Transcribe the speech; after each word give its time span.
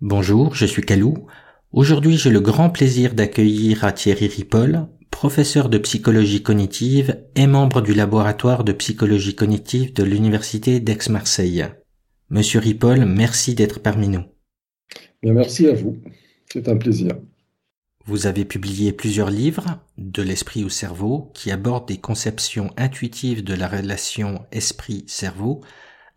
Bonjour, 0.00 0.54
je 0.54 0.64
suis 0.64 0.82
Calou. 0.82 1.26
Aujourd'hui, 1.72 2.16
j'ai 2.16 2.30
le 2.30 2.38
grand 2.38 2.70
plaisir 2.70 3.14
d'accueillir 3.14 3.82
à 3.82 3.90
Thierry 3.90 4.28
Ripoll, 4.28 4.86
professeur 5.10 5.68
de 5.68 5.76
psychologie 5.76 6.40
cognitive 6.40 7.18
et 7.34 7.48
membre 7.48 7.80
du 7.80 7.94
laboratoire 7.94 8.62
de 8.62 8.70
psychologie 8.70 9.34
cognitive 9.34 9.92
de 9.92 10.04
l'Université 10.04 10.78
d'Aix-Marseille. 10.78 11.66
Monsieur 12.30 12.60
Ripoll, 12.60 13.06
merci 13.06 13.56
d'être 13.56 13.80
parmi 13.80 14.06
nous. 14.06 14.22
Bien, 15.20 15.32
merci 15.32 15.66
à 15.66 15.74
vous. 15.74 15.96
C'est 16.52 16.68
un 16.68 16.76
plaisir. 16.76 17.18
Vous 18.06 18.28
avez 18.28 18.44
publié 18.44 18.92
plusieurs 18.92 19.30
livres, 19.30 19.80
De 19.96 20.22
l'esprit 20.22 20.62
au 20.62 20.68
cerveau, 20.68 21.32
qui 21.34 21.50
abordent 21.50 21.88
des 21.88 21.98
conceptions 21.98 22.70
intuitives 22.76 23.42
de 23.42 23.54
la 23.54 23.66
relation 23.66 24.46
esprit-cerveau, 24.52 25.60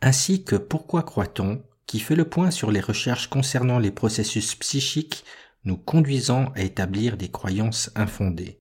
ainsi 0.02 0.43
que 0.43 0.55
Pourquoi 0.55 1.02
croit-on, 1.02 1.63
qui 1.88 2.00
fait 2.00 2.16
le 2.16 2.25
point 2.25 2.52
sur 2.52 2.71
les 2.71 2.79
recherches 2.79 3.27
concernant 3.27 3.79
les 3.79 3.91
processus 3.91 4.55
psychiques 4.55 5.23
nous 5.63 5.77
conduisant 5.77 6.52
à 6.55 6.62
établir 6.62 7.17
des 7.17 7.30
croyances 7.30 7.91
infondées. 7.95 8.59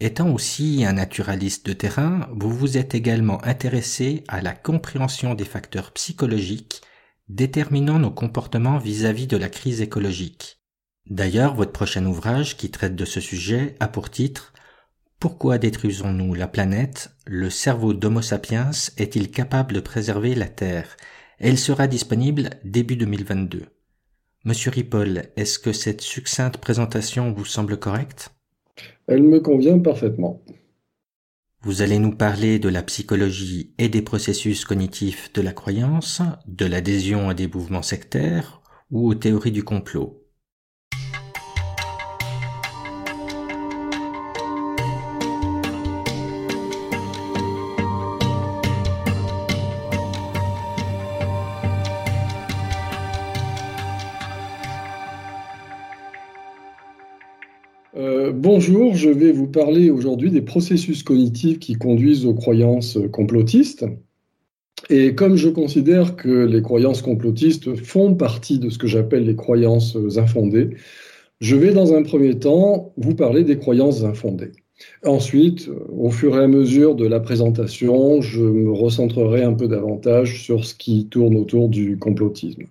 Étant 0.00 0.30
aussi 0.30 0.84
un 0.84 0.94
naturaliste 0.94 1.64
de 1.66 1.72
terrain, 1.72 2.28
vous 2.32 2.50
vous 2.50 2.76
êtes 2.76 2.94
également 2.94 3.42
intéressé 3.44 4.24
à 4.28 4.42
la 4.42 4.52
compréhension 4.52 5.34
des 5.34 5.44
facteurs 5.44 5.92
psychologiques 5.92 6.82
déterminant 7.28 7.98
nos 7.98 8.10
comportements 8.10 8.78
vis-à-vis 8.78 9.26
de 9.26 9.36
la 9.36 9.48
crise 9.48 9.80
écologique. 9.80 10.58
D'ailleurs, 11.08 11.54
votre 11.54 11.72
prochain 11.72 12.04
ouvrage 12.04 12.56
qui 12.56 12.70
traite 12.70 12.96
de 12.96 13.04
ce 13.04 13.20
sujet 13.20 13.74
a 13.80 13.88
pour 13.88 14.10
titre 14.10 14.52
Pourquoi 15.18 15.58
détruisons-nous 15.58 16.34
la 16.34 16.48
planète? 16.48 17.10
Le 17.26 17.48
cerveau 17.48 17.94
d'Homo 17.94 18.22
sapiens 18.22 18.70
est-il 18.96 19.30
capable 19.30 19.74
de 19.74 19.80
préserver 19.80 20.34
la 20.34 20.48
Terre? 20.48 20.96
Elle 21.42 21.58
sera 21.58 21.88
disponible 21.88 22.50
début 22.62 22.94
2022. 22.94 23.64
Monsieur 24.44 24.70
Ripoll, 24.70 25.24
est-ce 25.34 25.58
que 25.58 25.72
cette 25.72 26.00
succincte 26.00 26.58
présentation 26.58 27.32
vous 27.32 27.44
semble 27.44 27.80
correcte? 27.80 28.30
Elle 29.08 29.24
me 29.24 29.40
convient 29.40 29.80
parfaitement. 29.80 30.40
Vous 31.62 31.82
allez 31.82 31.98
nous 31.98 32.14
parler 32.14 32.60
de 32.60 32.68
la 32.68 32.84
psychologie 32.84 33.74
et 33.78 33.88
des 33.88 34.02
processus 34.02 34.64
cognitifs 34.64 35.32
de 35.32 35.42
la 35.42 35.52
croyance, 35.52 36.22
de 36.46 36.64
l'adhésion 36.64 37.28
à 37.28 37.34
des 37.34 37.48
mouvements 37.48 37.82
sectaires 37.82 38.62
ou 38.92 39.08
aux 39.08 39.16
théories 39.16 39.50
du 39.50 39.64
complot. 39.64 40.21
Bonjour, 58.44 58.96
je 58.96 59.08
vais 59.08 59.30
vous 59.30 59.46
parler 59.46 59.88
aujourd'hui 59.90 60.32
des 60.32 60.42
processus 60.42 61.04
cognitifs 61.04 61.60
qui 61.60 61.74
conduisent 61.74 62.26
aux 62.26 62.34
croyances 62.34 62.98
complotistes. 63.12 63.86
Et 64.90 65.14
comme 65.14 65.36
je 65.36 65.48
considère 65.48 66.16
que 66.16 66.44
les 66.44 66.60
croyances 66.60 67.02
complotistes 67.02 67.76
font 67.76 68.16
partie 68.16 68.58
de 68.58 68.68
ce 68.68 68.78
que 68.78 68.88
j'appelle 68.88 69.26
les 69.26 69.36
croyances 69.36 69.96
infondées, 70.16 70.70
je 71.40 71.54
vais 71.54 71.72
dans 71.72 71.94
un 71.94 72.02
premier 72.02 72.36
temps 72.36 72.92
vous 72.96 73.14
parler 73.14 73.44
des 73.44 73.58
croyances 73.58 74.02
infondées. 74.02 74.50
Ensuite, 75.04 75.70
au 75.96 76.10
fur 76.10 76.36
et 76.36 76.42
à 76.42 76.48
mesure 76.48 76.96
de 76.96 77.06
la 77.06 77.20
présentation, 77.20 78.22
je 78.22 78.42
me 78.42 78.72
recentrerai 78.72 79.44
un 79.44 79.52
peu 79.52 79.68
davantage 79.68 80.42
sur 80.42 80.64
ce 80.64 80.74
qui 80.74 81.06
tourne 81.06 81.36
autour 81.36 81.68
du 81.68 81.96
complotisme. 81.96 82.64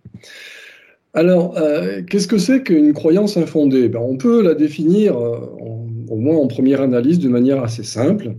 Alors, 1.14 1.58
euh, 1.58 2.02
qu'est-ce 2.04 2.28
que 2.28 2.38
c'est 2.38 2.64
qu'une 2.64 2.94
croyance 2.94 3.36
infondée? 3.38 3.90
Ben, 3.90 4.00
On 4.00 4.18
peut 4.18 4.42
la 4.42 4.54
définir, 4.54 5.18
euh, 5.18 5.40
au 6.10 6.16
moins 6.16 6.38
en 6.38 6.48
première 6.48 6.82
analyse, 6.82 7.20
de 7.20 7.28
manière 7.28 7.64
assez 7.64 7.84
simple. 7.84 8.36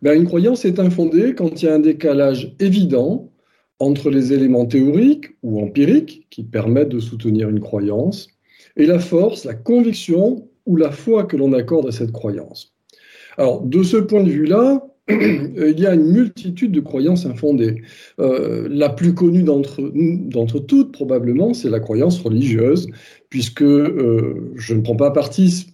Ben, 0.00 0.14
une 0.14 0.26
croyance 0.26 0.64
est 0.64 0.78
infondée 0.78 1.34
quand 1.34 1.62
il 1.62 1.66
y 1.66 1.68
a 1.68 1.74
un 1.74 1.80
décalage 1.80 2.54
évident 2.60 3.30
entre 3.78 4.10
les 4.10 4.32
éléments 4.32 4.66
théoriques 4.66 5.36
ou 5.42 5.60
empiriques 5.60 6.26
qui 6.30 6.44
permettent 6.44 6.90
de 6.90 7.00
soutenir 7.00 7.48
une 7.50 7.60
croyance 7.60 8.28
et 8.76 8.86
la 8.86 8.98
force, 8.98 9.44
la 9.44 9.54
conviction 9.54 10.48
ou 10.66 10.76
la 10.76 10.90
foi 10.90 11.24
que 11.24 11.36
l'on 11.36 11.52
accorde 11.52 11.88
à 11.88 11.92
cette 11.92 12.12
croyance. 12.12 12.74
Alors, 13.36 13.62
de 13.62 13.82
ce 13.82 13.96
point 13.96 14.22
de 14.22 14.30
vue-là, 14.30 14.86
il 15.08 15.78
y 15.78 15.86
a 15.86 15.94
une 15.94 16.10
multitude 16.12 16.72
de 16.72 16.80
croyances 16.80 17.26
infondées. 17.26 17.82
Euh, 18.20 18.68
la 18.70 18.88
plus 18.88 19.14
connue 19.14 19.42
d'entre 19.42 20.58
toutes, 20.60 20.92
probablement, 20.92 21.52
c'est 21.52 21.68
la 21.68 21.80
croyance 21.80 22.20
religieuse, 22.20 22.86
puisque 23.28 23.62
euh, 23.62 24.52
je 24.56 24.74
ne 24.74 24.80
prends 24.80 24.96
pas 24.96 25.10
parti, 25.10 25.66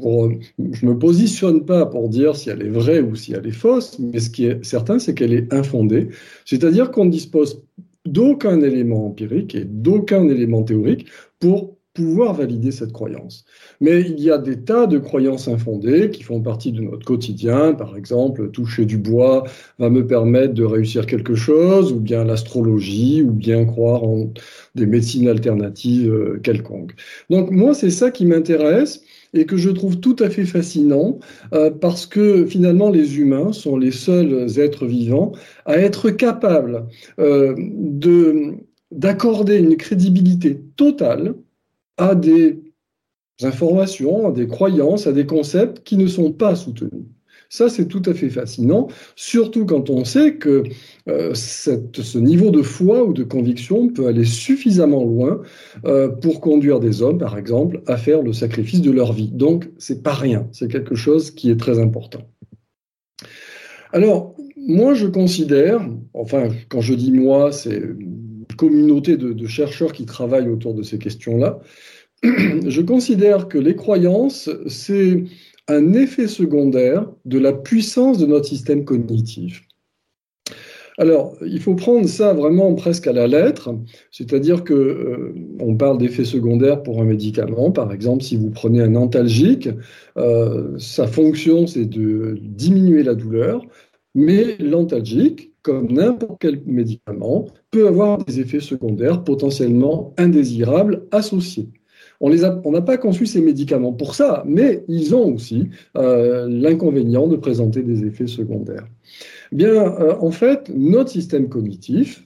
pour, 0.00 0.30
je 0.72 0.86
me 0.86 0.98
positionne 0.98 1.64
pas 1.64 1.86
pour 1.86 2.08
dire 2.08 2.36
si 2.36 2.50
elle 2.50 2.62
est 2.62 2.68
vraie 2.68 3.00
ou 3.00 3.14
si 3.14 3.32
elle 3.32 3.46
est 3.46 3.52
fausse, 3.52 3.98
mais 3.98 4.18
ce 4.18 4.30
qui 4.30 4.46
est 4.46 4.64
certain, 4.64 4.98
c'est 4.98 5.14
qu'elle 5.14 5.32
est 5.32 5.52
infondée, 5.52 6.08
c'est-à-dire 6.44 6.90
qu'on 6.90 7.06
ne 7.06 7.10
dispose 7.10 7.62
d'aucun 8.04 8.60
élément 8.60 9.06
empirique 9.06 9.54
et 9.54 9.64
d'aucun 9.64 10.28
élément 10.28 10.62
théorique 10.62 11.06
pour 11.40 11.75
pouvoir 11.96 12.34
valider 12.34 12.70
cette 12.70 12.92
croyance. 12.92 13.44
Mais 13.80 14.02
il 14.02 14.20
y 14.20 14.30
a 14.30 14.38
des 14.38 14.60
tas 14.60 14.86
de 14.86 14.98
croyances 14.98 15.48
infondées 15.48 16.10
qui 16.10 16.22
font 16.22 16.40
partie 16.40 16.70
de 16.70 16.82
notre 16.82 17.06
quotidien. 17.06 17.72
Par 17.72 17.96
exemple, 17.96 18.50
toucher 18.50 18.84
du 18.84 18.98
bois 18.98 19.44
va 19.78 19.88
me 19.88 20.06
permettre 20.06 20.52
de 20.52 20.64
réussir 20.64 21.06
quelque 21.06 21.34
chose, 21.34 21.92
ou 21.92 22.00
bien 22.00 22.24
l'astrologie, 22.24 23.22
ou 23.22 23.32
bien 23.32 23.64
croire 23.64 24.04
en 24.04 24.30
des 24.74 24.86
médecines 24.86 25.26
alternatives 25.26 26.12
euh, 26.12 26.38
quelconques. 26.42 26.94
Donc 27.30 27.50
moi, 27.50 27.72
c'est 27.72 27.90
ça 27.90 28.10
qui 28.10 28.26
m'intéresse 28.26 29.02
et 29.32 29.46
que 29.46 29.56
je 29.56 29.70
trouve 29.70 29.98
tout 29.98 30.16
à 30.18 30.28
fait 30.28 30.44
fascinant 30.44 31.18
euh, 31.54 31.70
parce 31.70 32.06
que 32.06 32.46
finalement 32.46 32.90
les 32.90 33.18
humains 33.18 33.52
sont 33.52 33.76
les 33.76 33.90
seuls 33.90 34.46
êtres 34.58 34.86
vivants 34.86 35.32
à 35.64 35.78
être 35.78 36.10
capables 36.10 36.86
euh, 37.18 37.54
de 37.58 38.54
d'accorder 38.92 39.56
une 39.56 39.76
crédibilité 39.76 40.60
totale 40.76 41.34
à 41.96 42.14
des 42.14 42.62
informations, 43.42 44.28
à 44.28 44.32
des 44.32 44.46
croyances, 44.46 45.06
à 45.06 45.12
des 45.12 45.26
concepts 45.26 45.82
qui 45.82 45.96
ne 45.96 46.06
sont 46.06 46.32
pas 46.32 46.54
soutenus. 46.54 47.04
Ça, 47.48 47.68
c'est 47.68 47.86
tout 47.86 48.02
à 48.06 48.14
fait 48.14 48.28
fascinant, 48.28 48.88
surtout 49.14 49.66
quand 49.66 49.88
on 49.88 50.04
sait 50.04 50.34
que 50.34 50.64
euh, 51.08 51.32
ce 51.34 52.18
niveau 52.18 52.50
de 52.50 52.62
foi 52.62 53.04
ou 53.04 53.12
de 53.12 53.22
conviction 53.22 53.88
peut 53.88 54.08
aller 54.08 54.24
suffisamment 54.24 55.04
loin 55.04 55.42
euh, 55.84 56.08
pour 56.08 56.40
conduire 56.40 56.80
des 56.80 57.02
hommes, 57.02 57.18
par 57.18 57.38
exemple, 57.38 57.82
à 57.86 57.96
faire 57.96 58.22
le 58.22 58.32
sacrifice 58.32 58.80
de 58.80 58.90
leur 58.90 59.12
vie. 59.12 59.28
Donc, 59.28 59.70
c'est 59.78 60.02
pas 60.02 60.14
rien, 60.14 60.48
c'est 60.52 60.68
quelque 60.68 60.96
chose 60.96 61.30
qui 61.30 61.50
est 61.50 61.56
très 61.56 61.78
important. 61.78 62.22
Alors, 63.92 64.34
moi, 64.56 64.94
je 64.94 65.06
considère, 65.06 65.80
enfin, 66.14 66.48
quand 66.68 66.80
je 66.80 66.94
dis 66.94 67.12
moi, 67.12 67.52
c'est 67.52 67.80
communauté 68.56 69.16
de, 69.16 69.46
chercheurs 69.46 69.92
qui 69.92 70.06
travaillent 70.06 70.48
autour 70.48 70.74
de 70.74 70.82
ces 70.82 70.98
questions-là, 70.98 71.60
je 72.22 72.80
considère 72.80 73.48
que 73.48 73.58
les 73.58 73.76
croyances, 73.76 74.50
c'est 74.66 75.24
un 75.68 75.92
effet 75.92 76.28
secondaire 76.28 77.06
de 77.24 77.38
la 77.38 77.52
puissance 77.52 78.18
de 78.18 78.26
notre 78.26 78.46
système 78.46 78.84
cognitif. 78.84 79.62
Alors, 80.98 81.36
il 81.44 81.60
faut 81.60 81.74
prendre 81.74 82.08
ça 82.08 82.32
vraiment 82.32 82.74
presque 82.74 83.06
à 83.06 83.12
la 83.12 83.26
lettre, 83.26 83.74
c'est-à-dire 84.10 84.64
que 84.64 84.72
euh, 84.72 85.34
on 85.60 85.76
parle 85.76 85.98
d'effet 85.98 86.24
secondaire 86.24 86.82
pour 86.82 87.02
un 87.02 87.04
médicament. 87.04 87.70
Par 87.70 87.92
exemple, 87.92 88.22
si 88.22 88.36
vous 88.36 88.48
prenez 88.48 88.80
un 88.80 88.94
antalgique, 88.94 89.68
euh, 90.16 90.78
sa 90.78 91.06
fonction 91.06 91.66
c'est 91.66 91.84
de 91.84 92.38
diminuer 92.40 93.02
la 93.02 93.14
douleur, 93.14 93.66
mais 94.14 94.56
l'antalgique, 94.58 95.52
comme 95.66 95.90
n'importe 95.90 96.36
quel 96.38 96.62
médicament, 96.64 97.46
peut 97.72 97.88
avoir 97.88 98.24
des 98.24 98.38
effets 98.38 98.60
secondaires 98.60 99.24
potentiellement 99.24 100.14
indésirables 100.16 101.02
associés. 101.10 101.68
On 102.20 102.30
n'a 102.30 102.82
pas 102.82 102.98
conçu 102.98 103.26
ces 103.26 103.40
médicaments 103.40 103.92
pour 103.92 104.14
ça, 104.14 104.44
mais 104.46 104.84
ils 104.86 105.12
ont 105.16 105.34
aussi 105.34 105.68
euh, 105.96 106.46
l'inconvénient 106.48 107.26
de 107.26 107.34
présenter 107.34 107.82
des 107.82 108.04
effets 108.04 108.28
secondaires. 108.28 108.86
Bien, 109.50 109.74
euh, 109.74 110.14
en 110.20 110.30
fait, 110.30 110.70
notre 110.72 111.10
système 111.10 111.48
cognitif 111.48 112.24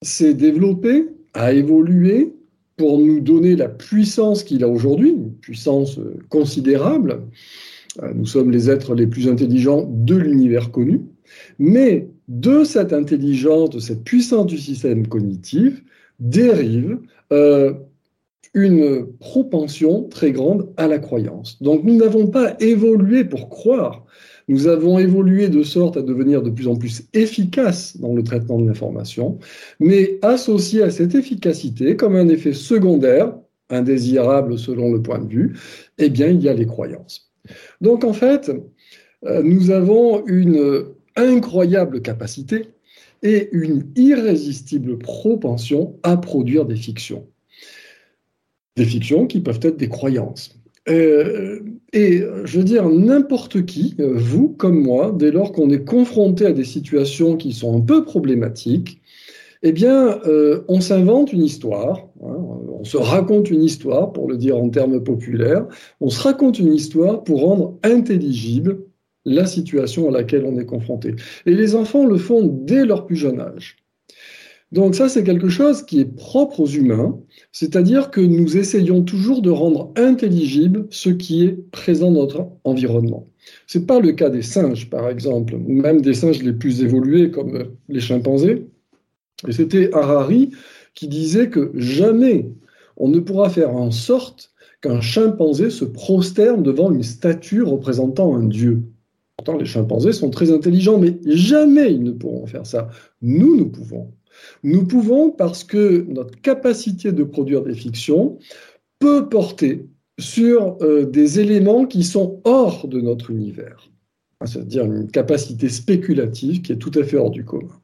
s'est 0.00 0.34
développé, 0.34 1.08
a 1.34 1.52
évolué 1.52 2.34
pour 2.76 3.00
nous 3.00 3.18
donner 3.18 3.56
la 3.56 3.68
puissance 3.68 4.44
qu'il 4.44 4.62
a 4.62 4.68
aujourd'hui, 4.68 5.10
une 5.10 5.32
puissance 5.32 5.98
euh, 5.98 6.18
considérable. 6.28 7.22
Nous 8.14 8.26
sommes 8.26 8.52
les 8.52 8.70
êtres 8.70 8.94
les 8.94 9.08
plus 9.08 9.28
intelligents 9.28 9.84
de 9.92 10.14
l'univers 10.14 10.70
connu, 10.70 11.00
mais 11.58 12.06
de 12.28 12.64
cette 12.64 12.92
intelligence, 12.92 13.70
de 13.70 13.80
cette 13.80 14.04
puissance 14.04 14.46
du 14.46 14.58
système 14.58 15.06
cognitif, 15.08 15.82
dérive 16.20 16.98
une 18.54 19.06
propension 19.18 20.04
très 20.04 20.32
grande 20.32 20.72
à 20.76 20.88
la 20.88 20.98
croyance. 20.98 21.62
Donc 21.62 21.84
nous 21.84 21.96
n'avons 21.96 22.26
pas 22.28 22.56
évolué 22.60 23.24
pour 23.24 23.48
croire, 23.48 24.04
nous 24.48 24.66
avons 24.66 24.98
évolué 24.98 25.48
de 25.48 25.62
sorte 25.62 25.96
à 25.98 26.02
devenir 26.02 26.42
de 26.42 26.50
plus 26.50 26.68
en 26.68 26.76
plus 26.76 27.04
efficaces 27.12 27.98
dans 27.98 28.14
le 28.14 28.22
traitement 28.22 28.58
de 28.58 28.66
l'information, 28.66 29.38
mais 29.78 30.18
associé 30.22 30.82
à 30.82 30.90
cette 30.90 31.14
efficacité, 31.14 31.96
comme 31.96 32.16
un 32.16 32.28
effet 32.28 32.54
secondaire, 32.54 33.34
indésirable 33.68 34.58
selon 34.58 34.90
le 34.90 35.02
point 35.02 35.18
de 35.18 35.28
vue, 35.28 35.56
eh 35.98 36.08
bien, 36.08 36.28
il 36.28 36.42
y 36.42 36.48
a 36.48 36.54
les 36.54 36.64
croyances. 36.64 37.30
Donc, 37.82 38.04
en 38.04 38.14
fait, 38.14 38.50
euh, 39.26 39.42
nous 39.42 39.70
avons 39.70 40.24
une 40.26 40.86
incroyable 41.18 42.00
capacité 42.00 42.68
et 43.22 43.48
une 43.52 43.84
irrésistible 43.96 44.98
propension 44.98 45.96
à 46.02 46.16
produire 46.16 46.64
des 46.64 46.76
fictions. 46.76 47.26
Des 48.76 48.84
fictions 48.84 49.26
qui 49.26 49.40
peuvent 49.40 49.60
être 49.62 49.76
des 49.76 49.88
croyances. 49.88 50.54
Euh, 50.88 51.60
et 51.92 52.22
je 52.44 52.58
veux 52.58 52.64
dire, 52.64 52.88
n'importe 52.88 53.66
qui, 53.66 53.96
vous 53.98 54.48
comme 54.48 54.80
moi, 54.80 55.14
dès 55.14 55.30
lors 55.30 55.52
qu'on 55.52 55.68
est 55.70 55.84
confronté 55.84 56.46
à 56.46 56.52
des 56.52 56.64
situations 56.64 57.36
qui 57.36 57.52
sont 57.52 57.76
un 57.76 57.80
peu 57.80 58.04
problématiques, 58.04 59.00
eh 59.62 59.72
bien, 59.72 60.20
euh, 60.26 60.64
on 60.68 60.80
s'invente 60.80 61.32
une 61.32 61.42
histoire, 61.42 62.06
hein, 62.22 62.36
on 62.80 62.84
se 62.84 62.96
raconte 62.96 63.50
une 63.50 63.62
histoire, 63.62 64.12
pour 64.12 64.28
le 64.28 64.36
dire 64.36 64.56
en 64.56 64.68
termes 64.68 65.02
populaires, 65.02 65.66
on 66.00 66.10
se 66.10 66.22
raconte 66.22 66.58
une 66.58 66.72
histoire 66.72 67.24
pour 67.24 67.40
rendre 67.40 67.76
intelligible 67.82 68.78
la 69.28 69.46
situation 69.46 70.08
à 70.08 70.12
laquelle 70.12 70.44
on 70.44 70.58
est 70.58 70.66
confronté. 70.66 71.14
Et 71.46 71.54
les 71.54 71.74
enfants 71.74 72.06
le 72.06 72.16
font 72.16 72.46
dès 72.46 72.84
leur 72.84 73.06
plus 73.06 73.16
jeune 73.16 73.40
âge. 73.40 73.76
Donc 74.70 74.94
ça, 74.94 75.08
c'est 75.08 75.24
quelque 75.24 75.48
chose 75.48 75.82
qui 75.82 76.00
est 76.00 76.16
propre 76.16 76.60
aux 76.60 76.66
humains, 76.66 77.18
c'est-à-dire 77.52 78.10
que 78.10 78.20
nous 78.20 78.58
essayons 78.58 79.02
toujours 79.02 79.40
de 79.40 79.48
rendre 79.50 79.92
intelligible 79.96 80.86
ce 80.90 81.08
qui 81.08 81.44
est 81.44 81.70
présent 81.70 82.10
dans 82.10 82.20
notre 82.20 82.48
environnement. 82.64 83.26
Ce 83.66 83.78
n'est 83.78 83.86
pas 83.86 83.98
le 83.98 84.12
cas 84.12 84.28
des 84.28 84.42
singes, 84.42 84.90
par 84.90 85.08
exemple, 85.08 85.54
ou 85.54 85.72
même 85.72 86.02
des 86.02 86.12
singes 86.12 86.42
les 86.42 86.52
plus 86.52 86.82
évolués 86.82 87.30
comme 87.30 87.70
les 87.88 88.00
chimpanzés. 88.00 88.66
Et 89.46 89.52
c'était 89.52 89.90
Harari 89.94 90.50
qui 90.94 91.08
disait 91.08 91.48
que 91.48 91.70
jamais 91.74 92.50
on 92.98 93.08
ne 93.08 93.20
pourra 93.20 93.48
faire 93.48 93.74
en 93.74 93.90
sorte 93.90 94.52
qu'un 94.82 95.00
chimpanzé 95.00 95.70
se 95.70 95.84
prosterne 95.84 96.62
devant 96.62 96.92
une 96.92 97.02
statue 97.02 97.62
représentant 97.62 98.34
un 98.36 98.44
dieu. 98.44 98.82
Pourtant, 99.38 99.56
les 99.56 99.66
chimpanzés 99.66 100.12
sont 100.12 100.30
très 100.30 100.50
intelligents, 100.50 100.98
mais 100.98 101.16
jamais 101.24 101.94
ils 101.94 102.02
ne 102.02 102.10
pourront 102.10 102.46
faire 102.46 102.66
ça. 102.66 102.88
Nous, 103.22 103.56
nous 103.56 103.68
pouvons. 103.68 104.10
Nous 104.64 104.84
pouvons 104.84 105.30
parce 105.30 105.62
que 105.62 106.04
notre 106.08 106.40
capacité 106.40 107.12
de 107.12 107.22
produire 107.22 107.62
des 107.62 107.74
fictions 107.74 108.38
peut 108.98 109.28
porter 109.28 109.86
sur 110.18 110.76
euh, 110.82 111.04
des 111.04 111.38
éléments 111.38 111.86
qui 111.86 112.02
sont 112.02 112.40
hors 112.42 112.88
de 112.88 113.00
notre 113.00 113.30
univers, 113.30 113.88
c'est-à-dire 114.44 114.84
une 114.84 115.08
capacité 115.08 115.68
spéculative 115.68 116.60
qui 116.62 116.72
est 116.72 116.76
tout 116.76 116.98
à 116.98 117.04
fait 117.04 117.16
hors 117.16 117.30
du 117.30 117.44
commun. 117.44 117.80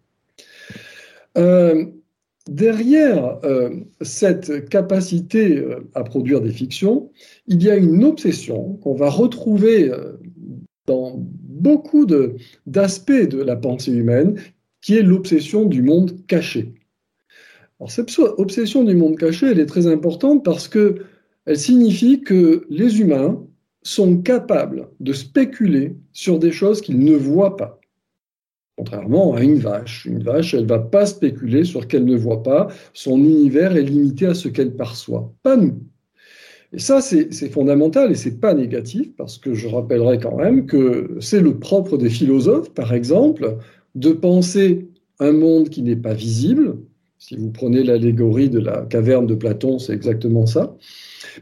Euh, 1.38 1.86
derrière 2.50 3.38
euh, 3.44 3.70
cette 4.00 4.68
capacité 4.68 5.64
à 5.94 6.02
produire 6.02 6.40
des 6.40 6.50
fictions, 6.50 7.12
il 7.46 7.62
y 7.62 7.70
a 7.70 7.76
une 7.76 8.02
obsession 8.02 8.74
qu'on 8.82 8.94
va 8.94 9.08
retrouver 9.08 9.92
dans 10.86 11.24
beaucoup 11.54 12.06
d'aspects 12.66 13.12
de 13.12 13.40
la 13.42 13.56
pensée 13.56 13.92
humaine 13.92 14.38
qui 14.80 14.96
est 14.96 15.02
l'obsession 15.02 15.64
du 15.64 15.82
monde 15.82 16.26
caché. 16.26 16.74
Cette 17.86 18.18
obsession 18.18 18.84
du 18.84 18.94
monde 18.94 19.16
caché, 19.16 19.46
elle 19.50 19.60
est 19.60 19.66
très 19.66 19.86
importante 19.86 20.44
parce 20.44 20.68
que 20.68 20.96
elle 21.46 21.58
signifie 21.58 22.22
que 22.22 22.66
les 22.70 23.00
humains 23.00 23.42
sont 23.82 24.18
capables 24.18 24.88
de 25.00 25.12
spéculer 25.12 25.94
sur 26.12 26.38
des 26.38 26.52
choses 26.52 26.80
qu'ils 26.80 27.00
ne 27.00 27.14
voient 27.14 27.56
pas. 27.56 27.78
Contrairement 28.76 29.34
à 29.34 29.42
une 29.42 29.58
vache. 29.58 30.06
Une 30.06 30.22
vache, 30.22 30.54
elle 30.54 30.62
ne 30.62 30.68
va 30.68 30.80
pas 30.80 31.06
spéculer 31.06 31.64
sur 31.64 31.82
ce 31.82 31.86
qu'elle 31.86 32.06
ne 32.06 32.16
voit 32.16 32.42
pas. 32.42 32.68
Son 32.94 33.18
univers 33.18 33.76
est 33.76 33.82
limité 33.82 34.26
à 34.26 34.34
ce 34.34 34.48
qu'elle 34.48 34.74
perçoit. 34.74 35.32
Pas 35.42 35.56
nous. 35.56 35.78
Et 36.74 36.80
ça, 36.80 37.00
c'est 37.00 37.30
fondamental 37.50 38.10
et 38.10 38.16
c'est 38.16 38.40
pas 38.40 38.52
négatif 38.52 39.14
parce 39.16 39.38
que 39.38 39.54
je 39.54 39.68
rappellerai 39.68 40.18
quand 40.18 40.36
même 40.36 40.66
que 40.66 41.16
c'est 41.20 41.40
le 41.40 41.56
propre 41.56 41.96
des 41.96 42.10
philosophes, 42.10 42.74
par 42.74 42.92
exemple, 42.92 43.58
de 43.94 44.10
penser 44.10 44.88
un 45.20 45.30
monde 45.30 45.68
qui 45.68 45.82
n'est 45.82 45.94
pas 45.94 46.14
visible. 46.14 46.78
Si 47.18 47.36
vous 47.36 47.50
prenez 47.50 47.84
l'allégorie 47.84 48.50
de 48.50 48.58
la 48.58 48.86
caverne 48.90 49.26
de 49.28 49.36
Platon, 49.36 49.78
c'est 49.78 49.92
exactement 49.92 50.46
ça. 50.46 50.76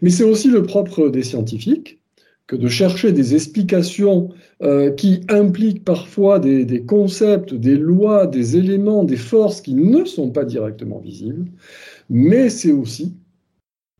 Mais 0.02 0.10
c'est 0.10 0.24
aussi 0.24 0.48
le 0.48 0.64
propre 0.64 1.08
des 1.08 1.22
scientifiques 1.22 2.02
que 2.46 2.56
de 2.56 2.68
chercher 2.68 3.12
des 3.12 3.34
explications 3.34 4.28
euh, 4.62 4.90
qui 4.90 5.22
impliquent 5.30 5.82
parfois 5.82 6.40
des, 6.40 6.66
des, 6.66 6.82
concepts, 6.82 7.54
des 7.54 7.78
lois, 7.78 8.26
des 8.26 8.58
éléments, 8.58 9.04
des 9.04 9.16
forces 9.16 9.62
qui 9.62 9.74
ne 9.74 10.04
sont 10.04 10.30
pas 10.30 10.44
directement 10.44 10.98
visibles. 10.98 11.46
Mais 12.10 12.50
c'est 12.50 12.72
aussi 12.72 13.14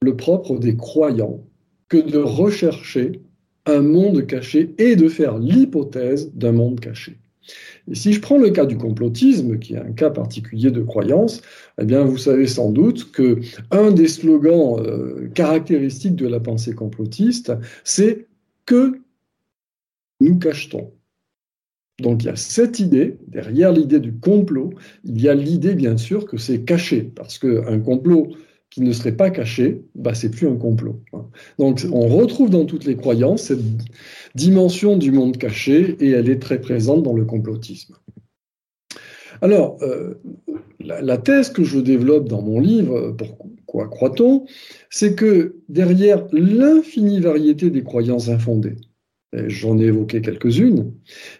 le 0.03 0.17
propre 0.17 0.59
des 0.59 0.77
croyants 0.77 1.41
que 1.89 1.97
de 1.97 2.19
rechercher 2.19 3.21
un 3.67 3.81
monde 3.81 4.27
caché 4.27 4.75
et 4.79 4.97
de 4.97 5.09
faire 5.09 5.39
l'hypothèse 5.39 6.33
d'un 6.35 6.53
monde 6.53 6.81
caché. 6.81 7.19
Et 7.91 7.95
si 7.95 8.13
je 8.13 8.21
prends 8.21 8.39
le 8.39 8.51
cas 8.51 8.67
du 8.67 8.77
complotisme, 8.77 9.59
qui 9.59 9.75
est 9.75 9.79
un 9.79 9.93
cas 9.93 10.11
particulier 10.11 10.71
de 10.71 10.83
croyance, 10.83 11.43
eh 11.81 11.85
bien, 11.85 12.05
vous 12.05 12.19
savez 12.19 12.47
sans 12.47 12.71
doute 12.71 13.11
que 13.11 13.41
un 13.71 13.91
des 13.91 14.09
slogans 14.09 14.81
euh, 14.81 15.29
caractéristiques 15.35 16.17
de 16.17 16.29
la 16.29 16.39
pensée 16.39 16.75
complotiste, 16.75 17.53
c'est 17.85 18.27
que 18.67 19.01
nous 20.21 20.39
cachetons. 20.39 20.93
Donc 22.01 22.23
il 22.23 22.27
y 22.27 22.31
a 22.31 22.37
cette 22.37 22.81
idée, 22.81 23.19
derrière 23.27 23.73
l'idée 23.73 24.01
du 24.01 24.15
complot, 24.15 24.71
il 25.05 25.21
y 25.21 25.29
a 25.29 25.35
l'idée 25.35 25.75
bien 25.75 25.97
sûr 25.97 26.27
que 26.27 26.37
c'est 26.37 26.63
caché, 26.63 27.03
parce 27.03 27.39
qu'un 27.39 27.81
complot 27.81 28.33
qui 28.73 28.81
ne 28.81 28.93
serait 28.93 29.13
pas 29.13 29.29
caché, 29.29 29.83
bah, 29.95 30.15
c'est 30.15 30.31
plus 30.31 30.49
un 30.49 30.57
complot. 30.57 30.99
Hein. 31.13 31.27
Donc 31.59 31.87
on 31.93 32.09
retrouve 32.09 32.49
dans 32.49 32.65
toutes 32.65 32.87
les 32.87 32.97
croyances 32.97 33.43
cette 33.43 33.61
dimension 34.35 34.97
du 34.97 35.13
monde 35.13 35.37
caché 35.37 35.97
et 36.01 36.11
elle 36.11 36.31
est 36.31 36.41
très 36.41 36.59
présente 36.59 37.03
dans 37.03 37.13
le 37.13 37.27
complotisme. 37.27 37.95
Alors, 39.43 39.77
euh, 39.83 40.15
la, 40.81 41.19
thèse 41.19 41.51
que 41.51 41.65
je 41.65 41.81
développe 41.81 42.29
dans 42.29 42.41
mon 42.41 42.61
livre, 42.61 43.15
Pourquoi 43.19 43.89
croit-on 43.89 44.47
C'est 44.89 45.15
que 45.17 45.57
derrière 45.69 46.27
l'infinie 46.33 47.21
variété 47.21 47.69
des 47.69 47.83
croyances 47.83 48.29
infondées, 48.29 48.77
j'en 49.33 49.79
ai 49.79 49.85
évoqué 49.85 50.21
quelques-unes, 50.23 50.93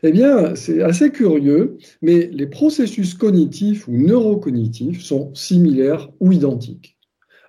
eh 0.03 0.13
bien, 0.13 0.55
c'est 0.55 0.83
assez 0.83 1.11
curieux, 1.11 1.79
mais 2.03 2.29
les 2.33 2.47
processus 2.47 3.15
cognitifs 3.15 3.87
ou 3.89 3.93
neurocognitifs 3.93 5.03
sont 5.03 5.33
similaires 5.35 6.11
ou 6.21 6.33
identiques. 6.33 6.99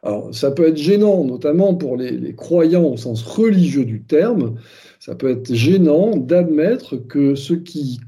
Alors, 0.03 0.35
ça 0.35 0.51
peut 0.51 0.67
être 0.67 0.77
gênant, 0.77 1.23
notamment 1.23 1.73
pour 1.75 1.95
les, 1.95 2.35
croyants 2.35 2.83
au 2.83 2.97
sens 2.97 3.23
religieux 3.23 3.85
du 3.85 4.03
terme. 4.03 4.55
Ça 4.99 5.15
peut 5.15 5.31
être 5.31 5.53
gênant 5.53 6.17
d'admettre 6.17 6.97
que 6.97 7.35
ce 7.35 7.53
qui 7.53 8.01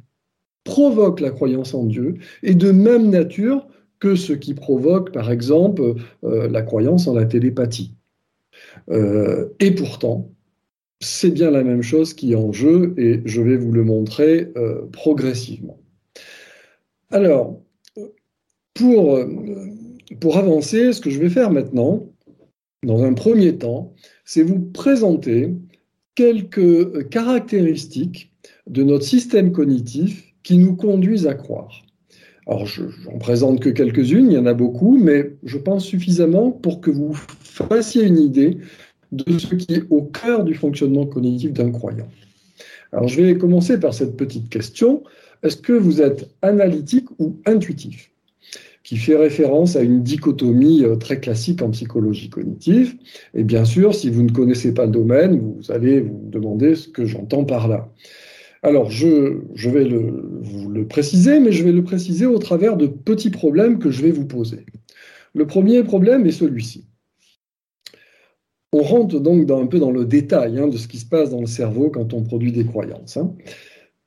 provoque 0.66 1.22
la 1.22 1.32
croyance 1.32 1.74
en 1.74 1.86
Dieu 1.86 2.16
est 2.44 2.56
de 2.56 2.72
même 2.72 3.10
nature 3.10 3.66
que 4.00 4.16
ce 4.16 4.34
qui 4.34 4.54
provoque, 4.54 5.14
par 5.14 5.32
exemple, 5.32 5.96
euh, 6.26 6.50
la 6.50 6.62
croyance 6.62 7.08
en 7.08 7.14
la 7.14 7.26
télépathie. 7.26 7.94
Euh, 8.90 9.48
et 9.62 9.72
pourtant, 9.72 10.30
c'est 11.00 11.32
bien 11.32 11.50
la 11.50 11.64
même 11.64 11.82
chose 11.82 12.14
qui 12.14 12.34
est 12.34 12.36
en 12.36 12.52
jeu 12.52 12.94
et 12.98 13.22
je 13.24 13.42
vais 13.42 13.56
vous 13.56 13.72
le 13.72 13.84
montrer 13.84 14.52
euh, 14.58 14.86
progressivement. 14.92 15.80
Alors, 17.10 17.62
pour 18.74 19.18
pour 20.20 20.38
avancer, 20.38 20.94
ce 20.94 21.02
que 21.02 21.10
je 21.10 21.20
vais 21.20 21.30
faire 21.30 21.52
maintenant, 21.52 22.08
dans 22.84 23.04
un 23.04 23.14
premier 23.14 23.58
temps, 23.58 23.94
c'est 24.24 24.44
vous 24.44 24.60
présenter 24.60 25.54
quelques 26.14 27.10
caractéristiques 27.10 28.32
de 28.68 28.84
notre 28.84 29.06
système 29.06 29.52
cognitif 29.52 30.34
qui 30.44 30.58
nous 30.58 30.76
conduisent 30.76 31.28
à 31.28 31.34
croire. 31.34 31.82
Alors, 32.48 32.66
je 32.68 32.84
n'en 33.06 33.18
présente 33.18 33.60
que 33.60 33.70
quelques-unes, 33.70 34.32
il 34.32 34.36
y 34.36 34.38
en 34.38 34.46
a 34.46 34.54
beaucoup, 34.54 34.98
mais 34.98 35.36
je 35.44 35.58
pense 35.58 35.84
suffisamment 35.84 36.52
pour 36.52 36.80
que 36.80 36.92
vous 36.92 37.14
fassiez 37.14 38.04
une 38.04 38.20
idée 38.20 38.60
de 39.12 39.40
ce 39.40 39.56
qui 39.56 39.74
est 39.74 39.84
au 39.90 40.04
cœur 40.04 40.44
du 40.44 40.54
fonctionnement 40.54 41.08
cognitif 41.08 41.54
d'un 41.54 41.72
croyant. 41.72 42.08
Alors, 42.92 43.08
je 43.08 43.22
vais 43.22 43.38
commencer 43.38 43.80
par 43.80 43.94
cette 43.94 44.16
petite 44.16 44.50
question. 44.50 45.04
Est-ce 45.42 45.58
que 45.58 45.74
vous 45.74 46.02
êtes 46.02 46.30
analytique 46.44 47.08
ou 47.20 47.38
intuitif? 47.46 48.12
Qui 48.86 48.98
fait 48.98 49.16
référence 49.16 49.76
à 49.76 49.82
une 49.82 50.04
dichotomie 50.04 50.84
euh, 50.84 50.96
très 50.96 51.20
classique 51.20 51.64
en 51.64 51.72
psychologie 51.72 52.30
cognitive. 52.30 52.96
Et 53.34 53.44
bien 53.44 53.66
sûr, 53.66 53.96
si 53.96 54.12
vous 54.12 54.22
ne 54.22 54.32
connaissez 54.32 54.76
pas 54.76 54.86
le 54.86 54.92
domaine, 54.92 55.40
vous 55.40 55.72
allez 55.72 56.02
vous 56.02 56.22
demander 56.30 56.76
ce 56.76 56.88
que 56.88 57.04
j'entends 57.04 57.46
par 57.46 57.68
là. 57.68 57.92
Alors, 58.62 58.92
je, 58.92 59.40
vais 59.70 59.90
vous 59.90 60.70
le 60.70 60.88
préciser, 60.88 61.40
mais 61.40 61.52
je 61.52 61.64
vais 61.64 61.72
le 61.72 61.84
préciser 61.84 62.28
au 62.28 62.38
travers 62.38 62.78
de 62.78 62.86
petits 62.86 63.32
problèmes 63.32 63.80
que 63.80 63.90
je 63.90 64.04
vais 64.04 64.12
vous 64.12 64.26
poser. 64.26 64.66
Le 65.34 65.48
premier 65.48 65.84
problème 65.84 66.26
est 66.28 66.32
celui-ci. 66.32 66.86
on 68.72 68.84
rentre 68.84 69.20
donc 69.20 69.50
un 69.50 69.66
peu 69.66 69.80
dans 69.80 69.92
le 69.92 70.06
détail 70.06 70.60
hein, 70.60 70.68
de 70.68 70.78
ce 70.78 70.88
qui 70.88 71.00
se 71.00 71.06
passe 71.08 71.32
dans 71.32 71.42
le 71.42 71.48
cerveau 71.48 71.90
quand 71.90 72.14
on 72.14 72.22
produit 72.22 72.52
des 72.52 72.66
croyances. 72.66 73.18
Hein. 73.18 73.34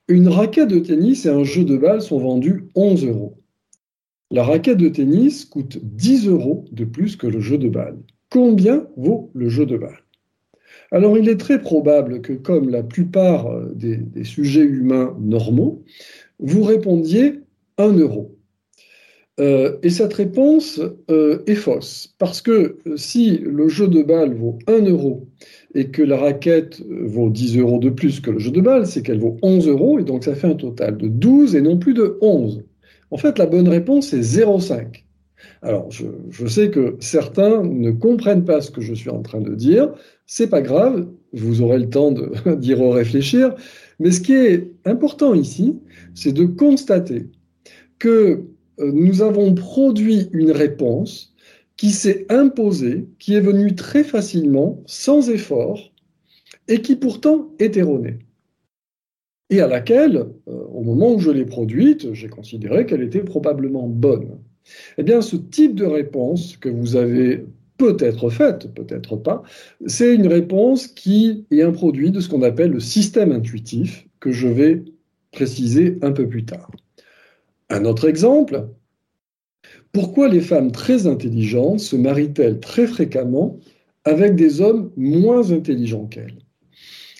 Une 0.07 0.29
raquette 0.29 0.69
de 0.69 0.79
tennis 0.79 1.25
et 1.25 1.29
un 1.29 1.43
jeu 1.43 1.65
de 1.65 1.75
balle 1.75 2.01
sont 2.01 2.19
vendus 2.19 2.69
11 2.75 3.05
euros. 3.05 3.38
La 4.31 4.43
raquette 4.43 4.77
de 4.77 4.89
tennis 4.89 5.43
coûte 5.43 5.79
10 5.81 6.27
euros 6.27 6.65
de 6.71 6.85
plus 6.85 7.15
que 7.15 7.25
le 7.25 7.39
jeu 7.39 7.57
de 7.57 7.67
balle. 7.67 7.97
Combien 8.29 8.87
vaut 8.95 9.31
le 9.33 9.49
jeu 9.49 9.65
de 9.65 9.75
balle? 9.75 10.03
Alors 10.91 11.17
il 11.17 11.27
est 11.29 11.37
très 11.37 11.59
probable 11.59 12.21
que 12.21 12.33
comme 12.33 12.69
la 12.69 12.83
plupart 12.83 13.47
euh, 13.47 13.71
des, 13.73 14.23
sujets 14.23 14.63
humains 14.63 15.15
normaux, 15.19 15.83
vous 16.37 16.61
répondiez 16.61 17.39
1 17.79 17.93
euro. 17.93 18.35
Euh, 19.39 19.77
et 19.81 19.89
cette 19.89 20.13
réponse 20.13 20.79
euh, 21.09 21.41
est 21.47 21.55
fausse, 21.55 22.13
parce 22.19 22.41
que 22.41 22.77
si 22.97 23.37
le 23.37 23.67
jeu 23.67 23.87
de 23.87 24.03
balle 24.03 24.35
vaut 24.35 24.59
1 24.67 24.85
euro 24.85 25.27
et 25.73 25.87
que 25.87 26.03
la 26.03 26.17
raquette 26.17 26.83
vaut 26.87 27.29
10 27.29 27.57
euros 27.57 27.79
de 27.79 27.89
plus 27.89 28.19
que 28.19 28.29
le 28.29 28.39
jeu 28.39 28.51
de 28.51 28.61
balle, 28.61 28.85
c'est 28.85 29.01
qu'elle 29.01 29.19
vaut 29.19 29.37
11 29.41 29.67
euros, 29.69 29.97
et 29.97 30.03
donc 30.03 30.25
ça 30.25 30.35
fait 30.35 30.47
un 30.47 30.55
total 30.55 30.97
de 30.97 31.07
12 31.07 31.55
et 31.55 31.61
non 31.61 31.77
plus 31.77 31.93
de 31.93 32.17
11. 32.21 32.63
En 33.11 33.17
fait, 33.17 33.37
la 33.37 33.45
bonne 33.45 33.67
réponse 33.67 34.13
est 34.13 34.21
0,5. 34.21 35.03
Alors, 35.61 35.89
je, 35.91 36.47
sais 36.47 36.69
que 36.69 36.95
certains 36.99 37.63
ne 37.63 37.91
comprennent 37.91 38.45
pas 38.45 38.61
ce 38.61 38.71
que 38.71 38.81
je 38.81 38.93
suis 38.93 39.09
en 39.09 39.21
train 39.21 39.41
de 39.41 39.55
dire. 39.55 39.91
C'est 40.25 40.49
pas 40.49 40.61
grave, 40.61 41.07
vous 41.33 41.61
aurez 41.61 41.79
le 41.79 41.89
temps 41.89 42.13
d'y 42.57 42.73
réfléchir. 42.73 43.55
Mais 43.99 44.11
ce 44.11 44.21
qui 44.21 44.33
est 44.33 44.71
important 44.85 45.33
ici, 45.33 45.79
c'est 46.13 46.31
de 46.31 46.45
constater 46.45 47.27
que 47.99 48.45
euh, 48.79 48.91
nous 48.93 49.21
avons 49.21 49.53
produit 49.53 50.29
une 50.31 50.51
réponse 50.51 51.33
qui 51.75 51.91
s'est 51.91 52.25
imposée, 52.29 53.07
qui 53.19 53.35
est 53.35 53.41
venue 53.41 53.75
très 53.75 54.03
facilement, 54.03 54.81
sans 54.85 55.29
effort, 55.29 55.91
et 56.67 56.81
qui 56.81 56.95
pourtant 56.95 57.51
est 57.59 57.77
erronée 57.77 58.19
et 59.49 59.61
à 59.61 59.67
laquelle, 59.67 60.17
euh, 60.47 60.51
au 60.73 60.83
moment 60.83 61.13
où 61.13 61.19
je 61.19 61.31
l'ai 61.31 61.45
produite, 61.45 62.13
j'ai 62.13 62.29
considéré 62.29 62.85
qu'elle 62.85 63.01
était 63.01 63.23
probablement 63.23 63.87
bonne. 63.87 64.37
Eh 64.97 65.03
bien, 65.03 65.21
ce 65.21 65.35
type 65.35 65.75
de 65.75 65.85
réponse 65.85 66.57
que 66.57 66.69
vous 66.69 66.95
avez 66.95 67.45
peut-être 67.77 68.29
faite, 68.29 68.73
peut-être 68.73 69.15
pas, 69.15 69.41
c'est 69.87 70.13
une 70.13 70.27
réponse 70.27 70.87
qui 70.87 71.45
est 71.49 71.61
un 71.61 71.71
produit 71.71 72.11
de 72.11 72.19
ce 72.19 72.29
qu'on 72.29 72.43
appelle 72.43 72.71
le 72.71 72.79
système 72.79 73.31
intuitif, 73.31 74.05
que 74.19 74.31
je 74.31 74.47
vais 74.47 74.83
préciser 75.31 75.97
un 76.01 76.11
peu 76.11 76.27
plus 76.27 76.45
tard. 76.45 76.69
Un 77.69 77.85
autre 77.85 78.07
exemple, 78.07 78.67
pourquoi 79.91 80.27
les 80.27 80.41
femmes 80.41 80.71
très 80.71 81.07
intelligentes 81.07 81.79
se 81.79 81.95
marient-elles 81.95 82.59
très 82.59 82.85
fréquemment 82.85 83.59
avec 84.03 84.35
des 84.35 84.61
hommes 84.61 84.91
moins 84.97 85.51
intelligents 85.51 86.05
qu'elles? 86.05 86.39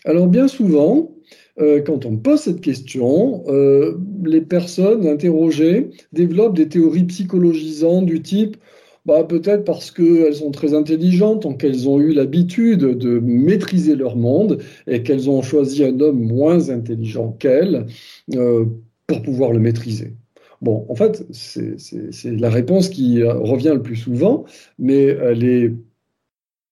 Alors 0.05 0.27
bien 0.27 0.48
souvent, 0.48 1.12
euh, 1.60 1.82
quand 1.82 2.06
on 2.06 2.18
pose 2.18 2.42
cette 2.42 2.62
question, 2.62 3.44
euh, 3.48 3.98
les 4.24 4.42
personnes 4.42 5.06
interrogées 5.08 5.89
développent 6.13 6.56
des 6.56 6.70
théories 6.70 7.04
psychologisantes 7.04 8.06
du 8.06 8.22
type 8.22 8.58
bah, 9.06 9.24
peut-être 9.24 9.63
parce 9.63 9.92
qu'elles 9.92 10.36
sont 10.36 10.51
très 10.51 10.74
intelligentes, 10.74 11.44
donc 11.44 11.62
qu'elles 11.62 11.89
ont 11.89 12.00
eu 12.00 12.13
l'habitude 12.13 12.82
de 12.82 13.20
maîtriser 13.20 13.96
leur 13.96 14.16
monde 14.16 14.62
et 14.88 15.04
qu'elles 15.04 15.30
ont 15.30 15.42
choisi 15.42 15.84
un 15.84 16.00
homme 16.00 16.22
moins 16.22 16.70
intelligent 16.70 17.32
qu'elles 17.39 17.88
euh, 18.36 18.66
pour 19.08 19.22
pouvoir 19.22 19.51
le 19.51 19.60
maîtriser. 19.60 20.13
Bon, 20.62 20.86
en 20.89 20.96
fait, 20.96 21.25
c'est 21.32 21.78
la 22.25 22.50
réponse 22.50 22.89
qui 22.89 23.24
revient 23.24 23.72
le 23.74 23.82
plus 23.82 23.96
souvent, 23.96 24.46
mais 24.78 25.06
elle 25.06 25.44
est 25.44 25.74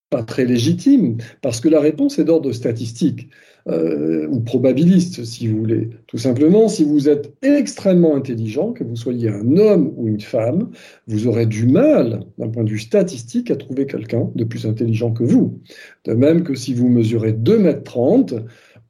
pas 0.09 0.23
très 0.23 0.45
légitime, 0.45 1.17
parce 1.41 1.59
que 1.59 1.69
la 1.69 1.79
réponse 1.79 2.19
est 2.19 2.25
d'ordre 2.25 2.51
statistique. 2.51 3.29
Euh, 3.69 4.27
ou 4.29 4.39
probabiliste, 4.39 5.25
si 5.25 5.47
vous 5.47 5.57
voulez. 5.57 5.89
Tout 6.07 6.17
simplement, 6.17 6.69
si 6.69 6.85
vous 6.85 7.09
êtes 7.09 7.33
extrêmement 7.41 8.15
intelligent, 8.15 8.71
que 8.71 8.85
vous 8.85 8.95
soyez 8.95 9.27
un 9.27 9.57
homme 9.57 9.91
ou 9.97 10.07
une 10.07 10.21
femme, 10.21 10.69
vous 11.07 11.27
aurez 11.27 11.45
du 11.47 11.67
mal, 11.67 12.21
d'un 12.37 12.47
point 12.47 12.63
de 12.63 12.69
vue 12.69 12.79
statistique, 12.79 13.51
à 13.51 13.57
trouver 13.57 13.85
quelqu'un 13.85 14.31
de 14.35 14.43
plus 14.45 14.65
intelligent 14.65 15.11
que 15.11 15.23
vous. 15.23 15.59
De 16.05 16.13
même 16.13 16.43
que 16.43 16.55
si 16.55 16.73
vous 16.73 16.87
mesurez 16.87 17.33
2 17.33 17.59
mètres 17.59 17.83
30, 17.83 18.35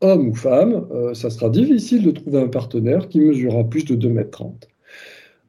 homme 0.01 0.29
ou 0.29 0.36
femme, 0.36 0.86
euh, 0.91 1.15
ça 1.15 1.31
sera 1.31 1.50
difficile 1.50 2.03
de 2.03 2.12
trouver 2.12 2.39
un 2.39 2.48
partenaire 2.48 3.10
qui 3.10 3.19
mesurera 3.19 3.63
plus 3.63 3.86
de 3.86 3.96
2 3.96 4.10
mètres 4.10 4.31
30. 4.31 4.67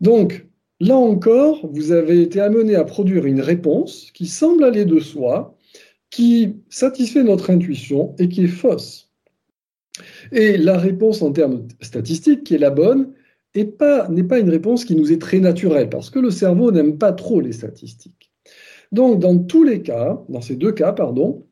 Donc, 0.01 0.47
là 0.81 0.97
encore, 0.97 1.67
vous 1.71 1.93
avez 1.93 2.23
été 2.23 2.41
amené 2.41 2.77
à 2.77 2.85
produire 2.85 3.27
une 3.27 3.43
réponse 3.43 4.11
qui 4.15 4.27
semble 4.27 4.65
aller 4.65 4.87
de 4.87 5.01
soi, 5.01 5.55
qui 6.09 6.57
satisfait 6.71 7.25
notre 7.25 7.51
intuition 7.51 8.15
et 8.19 8.31
qui 8.31 8.45
est 8.45 8.47
fausse. 8.47 9.08
Et 10.33 10.57
la 10.57 10.79
réponse 10.79 11.23
en 11.23 11.33
termes 11.33 11.67
statistiques, 11.81 12.45
qui 12.45 12.55
est 12.55 12.59
la 12.59 12.71
bonne, 12.71 13.13
n'est 13.55 13.65
pas, 13.65 14.09
une 14.09 14.51
réponse 14.51 14.85
qui 14.85 14.95
nous 14.95 15.13
est 15.13 15.21
très 15.21 15.41
naturelle, 15.41 15.89
parce 15.89 16.11
que 16.11 16.19
le 16.19 16.31
cerveau 16.31 16.71
n'aime 16.71 16.99
pas 16.99 17.13
trop 17.13 17.41
les 17.41 17.53
statistiques. 17.53 18.33
Donc, 18.93 19.21
dans 19.21 19.39
tous 19.39 19.65
les 19.65 19.83
cas, 19.83 20.23
dans 20.29 20.41
ces 20.41 20.57
deux 20.57 20.73
cas, 20.73 20.93
pardon, 20.93 21.47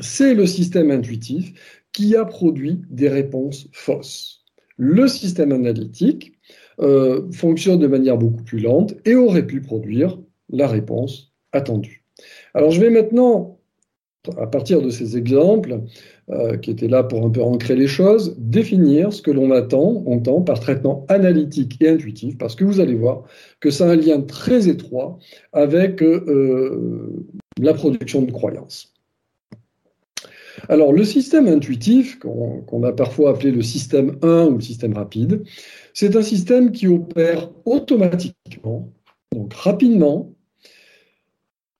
c'est 0.00 0.34
le 0.34 0.46
système 0.46 0.90
intuitif 0.90 1.52
qui 1.92 2.16
a 2.16 2.24
produit 2.24 2.82
des 2.90 3.08
réponses 3.08 3.68
fausses. 3.72 4.44
Le 4.76 5.06
système 5.06 5.52
analytique 5.52 6.32
euh, 6.80 7.30
fonctionne 7.32 7.78
de 7.78 7.86
manière 7.86 8.16
beaucoup 8.16 8.42
plus 8.42 8.58
lente 8.58 8.94
et 9.04 9.14
aurait 9.14 9.46
pu 9.46 9.60
produire 9.60 10.18
la 10.48 10.66
réponse 10.66 11.32
attendue. 11.52 12.04
Alors, 12.54 12.70
je 12.70 12.80
vais 12.80 12.90
maintenant, 12.90 13.60
à 14.38 14.46
partir 14.46 14.80
de 14.80 14.90
ces 14.90 15.16
exemples, 15.16 15.80
euh, 16.30 16.56
qui 16.56 16.70
était 16.70 16.88
là 16.88 17.02
pour 17.02 17.24
un 17.26 17.30
peu 17.30 17.42
ancrer 17.42 17.74
les 17.74 17.88
choses, 17.88 18.36
définir 18.38 19.12
ce 19.12 19.20
que 19.20 19.30
l'on 19.30 19.50
attend, 19.50 20.04
par 20.42 20.60
traitement 20.60 21.04
analytique 21.08 21.76
et 21.80 21.88
intuitif, 21.88 22.38
parce 22.38 22.54
que 22.54 22.64
vous 22.64 22.80
allez 22.80 22.94
voir 22.94 23.24
que 23.60 23.70
ça 23.70 23.86
a 23.86 23.92
un 23.92 23.96
lien 23.96 24.20
très 24.20 24.68
étroit 24.68 25.18
avec 25.52 26.02
euh, 26.02 27.26
la 27.60 27.74
production 27.74 28.22
de 28.22 28.30
croyances. 28.30 28.92
Alors, 30.68 30.92
le 30.92 31.02
système 31.02 31.48
intuitif, 31.48 32.18
qu'on 32.18 32.82
a 32.84 32.92
parfois 32.92 33.30
appelé 33.30 33.50
le 33.50 33.62
système 33.62 34.18
1 34.22 34.46
ou 34.46 34.54
le 34.56 34.60
système 34.60 34.92
rapide, 34.92 35.42
c'est 35.94 36.14
un 36.14 36.22
système 36.22 36.70
qui 36.70 36.86
opère 36.86 37.50
automatiquement, 37.64 38.92
donc 39.32 39.52
rapidement, 39.54 40.32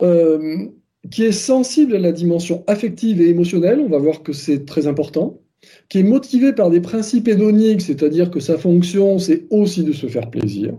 euh, 0.02 0.66
qui 1.11 1.25
est 1.25 1.32
sensible 1.32 1.97
à 1.97 1.99
la 1.99 2.12
dimension 2.12 2.64
affective 2.66 3.21
et 3.21 3.28
émotionnelle, 3.28 3.80
on 3.80 3.88
va 3.88 3.99
voir 3.99 4.23
que 4.23 4.32
c'est 4.32 4.64
très 4.64 4.87
important, 4.87 5.40
qui 5.88 5.99
est 5.99 6.04
motivé 6.04 6.52
par 6.52 6.71
des 6.71 6.80
principes 6.80 7.28
hédoniques, 7.28 7.82
c'est-à-dire 7.82 8.30
que 8.30 8.40
sa 8.40 8.59
fonction, 8.59 9.18
c'est 9.18 9.47
aussi 9.50 9.85
de 9.85 9.92
se 9.92 10.06
faire 10.06 10.30
plaisir. 10.30 10.75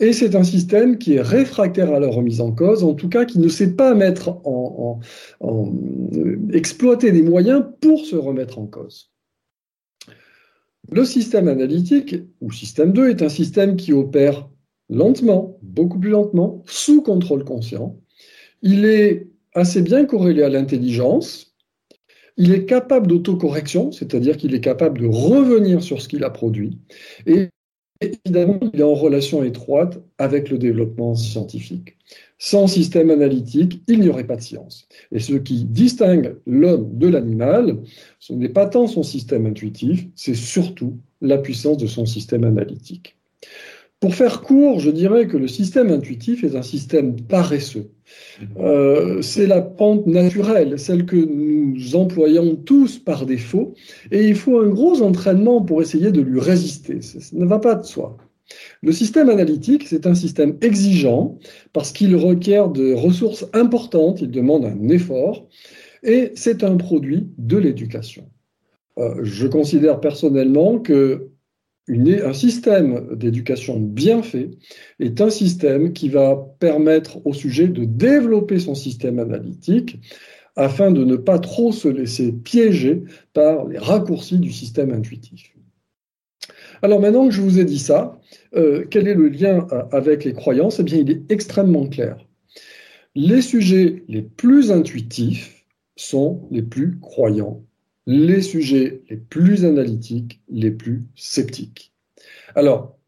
Et 0.00 0.12
c'est 0.12 0.34
un 0.34 0.42
système 0.42 0.98
qui 0.98 1.14
est 1.14 1.20
réfractaire 1.20 1.92
à 1.92 2.00
la 2.00 2.08
remise 2.08 2.40
en 2.40 2.50
cause, 2.52 2.82
en 2.82 2.94
tout 2.94 3.08
cas 3.08 3.24
qui 3.24 3.38
ne 3.38 3.48
sait 3.48 3.74
pas 3.74 3.94
mettre 3.94 4.40
en, 4.44 4.98
euh, 5.42 6.36
exploiter 6.52 7.12
des 7.12 7.22
moyens 7.22 7.64
pour 7.80 8.04
se 8.04 8.16
remettre 8.16 8.58
en 8.58 8.66
cause. 8.66 9.12
Le 10.90 11.04
système 11.04 11.48
analytique, 11.48 12.16
ou 12.40 12.50
système 12.50 12.92
2, 12.92 13.08
est 13.08 13.22
un 13.22 13.28
système 13.28 13.76
qui 13.76 13.92
opère 13.92 14.48
lentement, 14.90 15.58
beaucoup 15.62 15.98
plus 15.98 16.10
lentement, 16.10 16.62
sous 16.66 17.00
contrôle 17.00 17.44
conscient. 17.44 17.96
Il 18.62 18.84
est 18.84 19.28
assez 19.54 19.82
bien 19.82 20.04
corrélé 20.04 20.42
à 20.42 20.48
l'intelligence. 20.48 21.54
Il 22.36 22.52
est 22.52 22.64
capable 22.64 23.06
d'autocorrection, 23.06 23.92
c'est-à-dire 23.92 24.36
qu'il 24.36 24.54
est 24.54 24.60
capable 24.60 25.00
de 25.00 25.06
revenir 25.06 25.82
sur 25.82 26.02
ce 26.02 26.08
qu'il 26.08 26.24
a 26.24 26.30
produit. 26.30 26.78
Et 27.26 27.48
évidemment, 28.00 28.58
il 28.72 28.80
est 28.80 28.84
en 28.84 28.94
relation 28.94 29.44
étroite 29.44 30.00
avec 30.18 30.50
le 30.50 30.58
développement 30.58 31.14
scientifique. 31.14 31.96
Sans 32.38 32.66
système 32.66 33.10
analytique, 33.10 33.82
il 33.86 34.00
n'y 34.00 34.08
aurait 34.08 34.26
pas 34.26 34.36
de 34.36 34.42
science. 34.42 34.88
Et 35.12 35.20
ce 35.20 35.34
qui 35.34 35.64
distingue 35.64 36.36
l'homme 36.46 36.98
de 36.98 37.08
l'animal, 37.08 37.78
ce 38.18 38.32
n'est 38.32 38.48
pas 38.48 38.66
tant 38.66 38.88
son 38.88 39.04
système 39.04 39.46
intuitif, 39.46 40.06
c'est 40.16 40.34
surtout 40.34 40.98
la 41.20 41.38
puissance 41.38 41.78
de 41.78 41.86
son 41.86 42.04
système 42.04 42.44
analytique. 42.44 43.16
Pour 44.04 44.14
faire 44.14 44.42
court, 44.42 44.80
je 44.80 44.90
dirais 44.90 45.26
que 45.26 45.38
le 45.38 45.48
système 45.48 45.90
intuitif 45.90 46.44
est 46.44 46.56
un 46.56 46.62
système 46.62 47.16
paresseux. 47.22 47.88
Euh, 48.58 49.22
c'est 49.22 49.46
la 49.46 49.62
pente 49.62 50.06
naturelle, 50.06 50.78
celle 50.78 51.06
que 51.06 51.16
nous 51.16 51.96
employons 51.96 52.54
tous 52.54 52.98
par 52.98 53.24
défaut, 53.24 53.72
et 54.12 54.28
il 54.28 54.34
faut 54.34 54.60
un 54.60 54.68
gros 54.68 55.00
entraînement 55.00 55.62
pour 55.62 55.80
essayer 55.80 56.12
de 56.12 56.20
lui 56.20 56.38
résister. 56.38 57.00
Ça, 57.00 57.18
ne 57.32 57.46
va 57.46 57.58
pas 57.58 57.76
de 57.76 57.86
soi. 57.86 58.18
Le 58.82 58.92
système 58.92 59.30
analytique, 59.30 59.88
c'est 59.88 60.06
un 60.06 60.14
système 60.14 60.58
exigeant 60.60 61.38
parce 61.72 61.90
qu'il 61.90 62.14
requiert 62.14 62.68
de 62.68 62.92
ressources 62.92 63.46
importantes, 63.54 64.20
il 64.20 64.30
demande 64.30 64.66
un 64.66 64.90
effort, 64.90 65.48
et 66.02 66.32
c'est 66.34 66.62
un 66.62 66.76
produit 66.76 67.28
de 67.38 67.56
l'éducation. 67.56 68.28
Euh, 68.98 69.20
je 69.22 69.46
considère 69.46 69.98
personnellement 69.98 70.78
que 70.78 71.30
un 71.88 72.32
système 72.32 73.14
d'éducation 73.14 73.78
bien 73.78 74.22
fait 74.22 74.50
est 75.00 75.20
un 75.20 75.30
système 75.30 75.92
qui 75.92 76.08
va 76.08 76.36
permettre 76.58 77.24
au 77.26 77.34
sujet 77.34 77.68
de 77.68 77.84
développer 77.84 78.58
son 78.58 78.74
système 78.74 79.18
analytique 79.18 79.98
afin 80.56 80.90
de 80.90 81.04
ne 81.04 81.16
pas 81.16 81.38
trop 81.38 81.72
se 81.72 81.88
laisser 81.88 82.32
piéger 82.32 83.02
par 83.32 83.66
les 83.66 83.78
raccourcis 83.78 84.38
du 84.38 84.52
système 84.52 84.92
intuitif. 84.92 85.54
Alors 86.82 87.00
maintenant 87.00 87.28
que 87.28 87.34
je 87.34 87.40
vous 87.40 87.58
ai 87.58 87.64
dit 87.64 87.78
ça, 87.78 88.20
euh, 88.54 88.84
quel 88.90 89.08
est 89.08 89.14
le 89.14 89.28
lien 89.28 89.66
euh, 89.72 89.84
avec 89.90 90.24
les 90.24 90.32
croyances? 90.32 90.80
Eh 90.80 90.82
bien, 90.82 90.98
il 90.98 91.10
est 91.10 91.22
extrêmement 91.30 91.86
clair. 91.88 92.16
Les 93.14 93.42
sujets 93.42 94.04
les 94.08 94.22
plus 94.22 94.70
intuitifs 94.70 95.64
sont 95.96 96.46
les 96.50 96.62
plus 96.62 96.98
croyants, 97.00 97.64
les 98.06 98.42
sujets 98.42 99.02
les 99.08 99.16
plus 99.16 99.64
analytiques, 99.64 100.40
les 100.48 100.70
plus 100.70 101.04
sceptiques. 101.14 101.92
Alors, 102.54 102.98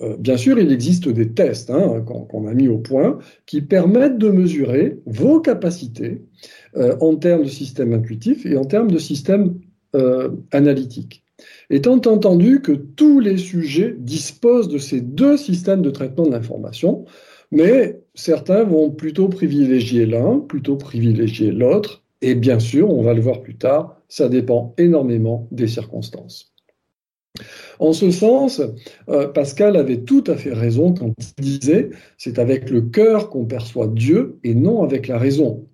euh, 0.00 0.16
bien 0.16 0.36
sûr, 0.36 0.58
il 0.58 0.72
existe 0.72 1.08
des 1.08 1.32
tests 1.32 1.70
hein, 1.70 2.02
qu'on 2.02 2.46
a 2.46 2.54
mis 2.54 2.68
au 2.68 2.78
point 2.78 3.18
qui 3.46 3.62
permettent 3.62 4.18
de 4.18 4.30
mesurer 4.30 4.98
vos 5.06 5.40
capacités 5.40 6.22
en 6.74 7.16
termes 7.16 7.44
de 7.44 7.48
système 7.48 7.92
intuitif 7.92 8.46
et 8.46 8.56
en 8.56 8.64
termes 8.64 8.90
de 8.90 8.98
système 8.98 9.60
analytique 10.52 11.22
étant 11.70 11.94
entendu 11.94 12.60
que 12.60 12.72
tous 12.72 13.20
les 13.20 13.38
sujets 13.38 13.94
disposent 13.98 14.68
de 14.68 14.78
ces 14.78 15.00
deux 15.00 15.36
systèmes 15.36 15.82
de 15.82 15.90
traitement 15.90 16.26
de 16.26 16.32
l'information, 16.32 17.04
mais 17.50 18.00
certains 18.14 18.64
vont 18.64 18.90
plutôt 18.90 19.28
privilégier 19.28 20.06
l'un, 20.06 20.38
plutôt 20.38 20.76
privilégier 20.76 21.50
l'autre, 21.50 22.02
et 22.20 22.34
bien 22.34 22.58
sûr, 22.58 22.90
on 22.90 23.02
va 23.02 23.14
le 23.14 23.20
voir 23.20 23.40
plus 23.42 23.56
tard, 23.56 24.00
ça 24.12 24.28
dépend 24.28 24.74
énormément 24.76 25.48
des 25.52 25.66
circonstances. 25.66 26.52
En 27.78 27.94
ce 27.94 28.10
sens, 28.10 28.60
euh, 29.08 29.28
Pascal 29.28 29.74
avait 29.74 30.02
tout 30.02 30.22
à 30.26 30.36
fait 30.36 30.52
raison 30.52 30.92
quand 30.92 31.14
il 31.38 31.42
disait 31.42 31.88
c'est 32.18 32.38
avec 32.38 32.68
le 32.68 32.82
cœur 32.82 33.30
qu'on 33.30 33.46
perçoit 33.46 33.86
Dieu 33.86 34.38
et 34.44 34.54
non 34.54 34.82
avec 34.82 35.08
la 35.08 35.16
raison. 35.16 35.66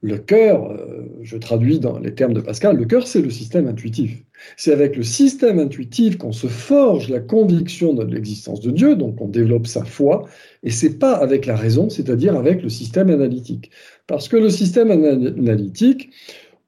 Le 0.00 0.18
cœur, 0.18 0.70
euh, 0.70 1.08
je 1.22 1.36
traduis 1.36 1.80
dans 1.80 1.98
les 1.98 2.14
termes 2.14 2.34
de 2.34 2.40
Pascal, 2.40 2.76
le 2.76 2.84
cœur, 2.84 3.06
c'est 3.06 3.20
le 3.20 3.30
système 3.30 3.66
intuitif. 3.66 4.22
C'est 4.56 4.72
avec 4.72 4.96
le 4.96 5.02
système 5.02 5.58
intuitif 5.58 6.18
qu'on 6.18 6.32
se 6.32 6.48
forge 6.48 7.08
la 7.08 7.20
conviction 7.20 7.94
de 7.94 8.04
l'existence 8.04 8.60
de 8.60 8.70
Dieu, 8.70 8.96
donc 8.96 9.20
on 9.20 9.28
développe 9.28 9.68
sa 9.68 9.84
foi, 9.84 10.28
et 10.64 10.70
c'est 10.70 10.98
pas 10.98 11.14
avec 11.14 11.46
la 11.46 11.54
raison, 11.56 11.88
c'est-à-dire 11.88 12.36
avec 12.36 12.62
le 12.62 12.68
système 12.68 13.10
analytique. 13.10 13.70
Parce 14.08 14.28
que 14.28 14.36
le 14.36 14.50
système 14.50 14.90
analytique, 14.90 16.10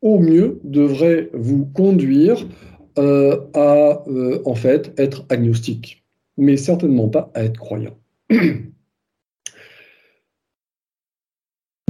au 0.04 0.20
mieux, 0.20 0.61
devrait 0.62 1.30
vous 1.32 1.64
conduire 1.64 2.46
euh, 2.99 3.40
à, 3.54 4.04
euh, 4.06 4.40
en 4.44 4.54
fait, 4.54 4.92
être 4.99 5.25
agnostique, 5.30 6.04
mais 6.37 6.56
certainement 6.56 7.08
pas 7.08 7.32
à 7.34 7.42
être 7.42 7.58
croyant. 7.58 7.99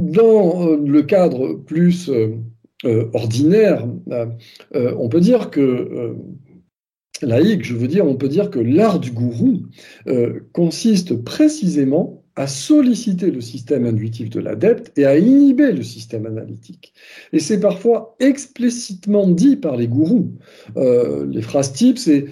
Dans 0.01 0.67
euh, 0.67 0.77
le 0.77 1.03
cadre 1.03 1.53
plus 1.53 2.09
ordinaire, 3.13 3.87
on 4.73 5.09
peut 5.09 5.19
dire 5.19 5.49
que 5.49 6.15
laïque, 7.21 7.65
je 7.65 7.73
veux 7.73 7.87
dire, 7.87 8.05
on 8.05 8.15
peut 8.15 8.27
dire 8.27 8.51
que 8.51 8.59
l'art 8.59 8.99
du 8.99 9.11
gourou 9.11 9.63
consiste 10.53 11.15
précisément 11.23 12.24
à 12.35 12.47
solliciter 12.47 13.31
le 13.31 13.41
système 13.41 13.85
intuitif 13.85 14.29
de 14.29 14.39
l'adepte 14.39 14.97
et 14.97 15.05
à 15.05 15.17
inhiber 15.17 15.71
le 15.71 15.83
système 15.83 16.25
analytique. 16.25 16.93
Et 17.31 17.39
c'est 17.39 17.59
parfois 17.59 18.15
explicitement 18.19 19.27
dit 19.27 19.55
par 19.55 19.77
les 19.77 19.87
gourous. 19.87 20.33
les 20.75 21.41
phrases 21.41 21.73
types, 21.73 21.97
c'est 21.97 22.25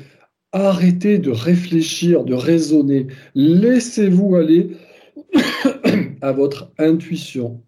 arrêtez 0.54 1.18
de 1.18 1.32
réfléchir, 1.32 2.24
de 2.24 2.34
raisonner, 2.34 3.08
laissez-vous 3.36 4.36
aller 4.36 4.78
à 6.22 6.32
votre 6.32 6.72
intuition, 6.78 7.62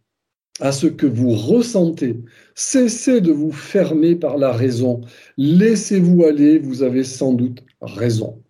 à 0.59 0.71
ce 0.71 0.87
que 0.87 1.07
vous 1.07 1.31
ressentez. 1.31 2.21
Cessez 2.53 3.21
de 3.21 3.31
vous 3.31 3.51
fermer 3.51 4.15
par 4.15 4.37
la 4.37 4.51
raison. 4.51 5.01
Laissez-vous 5.37 6.23
aller, 6.23 6.59
vous 6.59 6.83
avez 6.83 7.03
sans 7.03 7.33
doute 7.33 7.63
raison. 7.81 8.41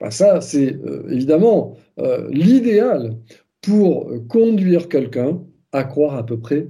Ben, 0.00 0.10
ça, 0.10 0.40
c'est 0.40 0.74
euh, 0.74 1.08
évidemment 1.10 1.76
euh, 1.98 2.28
l'idéal 2.30 3.16
pour 3.62 4.12
conduire 4.28 4.88
quelqu'un 4.88 5.40
à 5.72 5.84
croire 5.84 6.14
à 6.14 6.24
peu 6.24 6.38
près 6.38 6.68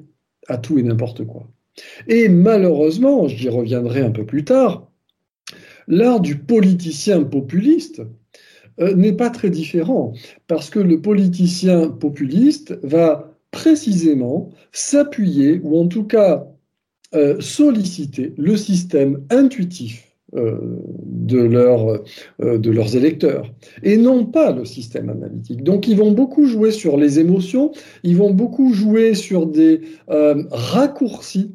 à 0.48 0.56
tout 0.56 0.78
et 0.78 0.82
n'importe 0.82 1.24
quoi. 1.24 1.46
Et 2.06 2.28
malheureusement, 2.28 3.28
j'y 3.28 3.48
reviendrai 3.48 4.00
un 4.00 4.10
peu 4.10 4.24
plus 4.24 4.44
tard, 4.44 4.90
l'art 5.86 6.20
du 6.20 6.38
politicien 6.38 7.22
populiste 7.24 8.02
euh, 8.80 8.94
n'est 8.94 9.12
pas 9.12 9.30
très 9.30 9.50
différent, 9.50 10.12
parce 10.46 10.70
que 10.70 10.78
le 10.78 11.00
politicien 11.00 11.88
populiste 11.88 12.78
va 12.82 13.34
précisément 13.50 14.50
s'appuyer, 14.72 15.60
ou 15.62 15.78
en 15.78 15.88
tout 15.88 16.04
cas 16.04 16.46
euh, 17.14 17.40
solliciter, 17.40 18.34
le 18.36 18.56
système 18.56 19.24
intuitif 19.30 20.07
euh, 20.38 20.58
de, 21.04 21.46
de, 22.56 22.70
leurs 22.70 22.96
électeurs, 22.96 23.52
et 23.82 23.96
non 23.96 24.24
pas 24.24 24.52
le 24.52 24.64
système 24.64 25.08
analytique. 25.08 25.62
Donc 25.62 25.88
ils 25.88 25.96
vont 25.96 26.12
beaucoup 26.12 26.46
jouer 26.46 26.70
sur 26.70 26.96
les 26.96 27.18
émotions, 27.18 27.72
ils 28.04 28.16
vont 28.16 28.30
beaucoup 28.30 28.72
jouer 28.72 29.14
sur 29.14 29.46
des 29.46 29.80
raccourcis 30.50 31.54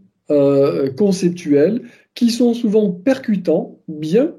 conceptuels 0.98 1.82
qui 2.16 2.30
sont 2.30 2.54
souvent 2.54 2.92
percutants, 2.92 3.80
bien 3.88 4.34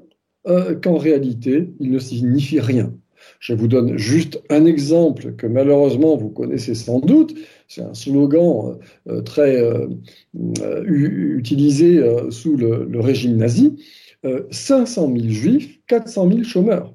euh, 0.47 0.75
qu'en 0.75 0.97
réalité, 0.97 1.73
il 1.79 1.91
ne 1.91 1.99
signifie 1.99 2.59
rien. 2.59 2.93
Je 3.39 3.53
vous 3.53 3.67
donne 3.67 3.97
juste 3.97 4.41
un 4.49 4.65
exemple 4.65 5.33
que 5.33 5.47
malheureusement 5.47 6.15
vous 6.15 6.29
connaissez 6.29 6.75
sans 6.75 6.99
doute. 6.99 7.35
C'est 7.67 7.81
un 7.81 7.95
slogan 7.95 8.77
euh, 9.09 9.15
euh, 9.15 9.21
très 9.21 9.59
utilisé 10.85 11.99
sous 12.29 12.55
le, 12.55 12.99
régime 12.99 13.37
nazi. 13.37 13.75
500 14.51 15.13
000 15.15 15.29
juifs, 15.29 15.79
400 15.87 16.29
000 16.29 16.43
chômeurs. 16.43 16.93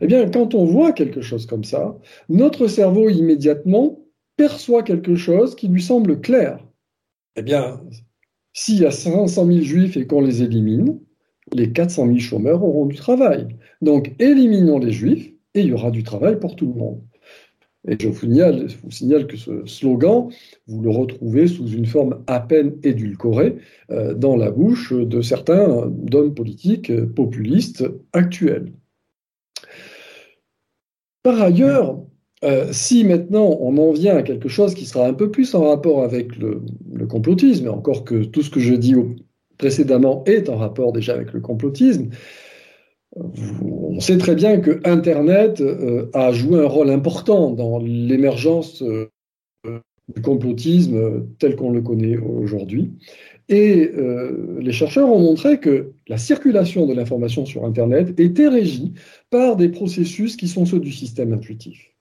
Eh 0.00 0.06
bien, 0.06 0.28
quand 0.30 0.54
on 0.54 0.64
voit 0.64 0.92
quelque 0.92 1.20
chose 1.20 1.46
comme 1.46 1.64
ça, 1.64 1.98
notre 2.28 2.66
cerveau 2.66 3.08
immédiatement 3.08 4.00
perçoit 4.36 4.82
quelque 4.82 5.16
chose 5.16 5.54
qui 5.54 5.68
lui 5.68 5.82
semble 5.82 6.20
clair. 6.20 6.58
Eh 7.36 7.42
bien, 7.42 7.80
s'il 8.52 8.80
y 8.80 8.86
a 8.86 8.90
500 8.90 9.46
000 9.46 9.60
juifs 9.60 9.96
et 9.96 10.06
qu'on 10.06 10.20
les 10.20 10.42
élimine, 10.42 11.00
les 11.52 11.72
400 11.72 12.06
000 12.06 12.18
chômeurs 12.18 12.62
auront 12.62 12.86
du 12.86 12.96
travail. 12.96 13.48
Donc, 13.80 14.14
éliminons 14.18 14.78
les 14.78 14.92
juifs 14.92 15.32
et 15.54 15.60
il 15.60 15.66
y 15.66 15.72
aura 15.72 15.90
du 15.90 16.02
travail 16.02 16.38
pour 16.38 16.56
tout 16.56 16.66
le 16.66 16.74
monde. 16.74 17.02
Et 17.88 17.96
je 18.00 18.08
vous 18.08 18.90
signale, 18.90 19.26
que 19.26 19.36
ce 19.36 19.66
slogan, 19.66 20.28
vous 20.68 20.82
le 20.82 20.90
retrouvez 20.90 21.48
sous 21.48 21.66
une 21.68 21.86
forme 21.86 22.22
à 22.28 22.38
peine 22.38 22.76
édulcorée 22.84 23.56
euh, 23.90 24.14
dans 24.14 24.36
la 24.36 24.50
bouche 24.52 24.92
de 24.92 25.20
certains 25.20 25.68
hommes 26.12 26.34
politiques 26.34 26.92
populistes 27.14 27.84
actuels. 28.12 28.72
Par 31.24 31.40
ailleurs, 31.40 32.00
euh, 32.44 32.68
si 32.72 33.04
maintenant 33.04 33.56
on 33.60 33.76
en 33.78 33.92
vient 33.92 34.16
à 34.16 34.22
quelque 34.22 34.48
chose 34.48 34.74
qui 34.74 34.86
sera 34.86 35.06
un 35.06 35.14
peu 35.14 35.30
plus 35.30 35.54
en 35.54 35.68
rapport 35.68 36.02
avec 36.02 36.36
le, 36.36 36.62
le 36.92 37.06
complotisme, 37.06 37.68
encore 37.68 38.04
que 38.04 38.24
tout 38.24 38.42
ce 38.42 38.50
que 38.50 38.60
je 38.60 38.74
dis 38.74 38.94
précédemment 39.58 40.24
est 40.26 40.48
en 40.48 40.56
rapport 40.56 40.92
déjà 40.92 41.14
avec 41.14 41.32
le 41.32 41.40
complotisme. 41.40 42.10
On 43.16 44.00
sait 44.00 44.18
très 44.18 44.34
bien 44.34 44.60
que 44.60 44.80
Internet 44.84 45.60
euh, 45.60 46.10
a 46.14 46.32
joué 46.32 46.60
un 46.60 46.68
rôle 46.68 46.90
important 46.90 47.50
dans 47.50 47.78
l'émergence 47.78 48.82
euh, 48.82 49.10
du 50.14 50.22
complotisme 50.22 51.26
tel 51.38 51.56
qu'on 51.56 51.70
le 51.70 51.82
connaît 51.82 52.16
aujourd'hui. 52.16 52.92
Et 53.48 53.90
euh, 53.96 54.58
les 54.60 54.72
chercheurs 54.72 55.08
ont 55.08 55.18
montré 55.18 55.58
que 55.58 55.92
la 56.08 56.16
circulation 56.16 56.86
de 56.86 56.94
l'information 56.94 57.44
sur 57.44 57.64
Internet 57.64 58.18
était 58.18 58.48
régie 58.48 58.94
par 59.30 59.56
des 59.56 59.68
processus 59.68 60.36
qui 60.36 60.48
sont 60.48 60.64
ceux 60.64 60.80
du 60.80 60.92
système 60.92 61.32
intuitif. 61.32 61.92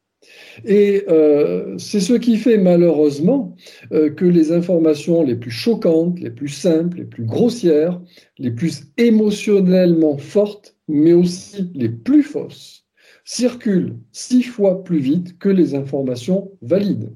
Et 0.65 1.03
euh, 1.09 1.77
c'est 1.79 1.99
ce 1.99 2.13
qui 2.13 2.37
fait 2.37 2.57
malheureusement 2.57 3.55
euh, 3.91 4.11
que 4.11 4.25
les 4.25 4.51
informations 4.51 5.23
les 5.23 5.35
plus 5.35 5.51
choquantes, 5.51 6.19
les 6.19 6.29
plus 6.29 6.49
simples, 6.49 6.97
les 6.97 7.05
plus 7.05 7.25
grossières, 7.25 7.99
les 8.37 8.51
plus 8.51 8.83
émotionnellement 8.97 10.17
fortes, 10.17 10.77
mais 10.91 11.13
aussi 11.13 11.71
les 11.73 11.89
plus 11.89 12.23
fausses, 12.23 12.85
circulent 13.23 13.95
six 14.11 14.43
fois 14.43 14.83
plus 14.83 14.99
vite 14.99 15.37
que 15.39 15.49
les 15.49 15.73
informations 15.73 16.51
valides. 16.61 17.11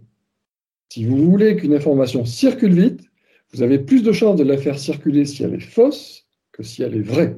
Si 0.89 1.03
vous 1.03 1.29
voulez 1.29 1.57
qu'une 1.57 1.73
information 1.73 2.25
circule 2.25 2.73
vite, 2.73 3.01
vous 3.53 3.63
avez 3.63 3.79
plus 3.79 4.01
de 4.01 4.11
chances 4.11 4.37
de 4.37 4.43
la 4.43 4.57
faire 4.57 4.79
circuler 4.79 5.25
si 5.25 5.43
elle 5.43 5.55
est 5.55 5.59
fausse 5.59 6.25
que 6.51 6.63
si 6.63 6.83
elle 6.83 6.95
est 6.95 7.01
vraie. 7.01 7.35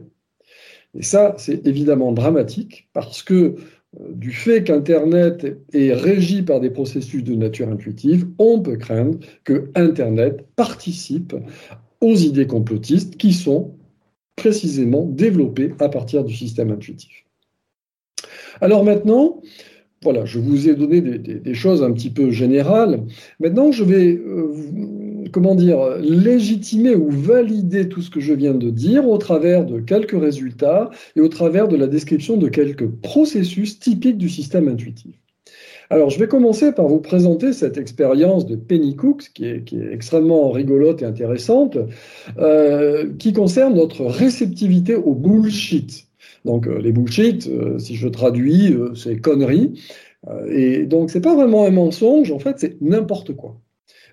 Et 0.93 1.01
ça, 1.01 1.35
c'est 1.37 1.65
évidemment 1.65 2.11
dramatique 2.11 2.89
parce 2.93 3.23
que 3.23 3.55
du 4.09 4.31
fait 4.31 4.63
qu'Internet 4.63 5.57
est 5.73 5.93
régi 5.93 6.43
par 6.43 6.59
des 6.59 6.69
processus 6.69 7.23
de 7.23 7.33
nature 7.35 7.69
intuitive, 7.69 8.27
on 8.37 8.59
peut 8.61 8.77
craindre 8.77 9.17
que 9.43 9.71
Internet 9.75 10.45
participe 10.55 11.35
aux 12.01 12.15
idées 12.15 12.47
complotistes 12.47 13.17
qui 13.17 13.33
sont 13.33 13.76
précisément 14.37 15.03
développées 15.03 15.73
à 15.79 15.89
partir 15.89 16.23
du 16.23 16.33
système 16.33 16.71
intuitif. 16.71 17.25
Alors 18.61 18.85
maintenant, 18.85 19.41
voilà, 20.03 20.25
je 20.25 20.39
vous 20.39 20.69
ai 20.69 20.75
donné 20.75 21.01
des, 21.01 21.53
choses 21.53 21.83
un 21.83 21.91
petit 21.91 22.11
peu 22.11 22.29
générales. 22.31 23.03
Maintenant, 23.39 23.71
je 23.71 23.83
vais 23.83 24.15
euh, 24.15 24.53
comment 25.31 25.55
dire, 25.55 25.97
légitimer 25.97 26.95
ou 26.95 27.09
valider 27.09 27.89
tout 27.89 28.01
ce 28.01 28.09
que 28.09 28.19
je 28.19 28.33
viens 28.33 28.53
de 28.53 28.69
dire 28.69 29.07
au 29.07 29.17
travers 29.17 29.65
de 29.65 29.79
quelques 29.79 30.19
résultats 30.19 30.89
et 31.15 31.21
au 31.21 31.27
travers 31.27 31.67
de 31.67 31.75
la 31.75 31.87
description 31.87 32.37
de 32.37 32.47
quelques 32.47 32.87
processus 32.87 33.79
typiques 33.79 34.17
du 34.17 34.29
système 34.29 34.67
intuitif. 34.67 35.15
Alors, 35.89 36.09
je 36.09 36.19
vais 36.19 36.27
commencer 36.27 36.73
par 36.73 36.87
vous 36.87 36.99
présenter 36.99 37.53
cette 37.53 37.77
expérience 37.77 38.45
de 38.45 38.57
Penny 38.57 38.95
Cooks, 38.95 39.31
qui 39.33 39.45
est, 39.45 39.63
extrêmement 39.91 40.51
rigolote 40.51 41.01
et 41.01 41.05
intéressante, 41.05 41.77
euh, 42.37 43.13
qui 43.17 43.31
concerne 43.31 43.75
notre 43.75 44.05
réceptivité 44.05 44.95
au 44.95 45.13
bullshit. 45.13 46.07
Donc, 46.43 46.67
euh, 46.67 46.79
les 46.79 46.91
bullshit, 46.91 47.47
euh, 47.47 47.79
si 47.79 47.95
je 47.95 48.07
traduis, 48.09 48.75
c'est 48.95 49.17
conneries. 49.21 49.81
et 50.49 50.85
donc, 50.85 51.09
c'est 51.09 51.21
pas 51.21 51.35
vraiment 51.35 51.65
un 51.65 51.71
mensonge, 51.71 52.31
en 52.31 52.39
fait, 52.39 52.59
c'est 52.59 52.81
n'importe 52.81 53.33
quoi. 53.33 53.57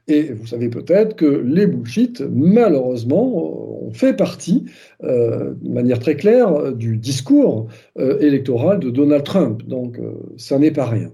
Et 0.06 0.32
vous 0.32 0.46
savez 0.46 0.68
peut-être 0.68 1.16
que 1.16 1.24
les 1.24 1.66
bullshit, 1.66 2.20
malheureusement, 2.20 3.82
ont 3.86 3.92
fait 3.92 4.14
partie, 4.14 4.66
de 5.02 5.68
manière 5.68 5.98
très 5.98 6.14
claire, 6.14 6.72
du 6.72 6.98
discours 6.98 7.66
électoral 7.96 8.78
de 8.80 8.90
Donald 8.90 9.24
Trump. 9.24 9.62
Donc, 9.66 9.98
ça 10.36 10.58
n'est 10.58 10.70
pas 10.70 10.86
rien. 10.86 11.10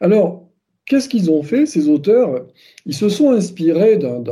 Alors, 0.00 0.48
qu'est-ce 0.86 1.08
qu'ils 1.08 1.30
ont 1.30 1.42
fait, 1.42 1.66
ces 1.66 1.88
auteurs? 1.88 2.46
Ils 2.86 2.94
se 2.94 3.08
sont 3.08 3.30
inspirés 3.30 3.98
d'un 3.98 4.22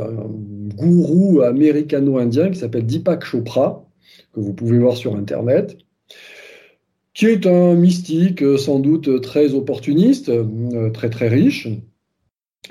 gourou 0.75 1.41
américano-indien 1.41 2.49
qui 2.49 2.59
s'appelle 2.59 2.85
Deepak 2.85 3.23
Chopra, 3.23 3.85
que 4.33 4.39
vous 4.39 4.53
pouvez 4.53 4.79
voir 4.79 4.97
sur 4.97 5.15
Internet, 5.15 5.77
qui 7.13 7.27
est 7.27 7.45
un 7.45 7.75
mystique 7.75 8.43
sans 8.57 8.79
doute 8.79 9.21
très 9.21 9.53
opportuniste, 9.53 10.29
euh, 10.29 10.89
très 10.91 11.09
très 11.09 11.27
riche, 11.27 11.67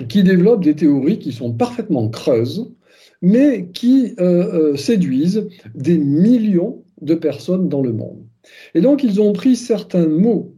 qui 0.07 0.23
développe 0.23 0.63
des 0.63 0.75
théories 0.75 1.19
qui 1.19 1.31
sont 1.31 1.53
parfaitement 1.53 2.09
creuses, 2.09 2.73
mais 3.21 3.69
qui 3.73 4.15
euh, 4.19 4.71
euh, 4.71 4.75
séduisent 4.75 5.47
des 5.75 5.97
millions 5.97 6.83
de 7.01 7.15
personnes 7.15 7.69
dans 7.69 7.81
le 7.81 7.93
monde. 7.93 8.25
Et 8.73 8.81
donc, 8.81 9.03
ils 9.03 9.21
ont 9.21 9.33
pris 9.33 9.55
certains 9.55 10.07
mots 10.07 10.55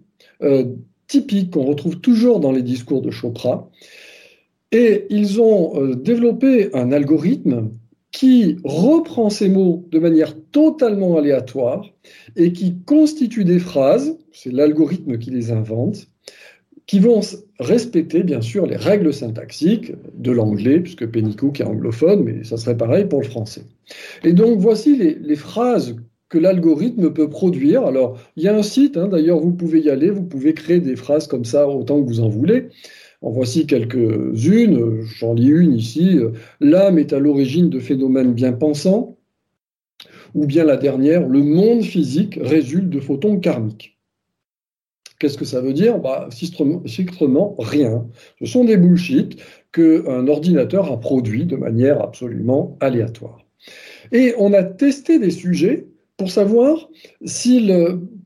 typiques 1.12 1.52
qu'on 1.52 1.66
retrouve 1.66 2.00
toujours 2.00 2.40
dans 2.40 2.54
les 2.54 2.62
discours 2.64 3.02
de 3.02 3.12
Chopra. 3.12 3.70
Et 4.72 5.06
ils 5.10 5.42
ont 5.42 5.76
euh, 5.76 5.96
développé 5.96 6.74
un 6.74 6.94
algorithme 6.94 7.72
qui 8.14 8.58
reprend 8.64 9.30
ces 9.30 9.50
mots 9.50 9.86
de 9.92 10.00
manière 10.00 10.34
totalement 10.52 11.18
aléatoire 11.18 11.86
et 12.38 12.54
qui 12.54 12.80
constitue 12.86 13.44
des 13.44 13.60
phrases, 13.60 14.18
c'est 14.32 14.54
l'algorithme 14.54 15.18
qui 15.18 15.32
les 15.32 15.52
invente, 15.52 16.08
qui 16.88 17.00
vont 17.00 17.20
respecter 17.60 18.24
bien 18.24 18.42
sûr 18.42 18.66
les 18.66 18.78
règles 18.78 19.14
syntaxiques 19.14 19.92
de 20.18 20.32
l'anglais, 20.32 20.80
puisque 20.80 21.06
Pennycook 21.06 21.60
est 21.60 21.66
anglophone, 21.66 22.24
mais 22.24 22.44
ça 22.46 22.56
serait 22.56 22.78
pareil 22.78 23.06
pour 23.06 23.22
le 23.22 23.28
français. 23.28 23.64
Et 24.24 24.34
donc 24.34 24.60
voici 24.60 24.96
les 24.96 25.36
phrases 25.36 25.96
que 26.32 26.38
l'algorithme 26.38 27.12
peut 27.12 27.30
produire. 27.30 27.86
Alors, 27.86 28.18
il 28.38 28.44
y 28.44 28.48
a 28.48 28.56
un 28.56 28.64
site, 28.64 28.96
hein, 28.96 29.10
d'ailleurs, 29.10 29.40
vous 29.40 29.52
pouvez 29.52 29.82
y 29.82 29.90
aller, 29.90 30.10
vous 30.10 30.24
pouvez 30.24 30.54
créer 30.54 30.80
des 30.80 30.96
phrases 30.96 31.28
comme 31.28 31.44
ça 31.44 31.68
autant 31.68 32.02
que 32.02 32.08
vous 32.08 32.22
en 32.22 32.30
voulez. 32.30 32.70
En 33.22 33.32
voici 33.32 33.68
quelques-unes, 33.68 35.02
j'en 35.02 35.34
lis 35.34 35.50
une 35.50 35.74
ici. 35.74 36.20
L'âme 36.62 36.98
est 36.98 37.12
à 37.12 37.20
l'origine 37.20 37.70
de 37.70 37.80
phénomènes 37.80 38.34
bien 38.34 38.54
pensants. 38.54 39.18
Ou 40.34 40.46
bien 40.46 40.64
la 40.64 40.78
dernière, 40.78 41.28
le 41.28 41.44
monde 41.44 41.84
physique 41.84 42.40
résulte 42.42 42.90
de 42.90 43.02
photons 43.02 43.38
karmiques. 43.38 44.00
Qu'est-ce 45.20 45.38
que 45.38 45.46
ça 45.46 45.60
veut 45.60 45.74
dire? 45.74 46.00
Bah, 46.00 46.30
Strictement 46.32 47.56
rien. 47.60 48.08
Ce 48.40 48.46
sont 48.46 48.64
des 48.64 48.78
bullshit 48.78 49.38
qu'un 49.74 50.28
ordinateur 50.30 50.90
a 50.90 50.98
produits 50.98 51.46
de 51.46 51.58
manière 51.58 52.02
absolument 52.02 52.78
aléatoire. 52.80 53.46
Et 54.14 54.34
on 54.38 54.54
a 54.54 54.64
testé 54.64 55.20
des 55.20 55.30
sujets 55.30 55.91
pour 56.22 56.30
savoir 56.30 56.88
s'il 57.26 57.76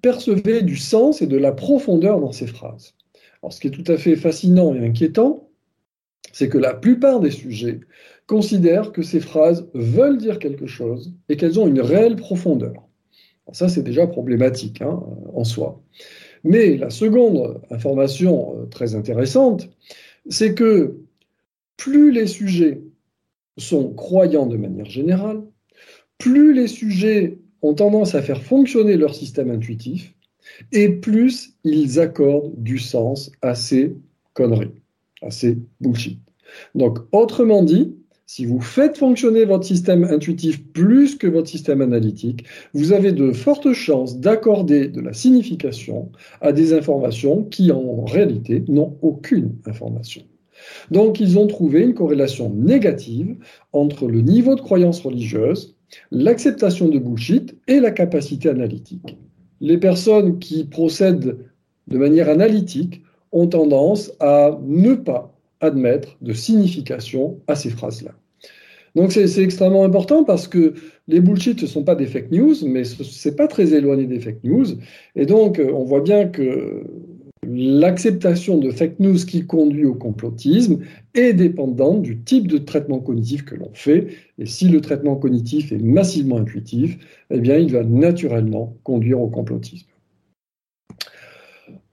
percevait 0.01 0.63
du 0.63 0.75
sens 0.75 1.21
et 1.21 1.27
de 1.27 1.37
la 1.37 1.53
profondeur 1.53 2.19
dans 2.19 2.33
ses 2.33 2.45
phrases. 2.45 2.93
Alors, 3.41 3.53
ce 3.53 3.61
qui 3.61 3.67
est 3.67 3.71
tout 3.71 3.89
à 3.89 3.95
fait 3.95 4.17
fascinant 4.17 4.75
et 4.75 4.85
inquiétant, 4.85 5.47
c'est 6.33 6.49
que 6.49 6.57
la 6.57 6.73
plupart 6.73 7.21
des 7.21 7.31
sujets 7.31 7.79
considèrent 8.27 8.91
que 8.91 9.01
ces 9.01 9.21
phrases 9.21 9.69
veulent 9.73 10.17
dire 10.17 10.39
quelque 10.39 10.67
chose 10.67 11.13
et 11.29 11.37
qu'elles 11.37 11.57
ont 11.57 11.67
une 11.67 11.79
réelle 11.79 12.17
profondeur. 12.17 12.73
ça, 13.53 13.69
c'est 13.69 13.83
déjà 13.83 14.07
problématique 14.07 14.81
hein, 14.81 15.01
en 15.33 15.45
soi. 15.45 15.81
Mais 16.43 16.75
la 16.75 16.89
seconde 16.89 17.61
information 17.71 18.57
euh, 18.57 18.65
très 18.65 18.95
intéressante, 18.95 19.69
c'est 20.27 20.53
que 20.53 20.97
plus 21.77 22.11
les 22.11 22.27
sujets 22.27 22.81
sont 23.57 23.93
croyants 23.93 24.47
de 24.47 24.57
manière 24.57 24.89
générale, 24.89 25.43
plus 26.17 26.53
les 26.53 26.67
sujets 26.67 27.39
tendance 27.73 28.15
à 28.15 28.21
faire 28.21 28.41
fonctionner 28.41 28.97
leur 28.97 29.15
système 29.15 29.51
intuitif 29.51 30.13
et 30.71 30.89
plus 30.89 31.53
ils 31.63 31.99
accordent 31.99 32.53
du 32.57 32.77
sens 32.77 33.31
à 33.41 33.55
ces 33.55 33.95
conneries, 34.33 34.81
à 35.21 35.31
ces 35.31 35.57
bullshit. 35.81 36.19
Donc, 36.75 36.99
autrement 37.11 37.63
dit, 37.63 37.95
si 38.27 38.45
vous 38.45 38.59
faites 38.59 38.97
fonctionner 38.97 39.45
votre 39.45 39.65
système 39.65 40.03
intuitif 40.03 40.63
plus 40.71 41.15
que 41.15 41.27
votre 41.27 41.47
système 41.47 41.81
analytique, 41.81 42.45
vous 42.73 42.91
avez 42.91 43.11
de 43.11 43.31
fortes 43.31 43.71
chances 43.73 44.19
d'accorder 44.19 44.87
de 44.87 44.99
la 44.99 45.13
signification 45.13 46.11
à 46.41 46.51
des 46.51 46.73
informations 46.73 47.43
qui 47.43 47.71
en 47.71 48.03
réalité 48.03 48.63
n'ont 48.67 48.97
aucune 49.01 49.55
information. 49.65 50.23
Donc 50.89 51.19
ils 51.19 51.37
ont 51.37 51.47
trouvé 51.47 51.81
une 51.81 51.93
corrélation 51.93 52.49
négative 52.49 53.35
entre 53.73 54.07
le 54.07 54.21
niveau 54.21 54.55
de 54.55 54.61
croyance 54.61 55.01
religieuse 55.01 55.74
l'acceptation 56.11 56.89
de 56.89 56.99
bullshit 56.99 57.55
et 57.67 57.79
la 57.79 57.91
capacité 57.91 58.49
analytique. 58.49 59.17
Les 59.61 59.77
personnes 59.77 60.39
qui 60.39 60.65
procèdent 60.65 61.37
de 61.87 61.97
manière 61.97 62.29
analytique 62.29 63.03
ont 63.31 63.47
tendance 63.47 64.11
à 64.19 64.59
ne 64.63 64.95
pas 64.95 65.33
admettre 65.61 66.17
de 66.21 66.33
signification 66.33 67.39
à 67.47 67.55
ces 67.55 67.69
phrases-là. 67.69 68.11
Donc 68.95 69.11
c'est 69.11 69.43
extrêmement 69.43 69.83
important 69.83 70.23
parce 70.23 70.47
que 70.47 70.73
les 71.07 71.19
bullshit 71.19 71.61
ne 71.61 71.67
sont 71.67 71.83
pas 71.83 71.95
des 71.95 72.05
fake 72.05 72.31
news, 72.31 72.55
mais 72.65 72.85
ce 72.85 73.27
n'est 73.29 73.35
pas 73.35 73.47
très 73.47 73.73
éloigné 73.73 74.05
des 74.05 74.19
fake 74.21 74.43
news. 74.43 74.65
Et 75.15 75.25
donc 75.25 75.61
on 75.61 75.83
voit 75.83 76.01
bien 76.01 76.27
que 76.27 76.83
l'acceptation 77.47 78.57
de 78.57 78.71
fake 78.71 78.99
news 78.99 79.17
qui 79.17 79.45
conduit 79.45 79.85
au 79.85 79.93
complotisme 79.93 80.79
est 81.13 81.33
dépendante 81.33 82.01
du 82.01 82.19
type 82.19 82.47
de 82.47 82.57
traitement 82.57 82.99
cognitif 82.99 83.45
que 83.45 83.55
l'on 83.55 83.71
fait. 83.73 84.07
Et 84.37 84.45
si 84.45 84.67
le 84.67 84.81
traitement 84.81 85.15
cognitif 85.15 85.71
est 85.71 85.77
massivement 85.77 86.37
intuitif, 86.37 86.97
eh 87.29 87.39
bien, 87.39 87.57
il 87.57 87.71
va 87.71 87.83
naturellement 87.83 88.75
conduire 88.83 89.21
au 89.21 89.27
complotisme. 89.27 89.87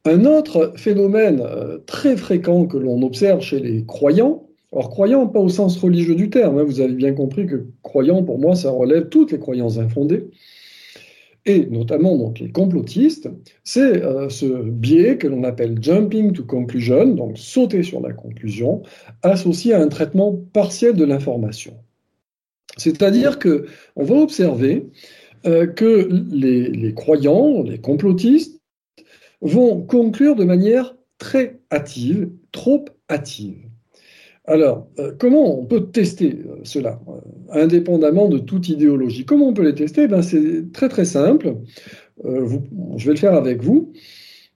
Un 0.05 0.25
autre 0.25 0.73
phénomène 0.77 1.41
euh, 1.45 1.79
très 1.87 2.17
fréquent 2.17 2.67
que 2.67 2.77
l'on 2.77 3.03
observe 3.03 3.41
chez 3.41 3.61
les 3.61 3.85
croyants, 3.85 4.49
alors 4.73 4.91
croyants 4.91 5.27
pas 5.29 5.39
au 5.39 5.49
sens 5.49 5.77
religieux 5.79 6.17
du 6.17 6.29
terme, 6.31 6.59
hein, 6.59 6.65
vous 6.65 6.81
avez 6.81 6.95
bien 6.95 7.13
compris 7.13 7.47
que 7.47 7.67
croyants, 7.83 8.25
pour 8.25 8.39
moi, 8.39 8.57
ça 8.57 8.71
relève 8.71 9.09
toutes 9.11 9.31
les 9.31 9.39
croyances 9.39 9.79
infondées, 9.79 10.29
et 11.45 11.67
notamment 11.67 12.17
donc 12.17 12.39
les 12.39 12.51
complotistes, 12.51 13.29
c'est 13.65 14.03
euh, 14.03 14.29
ce 14.29 14.47
biais 14.47 15.19
que 15.19 15.27
l'on 15.27 15.43
appelle 15.45 15.83
jumping 15.83 16.33
to 16.33 16.45
conclusion, 16.45 17.07
donc 17.07 17.37
sauter 17.37 17.83
sur 17.83 18.01
la 18.01 18.13
conclusion, 18.13 18.83
associé 19.23 19.75
à 19.75 19.81
un 19.81 19.89
traitement 19.89 20.33
partiel 20.53 20.95
de 20.95 21.05
l'information. 21.05 21.75
C'est-à-dire 22.77 23.39
que 23.39 23.67
on 23.97 24.05
va 24.05 24.15
observer 24.15 24.87
euh, 25.47 25.67
que 25.67 26.09
les, 26.31 26.69
les 26.71 26.95
croyants, 26.95 27.63
les 27.63 27.79
complotistes, 27.79 28.61
vont 29.41 29.83
conclure 29.83 30.37
de 30.37 30.45
manière 30.45 30.95
très 31.19 31.61
hâtive, 31.73 32.31
trop 32.53 32.85
hâtive. 33.11 33.72
Alors, 34.45 34.89
euh, 34.99 35.13
comment 35.19 35.59
on 35.59 35.65
peut 35.65 35.87
tester 35.87 36.37
euh, 36.47 36.57
cela, 36.65 37.01
euh, 37.09 37.63
indépendamment 37.63 38.29
de 38.29 38.39
toute 38.39 38.69
idéologie? 38.69 39.25
Comment 39.25 39.49
on 39.49 39.55
peut 39.55 39.63
les 39.63 39.75
tester? 39.75 40.09
Ben, 40.09 40.23
C'est 40.23 40.73
très 40.73 40.89
très 40.89 41.05
simple. 41.05 41.57
je 42.25 43.07
vais 43.07 43.13
le 43.13 43.17
faire 43.17 43.35
avec 43.35 43.63
vous. 43.63 43.93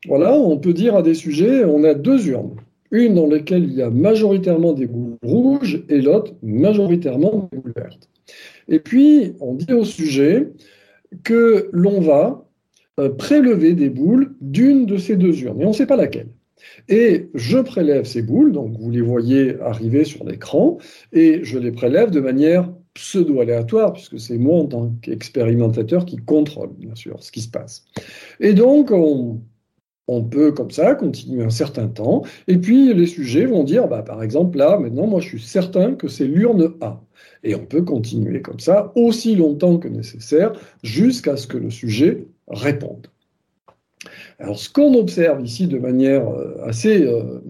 Voilà, 0.09 0.37
on 0.37 0.59
peut 0.59 0.73
dire 0.73 0.97
à 0.97 1.03
des 1.03 1.15
sujets, 1.15 1.65
on 1.65 1.85
a 1.85 1.95
deux 1.95 2.29
urnes. 2.29 2.57
Une 2.91 3.15
dans 3.15 3.27
laquelle 3.27 3.65
il 3.65 3.75
y 3.75 3.83
a 3.83 3.91
majoritairement 3.91 4.73
des 4.73 4.87
boules 4.87 5.19
rouges 5.23 5.85
et 5.89 6.01
l'autre 6.01 6.35
majoritairement 6.43 7.49
des 7.53 7.59
boules 7.59 7.73
vertes. 7.75 8.09
Et 8.69 8.79
puis, 8.81 9.35
on 9.41 9.55
dit 9.55 9.73
au 9.73 9.85
sujet 9.85 10.49
que 11.25 11.69
l'on 11.73 12.01
va 12.01 12.49
prélever 13.19 13.75
des 13.75 13.91
boules 13.91 14.35
d'une 14.41 14.87
de 14.87 14.97
ces 14.97 15.17
deux 15.17 15.43
urnes, 15.43 15.61
et 15.61 15.65
on 15.65 15.71
ne 15.71 15.75
sait 15.75 15.87
pas 15.87 15.97
laquelle. 15.97 16.29
Et 16.89 17.29
je 17.35 17.59
prélève 17.59 18.05
ces 18.05 18.23
boules, 18.23 18.53
donc 18.53 18.79
vous 18.79 18.91
les 18.91 19.01
voyez 19.01 19.61
arriver 19.61 20.05
sur 20.05 20.25
l'écran, 20.25 20.79
et 21.13 21.41
je 21.45 21.59
les 21.59 21.73
prélève 21.73 22.11
de 22.11 22.21
manière 22.21 22.71
pseudo-aléatoire, 22.95 23.93
puisque 23.93 24.19
c'est 24.19 24.39
moi 24.39 24.61
en 24.61 24.67
tant 24.67 24.91
qu'expérimentateur 25.03 26.07
qui 26.07 26.17
contrôle, 26.17 26.71
bien 26.79 26.95
sûr, 26.95 27.23
ce 27.23 27.31
qui 27.31 27.43
se 27.43 27.51
passe. 27.51 27.85
Et 28.41 28.55
donc, 28.55 28.91
on, 28.91 29.41
peut 30.31 30.53
comme 30.53 30.71
ça 30.71 30.95
continuer 30.95 31.45
un 31.45 31.51
certain 31.51 31.89
temps, 31.89 32.23
et 32.49 32.57
puis 32.59 32.95
les 32.95 33.07
sujets 33.07 33.45
vont 33.45 33.65
dire, 33.65 33.87
bah, 33.89 34.03
par 34.03 34.23
exemple, 34.23 34.57
là, 34.57 34.79
maintenant, 34.79 35.07
moi, 35.07 35.21
je 35.21 35.29
suis 35.29 35.41
certain 35.41 35.95
que 35.95 36.09
c'est 36.09 36.27
l'urne 36.27 36.75
A. 36.81 37.03
Et 37.43 37.55
on 37.55 37.65
peut 37.67 37.83
continuer 37.83 38.41
comme 38.41 38.61
ça 38.61 38.93
aussi 38.97 39.37
longtemps 39.37 39.79
que 39.79 39.89
nécessaire, 39.89 40.53
jusqu'à 40.83 41.37
ce 41.37 41.47
que 41.47 41.59
le 41.59 41.71
sujet 41.71 42.27
réponde. 42.49 43.09
Alors, 44.39 44.59
ce 44.59 44.69
qu'on 44.69 44.95
observe 44.95 45.45
ici 45.45 45.67
de 45.67 45.79
manière 45.79 46.29
euh, 46.29 46.57
assez 46.65 47.03
euh, 47.03 47.41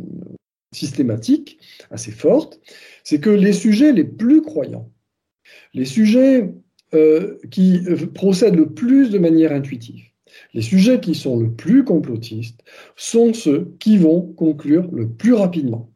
systématique, 0.72 1.58
assez 1.90 2.10
forte, 2.10 2.60
c'est 3.04 3.20
que 3.20 3.30
les 3.30 3.52
sujets 3.52 3.92
les 3.92 4.04
plus 4.04 4.42
croyants, 4.42 4.90
les 5.74 5.84
sujets 5.84 6.52
euh, 6.94 7.38
qui 7.50 7.80
procèdent 8.14 8.56
le 8.56 8.70
plus 8.70 9.10
de 9.10 9.18
manière 9.18 9.52
intuitive, 9.52 10.04
les 10.54 10.62
sujets 10.62 11.00
qui 11.00 11.14
sont 11.14 11.38
le 11.38 11.50
plus 11.50 11.84
complotistes 11.84 12.60
sont 12.96 13.32
ceux 13.32 13.74
qui 13.78 13.98
vont 13.98 14.20
conclure 14.20 14.88
le 14.92 15.08
plus 15.08 15.34
rapidement. 15.34 15.90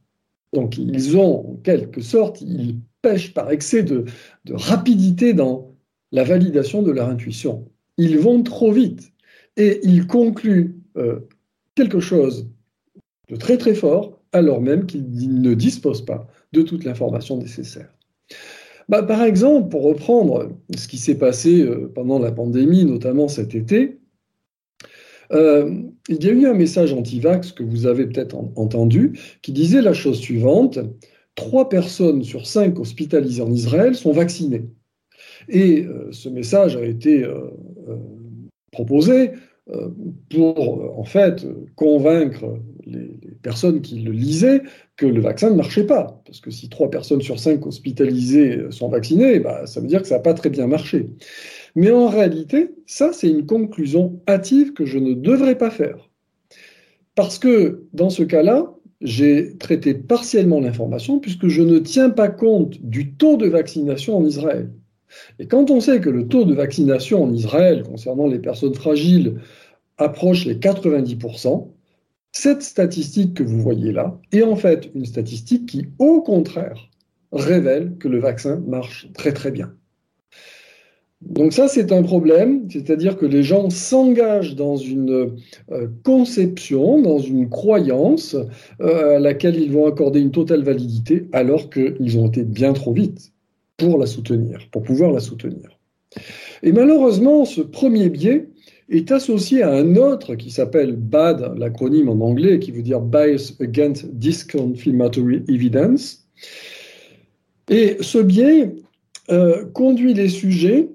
Donc 0.53 0.79
ils 0.79 1.17
ont 1.17 1.53
en 1.53 1.57
quelque 1.57 2.01
sorte, 2.01 2.41
ils 2.41 2.79
pêchent 3.03 3.35
par 3.35 3.51
excès 3.51 3.83
de, 3.83 4.05
rapidité 4.51 5.33
dans 5.33 5.75
la 6.13 6.25
validation 6.25 6.83
de 6.83 6.91
leur 6.91 7.09
intuition. 7.09 7.69
Ils 7.97 8.19
vont 8.19 8.43
trop 8.43 8.73
vite 8.73 9.13
et 9.57 9.81
ils 9.83 10.07
concluent 10.07 10.77
euh, 10.97 11.21
quelque 11.75 12.01
chose 12.01 12.49
de 13.29 13.37
très 13.37 13.59
très 13.59 13.75
fort 13.75 14.19
alors 14.33 14.61
même 14.61 14.87
qu'ils 14.87 15.41
ne 15.41 15.55
disposent 15.55 16.05
pas 16.05 16.29
de 16.53 16.63
toute 16.63 16.85
l'information 16.85 17.37
nécessaire. 17.37 17.93
Bah, 18.89 19.03
par 19.03 19.23
exemple, 19.23 19.69
pour 19.69 19.83
reprendre 19.83 20.51
ce 20.77 20.89
qui 20.89 20.99
s'est 20.99 21.19
passé 21.19 21.63
euh, 21.63 21.91
pendant 21.95 22.19
la 22.19 22.33
pandémie, 22.33 22.85
notamment 22.85 23.29
cet 23.29 23.55
été, 23.55 23.99
euh, 25.33 25.83
il 26.09 26.25
y 26.25 26.29
a 26.29 26.33
eu 26.33 26.47
un 26.47 26.55
message 26.55 26.93
anti-vax 26.93 27.53
que 27.53 27.63
vous 27.63 27.87
avez 27.87 28.07
peut-être 28.07 28.37
entendu 28.57 29.19
qui 29.43 29.53
disait 29.53 29.83
la 29.83 29.93
chose 29.93 30.19
suivante 30.19 30.81
trois 31.37 31.69
personnes 31.69 32.25
sur 32.25 32.47
cinq 32.47 32.81
hospitalisées 32.81 33.43
en 33.43 33.53
Israël 33.53 33.95
sont 33.95 34.13
vaccinées. 34.13 34.67
Et 35.49 35.87
ce 36.11 36.29
message 36.29 36.77
a 36.77 36.85
été 36.85 37.25
proposé 38.71 39.33
pour 40.31 40.99
en 40.99 41.05
fait 41.05 41.47
convaincre 41.77 42.59
les, 42.87 43.11
personnes 43.43 43.81
qui 43.81 44.01
le 44.01 44.13
lisaient 44.13 44.63
que 44.97 45.07
le 45.07 45.21
vaccin 45.21 45.51
ne 45.51 45.57
marchait 45.57 45.87
pas. 45.87 46.21
Parce 46.27 46.41
que 46.41 46.51
si 46.51 46.69
trois 46.69 46.91
personnes 46.91 47.23
sur 47.23 47.39
cinq 47.39 47.67
hospitalisées 47.67 48.71
sont 48.71 48.89
vaccinées, 48.89 49.41
bah, 49.41 49.67
ça 49.67 49.81
veut 49.81 49.87
dire 49.87 50.03
que 50.03 50.09
ça 50.09 50.17
n'a 50.17 50.23
pas 50.23 50.35
très 50.35 50.51
bien 50.51 50.67
marché. 50.67 51.07
Mais 51.75 51.91
en 51.91 52.09
réalité, 52.09 52.71
ça, 52.87 53.13
c'est 53.13 53.29
une 53.29 53.47
conclusion 53.47 54.21
hâtive 54.29 54.73
que 54.73 54.85
je 54.85 54.99
ne 54.99 55.15
devrais 55.15 55.57
pas 55.57 55.71
faire. 55.71 56.11
Parce 57.15 57.39
que 57.39 57.85
dans 57.93 58.11
ce 58.11 58.23
cas-là, 58.23 58.75
j'ai 59.01 59.57
traité 59.57 59.95
partiellement 59.95 60.61
l'information 60.61 61.19
puisque 61.19 61.49
je 61.49 61.63
ne 61.63 61.79
tiens 61.79 62.11
pas 62.11 62.29
compte 62.29 62.81
du 62.83 63.15
taux 63.15 63.37
de 63.37 63.47
vaccination 63.47 64.17
en 64.19 64.25
Israël. 64.25 64.71
Et 65.39 65.47
quand 65.47 65.71
on 65.71 65.81
sait 65.81 66.01
que 66.01 66.11
le 66.11 66.27
taux 66.29 66.45
de 66.45 66.55
vaccination 66.55 67.23
en 67.25 67.33
Israël 67.33 67.83
concernant 67.83 68.27
les 68.27 68.39
personnes 68.39 68.75
fragiles 68.75 69.41
approche 69.99 70.47
les 70.47 70.57
90%, 70.57 71.69
cette 72.33 72.63
statistique 72.63 73.35
que 73.35 73.43
vous 73.43 73.61
voyez 73.61 73.93
là 73.93 74.19
est 74.33 74.43
en 74.43 74.57
fait 74.57 74.91
une 74.95 75.05
statistique 75.05 75.67
qui, 75.67 75.87
au 75.99 76.23
contraire, 76.23 76.89
révèle 77.33 77.97
que 77.99 78.09
le 78.09 78.19
vaccin 78.19 78.63
marche 78.67 79.09
très 79.15 79.33
très 79.33 79.51
bien. 79.51 79.73
Donc 81.21 81.53
ça, 81.53 81.69
c'est 81.69 81.93
un 81.93 82.03
problème, 82.03 82.67
c'est-à-dire 82.71 83.19
que 83.19 83.27
les 83.27 83.43
gens 83.43 83.69
s'engagent 83.69 84.57
dans 84.57 84.77
une 84.77 85.37
euh, 85.71 85.89
conception, 86.03 87.03
dans 87.03 87.19
une 87.19 87.51
croyance 87.51 88.37
euh, 88.81 89.17
à 89.17 89.19
laquelle 89.19 89.57
ils 89.57 89.71
vont 89.71 89.87
accorder 89.87 90.21
une 90.21 90.31
totale 90.31 90.63
validité, 90.63 91.29
alors 91.33 91.69
qu'ils 91.69 92.19
ont 92.19 92.29
été 92.29 92.43
bien 92.43 92.73
trop 92.73 92.95
vite 92.95 93.33
pour 93.81 93.99
la 93.99 94.07
soutenir, 94.07 94.69
pour 94.71 94.83
pouvoir 94.83 95.11
la 95.11 95.21
soutenir. 95.21 95.79
Et 96.63 96.73
malheureusement, 96.73 97.45
ce 97.45 97.63
premier 97.63 98.11
biais 98.11 98.49
est 98.91 99.11
associé 99.11 99.63
à 99.63 99.73
un 99.73 99.97
autre 99.97 100.35
qui 100.35 100.51
s'appelle 100.51 100.97
BAD, 100.97 101.57
l'acronyme 101.57 102.09
en 102.09 102.21
anglais, 102.27 102.59
qui 102.59 102.73
veut 102.73 102.83
dire 102.83 103.01
Bias 103.01 103.55
Against 103.61 104.07
Disconfirmatory 104.15 105.45
Evidence. 105.49 106.27
Et 107.69 107.97
ce 108.01 108.19
biais 108.19 108.75
euh, 109.31 109.65
conduit 109.73 110.13
les 110.13 110.29
sujets 110.29 110.91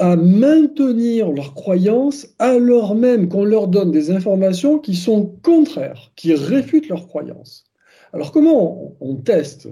à 0.00 0.16
maintenir 0.16 1.30
leurs 1.30 1.54
croyances 1.54 2.26
alors 2.38 2.94
même 2.94 3.28
qu'on 3.28 3.44
leur 3.44 3.68
donne 3.68 3.90
des 3.90 4.10
informations 4.10 4.78
qui 4.78 4.96
sont 4.96 5.32
contraires, 5.42 6.10
qui 6.16 6.34
réfutent 6.34 6.88
leurs 6.88 7.06
croyances. 7.06 7.64
Alors 8.12 8.32
comment 8.32 8.96
on 9.00 9.14
teste 9.16 9.68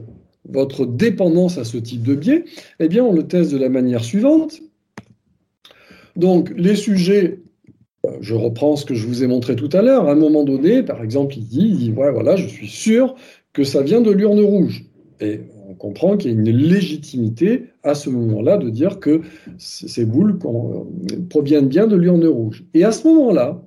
votre 0.49 0.87
dépendance 0.87 1.59
à 1.59 1.65
ce 1.65 1.77
type 1.77 2.03
de 2.03 2.15
biais 2.15 2.45
Eh 2.81 2.89
bien, 2.89 3.05
on 3.05 3.13
le 3.13 3.27
teste 3.27 3.53
de 3.53 3.59
la 3.59 3.69
manière 3.69 4.05
suivante. 4.05 4.61
Donc, 6.17 6.53
les 6.57 6.75
sujets, 6.75 7.41
euh, 8.07 8.11
je 8.21 8.35
reprends 8.35 8.77
ce 8.77 8.85
que 8.85 8.95
je 8.95 9.07
vous 9.07 9.23
ai 9.23 9.27
montré 9.27 9.57
tout 9.57 9.69
à 9.73 9.83
l'heure, 9.83 10.09
à 10.09 10.13
un 10.13 10.17
moment 10.17 10.45
donné, 10.45 10.83
par 10.83 11.03
exemple, 11.03 11.37
il 11.37 11.47
dit, 11.47 11.69
il 11.69 11.77
dit 11.77 11.91
voilà, 11.91 12.37
je 12.37 12.47
suis 12.47 12.69
sûr 12.69 13.15
que 13.53 13.65
ça 13.65 13.83
vient 13.83 14.01
de 14.01 14.11
l'urne 14.11 14.41
rouge. 14.41 14.85
Et 15.21 15.41
on 15.69 15.75
comprend 15.75 16.17
qu'il 16.17 16.31
y 16.31 16.35
a 16.35 16.39
une 16.39 16.51
légitimité 16.51 17.67
à 17.83 17.95
ce 17.95 18.09
moment-là 18.09 18.57
de 18.57 18.71
dire 18.71 19.01
que 19.01 19.21
ces 19.59 20.05
boules 20.05 20.39
proviennent 21.29 21.69
bien 21.69 21.87
de 21.87 21.97
l'urne 21.97 22.27
rouge. 22.27 22.65
Et 22.73 22.85
à 22.85 22.93
ce 22.93 23.07
moment-là, 23.09 23.63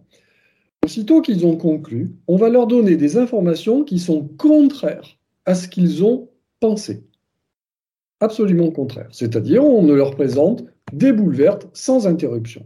aussitôt 0.83 1.21
qu'ils 1.21 1.45
ont 1.45 1.55
conclu, 1.55 2.11
on 2.27 2.37
va 2.37 2.49
leur 2.49 2.67
donner 2.67 2.95
des 2.95 3.17
informations 3.17 3.83
qui 3.83 3.99
sont 3.99 4.27
contraires 4.37 5.17
à 5.45 5.53
ce 5.53 5.67
qu'ils 5.67 6.03
ont 6.03 6.29
pensé. 6.61 7.03
Absolument 8.21 8.71
contraires. 8.71 9.09
C'est-à-dire, 9.11 9.65
on 9.65 9.83
ne 9.83 9.93
leur 9.93 10.15
présente 10.15 10.63
des 10.93 11.11
boules 11.11 11.35
vertes 11.35 11.67
sans 11.73 12.07
interruption. 12.07 12.65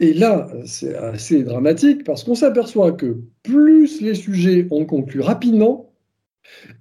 Et 0.00 0.14
là, 0.14 0.48
c'est 0.64 0.94
assez 0.96 1.42
dramatique 1.44 2.04
parce 2.04 2.24
qu'on 2.24 2.34
s'aperçoit 2.34 2.92
que 2.92 3.20
plus 3.42 4.00
les 4.00 4.14
sujets 4.14 4.66
ont 4.70 4.86
conclu 4.86 5.20
rapidement, 5.20 5.92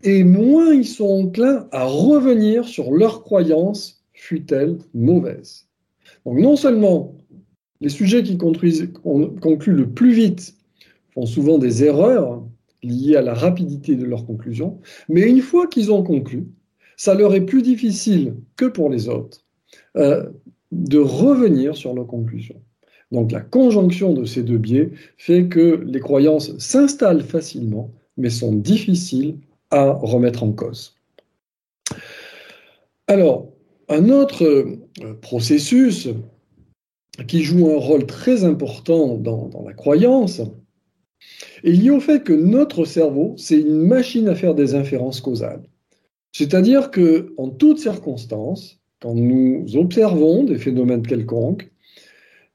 et 0.01 0.23
moins 0.23 0.73
ils 0.73 0.87
sont 0.87 1.27
enclins 1.27 1.67
à 1.71 1.83
revenir 1.83 2.67
sur 2.67 2.91
leurs 2.91 3.23
croyances, 3.23 4.03
fut-elle 4.13 4.77
mauvaise. 4.93 5.67
Donc 6.25 6.39
non 6.39 6.55
seulement 6.55 7.15
les 7.79 7.89
sujets 7.89 8.23
qui 8.23 8.37
concluent 8.37 8.91
le 9.03 9.89
plus 9.89 10.13
vite 10.13 10.55
font 11.13 11.25
souvent 11.25 11.57
des 11.57 11.83
erreurs 11.83 12.43
liées 12.83 13.15
à 13.15 13.21
la 13.21 13.33
rapidité 13.33 13.95
de 13.95 14.05
leur 14.05 14.25
conclusion, 14.25 14.79
mais 15.09 15.21
une 15.21 15.41
fois 15.41 15.67
qu'ils 15.67 15.91
ont 15.91 16.03
conclu, 16.03 16.47
ça 16.97 17.13
leur 17.13 17.33
est 17.33 17.45
plus 17.45 17.61
difficile 17.61 18.35
que 18.55 18.65
pour 18.65 18.89
les 18.89 19.09
autres 19.09 19.43
euh, 19.97 20.29
de 20.71 20.99
revenir 20.99 21.75
sur 21.75 21.93
leurs 21.93 22.07
conclusions. 22.07 22.61
Donc 23.11 23.31
la 23.31 23.41
conjonction 23.41 24.13
de 24.13 24.25
ces 24.25 24.43
deux 24.43 24.57
biais 24.57 24.91
fait 25.17 25.47
que 25.47 25.83
les 25.85 25.99
croyances 25.99 26.57
s'installent 26.57 27.23
facilement, 27.23 27.91
mais 28.17 28.29
sont 28.29 28.53
difficiles 28.53 29.37
à 29.69 29.91
remettre 29.91 30.43
en 30.43 30.51
cause. 30.51 30.95
Alors, 33.07 33.49
un 33.89 34.09
autre 34.09 34.45
euh, 34.45 35.13
processus 35.21 36.07
qui 37.27 37.43
joue 37.43 37.69
un 37.69 37.77
rôle 37.77 38.05
très 38.05 38.45
important 38.45 39.17
dans, 39.17 39.49
la 39.65 39.73
croyance 39.73 40.41
est 41.63 41.71
lié 41.71 41.89
au 41.89 41.99
fait 41.99 42.23
que 42.23 42.33
notre 42.33 42.85
cerveau, 42.85 43.33
c'est 43.37 43.59
une 43.59 43.85
machine 43.87 44.27
à 44.27 44.35
faire 44.35 44.55
des 44.55 44.75
inférences 44.75 45.21
causales. 45.21 45.63
C'est-à-dire 46.31 46.91
que, 46.91 47.33
en 47.37 47.49
toutes 47.49 47.79
circonstances, 47.79 48.79
quand 49.01 49.13
nous 49.13 49.65
observons 49.75 50.43
des 50.43 50.57
phénomènes 50.57 51.05
quelconques, 51.05 51.71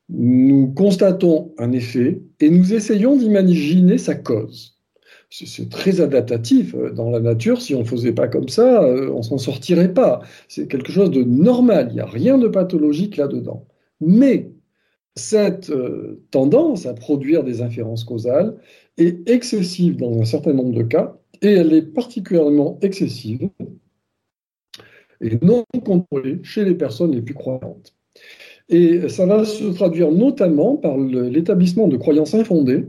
nous 0.08 0.72
constatons 0.74 1.52
un 1.58 1.72
effet 1.72 2.22
et 2.40 2.50
nous 2.50 2.72
essayons 2.72 3.16
d'imaginer 3.16 3.98
sa 3.98 4.14
cause 4.14 4.76
c'est 5.30 5.68
très 5.68 6.00
adaptatif 6.00 6.74
euh, 6.74 6.90
dans 6.90 7.10
la 7.10 7.20
nature. 7.20 7.60
Si 7.60 7.74
on 7.74 7.80
ne 7.80 7.84
faisait 7.84 8.12
pas 8.12 8.28
comme 8.28 8.48
ça, 8.48 8.82
euh, 8.82 9.10
on 9.12 9.22
s'en 9.22 9.38
sortirait 9.38 9.92
pas. 9.92 10.20
C'est 10.48 10.68
quelque 10.68 10.92
chose 10.92 11.10
de 11.10 11.22
normal. 11.24 11.88
Il 11.90 11.94
n'y 11.94 12.00
a 12.00 12.06
rien 12.06 12.38
de 12.38 12.48
pathologique 12.48 13.16
là-dedans. 13.16 13.66
Mais 14.00 14.50
cette 15.16 15.70
euh, 15.70 16.22
tendance 16.30 16.86
à 16.86 16.94
produire 16.94 17.42
des 17.42 17.62
inférences 17.62 18.04
causales 18.04 18.56
est 18.98 19.28
excessive 19.28 19.96
dans 19.96 20.20
un 20.20 20.24
certain 20.24 20.52
nombre 20.52 20.74
de 20.74 20.82
cas 20.82 21.16
et 21.42 21.52
elle 21.52 21.72
est 21.72 21.82
particulièrement 21.82 22.78
excessive 22.82 23.48
et 25.20 25.38
non 25.42 25.64
contrôlée 25.84 26.40
chez 26.42 26.64
les 26.64 26.74
personnes 26.74 27.12
les 27.12 27.22
plus 27.22 27.34
croyantes. 27.34 27.94
Et 28.68 29.08
ça 29.08 29.26
va 29.26 29.44
se 29.44 29.64
traduire 29.64 30.10
notamment 30.12 30.76
par 30.76 30.98
l'établissement 30.98 31.88
de 31.88 31.96
croyances 31.96 32.34
infondées 32.34 32.84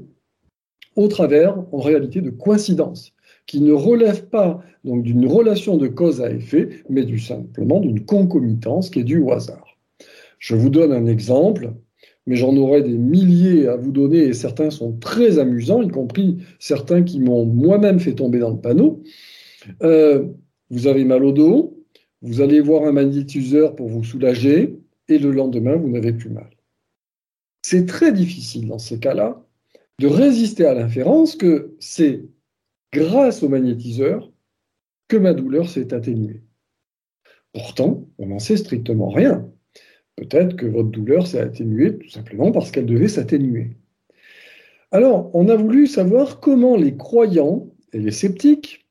au 0.96 1.08
travers, 1.08 1.64
en 1.72 1.80
réalité, 1.80 2.22
de 2.22 2.32
coïncidences 2.32 3.14
qui 3.46 3.62
ne 3.62 3.72
relèvent 3.72 4.28
pas 4.28 4.62
d'une 4.84 5.28
relation 5.28 5.78
de 5.78 5.88
cause 5.88 6.22
à 6.22 6.32
effet, 6.32 6.70
mais 6.90 7.06
du, 7.06 7.20
simplement 7.20 7.80
d'une 7.80 8.04
concomitance 8.04 8.90
qui 8.90 9.00
est 9.00 9.04
due 9.04 9.20
au 9.20 9.32
hasard. 9.32 9.78
Je 10.40 10.56
vous 10.56 10.70
donne 10.70 10.92
un 10.92 11.06
exemple. 11.06 11.74
Mais 12.28 12.36
j'en 12.36 12.56
aurais 12.58 12.84
des 12.84 12.98
milliers 12.98 13.68
à 13.68 13.78
vous 13.78 13.92
donner 13.92 14.20
et 14.20 14.34
certains 14.34 14.70
sont 14.70 14.94
très 14.98 15.40
amusants, 15.40 15.82
y 15.82 15.88
compris 15.88 16.38
certains 16.60 17.02
qui 17.02 17.20
m'ont 17.20 17.46
moi-même 17.46 18.00
fait 18.00 18.14
tomber 18.14 18.40
dans 18.40 18.52
le 18.52 18.60
panneau. 18.60 19.02
Euh, 19.82 20.28
vous 20.70 20.88
avez 20.88 21.06
mal 21.06 21.24
au 21.24 21.32
dos, 21.32 21.84
vous 22.22 22.42
allez 22.42 22.60
voir 22.60 22.84
un 22.84 22.92
magnétiseur 22.92 23.76
pour 23.76 23.88
vous 23.88 24.04
soulager 24.04 24.78
et 25.08 25.18
le 25.18 25.32
lendemain, 25.32 25.78
vous 25.78 25.90
n'avez 25.90 26.12
plus 26.12 26.30
mal. 26.30 26.50
C'est 27.62 27.86
très 27.86 28.12
difficile 28.12 28.68
dans 28.68 28.80
ces 28.80 29.00
cas-là 29.00 29.44
de 30.00 30.08
résister 30.08 30.66
à 30.66 30.74
l'inférence 30.74 31.36
que 31.36 31.76
c'est 31.80 32.26
grâce 32.94 33.42
au 33.42 33.50
magnétiseur 33.50 34.32
que 35.08 35.18
ma 35.18 35.34
douleur 35.34 35.70
s'est 35.70 35.94
atténuée. 35.94 36.44
Pourtant, 37.54 38.08
on 38.18 38.28
n'en 38.28 38.40
sait 38.40 38.58
strictement 38.58 39.10
rien. 39.10 39.50
Peut-être 40.18 40.56
que 40.56 40.66
votre 40.66 40.90
douleur 40.90 41.28
s'est 41.28 41.40
atténuée 41.40 41.98
tout 41.98 42.10
simplement 42.10 42.52
parce 42.52 42.72
qu'elle 42.72 42.88
devait 42.88 43.08
s'atténuer. 43.08 43.78
Alors, 44.92 45.30
on 45.34 45.48
a 45.48 45.56
voulu 45.56 45.86
savoir 45.86 46.40
comment 46.40 46.76
les 46.76 46.98
croyants 46.98 47.68
et 47.94 48.00
les 48.00 48.12
sceptiques 48.12 48.88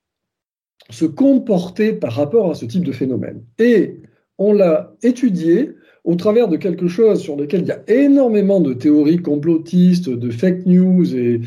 se 0.90 1.04
comportaient 1.04 1.94
par 1.94 2.12
rapport 2.12 2.50
à 2.50 2.54
ce 2.54 2.64
type 2.64 2.84
de 2.84 2.92
phénomène. 2.92 3.42
Et 3.58 3.96
on 4.38 4.52
l'a 4.52 4.94
étudié 5.02 5.72
au 6.04 6.14
travers 6.14 6.46
de 6.46 6.56
quelque 6.56 6.86
chose 6.86 7.20
sur 7.20 7.34
lequel 7.34 7.62
il 7.62 7.66
y 7.66 7.72
a 7.72 7.82
énormément 7.88 8.60
de 8.60 8.72
théories 8.72 9.20
complotistes, 9.20 10.08
de 10.08 10.30
fake 10.30 10.64
news 10.66 11.16
et, 11.16 11.40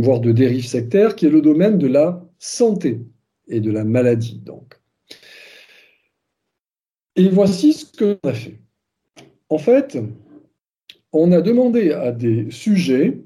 voire 0.00 0.18
de 0.18 0.32
dérives 0.32 0.66
sectaires, 0.66 1.14
qui 1.14 1.26
est 1.26 1.30
le 1.30 1.40
domaine 1.40 1.78
de 1.78 1.86
la 1.86 2.26
santé 2.40 3.00
et 3.46 3.60
de 3.60 3.70
la 3.70 3.84
maladie. 3.84 4.40
Donc. 4.44 4.74
Et 7.14 7.28
voici 7.28 7.74
ce 7.74 7.84
que 7.84 8.18
a 8.24 8.32
fait. 8.32 8.58
En 9.52 9.58
fait, 9.58 9.98
on 11.12 11.30
a 11.30 11.42
demandé 11.42 11.92
à 11.92 12.10
des 12.10 12.46
sujets 12.50 13.18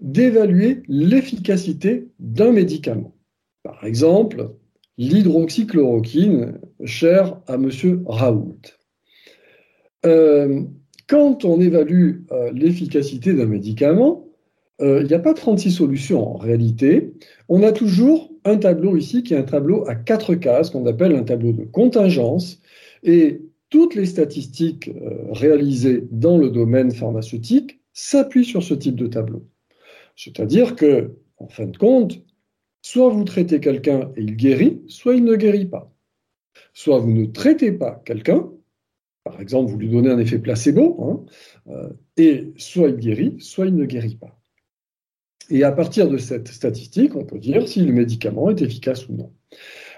d'évaluer 0.00 0.84
l'efficacité 0.86 2.06
d'un 2.20 2.52
médicament. 2.52 3.12
Par 3.64 3.84
exemple, 3.84 4.50
l'hydroxychloroquine, 4.98 6.60
cher 6.84 7.40
à 7.48 7.54
M. 7.54 7.70
Raoult. 8.06 8.60
Euh, 10.06 10.62
quand 11.08 11.44
on 11.44 11.60
évalue 11.60 12.20
euh, 12.30 12.52
l'efficacité 12.52 13.34
d'un 13.34 13.46
médicament, 13.46 14.28
euh, 14.80 15.00
il 15.00 15.08
n'y 15.08 15.14
a 15.14 15.18
pas 15.18 15.34
36 15.34 15.72
solutions 15.72 16.36
en 16.36 16.36
réalité. 16.36 17.14
On 17.48 17.64
a 17.64 17.72
toujours 17.72 18.30
un 18.44 18.58
tableau 18.58 18.96
ici 18.96 19.24
qui 19.24 19.34
est 19.34 19.38
un 19.38 19.42
tableau 19.42 19.88
à 19.88 19.96
quatre 19.96 20.36
cases 20.36 20.70
qu'on 20.70 20.86
appelle 20.86 21.16
un 21.16 21.24
tableau 21.24 21.50
de 21.50 21.64
contingence. 21.64 22.60
Et 23.02 23.40
toutes 23.74 23.96
les 23.96 24.06
statistiques 24.06 24.86
euh, 24.86 25.32
réalisées 25.32 26.06
dans 26.12 26.38
le 26.38 26.48
domaine 26.48 26.92
pharmaceutique 26.92 27.80
s'appuient 27.92 28.44
sur 28.44 28.62
ce 28.62 28.72
type 28.72 28.94
de 28.94 29.08
tableau. 29.08 29.48
C'est-à-dire 30.14 30.76
que, 30.76 31.16
en 31.38 31.48
fin 31.48 31.66
de 31.66 31.76
compte, 31.76 32.22
soit 32.82 33.08
vous 33.08 33.24
traitez 33.24 33.58
quelqu'un 33.58 34.12
et 34.16 34.22
il 34.22 34.36
guérit, 34.36 34.80
soit 34.86 35.16
il 35.16 35.24
ne 35.24 35.34
guérit 35.34 35.66
pas. 35.66 35.92
Soit 36.72 37.00
vous 37.00 37.10
ne 37.10 37.26
traitez 37.26 37.72
pas 37.72 38.00
quelqu'un, 38.04 38.48
par 39.24 39.40
exemple, 39.40 39.72
vous 39.72 39.78
lui 39.78 39.88
donnez 39.88 40.10
un 40.10 40.18
effet 40.20 40.38
placebo, 40.38 40.96
hein, 41.02 41.24
euh, 41.72 41.88
et 42.16 42.52
soit 42.56 42.90
il 42.90 42.96
guérit, 42.98 43.34
soit 43.40 43.66
il 43.66 43.74
ne 43.74 43.86
guérit 43.86 44.14
pas. 44.14 44.38
Et 45.50 45.64
à 45.64 45.72
partir 45.72 46.08
de 46.08 46.16
cette 46.16 46.46
statistique, 46.46 47.16
on 47.16 47.24
peut 47.24 47.40
dire 47.40 47.66
si 47.66 47.84
le 47.84 47.92
médicament 47.92 48.50
est 48.50 48.62
efficace 48.62 49.08
ou 49.08 49.14
non. 49.14 49.32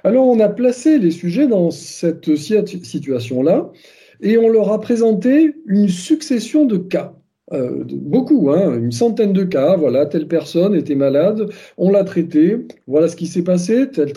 Alors 0.06 0.28
on 0.28 0.38
a 0.38 0.48
placé 0.48 1.00
les 1.00 1.10
sujets 1.10 1.48
dans 1.48 1.72
cette 1.72 2.36
situation-là 2.36 3.72
et 4.20 4.38
on 4.38 4.48
leur 4.48 4.70
a 4.70 4.80
présenté 4.80 5.56
une 5.66 5.88
succession 5.88 6.64
de 6.64 6.76
cas. 6.76 7.16
Euh, 7.52 7.82
beaucoup, 7.84 8.50
hein, 8.50 8.78
une 8.78 8.92
centaine 8.92 9.32
de 9.32 9.42
cas. 9.42 9.76
Voilà, 9.76 10.06
telle 10.06 10.28
personne 10.28 10.76
était 10.76 10.94
malade, 10.94 11.50
on 11.76 11.90
l'a 11.90 12.04
traitée. 12.04 12.56
Voilà 12.86 13.08
ce 13.08 13.16
qui 13.16 13.26
s'est 13.26 13.42
passé. 13.42 13.90
Telle 13.90 14.12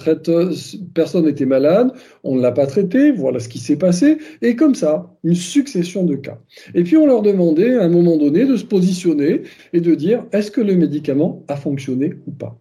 personne 0.93 1.28
était 1.28 1.47
malade, 1.47 1.91
on 2.23 2.36
ne 2.36 2.41
l'a 2.43 2.52
pas 2.52 2.67
traitée. 2.67 3.12
Voilà 3.12 3.39
ce 3.39 3.49
qui 3.49 3.58
s'est 3.58 3.75
passé. 3.75 4.19
Et 4.43 4.56
comme 4.56 4.75
ça, 4.75 5.12
une 5.23 5.34
succession 5.34 6.04
de 6.04 6.15
cas. 6.15 6.38
Et 6.75 6.84
puis 6.84 6.97
on 6.97 7.08
leur 7.08 7.23
demandait 7.23 7.80
à 7.80 7.84
un 7.86 7.89
moment 7.89 8.17
donné 8.17 8.45
de 8.45 8.58
se 8.58 8.65
positionner 8.65 9.41
et 9.73 9.82
de 9.82 9.95
dire 9.95 10.23
est-ce 10.34 10.52
que 10.52 10.62
le 10.62 10.75
médicament 10.75 11.43
a 11.47 11.56
fonctionné 11.56 12.13
ou 12.28 12.32
pas? 12.32 12.59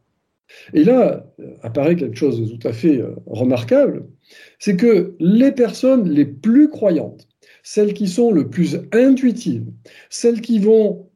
Et 0.72 0.84
là 0.84 1.26
euh, 1.40 1.54
apparaît 1.62 1.96
quelque 1.96 2.16
chose 2.16 2.40
de 2.40 2.56
tout 2.56 2.68
à 2.68 2.72
fait 2.72 2.98
euh, 2.98 3.14
remarquable, 3.26 4.06
c'est 4.58 4.76
que 4.76 5.14
les 5.20 5.52
personnes 5.52 6.08
les 6.08 6.24
plus 6.24 6.68
croyantes, 6.68 7.28
celles 7.62 7.94
qui 7.94 8.08
sont 8.08 8.30
le 8.30 8.48
plus 8.48 8.80
intuitives, 8.92 9.66
celles 10.10 10.40
qui 10.40 10.58
vont 10.58 11.08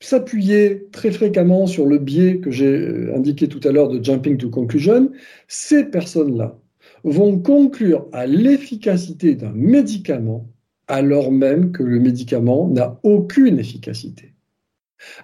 s'appuyer 0.00 0.88
très 0.92 1.10
fréquemment 1.10 1.66
sur 1.66 1.86
le 1.86 1.98
biais 1.98 2.38
que 2.38 2.50
j'ai 2.50 2.66
euh, 2.66 3.14
indiqué 3.14 3.48
tout 3.48 3.60
à 3.64 3.72
l'heure 3.72 3.88
de 3.88 4.02
jumping 4.02 4.36
to 4.36 4.50
conclusion, 4.50 5.10
ces 5.48 5.84
personnes-là 5.84 6.58
vont 7.04 7.38
conclure 7.38 8.08
à 8.12 8.26
l'efficacité 8.26 9.34
d'un 9.34 9.52
médicament 9.52 10.48
alors 10.90 11.30
même 11.30 11.70
que 11.70 11.82
le 11.82 12.00
médicament 12.00 12.68
n'a 12.68 12.98
aucune 13.04 13.58
efficacité. 13.58 14.34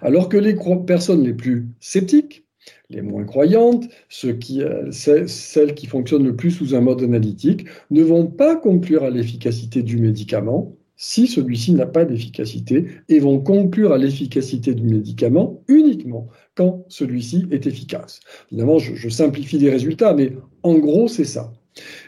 Alors 0.01 0.29
que 0.29 0.37
les 0.37 0.55
personnes 0.87 1.23
les 1.23 1.33
plus 1.33 1.67
sceptiques, 1.79 2.46
les 2.89 3.01
moins 3.01 3.25
croyantes, 3.25 3.87
euh, 4.23 4.91
celles 4.91 5.75
qui 5.75 5.87
fonctionnent 5.87 6.25
le 6.25 6.35
plus 6.35 6.51
sous 6.51 6.73
un 6.75 6.81
mode 6.81 7.03
analytique, 7.03 7.65
ne 7.91 8.03
vont 8.03 8.27
pas 8.27 8.55
conclure 8.55 9.03
à 9.03 9.09
l'efficacité 9.09 9.83
du 9.83 9.97
médicament 9.97 10.73
si 10.97 11.27
celui-ci 11.27 11.73
n'a 11.73 11.85
pas 11.85 12.05
d'efficacité 12.05 12.87
et 13.07 13.19
vont 13.19 13.39
conclure 13.39 13.91
à 13.91 13.97
l'efficacité 13.99 14.73
du 14.73 14.83
médicament 14.83 15.61
uniquement 15.67 16.27
quand 16.55 16.85
celui-ci 16.87 17.45
est 17.51 17.67
efficace. 17.67 18.19
Évidemment, 18.51 18.79
je, 18.79 19.07
simplifie 19.09 19.59
les 19.59 19.69
résultats, 19.69 20.15
mais 20.15 20.33
en 20.63 20.75
gros, 20.79 21.07
c'est 21.07 21.25
ça. 21.25 21.53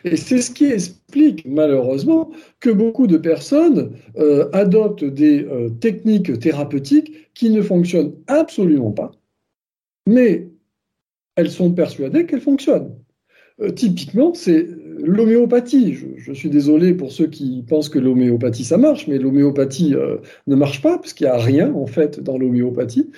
Et 0.03 0.17
c'est 0.17 0.41
ce 0.41 0.49
qui 0.49 0.65
explique 0.65 1.45
malheureusement 1.45 2.31
que 2.59 2.71
beaucoup 2.71 3.05
de 3.05 3.17
personnes 3.17 3.91
euh, 4.17 4.49
adoptent 4.53 5.03
des 5.03 5.43
euh, 5.43 5.69
techniques 5.69 6.39
thérapeutiques 6.39 7.31
qui 7.35 7.51
ne 7.51 7.61
fonctionnent 7.61 8.13
absolument 8.25 8.91
pas, 8.91 9.11
mais 10.07 10.48
elles 11.35 11.51
sont 11.51 11.71
persuadées 11.71 12.25
qu'elles 12.25 12.41
fonctionnent. 12.41 12.95
Euh, 13.61 13.71
typiquement, 13.71 14.33
c'est 14.33 14.67
l'homéopathie. 14.99 15.97
Je, 16.17 16.33
suis 16.33 16.49
désolé 16.49 16.93
pour 16.93 17.11
ceux 17.11 17.27
qui 17.27 17.63
pensent 17.67 17.89
que 17.89 17.99
l'homéopathie, 17.99 18.63
ça 18.63 18.77
marche, 18.77 19.07
mais 19.07 19.17
l'homéopathie 19.17 19.95
euh, 19.95 20.17
ne 20.47 20.55
marche 20.55 20.81
pas, 20.81 20.97
parce 20.97 21.13
qu'il 21.13 21.27
n'y 21.27 21.33
a 21.33 21.37
rien, 21.37 21.73
en 21.73 21.85
fait, 21.85 22.21
dans 22.21 22.37
l'homéopathie. 22.37 23.09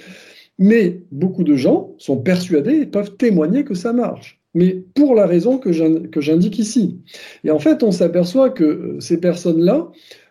Mais 0.57 1.01
beaucoup 1.11 1.43
de 1.43 1.55
gens 1.55 1.93
sont 1.97 2.17
persuadés 2.17 2.81
et 2.81 2.85
peuvent 2.85 3.15
témoigner 3.17 3.63
que 3.63 3.73
ça 3.73 3.93
marche. 3.93 4.41
Mais 4.53 4.83
pour 4.95 5.15
la 5.15 5.27
raison 5.27 5.57
que 5.57 5.71
j'indique 5.71 6.59
ici. 6.59 6.99
Et 7.43 7.51
en 7.51 7.59
fait, 7.59 7.83
on 7.83 7.91
s'aperçoit 7.91 8.49
que 8.49 8.63
euh, 8.63 8.99
ces 8.99 9.19
personnes-là 9.19 9.89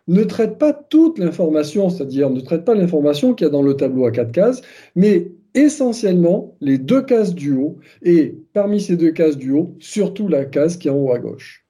ne 0.08 0.24
traitent 0.24 0.58
pas 0.58 0.72
toute 0.72 1.18
l'information, 1.18 1.88
c'est-à-dire 1.88 2.30
ne 2.30 2.40
traitent 2.40 2.64
pas 2.64 2.74
l'information 2.74 3.32
qu'il 3.32 3.46
y 3.46 3.48
a 3.48 3.52
dans 3.52 3.62
le 3.62 3.74
tableau 3.74 4.06
à 4.06 4.10
quatre 4.10 4.32
cases, 4.32 4.60
mais 4.96 5.30
essentiellement 5.54 6.56
les 6.60 6.78
deux 6.78 7.02
cases 7.02 7.34
du 7.34 7.52
haut, 7.52 7.78
et 8.02 8.34
parmi 8.52 8.80
ces 8.80 8.96
deux 8.96 9.12
cases 9.12 9.36
du 9.36 9.52
haut, 9.52 9.74
surtout 9.78 10.28
la 10.28 10.44
case 10.44 10.76
qui 10.76 10.88
est 10.88 10.90
en 10.90 10.96
haut 10.96 11.12
à 11.12 11.18
gauche. 11.18 11.66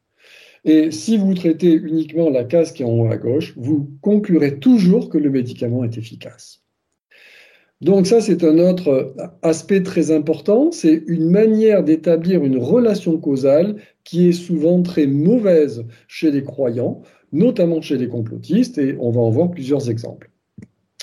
Et 0.64 0.90
si 0.90 1.16
vous 1.16 1.35
traitez 1.35 1.73
uniquement 1.73 2.29
la 2.29 2.45
case 2.45 2.73
qui 2.73 2.83
est 2.83 2.87
en 2.87 2.93
haut 2.93 3.11
à 3.11 3.16
gauche, 3.16 3.55
vous 3.57 3.90
conclurez 4.03 4.59
toujours 4.59 5.09
que 5.09 5.19
le 5.19 5.31
médicament 5.31 5.85
est 5.85 5.97
efficace. 5.97 6.62
Donc 7.81 8.07
ça, 8.07 8.21
c'est 8.21 8.45
un 8.45 8.59
autre 8.59 9.14
aspect 9.40 9.83
très 9.83 10.11
important, 10.11 10.71
c'est 10.71 11.03
une 11.07 11.31
manière 11.31 11.83
d'établir 11.83 12.45
une 12.45 12.59
relation 12.59 13.16
causale 13.16 13.77
qui 14.05 14.29
est 14.29 14.33
souvent 14.33 14.83
très 14.83 15.07
mauvaise 15.07 15.87
chez 16.07 16.31
les 16.31 16.43
croyants, 16.43 17.01
notamment 17.33 17.81
chez 17.81 17.97
les 17.97 18.09
complotistes, 18.09 18.77
et 18.77 18.97
on 19.01 19.11
va 19.11 19.23
en 19.23 19.31
voir 19.31 19.51
plusieurs 19.51 19.88
exemples. 19.88 20.31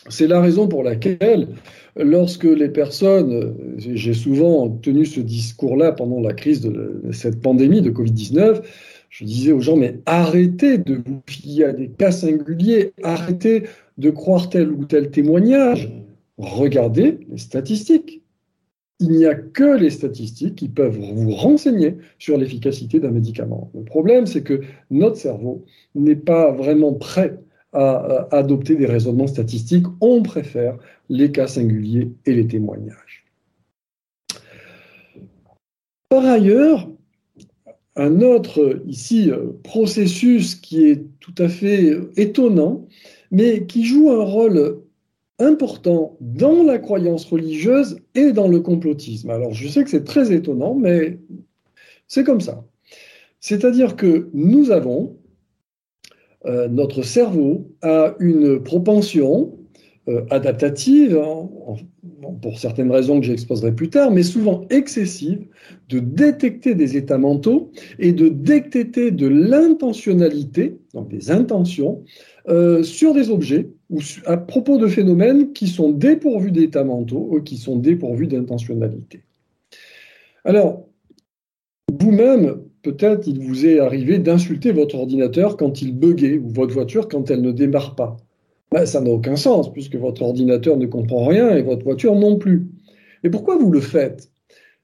C'est 0.10 0.28
la 0.28 0.41
raison 0.41 0.67
pour 0.67 0.84
laquelle 0.84 1.50
lorsque 1.98 2.46
les 2.46 2.70
personnes, 2.70 3.56
j'ai 3.78 4.13
souvent 4.13 4.70
tenu 4.70 5.06
ce 5.06 5.20
discours-là 5.20 5.91
pendant 5.91 6.22
la 6.22 6.34
crise 6.34 6.62
de 6.62 7.02
cette 7.12 7.41
pandémie 7.41 7.82
de 7.82 7.91
Covid-19, 7.91 8.62
je 9.10 9.26
disais 9.26 9.52
aux 9.52 9.60
gens, 9.60 9.76
mais 9.76 10.00
arrêtez 10.06 10.78
de 10.78 11.02
vous 11.06 11.22
fier 11.28 11.65
à 11.65 11.74
des 11.74 11.89
cas 11.89 12.12
singuliers, 12.12 12.93
arrêtez 13.04 13.63
de 13.98 14.10
croire 14.10 14.50
tel 14.50 14.72
ou 14.72 14.86
tel 14.86 15.10
témoignage, 15.12 15.90
regardez 16.38 17.19
les 17.29 17.38
statistiques. 17.38 18.21
Il 19.00 19.12
n'y 19.12 19.25
a 19.25 19.36
que 19.36 19.77
les 19.77 19.92
statistiques 19.92 20.56
qui 20.56 20.69
peuvent 20.69 20.98
vous 20.98 21.31
renseigner 21.31 21.98
sur 22.17 22.38
l'efficacité 22.38 23.00
d'un 23.00 23.12
médicament. 23.12 23.69
Le 23.75 23.84
problème, 23.84 24.25
c'est 24.25 24.42
que 24.42 24.62
notre 24.90 25.17
cerveau 25.17 25.63
n'est 25.94 26.15
pas 26.15 26.52
vraiment 26.52 26.94
prêt 26.94 27.38
à, 27.74 28.28
adopter 28.32 28.76
des 28.76 28.86
raisonnements 28.86 29.28
statistiques, 29.28 29.86
on 30.02 30.24
préfère 30.24 30.78
les 31.10 31.32
cas 31.32 31.48
singuliers 31.48 32.12
et 32.26 32.34
les 32.34 32.48
témoignages. 32.48 33.26
Par 36.10 36.26
ailleurs, 36.26 36.90
un 37.96 38.22
autre 38.22 38.82
ici 38.86 39.32
processus 39.63 40.56
qui 40.56 40.86
est 40.86 41.04
tout 41.20 41.36
à 41.38 41.50
fait 41.50 41.98
étonnant 42.15 42.88
mais 43.32 43.65
qui 43.65 43.86
joue 43.86 44.10
un 44.10 44.24
rôle 44.24 44.82
important 45.40 46.18
dans 46.20 46.63
la 46.63 46.80
croyance 46.80 47.26
religieuse 47.26 48.00
et 48.15 48.32
dans 48.32 48.48
le 48.48 48.60
complotisme. 48.60 49.30
Alors 49.30 49.54
je 49.54 49.68
sais 49.68 49.84
que 49.84 49.90
c'est 49.90 50.04
très 50.04 50.32
étonnant, 50.32 50.74
mais 50.74 51.20
c'est 52.08 52.24
comme 52.24 52.42
ça. 52.42 52.65
C'est-à-dire 53.40 53.96
que 53.96 54.30
nous 54.34 54.72
avons, 54.72 55.15
euh, 56.46 56.67
notre 56.67 57.04
cerveau 57.04 57.67
a 57.81 58.15
une 58.19 58.62
propension 58.62 59.58
euh, 60.10 60.23
adaptative, 60.29 61.17
hein, 61.17 61.50
pour 62.42 62.60
certaines 62.60 62.92
raisons 62.92 63.19
que 63.19 63.25
j'exposerai 63.25 63.73
plus 63.73 63.90
tard, 63.90 64.10
mais 64.10 64.23
souvent 64.23 64.62
excessive, 64.69 65.46
de 65.90 66.00
détecter 66.00 66.75
des 66.75 66.96
états 66.96 67.17
mentaux 67.17 67.71
et 68.00 68.13
de 68.13 68.29
détecter 68.29 69.12
de 69.12 69.27
l'intentionnalité, 69.27 70.77
donc 70.94 71.10
des 71.10 71.29
intentions, 71.29 72.04
euh, 72.48 72.83
sur 72.83 73.13
des 73.13 73.29
objets 73.29 73.69
ou 73.90 74.00
à 74.25 74.38
propos 74.38 74.77
de 74.77 74.88
phénomènes 74.88 75.52
qui 75.52 75.67
sont 75.67 75.92
dépourvus 75.92 76.52
d'états 76.52 76.85
mentaux 76.85 77.27
ou 77.29 77.42
qui 77.42 77.58
sont 77.58 77.75
dépourvus 77.75 78.27
d'intentionnalité. 78.27 79.23
Alors, 80.46 80.88
vous-même, 82.00 82.62
peut-être 82.84 83.28
il 83.28 83.40
vous 83.40 83.65
est 83.65 83.80
arrivé 83.80 84.19
d'insulter 84.19 84.71
votre 84.71 84.96
ordinateur 84.96 85.58
quand 85.58 85.82
il 85.82 85.98
buguait 85.98 86.38
ou 86.38 86.50
votre 86.50 86.73
voiture 86.73 87.08
quand 87.08 87.30
elle 87.32 87.42
ne 87.42 87.52
démarre 87.52 87.96
pas. 87.96 88.17
Ben, 88.71 88.86
ça 88.86 89.02
n'a 89.02 89.12
aucun 89.12 89.36
sens 89.36 89.71
puisque 89.71 89.96
votre 89.96 90.21
ordinateur 90.21 90.78
ne 90.78 90.86
comprend 90.86 91.25
rien 91.25 91.56
et 91.56 91.62
votre 91.62 91.84
voiture 91.84 92.15
non 92.15 92.38
plus. 92.38 92.67
Et 93.23 93.30
pourquoi 93.30 93.58
vous 93.58 93.71
le 93.71 93.82
faites? 93.82 94.30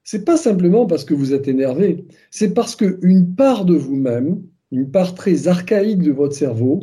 C'est 0.02 0.24
pas 0.24 0.36
simplement 0.36 0.86
parce 0.86 1.04
que 1.04 1.14
vous 1.14 1.32
êtes 1.32 1.48
énervé, 1.48 2.04
c'est 2.30 2.52
parce 2.52 2.76
qu'une 2.76 3.34
part 3.34 3.64
de 3.64 3.74
vous-même, 3.74 4.42
une 4.70 4.90
part 4.90 5.14
très 5.14 5.48
archaïque 5.48 6.02
de 6.02 6.12
votre 6.12 6.34
cerveau, 6.34 6.80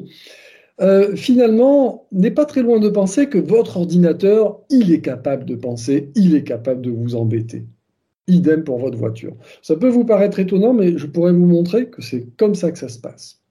euh, 0.81 1.15
finalement, 1.15 2.07
n'est 2.11 2.31
pas 2.31 2.45
très 2.45 2.63
loin 2.63 2.79
de 2.79 2.89
penser 2.89 3.27
que 3.29 3.37
votre 3.37 3.77
ordinateur, 3.77 4.61
il 4.71 4.91
est 4.91 5.01
capable 5.01 5.45
de 5.45 5.55
penser, 5.55 6.11
il 6.15 6.33
est 6.35 6.43
capable 6.43 6.81
de 6.81 6.89
vous 6.89 7.15
embêter. 7.15 7.67
Idem 8.31 8.63
pour 8.63 8.79
votre 8.79 8.97
voiture. 8.97 9.35
Ça 9.61 9.75
peut 9.75 9.89
vous 9.89 10.05
paraître 10.05 10.39
étonnant, 10.39 10.73
mais 10.73 10.97
je 10.97 11.05
pourrais 11.05 11.33
vous 11.33 11.45
montrer 11.45 11.87
que 11.87 12.01
c'est 12.01 12.25
comme 12.37 12.55
ça 12.55 12.71
que 12.71 12.79
ça 12.79 12.89
se 12.89 12.99
passe. 12.99 13.41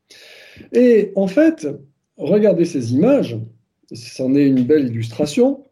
Et 0.72 1.12
en 1.14 1.26
fait, 1.26 1.68
regardez 2.16 2.64
ces 2.64 2.92
images, 2.92 3.38
c'en 3.92 4.34
est 4.34 4.46
une 4.46 4.64
belle 4.64 4.88
illustration. 4.88 5.64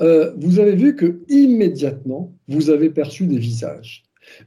Euh, 0.00 0.32
vous 0.36 0.58
avez 0.58 0.74
vu 0.74 0.96
que 0.96 1.20
immédiatement, 1.28 2.32
vous 2.48 2.70
avez 2.70 2.90
perçu 2.90 3.26
des 3.26 3.38
visages. 3.38 4.04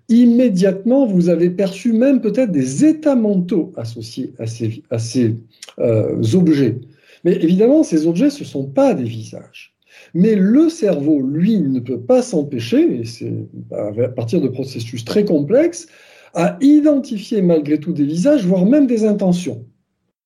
Immédiatement, 0.09 1.05
vous 1.05 1.30
avez 1.30 1.49
perçu 1.49 1.93
même 1.93 2.19
peut-être 2.21 2.51
des 2.51 2.84
états 2.84 3.15
mentaux 3.15 3.71
associés 3.75 4.34
à 4.39 4.47
ces, 4.47 5.36
euh, 5.80 6.21
objets. 6.34 6.80
Mais 7.23 7.34
évidemment, 7.34 7.84
ces 7.84 8.07
objets, 8.07 8.30
ce 8.30 8.41
ne 8.41 8.47
sont 8.47 8.65
pas 8.65 8.93
des 8.93 9.03
visages. 9.03 9.76
Mais 10.18 10.34
le 10.34 10.68
cerveau, 10.68 11.22
lui, 11.22 11.59
ne 11.59 11.80
peut 11.80 12.01
pas 12.01 12.24
s'empêcher, 12.24 13.01
et 13.01 13.05
c'est 13.05 13.47
à 13.72 14.07
partir 14.07 14.41
de 14.41 14.47
processus 14.47 15.05
très 15.05 15.24
complexes, 15.24 15.86
à 16.34 16.57
identifier 16.59 17.43
malgré 17.43 17.80
tout 17.80 17.93
des 17.93 18.03
visages, 18.03 18.43
voire 18.43 18.65
même 18.65 18.88
des 18.88 19.05
intentions. 19.05 19.68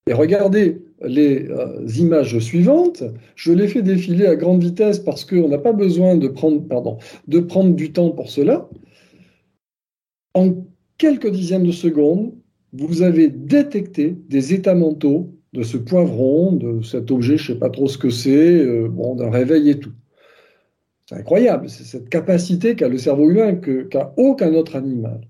Et 0.08 0.14
regardez 0.14 0.82
les 1.06 1.46
euh, 1.50 1.86
images 1.98 2.40
suivantes. 2.40 3.04
Je 3.36 3.52
les 3.52 3.68
fais 3.68 3.82
défiler 3.82 4.28
à 4.28 4.38
grande 4.38 4.64
vitesse 4.64 4.98
parce 4.98 5.26
qu'on 5.26 5.50
n'a 5.50 5.58
pas 5.58 5.74
besoin 5.74 6.16
de 6.16 6.30
prendre, 6.30 6.98
de 7.28 7.40
prendre 7.42 7.76
du 7.76 7.92
temps 7.92 8.12
pour 8.12 8.30
cela. 8.30 8.70
En 10.34 10.54
quelques 10.98 11.30
dizaines 11.30 11.64
de 11.64 11.74
secondes, 11.74 12.32
vous 12.72 13.02
avez 13.02 13.28
détecté 13.28 14.16
des 14.30 14.54
états 14.54 14.76
mentaux 14.76 15.36
de 15.54 15.64
ce 15.64 15.78
poivron, 15.78 16.54
de 16.54 16.82
cet 16.82 17.12
objet, 17.12 17.38
je 17.38 17.52
ne 17.52 17.56
sais 17.56 17.60
pas 17.60 17.70
trop 17.70 17.88
ce 17.88 17.98
que 17.98 18.10
c'est, 18.10 18.60
euh, 18.60 18.88
bon, 18.90 19.16
d'un 19.16 19.30
réveil 19.30 19.70
et 19.70 19.80
tout. 19.80 19.92
C'est 21.08 21.16
incroyable, 21.16 21.70
c'est 21.70 21.84
cette 21.84 22.10
capacité 22.10 22.76
qu'a 22.76 22.88
le 22.88 22.98
cerveau 22.98 23.30
humain 23.30 23.56
qu'a 23.56 24.14
aucun 24.16 24.54
autre 24.54 24.78
animal. 24.78 25.22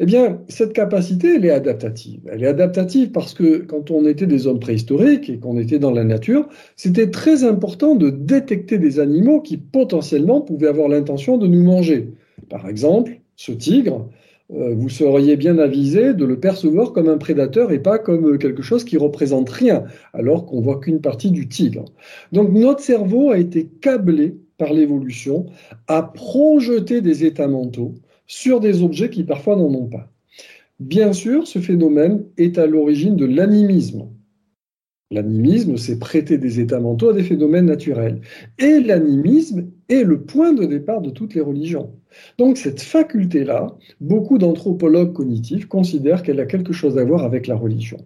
Eh 0.00 0.04
bien, 0.04 0.42
cette 0.48 0.74
capacité, 0.74 1.36
elle 1.36 1.46
est 1.46 1.50
adaptative. 1.50 2.20
Elle 2.30 2.42
est 2.42 2.48
adaptative 2.48 3.10
parce 3.12 3.32
que 3.32 3.58
quand 3.58 3.90
on 3.90 4.06
était 4.06 4.26
des 4.26 4.46
hommes 4.46 4.60
préhistoriques 4.60 5.30
et 5.30 5.38
qu'on 5.38 5.56
était 5.58 5.78
dans 5.78 5.90
la 5.90 6.04
nature, 6.04 6.48
c'était 6.76 7.10
très 7.10 7.44
important 7.44 7.94
de 7.94 8.10
détecter 8.10 8.78
des 8.78 9.00
animaux 9.00 9.40
qui 9.40 9.56
potentiellement 9.56 10.42
pouvaient 10.42 10.68
avoir 10.68 10.88
l'intention 10.88 11.38
de 11.38 11.46
nous 11.46 11.62
manger. 11.62 12.12
Par 12.50 12.68
exemple, 12.68 13.20
ce 13.36 13.52
tigre, 13.52 14.10
vous 14.50 14.88
seriez 14.88 15.36
bien 15.36 15.58
avisé 15.58 16.12
de 16.12 16.24
le 16.24 16.38
percevoir 16.38 16.92
comme 16.92 17.08
un 17.08 17.16
prédateur 17.16 17.72
et 17.72 17.78
pas 17.78 17.98
comme 17.98 18.38
quelque 18.38 18.62
chose 18.62 18.84
qui 18.84 18.96
représente 18.96 19.48
rien, 19.48 19.84
alors 20.12 20.44
qu'on 20.44 20.60
voit 20.60 20.80
qu'une 20.80 21.00
partie 21.00 21.30
du 21.30 21.48
tigre. 21.48 21.86
Donc 22.32 22.52
notre 22.52 22.80
cerveau 22.80 23.30
a 23.30 23.38
été 23.38 23.66
câblé 23.80 24.36
par 24.58 24.72
l'évolution 24.72 25.46
à 25.88 26.02
projeter 26.02 27.00
des 27.00 27.24
états 27.24 27.48
mentaux 27.48 27.94
sur 28.26 28.60
des 28.60 28.82
objets 28.82 29.10
qui 29.10 29.24
parfois 29.24 29.56
n'en 29.56 29.72
ont 29.74 29.88
pas. 29.88 30.10
Bien 30.80 31.12
sûr, 31.12 31.46
ce 31.46 31.58
phénomène 31.58 32.24
est 32.36 32.58
à 32.58 32.66
l'origine 32.66 33.16
de 33.16 33.26
l'animisme. 33.26 34.08
L'animisme, 35.10 35.76
c'est 35.76 35.98
prêter 35.98 36.38
des 36.38 36.60
états 36.60 36.80
mentaux 36.80 37.10
à 37.10 37.12
des 37.12 37.22
phénomènes 37.22 37.66
naturels. 37.66 38.20
Et 38.58 38.80
l'animisme 38.80 39.70
est 39.88 40.04
le 40.04 40.20
point 40.20 40.52
de 40.52 40.64
départ 40.64 41.00
de 41.00 41.10
toutes 41.10 41.34
les 41.34 41.40
religions. 41.40 41.92
Donc 42.38 42.56
cette 42.56 42.80
faculté-là, 42.80 43.74
beaucoup 44.00 44.38
d'anthropologues 44.38 45.12
cognitifs 45.12 45.66
considèrent 45.66 46.22
qu'elle 46.22 46.40
a 46.40 46.46
quelque 46.46 46.72
chose 46.72 46.98
à 46.98 47.04
voir 47.04 47.24
avec 47.24 47.46
la 47.46 47.56
religion. 47.56 47.98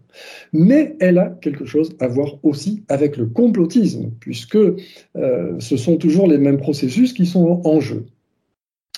Mais 0.53 0.97
elle 1.01 1.19
a 1.19 1.37
quelque 1.41 1.65
chose 1.65 1.95
à 2.01 2.09
voir 2.09 2.39
aussi 2.43 2.85
avec 2.89 3.17
le 3.17 3.27
complotisme, 3.27 4.11
puisque 4.21 4.57
euh, 4.57 5.57
ce 5.59 5.77
sont 5.77 5.97
toujours 5.97 6.27
les 6.27 6.39
mêmes 6.39 6.59
processus 6.59 7.13
qui 7.13 7.27
sont 7.27 7.61
en 7.65 7.81
jeu. 7.81 8.07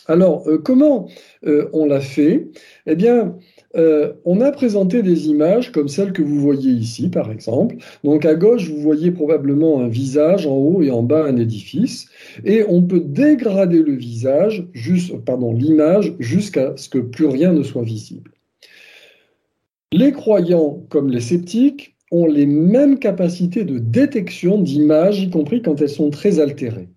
Alors, 0.07 0.49
euh, 0.49 0.59
comment 0.59 1.09
euh, 1.47 1.69
on 1.73 1.87
l'a 1.87 2.01
fait? 2.01 2.49
Eh 2.87 2.97
bien, 2.97 3.37
on 4.25 4.41
a 4.41 4.51
présenté 4.51 5.01
des 5.01 5.29
images 5.29 5.71
comme 5.71 5.87
celles 5.87 6.13
que 6.13 6.23
vous 6.23 6.41
voyez 6.41 6.73
ici, 6.73 7.09
par 7.09 7.31
exemple. 7.31 7.77
Donc 8.03 8.25
à 8.25 8.35
gauche, 8.35 8.69
vous 8.69 8.81
voyez 8.81 9.13
probablement 9.13 9.81
un 9.81 9.87
visage, 9.87 10.45
en 10.45 10.57
haut 10.57 10.83
et 10.83 10.91
en 10.91 11.05
bas 11.05 11.25
un 11.25 11.37
édifice, 11.37 12.09
et 12.45 12.65
on 12.69 12.83
peut 12.83 13.01
dégrader 13.01 13.83
le 13.83 13.95
visage, 13.95 14.67
pardon, 15.25 15.53
l'image, 15.53 16.15
jusqu'à 16.19 16.77
ce 16.77 16.89
que 16.89 16.99
plus 16.99 17.27
rien 17.27 17.53
ne 17.53 17.63
soit 17.63 17.83
visible. 17.83 18.33
Les 19.93 20.13
croyants, 20.13 20.85
comme 20.89 21.11
les 21.11 21.21
sceptiques, 21.21 21.97
ont 22.13 22.27
les 22.27 22.47
mêmes 22.47 22.99
capacités 22.99 23.65
de 23.65 23.79
détection 23.79 24.61
d'images, 24.61 25.21
y 25.21 25.31
compris 25.31 25.63
quand 25.63 25.81
elles 25.81 25.89
sont 25.89 26.11
très 26.11 26.41
altérées. 26.41 26.89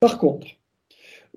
Par 0.00 0.18
contre, 0.18 0.46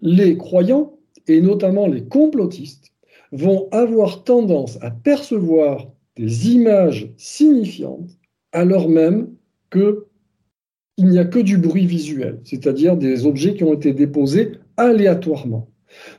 les 0.02 0.38
croyants, 0.38 0.98
et 1.28 1.42
notamment 1.42 1.88
les 1.88 2.04
complotistes, 2.04 2.92
vont 3.32 3.68
avoir 3.72 4.24
tendance 4.24 4.78
à 4.82 4.92
percevoir 4.92 5.88
des 6.16 6.50
images 6.52 7.10
signifiantes 7.18 8.12
alors 8.52 8.88
même 8.88 9.34
qu'il 10.98 11.10
n'y 11.10 11.20
a 11.20 11.26
que 11.26 11.40
du 11.40 11.58
bruit 11.58 11.86
visuel, 11.86 12.40
c'est-à-dire 12.44 12.98
des 12.98 13.26
objets 13.26 13.56
qui 13.56 13.64
ont 13.64 13.74
été 13.74 13.94
déposés 13.94 14.54
aléatoirement. 14.78 15.70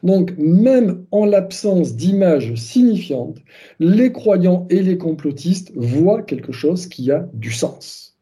Donc, 0.02 0.34
même 0.38 1.04
en 1.10 1.24
l'absence 1.24 1.96
d'images 1.96 2.54
signifiantes, 2.54 3.38
les 3.80 4.12
croyants 4.12 4.66
et 4.70 4.82
les 4.82 4.98
complotistes 4.98 5.72
voient 5.74 6.22
quelque 6.22 6.52
chose 6.52 6.86
qui 6.86 7.10
a 7.10 7.28
du 7.32 7.50
sens. 7.50 8.16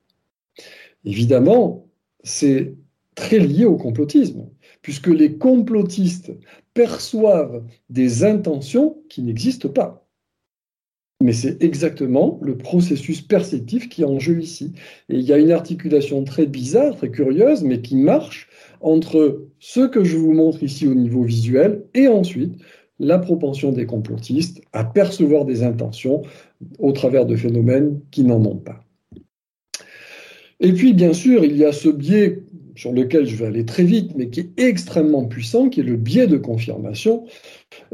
Évidemment, 1.04 1.86
c'est 2.22 2.74
très 3.14 3.38
lié 3.38 3.66
au 3.66 3.76
complotisme, 3.76 4.48
puisque 4.80 5.08
les 5.08 5.36
complotistes 5.36 6.32
perçoivent 6.74 7.64
des 7.90 8.24
intentions 8.24 9.02
qui 9.08 9.22
n'existent 9.22 9.68
pas. 9.68 10.01
Mais 11.22 11.32
c'est 11.32 11.62
exactement 11.62 12.40
le 12.42 12.56
processus 12.56 13.20
perceptif 13.20 13.88
qui 13.88 14.02
est 14.02 14.06
en 14.06 14.18
jeu 14.18 14.40
ici. 14.40 14.72
Et 15.08 15.14
il 15.14 15.22
y 15.22 15.32
a 15.32 15.38
une 15.38 15.52
articulation 15.52 16.24
très 16.24 16.46
bizarre, 16.46 16.96
très 16.96 17.10
curieuse, 17.10 17.62
mais 17.62 17.80
qui 17.80 17.94
marche 17.94 18.48
entre 18.80 19.46
ce 19.60 19.86
que 19.86 20.02
je 20.02 20.16
vous 20.16 20.32
montre 20.32 20.64
ici 20.64 20.88
au 20.88 20.94
niveau 20.94 21.22
visuel 21.22 21.84
et 21.94 22.08
ensuite 22.08 22.54
la 22.98 23.20
propension 23.20 23.70
des 23.70 23.86
complotistes 23.86 24.62
à 24.72 24.82
percevoir 24.82 25.44
des 25.44 25.62
intentions 25.62 26.22
au 26.80 26.90
travers 26.90 27.24
de 27.24 27.36
phénomènes 27.36 28.00
qui 28.10 28.24
n'en 28.24 28.44
ont 28.44 28.56
pas. 28.56 28.84
Et 30.58 30.72
puis, 30.72 30.92
bien 30.92 31.12
sûr, 31.12 31.44
il 31.44 31.56
y 31.56 31.64
a 31.64 31.72
ce 31.72 31.88
biais 31.88 32.42
sur 32.74 32.92
lequel 32.92 33.26
je 33.26 33.36
vais 33.36 33.46
aller 33.46 33.64
très 33.64 33.84
vite, 33.84 34.12
mais 34.16 34.28
qui 34.28 34.40
est 34.40 34.52
extrêmement 34.56 35.24
puissant, 35.24 35.68
qui 35.68 35.80
est 35.80 35.84
le 35.84 35.96
biais 35.96 36.26
de 36.26 36.36
confirmation, 36.36 37.26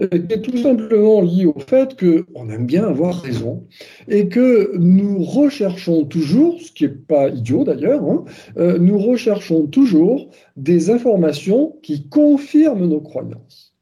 euh, 0.01 0.07
qui 0.07 0.33
est 0.33 0.43
tout 0.43 0.57
simplement 0.57 1.20
lié 1.20 1.47
au 1.47 1.59
fait 1.59 1.99
qu'on 1.99 2.49
aime 2.51 2.66
bien 2.66 2.87
avoir 2.87 3.20
raison 3.20 3.66
et 4.09 4.29
que 4.29 4.76
nous 4.76 5.22
recherchons 5.22 6.05
toujours, 6.05 6.61
ce 6.61 6.72
qui 6.72 6.85
n'est 6.85 6.91
pas 6.91 7.29
idiot 7.29 7.64
d'ailleurs, 7.64 8.03
hein, 8.05 8.24
euh, 8.57 8.79
nous 8.79 8.99
recherchons 8.99 9.66
toujours 9.66 10.31
des 10.57 10.91
informations 10.91 11.76
qui 11.83 12.09
confirment 12.09 12.87
nos 12.87 13.01
croyances 13.01 13.74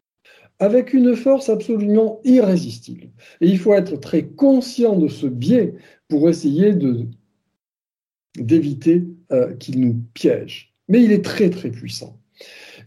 avec 0.58 0.94
une 0.94 1.14
force 1.16 1.50
absolument 1.50 2.20
irrésistible. 2.24 3.10
Et 3.42 3.48
il 3.48 3.58
faut 3.58 3.74
être 3.74 4.00
très 4.00 4.22
conscient 4.24 4.96
de 4.96 5.06
ce 5.06 5.26
biais 5.26 5.74
pour 6.08 6.30
essayer 6.30 6.72
d'éviter 8.38 9.04
qu'il 9.60 9.80
nous 9.80 10.00
piège. 10.14 10.72
Mais 10.88 11.02
il 11.02 11.12
est 11.12 11.22
très 11.22 11.50
très 11.50 11.70
puissant. 11.70 12.18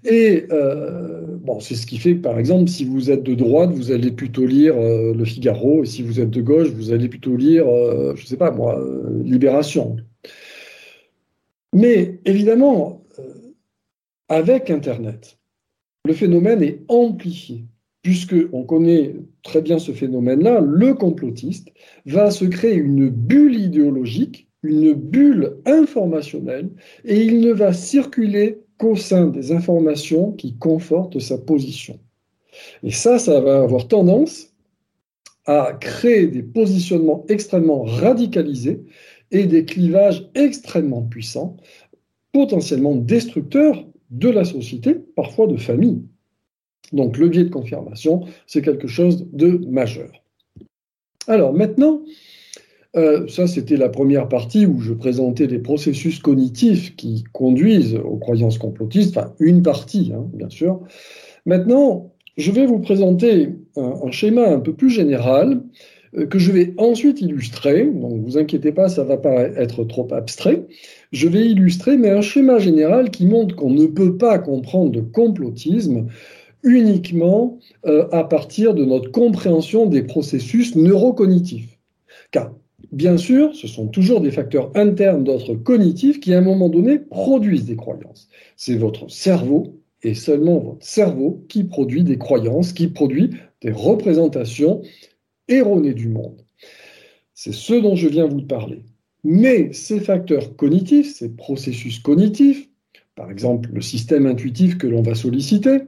Et 0.05 0.45
euh, 0.51 1.37
bon, 1.41 1.59
c'est 1.59 1.75
ce 1.75 1.85
qui 1.85 1.97
fait 1.97 2.15
que, 2.15 2.21
par 2.21 2.39
exemple, 2.39 2.69
si 2.69 2.85
vous 2.85 3.11
êtes 3.11 3.23
de 3.23 3.35
droite, 3.35 3.71
vous 3.71 3.91
allez 3.91 4.11
plutôt 4.11 4.45
lire 4.45 4.77
euh, 4.77 5.13
Le 5.13 5.25
Figaro, 5.25 5.83
et 5.83 5.85
si 5.85 6.03
vous 6.03 6.19
êtes 6.19 6.29
de 6.29 6.41
gauche, 6.41 6.69
vous 6.69 6.91
allez 6.91 7.09
plutôt 7.09 7.35
lire, 7.35 7.67
euh, 7.67 8.15
je 8.15 8.23
ne 8.23 8.27
sais 8.27 8.37
pas 8.37 8.51
moi, 8.51 8.81
Libération. 9.23 9.97
Mais 11.73 12.19
évidemment, 12.25 13.03
avec 14.29 14.69
Internet, 14.69 15.37
le 16.05 16.13
phénomène 16.13 16.63
est 16.63 16.81
amplifié. 16.87 17.65
Puisqu'on 18.01 18.63
connaît 18.63 19.15
très 19.43 19.61
bien 19.61 19.77
ce 19.77 19.91
phénomène-là, 19.91 20.61
le 20.61 20.93
complotiste 20.93 21.67
va 22.05 22.31
se 22.31 22.45
créer 22.45 22.75
une 22.75 23.09
bulle 23.09 23.55
idéologique, 23.55 24.47
une 24.63 24.93
bulle 24.93 25.57
informationnelle, 25.65 26.69
et 27.03 27.21
il 27.21 27.41
ne 27.41 27.51
va 27.51 27.73
circuler 27.73 28.61
sein 28.95 29.27
des 29.27 29.51
informations 29.51 30.31
qui 30.31 30.55
confortent 30.55 31.19
sa 31.19 31.37
position. 31.37 31.99
Et 32.83 32.91
ça, 32.91 33.19
ça 33.19 33.39
va 33.39 33.61
avoir 33.61 33.87
tendance 33.87 34.53
à 35.45 35.73
créer 35.79 36.27
des 36.27 36.43
positionnements 36.43 37.25
extrêmement 37.27 37.83
radicalisés 37.83 38.81
et 39.31 39.45
des 39.45 39.65
clivages 39.65 40.29
extrêmement 40.35 41.03
puissants, 41.03 41.57
potentiellement 42.31 42.95
destructeurs 42.95 43.85
de 44.09 44.29
la 44.29 44.43
société, 44.43 44.95
parfois 45.15 45.47
de 45.47 45.57
famille. 45.57 46.03
Donc 46.93 47.17
le 47.17 47.29
biais 47.29 47.43
de 47.43 47.49
confirmation, 47.49 48.25
c'est 48.47 48.61
quelque 48.61 48.87
chose 48.87 49.27
de 49.31 49.61
majeur. 49.67 50.11
Alors 51.27 51.53
maintenant, 51.53 52.01
euh, 52.95 53.27
ça, 53.27 53.45
c'était 53.45 53.77
la 53.77 53.89
première 53.89 54.27
partie 54.27 54.65
où 54.65 54.79
je 54.79 54.93
présentais 54.93 55.45
des 55.45 55.59
processus 55.59 56.19
cognitifs 56.19 56.95
qui 56.95 57.23
conduisent 57.33 57.95
aux 57.95 58.17
croyances 58.17 58.57
complotistes, 58.57 59.15
enfin 59.15 59.33
une 59.39 59.61
partie, 59.61 60.11
hein, 60.15 60.25
bien 60.33 60.49
sûr. 60.49 60.81
Maintenant, 61.45 62.13
je 62.37 62.51
vais 62.51 62.65
vous 62.65 62.79
présenter 62.79 63.49
un, 63.75 64.11
schéma 64.11 64.47
un 64.47 64.59
peu 64.59 64.73
plus 64.73 64.89
général 64.89 65.61
euh, 66.17 66.25
que 66.25 66.39
je 66.39 66.51
vais 66.51 66.73
ensuite 66.77 67.21
illustrer. 67.21 67.85
Donc, 67.85 68.21
vous 68.23 68.37
inquiétez 68.39 68.71
pas, 68.71 68.89
ça 68.89 69.03
va 69.03 69.17
pas 69.17 69.41
être 69.41 69.83
trop 69.83 70.07
abstrait. 70.11 70.65
Je 71.11 71.27
vais 71.27 71.45
illustrer, 71.45 71.95
mais 71.95 72.09
un 72.09 72.21
schéma 72.21 72.57
général 72.57 73.11
qui 73.11 73.27
montre 73.27 73.55
qu'on 73.55 73.69
ne 73.69 73.85
peut 73.85 74.17
pas 74.17 74.39
comprendre 74.39 74.91
de 74.91 75.01
complotisme 75.01 76.07
uniquement 76.63 77.59
euh, 77.85 78.07
à 78.11 78.23
partir 78.23 78.73
de 78.73 78.83
notre 78.83 79.11
compréhension 79.11 79.85
des 79.85 80.01
processus 80.01 80.75
neurocognitifs. 80.75 81.77
Car 82.31 82.51
Bien 82.91 83.17
sûr, 83.17 83.55
ce 83.55 83.67
sont 83.67 83.87
toujours 83.87 84.21
des 84.21 84.31
facteurs 84.31 84.71
internes 84.75 85.23
d'ordre 85.23 85.55
cognitif 85.55 86.19
qui, 86.19 86.33
à 86.33 86.39
un 86.39 86.41
moment 86.41 86.69
donné, 86.69 86.99
produisent 86.99 87.65
des 87.65 87.75
croyances. 87.75 88.29
C'est 88.55 88.75
votre 88.75 89.09
cerveau 89.09 89.79
et 90.01 90.13
seulement 90.13 90.59
votre 90.59 90.85
cerveau 90.85 91.45
qui 91.49 91.65
produit 91.65 92.03
des 92.03 92.17
croyances, 92.17 92.73
qui 92.73 92.87
produit 92.87 93.31
des 93.61 93.71
représentations 93.71 94.81
erronées 95.47 95.93
du 95.93 96.09
monde. 96.09 96.41
C'est 97.33 97.53
ce 97.53 97.73
dont 97.73 97.95
je 97.95 98.07
viens 98.07 98.27
vous 98.27 98.41
parler. 98.41 98.83
Mais 99.23 99.73
ces 99.73 99.99
facteurs 99.99 100.55
cognitifs, 100.55 101.13
ces 101.13 101.29
processus 101.29 101.99
cognitifs, 101.99 102.69
par 103.15 103.29
exemple 103.29 103.69
le 103.73 103.81
système 103.81 104.25
intuitif 104.25 104.77
que 104.77 104.87
l'on 104.87 105.01
va 105.01 105.15
solliciter, 105.15 105.81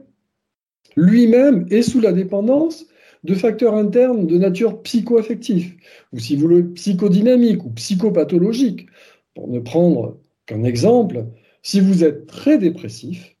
lui-même 0.96 1.66
est 1.70 1.82
sous 1.82 2.00
la 2.00 2.12
dépendance 2.12 2.86
de 3.24 3.34
facteurs 3.34 3.74
internes 3.74 4.26
de 4.26 4.36
nature 4.36 4.82
psychoaffective, 4.82 5.76
ou 6.12 6.18
si 6.18 6.36
vous 6.36 6.42
voulez 6.42 6.62
psychodynamique 6.62 7.64
ou 7.64 7.70
psychopathologique. 7.70 8.86
Pour 9.34 9.48
ne 9.48 9.60
prendre 9.60 10.18
qu'un 10.46 10.64
exemple, 10.64 11.24
si 11.62 11.80
vous 11.80 12.04
êtes 12.04 12.26
très 12.26 12.58
dépressif, 12.58 13.36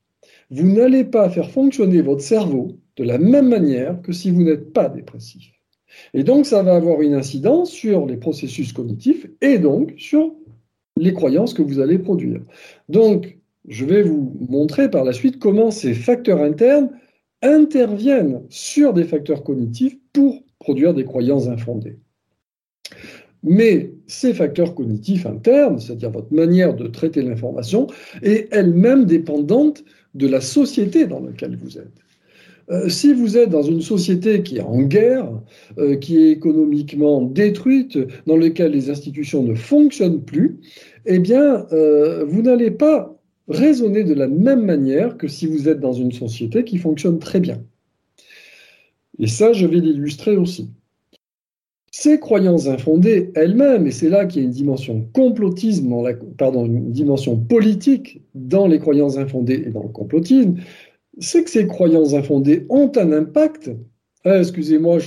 vous 0.50 0.70
n'allez 0.70 1.04
pas 1.04 1.28
faire 1.28 1.50
fonctionner 1.50 2.00
votre 2.00 2.22
cerveau 2.22 2.78
de 2.96 3.04
la 3.04 3.18
même 3.18 3.48
manière 3.48 4.00
que 4.02 4.12
si 4.12 4.30
vous 4.30 4.42
n'êtes 4.42 4.72
pas 4.72 4.88
dépressif. 4.88 5.52
Et 6.14 6.24
donc, 6.24 6.46
ça 6.46 6.62
va 6.62 6.74
avoir 6.74 7.02
une 7.02 7.14
incidence 7.14 7.70
sur 7.70 8.06
les 8.06 8.16
processus 8.16 8.72
cognitifs 8.72 9.26
et 9.40 9.58
donc 9.58 9.94
sur 9.98 10.34
les 10.96 11.12
croyances 11.12 11.54
que 11.54 11.62
vous 11.62 11.80
allez 11.80 11.98
produire. 11.98 12.40
Donc, 12.88 13.38
je 13.68 13.84
vais 13.84 14.02
vous 14.02 14.36
montrer 14.48 14.90
par 14.90 15.04
la 15.04 15.12
suite 15.12 15.38
comment 15.38 15.70
ces 15.70 15.94
facteurs 15.94 16.40
internes 16.40 16.90
interviennent 17.42 18.42
sur 18.48 18.92
des 18.92 19.04
facteurs 19.04 19.42
cognitifs 19.42 19.96
pour 20.12 20.42
produire 20.58 20.94
des 20.94 21.04
croyances 21.04 21.48
infondées. 21.48 21.98
Mais 23.42 23.92
ces 24.06 24.34
facteurs 24.34 24.74
cognitifs 24.74 25.26
internes, 25.26 25.80
c'est-à-dire 25.80 26.10
votre 26.10 26.32
manière 26.32 26.74
de 26.74 26.86
traiter 26.86 27.22
l'information, 27.22 27.88
est 28.22 28.48
elle-même 28.52 29.04
dépendante 29.04 29.84
de 30.14 30.28
la 30.28 30.40
société 30.40 31.06
dans 31.06 31.20
laquelle 31.20 31.56
vous 31.56 31.78
êtes. 31.78 31.90
Euh, 32.70 32.88
si 32.88 33.12
vous 33.12 33.36
êtes 33.36 33.50
dans 33.50 33.62
une 33.62 33.82
société 33.82 34.42
qui 34.42 34.58
est 34.58 34.62
en 34.62 34.82
guerre, 34.82 35.28
euh, 35.78 35.96
qui 35.96 36.18
est 36.18 36.30
économiquement 36.30 37.20
détruite, 37.20 37.98
dans 38.26 38.36
laquelle 38.36 38.72
les 38.72 38.88
institutions 38.88 39.42
ne 39.42 39.54
fonctionnent 39.54 40.22
plus, 40.22 40.60
eh 41.06 41.18
bien, 41.18 41.66
euh, 41.72 42.24
vous 42.24 42.42
n'allez 42.42 42.70
pas 42.70 43.18
raisonner 43.52 44.04
de 44.04 44.14
la 44.14 44.28
même 44.28 44.64
manière 44.64 45.16
que 45.16 45.28
si 45.28 45.46
vous 45.46 45.68
êtes 45.68 45.80
dans 45.80 45.92
une 45.92 46.12
société 46.12 46.64
qui 46.64 46.78
fonctionne 46.78 47.18
très 47.18 47.40
bien. 47.40 47.62
Et 49.18 49.26
ça, 49.26 49.52
je 49.52 49.66
vais 49.66 49.80
l'illustrer 49.80 50.36
aussi. 50.36 50.70
Ces 51.90 52.18
croyances 52.18 52.68
infondées 52.68 53.30
elles-mêmes, 53.34 53.86
et 53.86 53.90
c'est 53.90 54.08
là 54.08 54.24
qu'il 54.24 54.40
y 54.40 54.44
a 54.44 54.46
une 54.46 54.54
dimension 54.54 55.06
complotisme, 55.12 55.94
pardon, 56.38 56.64
une 56.64 56.90
dimension 56.90 57.36
politique 57.36 58.22
dans 58.34 58.66
les 58.66 58.78
croyances 58.78 59.18
infondées 59.18 59.64
et 59.66 59.70
dans 59.70 59.82
le 59.82 59.90
complotisme, 59.90 60.54
c'est 61.18 61.44
que 61.44 61.50
ces 61.50 61.66
croyances 61.66 62.14
infondées 62.14 62.64
ont 62.70 62.90
un 62.96 63.12
impact 63.12 63.70
ah, 64.24 64.38
excusez-moi, 64.38 64.98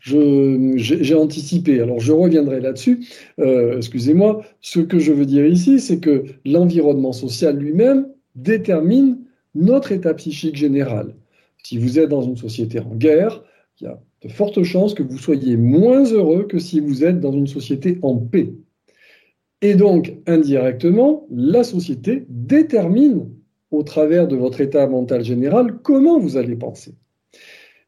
j'ai 0.00 1.14
anticipé. 1.14 1.80
Alors 1.80 1.98
je 1.98 2.12
reviendrai 2.12 2.60
là-dessus. 2.60 3.04
Euh, 3.40 3.78
excusez-moi. 3.78 4.44
Ce 4.60 4.78
que 4.78 5.00
je 5.00 5.12
veux 5.12 5.26
dire 5.26 5.44
ici, 5.46 5.80
c'est 5.80 5.98
que 5.98 6.24
l'environnement 6.44 7.12
social 7.12 7.56
lui-même 7.56 8.08
détermine 8.36 9.18
notre 9.56 9.90
état 9.90 10.14
psychique 10.14 10.56
général. 10.56 11.14
Si 11.64 11.78
vous 11.78 11.98
êtes 11.98 12.10
dans 12.10 12.22
une 12.22 12.36
société 12.36 12.78
en 12.78 12.94
guerre, 12.94 13.42
il 13.80 13.84
y 13.84 13.86
a 13.88 14.00
de 14.22 14.28
fortes 14.28 14.62
chances 14.62 14.94
que 14.94 15.02
vous 15.02 15.18
soyez 15.18 15.56
moins 15.56 16.04
heureux 16.04 16.44
que 16.44 16.58
si 16.58 16.78
vous 16.78 17.04
êtes 17.04 17.20
dans 17.20 17.32
une 17.32 17.48
société 17.48 17.98
en 18.02 18.16
paix. 18.16 18.52
Et 19.62 19.74
donc, 19.74 20.14
indirectement, 20.26 21.26
la 21.30 21.64
société 21.64 22.24
détermine, 22.28 23.30
au 23.70 23.82
travers 23.82 24.28
de 24.28 24.36
votre 24.36 24.60
état 24.60 24.86
mental 24.86 25.24
général, 25.24 25.78
comment 25.82 26.18
vous 26.18 26.36
allez 26.36 26.54
penser. 26.54 26.94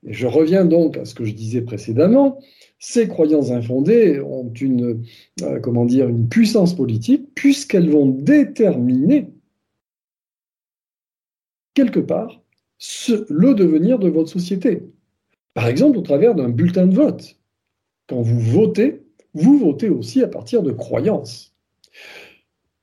Et 0.06 0.12
je 0.12 0.26
reviens 0.26 0.64
donc 0.64 0.96
à 0.96 1.04
ce 1.04 1.14
que 1.14 1.24
je 1.24 1.32
disais 1.32 1.62
précédemment. 1.62 2.38
Ces 2.78 3.08
croyances 3.08 3.50
infondées 3.50 4.20
ont 4.20 4.52
une, 4.52 5.02
euh, 5.42 5.60
comment 5.60 5.84
dire, 5.84 6.08
une 6.08 6.28
puissance 6.28 6.74
politique 6.74 7.34
puisqu'elles 7.34 7.90
vont 7.90 8.06
déterminer 8.06 9.28
quelque 11.74 12.00
part 12.00 12.40
le 13.28 13.54
devenir 13.54 13.98
de 13.98 14.08
votre 14.08 14.30
société. 14.30 14.82
Par 15.54 15.66
exemple, 15.66 15.98
au 15.98 16.02
travers 16.02 16.34
d'un 16.34 16.50
bulletin 16.50 16.86
de 16.86 16.94
vote. 16.94 17.36
Quand 18.08 18.20
vous 18.20 18.38
votez, 18.38 19.02
vous 19.34 19.58
votez 19.58 19.88
aussi 19.88 20.22
à 20.22 20.28
partir 20.28 20.62
de 20.62 20.70
croyances. 20.70 21.54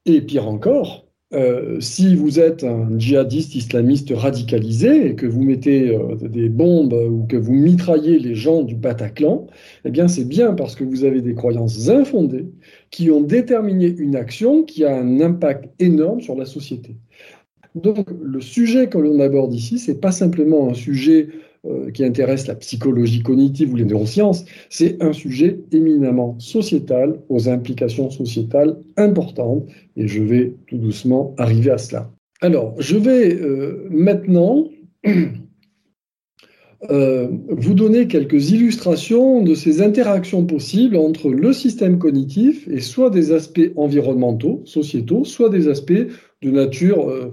Et 0.05 0.21
pire 0.21 0.47
encore, 0.47 1.05
euh, 1.34 1.79
si 1.79 2.15
vous 2.15 2.39
êtes 2.39 2.63
un 2.63 2.88
djihadiste 2.97 3.55
islamiste 3.55 4.11
radicalisé 4.15 5.07
et 5.07 5.15
que 5.15 5.25
vous 5.25 5.41
mettez 5.41 5.89
euh, 5.89 6.15
des 6.15 6.49
bombes 6.49 6.93
ou 6.93 7.25
que 7.27 7.38
vous 7.38 7.53
mitraillez 7.53 8.19
les 8.19 8.36
gens 8.36 8.61
du 8.61 8.75
Bataclan, 8.75 9.47
eh 9.86 9.91
bien 9.91 10.07
c'est 10.07 10.25
bien 10.25 10.53
parce 10.53 10.75
que 10.75 10.84
vous 10.84 11.03
avez 11.03 11.21
des 11.21 11.34
croyances 11.34 11.89
infondées 11.89 12.45
qui 12.91 13.09
ont 13.09 13.21
déterminé 13.21 13.88
une 13.88 14.15
action 14.15 14.63
qui 14.63 14.86
a 14.86 14.95
un 14.95 15.21
impact 15.21 15.69
énorme 15.79 16.21
sur 16.21 16.36
la 16.36 16.45
société. 16.45 16.95
Donc 17.75 18.07
le 18.21 18.39
sujet 18.39 18.88
que 18.88 18.97
l'on 18.97 19.19
aborde 19.19 19.53
ici, 19.53 19.79
c'est 19.79 19.99
pas 19.99 20.11
simplement 20.11 20.69
un 20.69 20.73
sujet 20.75 21.29
euh, 21.66 21.91
qui 21.91 22.03
intéresse 22.03 22.45
la 22.47 22.55
psychologie 22.55 23.24
cognitive 23.24 23.72
ou 23.72 23.78
les 23.78 23.86
neurosciences, 23.86 24.43
c'est 24.70 25.01
un 25.01 25.14
sujet 25.14 25.61
éminemment 25.72 26.38
sociétal, 26.38 27.22
aux 27.30 27.47
implications 27.47 28.09
sociétales 28.09 28.76
importantes, 28.97 29.66
et 29.95 30.09
je 30.09 30.22
vais 30.22 30.55
tout 30.68 30.78
doucement 30.78 31.34
arriver 31.38 31.72
à 31.72 31.78
cela. 31.78 32.11
Alors, 32.41 32.76
je 32.80 32.97
vais 32.97 33.34
euh, 33.36 33.88
maintenant 33.89 34.68
euh, 36.91 37.30
vous 37.47 37.74
donner 37.74 38.07
quelques 38.07 38.51
illustrations 38.51 39.41
de 39.41 39.55
ces 39.55 39.82
interactions 39.82 40.45
possibles 40.45 40.97
entre 40.97 41.30
le 41.30 41.53
système 41.53 41.97
cognitif 41.97 42.68
et 42.68 42.82
soit 42.82 43.09
des 43.09 43.32
aspects 43.32 43.72
environnementaux, 43.78 44.64
sociétaux, 44.66 45.24
soit 45.24 45.47
des 45.47 45.70
aspects 45.70 45.93
de 46.41 46.51
nature 46.51 47.32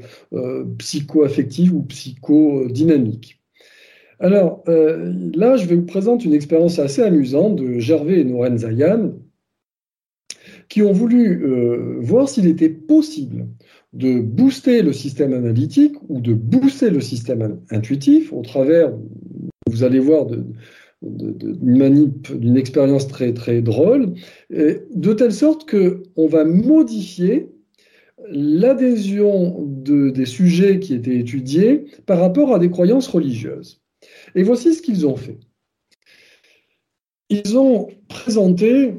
psycho-affective 0.79 1.75
ou 1.75 1.83
psychodynamique. 1.83 3.40
Alors 4.21 4.63
euh, 4.69 5.13
là, 5.35 5.57
je 5.57 5.67
vais 5.67 5.77
vous 5.77 5.87
présenter 5.87 6.27
une 6.27 6.35
expérience 6.35 6.79
assez 6.79 7.03
amusante 7.03 7.57
de 7.57 7.79
Gervais 7.79 8.21
et 8.21 8.25
Noren 8.25 8.59
Zayan, 8.59 9.15
qui 10.69 10.83
ont 10.83 10.93
voulu 10.93 11.43
euh, 11.43 11.97
voir 12.01 12.29
s'il 12.29 12.47
était 12.47 12.69
possible 12.69 13.49
de 13.95 14.21
booster 14.21 14.83
le 14.83 14.93
système 14.93 15.33
analytique 15.33 15.97
ou 16.09 16.21
de 16.21 16.35
booster 16.35 16.91
le 16.91 17.01
système 17.01 17.61
intuitif 17.71 18.33
au 18.33 18.43
travers, 18.43 18.93
vous 19.67 19.85
allez 19.85 19.99
voir, 19.99 20.27
d'une 21.03 22.57
expérience 22.59 23.09
très 23.09 23.33
très 23.33 23.63
drôle, 23.63 24.13
de 24.51 25.13
telle 25.15 25.33
sorte 25.33 25.67
que 25.67 26.03
on 26.15 26.27
va 26.27 26.45
modifier 26.45 27.49
l'adhésion 28.29 29.65
de, 29.67 30.11
des 30.11 30.27
sujets 30.27 30.79
qui 30.79 30.95
étaient 30.95 31.17
étudiés 31.17 31.87
par 32.07 32.21
rapport 32.21 32.55
à 32.55 32.59
des 32.59 32.71
croyances 32.71 33.09
religieuses. 33.09 33.80
Et 34.35 34.43
voici 34.43 34.75
ce 34.75 34.83
qu'ils 34.83 35.07
ont 35.07 35.17
fait. 35.17 35.39
Ils 37.29 37.57
ont 37.57 37.89
présenté 38.09 38.95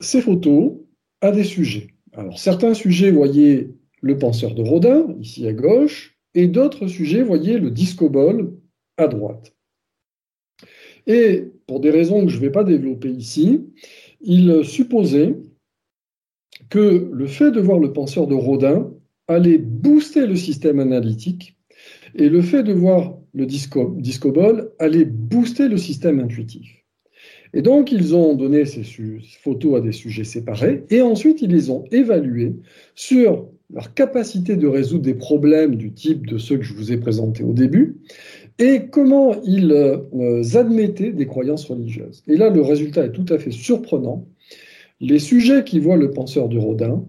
ces 0.00 0.20
photos 0.20 0.72
à 1.20 1.32
des 1.32 1.44
sujets. 1.44 1.88
Alors 2.12 2.38
certains 2.38 2.74
sujets 2.74 3.10
voyaient 3.10 3.70
le 4.00 4.18
penseur 4.18 4.54
de 4.54 4.62
Rodin, 4.62 5.14
ici 5.20 5.46
à 5.46 5.52
gauche, 5.52 6.18
et 6.34 6.46
d'autres 6.46 6.86
sujets 6.86 7.22
voyaient 7.22 7.58
le 7.58 7.70
discobol 7.70 8.58
à 8.96 9.06
droite. 9.06 9.54
Et 11.06 11.44
pour 11.66 11.80
des 11.80 11.90
raisons 11.90 12.24
que 12.24 12.30
je 12.30 12.36
ne 12.36 12.42
vais 12.42 12.50
pas 12.50 12.64
développer 12.64 13.10
ici, 13.10 13.64
ils 14.20 14.64
supposaient 14.64 15.36
que 16.68 17.10
le 17.12 17.26
fait 17.26 17.50
de 17.50 17.60
voir 17.60 17.78
le 17.78 17.92
penseur 17.92 18.26
de 18.26 18.34
Rodin 18.34 18.90
allait 19.28 19.58
booster 19.58 20.26
le 20.26 20.36
système 20.36 20.80
analytique 20.80 21.56
et 22.14 22.28
le 22.28 22.42
fait 22.42 22.62
de 22.62 22.72
voir 22.72 23.18
le 23.34 23.46
disco, 23.46 23.94
discobol 23.98 24.70
allait 24.78 25.04
booster 25.04 25.68
le 25.68 25.76
système 25.76 26.20
intuitif. 26.20 26.82
Et 27.54 27.62
donc, 27.62 27.92
ils 27.92 28.14
ont 28.14 28.34
donné 28.34 28.64
ces 28.64 28.82
photos 29.42 29.78
à 29.78 29.80
des 29.80 29.92
sujets 29.92 30.24
séparés 30.24 30.84
et 30.90 31.02
ensuite, 31.02 31.42
ils 31.42 31.50
les 31.50 31.70
ont 31.70 31.84
évalués 31.90 32.54
sur 32.94 33.46
leur 33.72 33.94
capacité 33.94 34.56
de 34.56 34.66
résoudre 34.66 35.02
des 35.02 35.14
problèmes 35.14 35.76
du 35.76 35.92
type 35.92 36.26
de 36.26 36.38
ceux 36.38 36.58
que 36.58 36.64
je 36.64 36.74
vous 36.74 36.92
ai 36.92 36.96
présentés 36.98 37.42
au 37.42 37.52
début 37.52 37.96
et 38.58 38.86
comment 38.90 39.40
ils 39.44 39.72
euh, 39.72 40.42
admettaient 40.54 41.12
des 41.12 41.26
croyances 41.26 41.64
religieuses. 41.64 42.22
Et 42.26 42.36
là, 42.36 42.50
le 42.50 42.60
résultat 42.60 43.06
est 43.06 43.12
tout 43.12 43.26
à 43.28 43.38
fait 43.38 43.50
surprenant 43.50 44.26
les 45.00 45.18
sujets 45.18 45.64
qui 45.64 45.78
voient 45.78 45.96
le 45.96 46.10
penseur 46.10 46.48
de 46.48 46.58
Rodin 46.58 47.04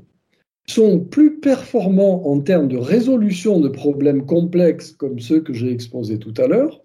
sont 0.67 0.99
plus 0.99 1.39
performants 1.39 2.25
en 2.25 2.39
termes 2.39 2.67
de 2.67 2.77
résolution 2.77 3.59
de 3.59 3.67
problèmes 3.67 4.25
complexes 4.25 4.91
comme 4.91 5.19
ceux 5.19 5.41
que 5.41 5.53
j'ai 5.53 5.71
exposés 5.71 6.19
tout 6.19 6.33
à 6.37 6.47
l'heure, 6.47 6.81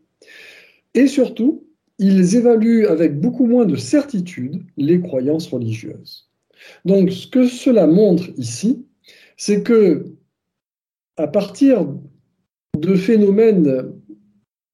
et 0.95 1.07
surtout, 1.07 1.65
ils 1.99 2.37
évaluent 2.37 2.87
avec 2.87 3.21
beaucoup 3.21 3.47
moins 3.47 3.67
de 3.67 3.77
certitude 3.77 4.63
les 4.77 5.01
croyances 5.01 5.49
religieuses. 5.49 6.29
Donc, 6.85 7.13
ce 7.13 7.27
que 7.27 7.47
cela 7.47 7.87
montre 7.87 8.29
ici, 8.37 8.85
c'est 9.37 9.63
que, 9.63 10.07
à 11.17 11.29
partir 11.29 11.87
de 12.77 12.95
phénomènes 12.95 13.93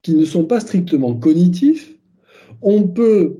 qui 0.03 0.15
ne 0.15 0.25
sont 0.25 0.45
pas 0.45 0.61
strictement 0.61 1.15
cognitifs, 1.15 1.99
on 2.63 2.89
peut 2.89 3.39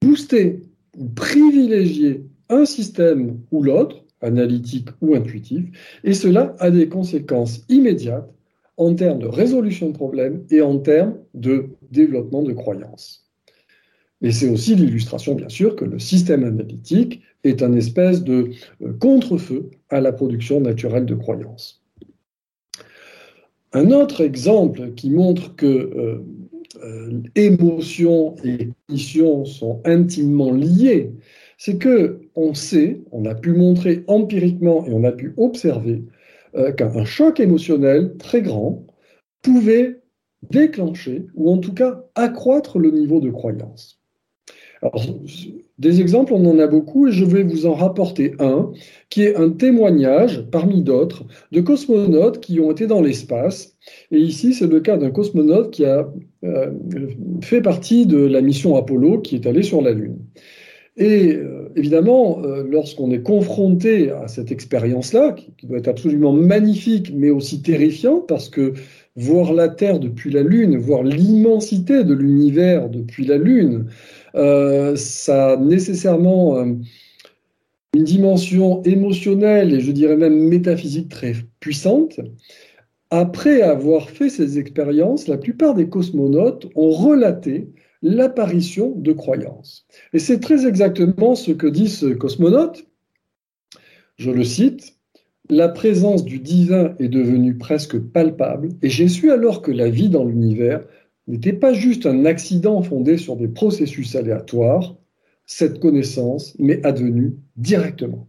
booster 0.00 0.60
ou 0.96 1.08
privilégier 1.08 2.26
un 2.48 2.64
système 2.64 3.40
ou 3.50 3.62
l'autre, 3.62 4.01
analytique 4.22 4.88
ou 5.00 5.14
intuitif, 5.14 5.64
et 6.04 6.14
cela 6.14 6.54
a 6.58 6.70
des 6.70 6.88
conséquences 6.88 7.64
immédiates 7.68 8.30
en 8.76 8.94
termes 8.94 9.18
de 9.18 9.26
résolution 9.26 9.88
de 9.88 9.94
problèmes 9.94 10.44
et 10.50 10.62
en 10.62 10.78
termes 10.78 11.18
de 11.34 11.70
développement 11.90 12.42
de 12.42 12.52
croyances. 12.52 13.28
Et 14.22 14.30
c'est 14.30 14.48
aussi 14.48 14.76
l'illustration, 14.76 15.34
bien 15.34 15.48
sûr, 15.48 15.76
que 15.76 15.84
le 15.84 15.98
système 15.98 16.44
analytique 16.44 17.22
est 17.44 17.62
un 17.62 17.74
espèce 17.74 18.22
de 18.22 18.50
euh, 18.80 18.92
contre-feu 19.00 19.70
à 19.90 20.00
la 20.00 20.12
production 20.12 20.60
naturelle 20.60 21.06
de 21.06 21.16
croyances. 21.16 21.82
Un 23.72 23.90
autre 23.90 24.20
exemple 24.20 24.92
qui 24.94 25.10
montre 25.10 25.56
que 25.56 25.66
euh, 25.66 26.24
euh, 26.84 27.22
émotions 27.34 28.36
et 28.44 28.70
cognition 28.86 29.44
sont 29.44 29.80
intimement 29.84 30.52
liées, 30.52 31.12
c'est 31.64 31.78
que 31.78 32.22
on 32.34 32.54
sait, 32.54 33.02
on 33.12 33.24
a 33.24 33.36
pu 33.36 33.52
montrer 33.52 34.02
empiriquement 34.08 34.84
et 34.84 34.92
on 34.92 35.04
a 35.04 35.12
pu 35.12 35.32
observer 35.36 36.02
euh, 36.56 36.72
qu'un 36.72 37.04
choc 37.04 37.38
émotionnel 37.38 38.16
très 38.18 38.42
grand 38.42 38.84
pouvait 39.42 40.00
déclencher 40.50 41.24
ou 41.36 41.52
en 41.52 41.58
tout 41.58 41.72
cas 41.72 42.04
accroître 42.16 42.80
le 42.80 42.90
niveau 42.90 43.20
de 43.20 43.30
croyance. 43.30 44.00
Des 45.78 46.00
exemples, 46.00 46.32
on 46.32 46.44
en 46.46 46.58
a 46.58 46.66
beaucoup 46.66 47.06
et 47.06 47.12
je 47.12 47.24
vais 47.24 47.44
vous 47.44 47.66
en 47.66 47.74
rapporter 47.74 48.34
un 48.40 48.72
qui 49.08 49.22
est 49.22 49.36
un 49.36 49.50
témoignage 49.50 50.44
parmi 50.50 50.82
d'autres 50.82 51.24
de 51.52 51.60
cosmonautes 51.60 52.40
qui 52.40 52.58
ont 52.58 52.72
été 52.72 52.88
dans 52.88 53.00
l'espace. 53.00 53.76
Et 54.10 54.18
ici, 54.18 54.52
c'est 54.52 54.66
le 54.66 54.80
cas 54.80 54.96
d'un 54.96 55.12
cosmonaute 55.12 55.70
qui 55.70 55.84
a 55.84 56.12
euh, 56.42 56.72
fait 57.40 57.62
partie 57.62 58.04
de 58.04 58.18
la 58.18 58.40
mission 58.40 58.74
Apollo 58.74 59.20
qui 59.20 59.36
est 59.36 59.46
allée 59.46 59.62
sur 59.62 59.80
la 59.80 59.92
Lune. 59.92 60.18
Et 60.96 61.34
euh, 61.34 61.72
évidemment, 61.74 62.42
euh, 62.44 62.64
lorsqu'on 62.68 63.10
est 63.12 63.22
confronté 63.22 64.10
à 64.10 64.28
cette 64.28 64.52
expérience-là, 64.52 65.32
qui, 65.32 65.66
doit 65.66 65.78
être 65.78 65.88
absolument 65.88 66.32
magnifique, 66.32 67.12
mais 67.14 67.30
aussi 67.30 67.62
terrifiante, 67.62 68.26
parce 68.28 68.50
que 68.50 68.74
voir 69.16 69.54
la 69.54 69.68
Terre 69.68 70.00
depuis 70.00 70.30
la 70.30 70.42
Lune, 70.42 70.76
voir 70.76 71.02
l'immensité 71.02 72.04
de 72.04 72.14
l'univers 72.14 72.90
depuis 72.90 73.24
la 73.24 73.38
Lune, 73.38 73.86
euh, 74.34 74.94
ça 74.96 75.52
a 75.52 75.56
nécessairement 75.56 76.58
une 77.94 78.04
dimension 78.04 78.82
émotionnelle 78.82 79.74
et 79.74 79.80
je 79.80 79.92
dirais 79.92 80.16
même 80.16 80.48
métaphysique 80.48 81.08
très 81.08 81.34
puissante. 81.60 82.20
Après 83.10 83.60
avoir 83.60 84.08
fait 84.08 84.30
ces 84.30 84.58
expériences, 84.58 85.28
la 85.28 85.36
plupart 85.36 85.74
des 85.74 85.88
cosmonautes 85.88 86.68
ont 86.74 86.90
relaté 86.90 87.68
l'apparition 88.02 88.94
de 88.96 89.12
croyances. 89.12 89.86
Et 90.12 90.18
c'est 90.18 90.40
très 90.40 90.66
exactement 90.66 91.34
ce 91.34 91.52
que 91.52 91.66
dit 91.66 91.88
ce 91.88 92.06
cosmonaute. 92.06 92.84
Je 94.16 94.30
le 94.30 94.44
cite, 94.44 94.96
La 95.48 95.68
présence 95.68 96.24
du 96.24 96.38
divin 96.38 96.94
est 96.98 97.08
devenue 97.08 97.56
presque 97.56 97.98
palpable 97.98 98.70
et 98.82 98.88
j'ai 98.88 99.08
su 99.08 99.30
alors 99.30 99.62
que 99.62 99.70
la 99.70 99.90
vie 99.90 100.08
dans 100.08 100.24
l'univers 100.24 100.84
n'était 101.26 101.52
pas 101.52 101.72
juste 101.72 102.06
un 102.06 102.24
accident 102.24 102.82
fondé 102.82 103.16
sur 103.16 103.36
des 103.36 103.48
processus 103.48 104.16
aléatoires, 104.16 104.96
cette 105.46 105.78
connaissance 105.78 106.56
m'est 106.58 106.84
advenue 106.84 107.36
directement. 107.56 108.28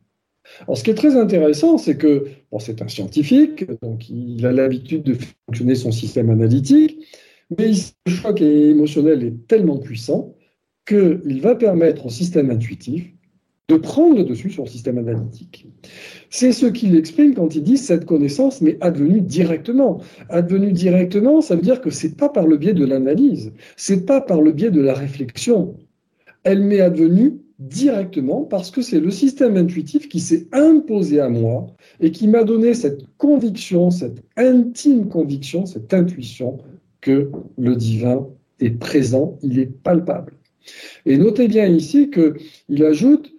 Alors, 0.62 0.78
ce 0.78 0.84
qui 0.84 0.92
est 0.92 0.96
très 0.96 1.16
intéressant, 1.16 1.78
c'est 1.78 1.98
que 1.98 2.28
bon, 2.52 2.60
c'est 2.60 2.82
un 2.82 2.88
scientifique, 2.88 3.66
donc 3.82 4.10
il 4.10 4.46
a 4.46 4.52
l'habitude 4.52 5.04
de 5.04 5.18
fonctionner 5.48 5.76
son 5.76 5.92
système 5.92 6.30
analytique, 6.30 7.06
mais 7.58 7.72
le 8.06 8.12
choc 8.12 8.42
émotionnel 8.42 9.24
est 9.24 9.48
tellement 9.48 9.78
puissant 9.78 10.36
qu'il 10.86 11.40
va 11.42 11.56
permettre 11.56 12.06
au 12.06 12.10
système 12.10 12.50
intuitif 12.50 13.14
de 13.70 13.76
prendre 13.78 14.24
dessus 14.24 14.50
sur 14.50 14.64
le 14.64 14.70
système 14.70 14.98
analytique. 14.98 15.68
C'est 16.30 16.52
ce 16.52 16.66
qu'il 16.66 16.96
exprime 16.98 17.34
quand 17.34 17.56
il 17.56 17.64
dit 17.64 17.78
cette 17.78 18.06
connaissance 18.06 18.62
m'est 18.62 18.78
advenue 18.82 19.22
directement. 19.22 20.02
Advenue 20.30 20.74
directement, 20.74 21.40
ça 21.40 21.56
veut 21.56 21.62
dire 21.62 21.80
que 21.80 21.90
c'est 21.90 22.18
pas 22.18 22.28
par 22.28 22.46
le 22.46 22.58
biais 22.58 22.74
de 22.74 22.86
l'analyse, 22.86 23.54
c'est 23.78 24.06
pas 24.06 24.20
par 24.20 24.42
le 24.42 24.52
biais 24.52 24.72
de 24.72 24.82
la 24.82 24.94
réflexion. 24.94 25.76
Elle 26.44 26.62
m'est 26.62 26.82
advenue 26.82 27.40
directement 27.60 28.44
parce 28.44 28.70
que 28.70 28.82
c'est 28.82 29.00
le 29.00 29.12
système 29.12 29.56
intuitif 29.56 30.10
qui 30.10 30.20
s'est 30.20 30.48
imposé 30.52 31.22
à 31.22 31.30
moi 31.30 31.68
et 32.02 32.12
qui 32.12 32.28
m'a 32.28 32.44
donné 32.44 32.74
cette 32.74 33.04
conviction, 33.18 33.92
cette 33.92 34.24
intime 34.36 35.08
conviction, 35.08 35.66
cette 35.66 35.94
intuition 35.94 36.58
que 37.04 37.30
le 37.58 37.76
divin 37.76 38.28
est 38.60 38.72
présent, 38.72 39.38
il 39.44 39.60
est 39.60 39.72
palpable. 39.84 40.34
Et 41.06 41.18
notez 41.18 41.48
bien 41.48 41.68
ici 41.68 42.10
qu'il 42.10 42.84
ajoute 42.84 43.34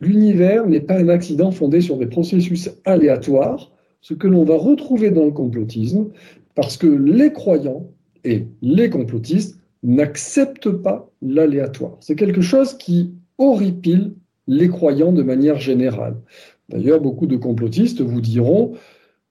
L'univers 0.00 0.66
n'est 0.66 0.80
pas 0.80 0.98
un 0.98 1.08
accident 1.08 1.50
fondé 1.50 1.80
sur 1.80 1.96
des 1.96 2.06
processus 2.06 2.70
aléatoires, 2.84 3.72
ce 4.00 4.14
que 4.14 4.28
l'on 4.28 4.44
va 4.44 4.56
retrouver 4.56 5.10
dans 5.10 5.24
le 5.24 5.32
complotisme, 5.32 6.10
parce 6.54 6.76
que 6.76 6.86
les 6.86 7.32
croyants 7.32 7.90
et 8.24 8.46
les 8.62 8.90
complotistes 8.90 9.58
n'acceptent 9.82 10.70
pas 10.70 11.10
l'aléatoire. 11.20 11.96
C'est 12.00 12.14
quelque 12.14 12.42
chose 12.42 12.74
qui 12.74 13.12
horripile 13.38 14.14
les 14.46 14.68
croyants 14.68 15.12
de 15.12 15.22
manière 15.22 15.58
générale. 15.58 16.16
D'ailleurs, 16.68 17.00
beaucoup 17.00 17.26
de 17.26 17.36
complotistes 17.36 18.00
vous 18.00 18.20
diront, 18.20 18.74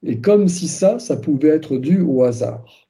et 0.02 0.20
comme 0.20 0.48
si 0.48 0.68
ça, 0.68 0.98
ça 0.98 1.16
pouvait 1.16 1.48
être 1.48 1.78
dû 1.78 2.00
au 2.00 2.24
hasard. 2.24 2.87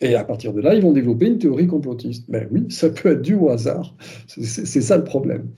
Et 0.00 0.14
à 0.14 0.24
partir 0.24 0.52
de 0.52 0.60
là, 0.60 0.74
ils 0.74 0.82
vont 0.82 0.92
développer 0.92 1.26
une 1.26 1.38
théorie 1.38 1.66
complotiste. 1.66 2.24
Mais 2.28 2.46
oui, 2.50 2.66
ça 2.68 2.88
peut 2.88 3.10
être 3.10 3.22
dû 3.22 3.34
au 3.34 3.50
hasard. 3.50 3.96
C'est 4.26 4.80
ça 4.80 4.96
le 4.96 5.04
problème. 5.04 5.48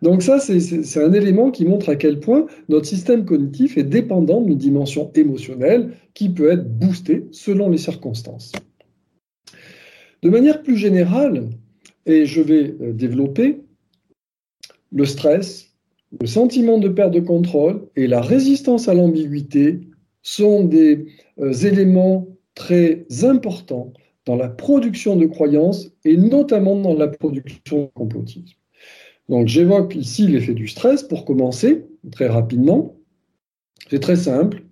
Donc 0.00 0.22
ça, 0.22 0.38
c'est 0.40 1.02
un 1.02 1.12
élément 1.12 1.50
qui 1.50 1.66
montre 1.66 1.90
à 1.90 1.96
quel 1.96 2.18
point 2.18 2.46
notre 2.68 2.86
système 2.86 3.24
cognitif 3.24 3.76
est 3.76 3.84
dépendant 3.84 4.40
d'une 4.40 4.56
dimension 4.56 5.10
émotionnelle 5.14 5.90
qui 6.14 6.30
peut 6.30 6.50
être 6.50 6.66
boostée 6.66 7.26
selon 7.30 7.68
les 7.68 7.78
circonstances. 7.78 8.52
De 10.22 10.30
manière 10.30 10.62
plus 10.62 10.76
générale, 10.76 11.48
et 12.06 12.26
je 12.26 12.40
vais 12.40 12.74
euh, 12.80 12.92
développer, 12.92 13.60
le 14.92 15.04
stress, 15.04 15.70
le 16.20 16.26
sentiment 16.26 16.78
de 16.78 16.88
perte 16.88 17.12
de 17.12 17.20
contrôle 17.20 17.86
et 17.96 18.06
la 18.06 18.20
résistance 18.20 18.88
à 18.88 18.94
l'ambiguïté 18.94 19.80
sont 20.22 20.64
des 20.64 21.06
euh, 21.38 21.52
éléments 21.52 22.26
très 22.60 23.06
importants 23.22 23.90
dans 24.26 24.36
la 24.36 24.50
production 24.50 25.16
de 25.16 25.24
croyances 25.24 25.88
et 26.04 26.18
notamment 26.18 26.76
dans 26.76 26.92
la 26.92 27.08
production 27.08 27.84
de 27.84 27.90
complotisme. 27.94 28.54
Donc 29.30 29.48
j'évoque 29.48 29.94
ici 29.94 30.26
l'effet 30.26 30.52
du 30.52 30.68
stress 30.68 31.02
pour 31.02 31.24
commencer 31.24 31.86
très 32.12 32.28
rapidement. 32.28 32.96
C'est 33.88 34.00
très 34.00 34.16
simple. 34.16 34.62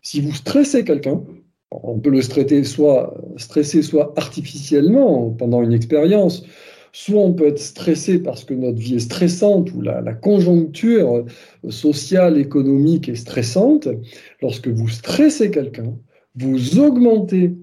Si 0.00 0.20
vous 0.20 0.32
stressez 0.32 0.84
quelqu'un, 0.84 1.24
on 1.72 1.98
peut 1.98 2.10
le 2.10 2.22
stresser 2.22 2.62
soit, 2.62 3.20
soit 3.82 4.12
artificiellement 4.16 5.30
pendant 5.30 5.60
une 5.60 5.72
expérience, 5.72 6.44
soit 6.92 7.20
on 7.20 7.32
peut 7.32 7.48
être 7.48 7.58
stressé 7.58 8.22
parce 8.22 8.44
que 8.44 8.54
notre 8.54 8.78
vie 8.78 8.94
est 8.94 9.00
stressante 9.10 9.72
ou 9.72 9.80
la, 9.80 10.00
la, 10.02 10.14
conjoncture 10.14 11.24
sociale, 11.68 12.38
économique 12.38 13.08
est 13.08 13.16
stressante. 13.16 13.88
Lorsque 14.40 14.68
vous 14.68 14.88
stressez 14.88 15.50
quelqu'un, 15.50 15.94
vous 16.36 16.78
augmentez 16.78 17.54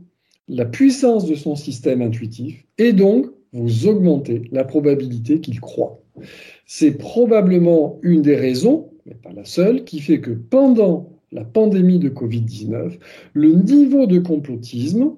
la 0.48 0.66
puissance 0.66 1.26
de 1.26 1.36
son 1.36 1.56
système 1.56 2.02
intuitif 2.02 2.66
et 2.78 2.94
donc 2.94 3.28
vous 3.54 3.88
augmentez 3.88 4.44
la 4.52 4.64
probabilité 4.64 5.40
qu'il 5.42 5.60
croit. 5.60 6.02
C'est 6.66 6.92
probablement 6.92 8.00
une 8.02 8.22
des 8.22 8.36
raisons, 8.36 8.92
mais 9.06 9.16
pas 9.16 9.34
la 9.34 9.46
seule, 9.46 9.84
qui 9.84 10.00
fait 10.00 10.22
que 10.22 10.32
pendant 10.32 11.10
la 11.32 11.44
pandémie 11.44 12.00
de 12.00 12.10
Covid-19, 12.10 12.98
le 13.34 13.54
niveau 13.54 14.06
de 14.06 14.20
complotisme 14.20 15.16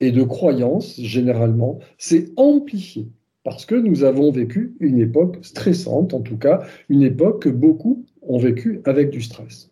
et 0.00 0.10
de 0.10 0.22
croyance, 0.22 1.00
généralement, 1.00 1.78
s'est 1.98 2.30
amplifié 2.36 3.08
parce 3.46 3.64
que 3.64 3.76
nous 3.76 4.02
avons 4.02 4.32
vécu 4.32 4.74
une 4.80 4.98
époque 4.98 5.38
stressante, 5.42 6.14
en 6.14 6.20
tout 6.20 6.36
cas 6.36 6.64
une 6.88 7.04
époque 7.04 7.42
que 7.44 7.48
beaucoup 7.48 8.04
ont 8.22 8.38
vécu 8.38 8.80
avec 8.84 9.10
du 9.10 9.22
stress. 9.22 9.70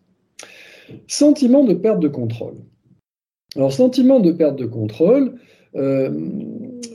Sentiment 1.07 1.65
de 1.65 1.73
perte 1.73 1.99
de 1.99 2.07
contrôle. 2.07 2.55
Alors, 3.55 3.71
sentiment 3.71 4.19
de 4.19 4.31
perte 4.31 4.57
de 4.57 4.65
contrôle, 4.65 5.35
euh, 5.75 6.09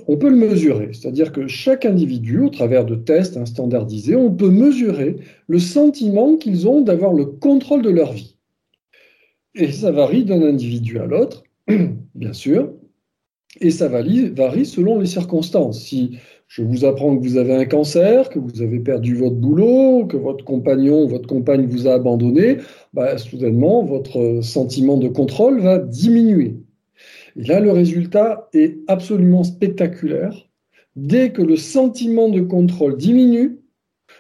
on 0.09 0.17
peut 0.17 0.29
le 0.29 0.37
mesurer, 0.37 0.91
c'est-à-dire 0.93 1.33
que 1.33 1.47
chaque 1.47 1.85
individu, 1.85 2.41
au 2.41 2.49
travers 2.49 2.85
de 2.85 2.95
tests 2.95 3.45
standardisés, 3.45 4.17
on 4.17 4.31
peut 4.31 4.51
mesurer 4.51 5.17
le 5.47 5.59
sentiment 5.59 6.37
qu'ils 6.37 6.67
ont 6.67 6.81
d'avoir 6.81 7.13
le 7.13 7.27
contrôle 7.27 7.83
de 7.83 7.91
leur 7.91 8.13
vie. 8.13 8.37
Et 9.55 9.71
ça 9.73 9.91
varie 9.91 10.25
d'un 10.25 10.43
individu 10.43 10.99
à 10.99 11.07
l'autre, 11.07 11.45
bien 12.15 12.33
sûr, 12.33 12.73
et 13.61 13.71
ça 13.71 13.89
varie, 13.89 14.67
selon 14.67 15.01
les 15.01 15.07
circonstances. 15.07 15.93
Je 16.51 16.63
vous 16.63 16.85
apprends 16.85 17.17
que 17.17 17.23
vous 17.23 17.37
avez 17.37 17.55
un 17.55 17.65
cancer, 17.65 18.29
que 18.29 18.41
vous 18.41 18.61
avez 18.61 18.81
perdu 18.81 19.15
votre 19.15 19.37
boulot, 19.37 20.05
que 20.07 20.17
votre 20.17 20.45
compagnon, 20.45 21.07
votre 21.07 21.29
compagne 21.29 21.65
vous 21.65 21.87
a 21.87 21.93
abandonné, 21.93 22.57
bah, 22.93 23.19
soudainement, 23.19 23.85
votre 23.85 24.41
sentiment 24.43 24.97
de 24.97 25.07
contrôle 25.07 25.61
va 25.61 25.79
diminuer. 25.79 26.57
Et 27.37 27.45
là, 27.45 27.61
le 27.61 27.71
résultat 27.71 28.49
est 28.53 28.79
absolument 28.89 29.45
spectaculaire. 29.45 30.35
Dès 30.97 31.31
que 31.31 31.41
le 31.41 31.55
sentiment 31.55 32.29
de 32.29 32.41
contrôle 32.41 32.97
diminue, 32.97 33.61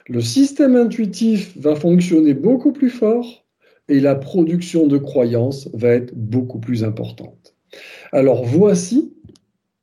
le 0.08 0.20
système 0.20 0.76
intuitif 0.76 1.58
va 1.58 1.74
fonctionner 1.74 2.34
beaucoup 2.34 2.70
plus 2.70 2.90
fort 2.90 3.44
et 3.88 3.98
la 3.98 4.14
production 4.14 4.86
de 4.86 4.98
croyances 4.98 5.68
va 5.74 5.88
être 5.88 6.14
beaucoup 6.14 6.60
plus 6.60 6.84
importante. 6.84 7.56
Alors 8.12 8.44
voici 8.44 9.12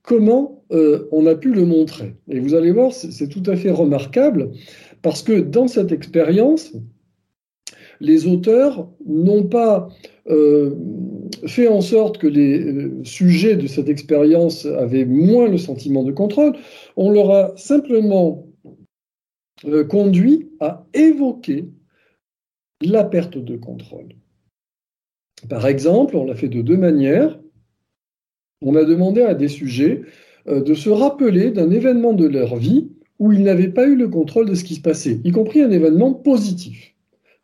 comment 0.08 0.64
euh, 0.72 1.08
on 1.12 1.28
a 1.28 1.36
pu 1.36 1.53
le 1.53 1.66
montrer. 1.66 2.16
Et 2.30 2.39
vous 2.39 2.55
allez 2.55 2.72
voir, 2.72 2.93
c'est 2.93 3.28
tout 3.28 3.43
à 3.45 3.55
fait 3.55 3.72
remarquable 3.72 4.51
parce 5.01 5.22
que 5.22 5.41
dans 5.41 5.68
cette 5.68 5.91
expérience, 5.91 6.74
les 7.99 8.26
auteurs 8.26 8.89
n'ont 9.05 9.43
pas 9.43 9.89
euh, 10.30 10.76
fait 11.45 11.68
en 11.68 11.82
sorte 11.82 12.20
que 12.20 12.28
les 12.28 12.60
euh, 12.60 13.03
sujets 13.03 13.58
de 13.58 13.68
cette 13.68 13.89
expérience 13.89 14.66
avaient 14.66 15.05
moins 15.05 15.49
le 15.49 15.58
sentiment 15.58 16.03
de 16.03 16.14
contrôle, 16.14 16.53
on 16.95 17.12
leur 17.12 17.30
a 17.32 17.58
simplement 17.58 18.47
conduit 19.89 20.51
à 20.60 20.86
évoquer 20.93 21.66
la 22.82 23.03
perte 23.03 23.39
de 23.39 23.58
contrôle. 23.58 24.10
Par 25.49 25.66
exemple, 25.66 26.16
on 26.16 26.26
l'a 26.26 26.36
fait 26.36 26.47
de 26.47 26.62
deux 26.62 26.78
manières 26.78 27.39
on 28.62 28.76
a 28.76 28.84
demandé 28.84 29.22
à 29.22 29.34
des 29.34 29.47
sujets 29.47 30.01
euh, 30.47 30.62
de 30.62 30.74
se 30.74 30.89
rappeler 30.89 31.51
d'un 31.51 31.72
événement 31.72 32.14
de 32.14 32.26
leur 32.26 32.55
vie 32.55 32.89
où 33.20 33.32
ils 33.32 33.43
n'avaient 33.43 33.70
pas 33.70 33.88
eu 33.88 33.95
le 33.95 34.08
contrôle 34.08 34.47
de 34.49 34.55
ce 34.55 34.64
qui 34.64 34.76
se 34.76 34.82
passait, 34.82 35.20
y 35.24 35.32
compris 35.32 35.62
un 35.62 35.72
événement 35.72 36.14
positif. 36.14 36.93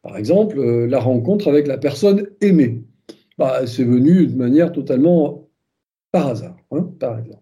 Par 0.01 0.17
exemple, 0.17 0.59
euh, 0.59 0.85
la 0.85 0.99
rencontre 0.99 1.47
avec 1.47 1.67
la 1.67 1.77
personne 1.77 2.27
aimée. 2.41 2.83
Bah, 3.37 3.65
c'est 3.65 3.83
venu 3.83 4.27
de 4.27 4.35
manière 4.35 4.71
totalement 4.71 5.47
par 6.11 6.27
hasard, 6.27 6.57
hein, 6.71 6.91
par 6.99 7.17
exemple. 7.17 7.41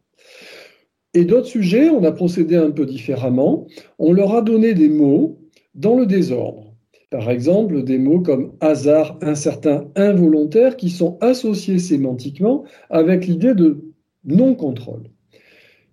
Et 1.13 1.25
d'autres 1.25 1.47
sujets, 1.47 1.89
on 1.89 2.03
a 2.05 2.11
procédé 2.11 2.55
un 2.55 2.71
peu 2.71 2.85
différemment. 2.85 3.67
On 3.99 4.13
leur 4.13 4.33
a 4.33 4.41
donné 4.41 4.73
des 4.73 4.87
mots 4.87 5.39
dans 5.75 5.95
le 5.95 6.05
désordre. 6.05 6.70
Par 7.11 7.29
exemple, 7.29 7.83
des 7.83 7.97
mots 7.97 8.21
comme 8.21 8.53
hasard, 8.61 9.19
incertain, 9.21 9.85
involontaire 9.95 10.77
qui 10.77 10.89
sont 10.89 11.17
associés 11.19 11.77
sémantiquement 11.77 12.63
avec 12.89 13.27
l'idée 13.27 13.53
de 13.53 13.83
non-contrôle. 14.23 15.03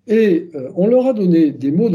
Et 0.06 0.48
euh, 0.54 0.70
on 0.76 0.86
leur 0.86 1.06
a 1.06 1.12
donné 1.12 1.50
des 1.50 1.72
mots 1.72 1.90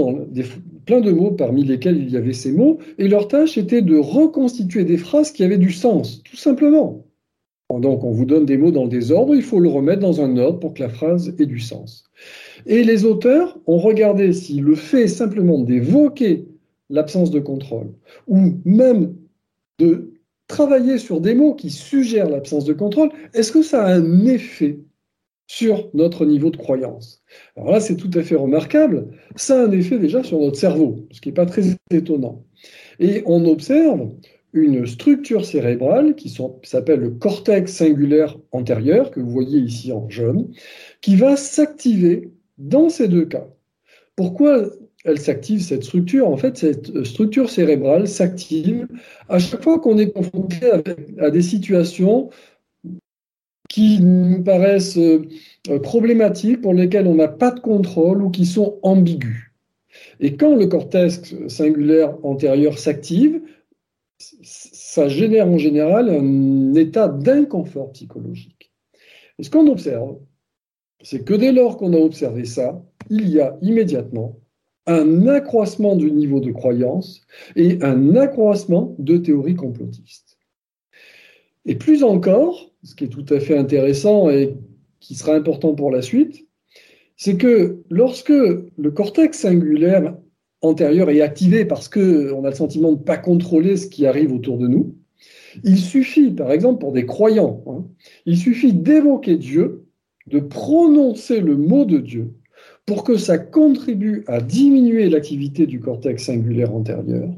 plein 0.86 1.00
de 1.00 1.12
mots 1.12 1.32
parmi 1.32 1.64
lesquels 1.64 1.98
il 1.98 2.10
y 2.10 2.18
avait 2.18 2.34
ces 2.34 2.52
mots, 2.52 2.80
et 2.98 3.08
leur 3.08 3.30
tâche 3.30 3.58
était 3.58 3.82
de 3.82 3.98
reconstituer 3.98 4.84
des 4.84 4.98
phrases 4.98 5.32
qui 5.32 5.46
avaient 5.46 5.58
du 5.58 5.72
sens, 5.72 6.22
tout 6.24 6.36
simplement. 6.36 7.06
Donc 7.70 8.04
on 8.04 8.12
vous 8.12 8.26
donne 8.26 8.46
des 8.46 8.58
mots 8.58 8.72
dans 8.72 8.84
le 8.84 8.90
désordre, 8.90 9.34
il 9.34 9.42
faut 9.42 9.62
le 9.62 9.70
remettre 9.70 10.02
dans 10.02 10.22
un 10.22 10.38
ordre 10.38 10.60
pour 10.60 10.74
que 10.74 10.84
la 10.84 10.90
phrase 10.90 11.34
ait 11.40 11.46
du 11.46 11.60
sens. 11.60 12.04
Et 12.66 12.84
les 12.84 13.06
auteurs 13.06 13.58
ont 13.68 13.80
regardé 13.80 14.34
si 14.34 14.60
le 14.60 14.76
fait 14.76 15.08
simplement 15.08 15.60
d'évoquer 15.60 16.46
l'absence 16.94 17.32
de 17.32 17.40
contrôle, 17.40 17.92
ou 18.28 18.60
même 18.64 19.16
de 19.80 20.14
travailler 20.48 20.98
sur 21.00 21.20
des 21.20 21.34
mots 21.34 21.56
qui 21.56 21.70
suggèrent 21.70 22.30
l'absence 22.30 22.66
de 22.66 22.74
contrôle, 22.74 23.10
est-ce 23.34 23.52
que 23.52 23.64
ça 23.64 23.84
a 23.84 23.96
un 23.96 24.26
effet 24.26 24.80
sur 25.48 25.90
notre 25.94 26.26
niveau 26.26 26.52
de 26.52 26.58
croyance? 26.58 27.24
Alors 27.58 27.72
là, 27.72 27.80
c'est 27.80 27.96
tout 27.96 28.12
à 28.14 28.22
fait 28.22 28.36
remarquable. 28.36 29.08
Ça 29.36 29.60
a 29.60 29.66
un 29.66 29.72
effet 29.72 29.98
déjà 29.98 30.24
sur 30.24 30.40
notre 30.40 30.58
cerveau, 30.58 31.08
ce 31.12 31.20
qui 31.20 31.30
n'est 31.30 31.34
pas 31.34 31.48
très 31.48 31.64
étonnant. 31.92 32.46
Et 33.00 33.24
on 33.26 33.44
observe 33.46 34.12
une 34.54 34.86
structure 34.86 35.46
cérébrale 35.46 36.14
qui 36.16 36.38
s'appelle 36.64 37.00
le 37.00 37.10
cortex 37.10 37.74
singulaire 37.74 38.38
antérieur, 38.52 39.10
que 39.10 39.20
vous 39.20 39.32
voyez 39.32 39.60
ici 39.60 39.92
en 39.92 40.08
jaune, 40.10 40.52
qui 41.02 41.16
va 41.16 41.36
s'activer 41.36 42.30
dans 42.60 42.90
ces 42.90 43.08
deux 43.08 43.26
cas. 43.26 43.48
Pourquoi 44.16 44.70
elle 45.04 45.20
s'active, 45.20 45.62
cette 45.62 45.84
structure. 45.84 46.28
En 46.28 46.38
fait, 46.38 46.58
cette 46.58 47.04
structure 47.04 47.50
cérébrale 47.50 48.08
s'active 48.08 48.88
à 49.30 49.40
chaque 49.40 49.64
fois 49.64 49.80
qu'on 49.80 49.98
est 49.98 50.12
confronté 50.12 50.60
à 51.20 51.30
des 51.30 51.42
situations 51.42 52.30
qui 53.70 54.00
nous 54.02 54.44
paraissent 54.44 54.98
euh, 54.98 55.28
problématiques, 55.82 56.62
pour 56.62 56.74
lesquelles 56.74 57.08
on 57.08 57.16
n'a 57.16 57.28
pas 57.28 57.52
de 57.52 57.60
contrôle 57.60 58.22
ou 58.22 58.30
qui 58.30 58.46
sont 58.46 58.78
ambiguës. 58.84 59.52
Et 60.20 60.36
quand 60.36 60.56
le 60.56 60.68
cortex 60.68 61.36
singulaire 61.48 62.16
antérieur 62.24 62.78
s'active, 62.78 63.42
ça 64.20 65.08
génère 65.08 65.48
en 65.48 65.58
général 65.58 66.10
un 66.10 66.74
état 66.76 67.08
d'inconfort 67.08 67.92
psychologique. 67.94 68.72
Et 69.40 69.44
ce 69.44 69.50
qu'on 69.50 69.68
observe, 69.68 70.18
c'est 71.02 71.26
que 71.26 71.34
dès 71.34 71.52
lors 71.52 71.78
qu'on 71.78 71.94
a 71.94 71.98
observé 71.98 72.46
ça, 72.46 72.82
il 73.10 73.28
y 73.30 73.42
a 73.42 73.58
immédiatement 73.62 74.38
un 74.86 75.28
accroissement 75.28 75.96
du 75.96 76.12
niveau 76.12 76.40
de 76.40 76.52
croyance 76.52 77.22
et 77.56 77.80
un 77.82 78.16
accroissement 78.16 78.96
de 79.00 79.18
théories 79.18 79.56
complotistes. 79.56 80.38
Et 81.66 81.76
plus 81.76 82.04
encore, 82.04 82.72
ce 82.84 82.96
qui 82.96 83.06
est 83.06 83.10
tout 83.10 83.26
à 83.30 83.40
fait 83.40 83.58
intéressant 83.58 84.30
et 84.30 84.58
qui 85.00 85.16
sera 85.16 85.36
important 85.36 85.74
pour 85.74 85.92
la 85.92 86.02
suite, 86.02 86.48
c'est 87.16 87.38
que 87.38 87.84
lorsque 87.90 88.30
le 88.30 88.92
cortex 88.92 89.40
singulaire 89.40 90.18
antérieur 90.62 91.10
est 91.10 91.22
activé 91.22 91.66
parce 91.66 91.88
qu'on 91.88 92.44
a 92.44 92.50
le 92.50 92.56
sentiment 92.56 92.92
de 92.92 93.00
ne 93.00 93.04
pas 93.04 93.18
contrôler 93.18 93.78
ce 93.78 93.88
qui 93.88 94.06
arrive 94.06 94.34
autour 94.34 94.58
de 94.58 94.68
nous, 94.68 94.96
il 95.64 95.78
suffit, 95.78 96.32
par 96.32 96.52
exemple, 96.52 96.80
pour 96.80 96.94
des 96.94 97.06
croyants, 97.06 97.64
hein, 97.68 97.86
il 98.26 98.38
suffit 98.38 98.74
d'évoquer 98.74 99.38
Dieu, 99.38 99.86
de 100.28 100.40
prononcer 100.40 101.42
le 101.42 101.56
mot 101.56 101.86
de 101.86 102.00
Dieu, 102.00 102.34
pour 102.86 103.04
que 103.04 103.18
ça 103.18 103.38
contribue 103.38 104.24
à 104.28 104.42
diminuer 104.42 105.10
l'activité 105.10 105.66
du 105.66 105.80
cortex 105.80 106.26
singulaire 106.26 106.74
antérieur 106.74 107.30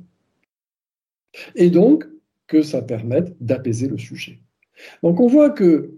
et 1.56 1.70
donc 1.70 2.06
que 2.48 2.62
ça 2.62 2.82
permette 2.82 3.36
d'apaiser 3.44 3.88
le 3.88 3.98
sujet. 3.98 4.40
Donc 5.04 5.20
on 5.20 5.28
voit 5.28 5.50
que 5.50 5.92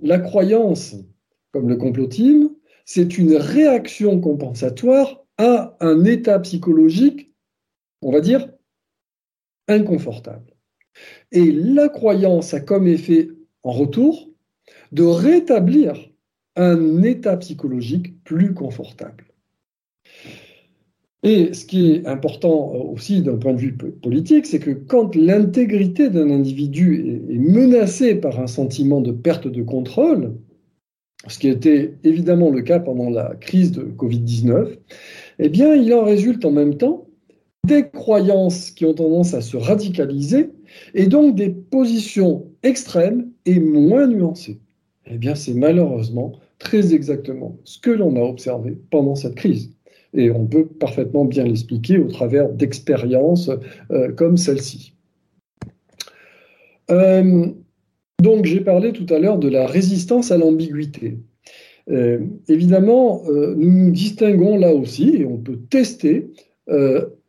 la 0.00 0.18
croyance, 0.18 0.96
comme 1.52 1.68
le 1.68 1.76
complotisme, 1.76 2.50
c'est 2.84 3.18
une 3.18 3.36
réaction 3.36 4.20
compensatoire 4.20 5.24
à 5.38 5.76
un 5.80 6.04
état 6.04 6.38
psychologique, 6.40 7.32
on 8.00 8.12
va 8.12 8.20
dire, 8.20 8.50
inconfortable. 9.68 10.52
Et 11.30 11.50
la 11.52 11.88
croyance 11.88 12.54
a 12.54 12.60
comme 12.60 12.86
effet, 12.86 13.30
en 13.62 13.72
retour, 13.72 14.28
de 14.92 15.04
rétablir 15.04 16.11
un 16.56 17.02
état 17.02 17.36
psychologique 17.36 18.22
plus 18.24 18.54
confortable. 18.54 19.24
Et 21.24 21.54
ce 21.54 21.64
qui 21.64 21.92
est 21.92 22.06
important 22.06 22.72
aussi 22.74 23.22
d'un 23.22 23.36
point 23.36 23.52
de 23.52 23.60
vue 23.60 23.76
politique, 23.76 24.44
c'est 24.44 24.58
que 24.58 24.72
quand 24.72 25.14
l'intégrité 25.14 26.10
d'un 26.10 26.30
individu 26.30 27.22
est 27.30 27.38
menacée 27.38 28.16
par 28.16 28.40
un 28.40 28.48
sentiment 28.48 29.00
de 29.00 29.12
perte 29.12 29.46
de 29.46 29.62
contrôle, 29.62 30.34
ce 31.28 31.38
qui 31.38 31.46
était 31.46 31.94
évidemment 32.02 32.50
le 32.50 32.62
cas 32.62 32.80
pendant 32.80 33.08
la 33.08 33.36
crise 33.36 33.70
de 33.70 33.82
Covid-19, 33.82 34.78
eh 35.38 35.48
bien, 35.48 35.76
il 35.76 35.94
en 35.94 36.04
résulte 36.04 36.44
en 36.44 36.50
même 36.50 36.76
temps 36.76 37.06
des 37.64 37.88
croyances 37.88 38.72
qui 38.72 38.84
ont 38.84 38.94
tendance 38.94 39.34
à 39.34 39.40
se 39.40 39.56
radicaliser 39.56 40.50
et 40.94 41.06
donc 41.06 41.36
des 41.36 41.50
positions 41.50 42.50
extrêmes 42.64 43.30
et 43.46 43.60
moins 43.60 44.08
nuancées. 44.08 44.60
Eh 45.06 45.16
bien, 45.16 45.36
c'est 45.36 45.54
malheureusement 45.54 46.32
très 46.62 46.94
exactement 46.94 47.56
ce 47.64 47.78
que 47.78 47.90
l'on 47.90 48.16
a 48.16 48.20
observé 48.20 48.76
pendant 48.90 49.14
cette 49.14 49.34
crise. 49.34 49.70
Et 50.14 50.30
on 50.30 50.46
peut 50.46 50.66
parfaitement 50.66 51.24
bien 51.24 51.44
l'expliquer 51.44 51.98
au 51.98 52.08
travers 52.08 52.48
d'expériences 52.50 53.50
euh, 53.90 54.12
comme 54.12 54.36
celle-ci. 54.36 54.94
Euh, 56.90 57.46
donc 58.20 58.44
j'ai 58.44 58.60
parlé 58.60 58.92
tout 58.92 59.06
à 59.12 59.18
l'heure 59.18 59.38
de 59.38 59.48
la 59.48 59.66
résistance 59.66 60.30
à 60.30 60.36
l'ambiguïté. 60.36 61.18
Euh, 61.90 62.20
évidemment, 62.48 63.22
nous 63.26 63.70
nous 63.70 63.90
distinguons 63.90 64.56
là 64.58 64.72
aussi, 64.72 65.16
et 65.16 65.26
on 65.26 65.38
peut 65.38 65.58
tester 65.70 66.30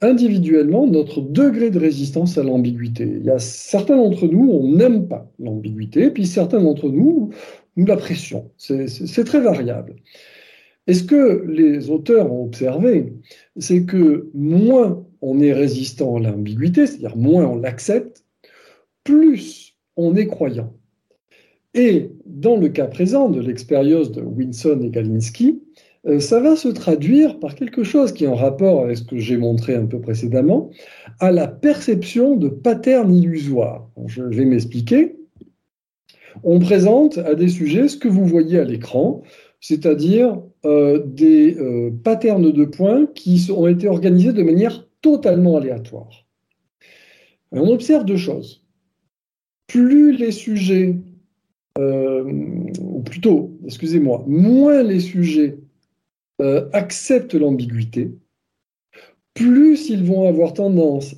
individuellement 0.02 0.86
notre 0.86 1.20
degré 1.20 1.72
de 1.72 1.80
résistance 1.80 2.38
à 2.38 2.44
l'ambiguïté. 2.44 3.04
Il 3.04 3.26
y 3.26 3.32
a 3.32 3.40
certains 3.40 3.98
d'entre 3.98 4.28
nous, 4.28 4.48
on 4.52 4.76
n'aime 4.76 5.08
pas 5.08 5.28
l'ambiguïté, 5.40 6.12
puis 6.12 6.28
certains 6.28 6.62
d'entre 6.62 6.88
nous, 6.88 7.32
nous 7.76 7.86
l'apprécions. 7.86 8.52
C'est 8.58 9.24
très 9.26 9.42
variable. 9.42 9.96
Et 10.88 10.94
ce 10.94 11.04
que 11.04 11.46
les 11.48 11.90
auteurs 11.90 12.32
ont 12.32 12.44
observé, 12.44 13.14
c'est 13.58 13.86
que 13.86 14.30
moins 14.34 15.06
on 15.22 15.40
est 15.40 15.54
résistant 15.54 16.18
à 16.18 16.20
l'ambiguïté, 16.20 16.86
c'est-à-dire 16.86 17.16
moins 17.16 17.46
on 17.46 17.56
l'accepte, 17.56 18.26
plus 19.04 19.78
on 19.96 20.16
est 20.16 20.28
croyant. 20.28 20.74
Et 21.74 22.12
dans 22.26 22.58
le 22.58 22.70
cas 22.70 22.88
présent 22.88 23.30
de 23.30 23.40
l'expérience 23.40 24.12
de 24.12 24.22
Winson 24.22 24.80
et 24.84 24.90
Galinsky, 24.90 25.62
euh, 26.06 26.20
ça 26.20 26.40
va 26.42 26.56
se 26.56 26.68
traduire 26.68 27.40
par 27.40 27.56
quelque 27.56 27.84
chose 27.84 28.12
qui 28.12 28.26
est 28.26 28.28
en 28.28 28.36
rapport 28.36 28.84
avec 28.84 28.98
ce 28.98 29.04
que 29.04 29.18
j'ai 29.18 29.38
montré 29.38 29.76
un 29.76 29.86
peu 29.86 30.00
précédemment, 30.02 30.70
à 31.20 31.32
la 31.32 31.48
perception 31.48 32.36
de 32.36 32.50
patterns 32.50 33.16
illusoires. 33.16 33.90
Je 34.08 34.24
vais 34.24 34.46
m'expliquer. 34.46 35.16
On 36.44 36.60
présente 36.60 37.18
à 37.20 37.36
des 37.36 37.50
sujets 37.50 37.88
ce 37.88 37.98
que 37.98 38.08
vous 38.08 38.26
voyez 38.26 38.60
à 38.60 38.64
l'écran, 38.64 39.22
c'est-à-dire 39.60 40.42
euh, 40.66 41.04
des 41.06 41.56
euh, 41.58 41.92
patterns 42.04 42.52
de 42.52 42.66
points 42.66 43.06
qui 43.08 43.50
ont 43.56 43.68
été 43.68 43.88
organisés 43.88 44.34
de 44.34 44.44
manière 44.44 44.88
totalement 45.02 45.58
aléatoire. 45.58 46.26
on 47.52 47.70
observe 47.70 48.06
deux 48.06 48.18
choses. 48.18 48.66
Plus 49.68 50.16
les 50.16 50.32
sujets, 50.32 50.96
ou 51.80 53.02
plutôt, 53.02 53.58
excusez-moi, 53.66 54.24
moins 54.28 54.84
les 54.84 55.00
sujets 55.00 55.58
euh, 56.42 56.68
acceptent 56.74 57.36
l'ambiguïté, 57.36 58.12
plus 59.36 59.90
ils 59.90 60.04
vont 60.04 60.28
avoir 60.28 60.54
tendance 60.54 61.16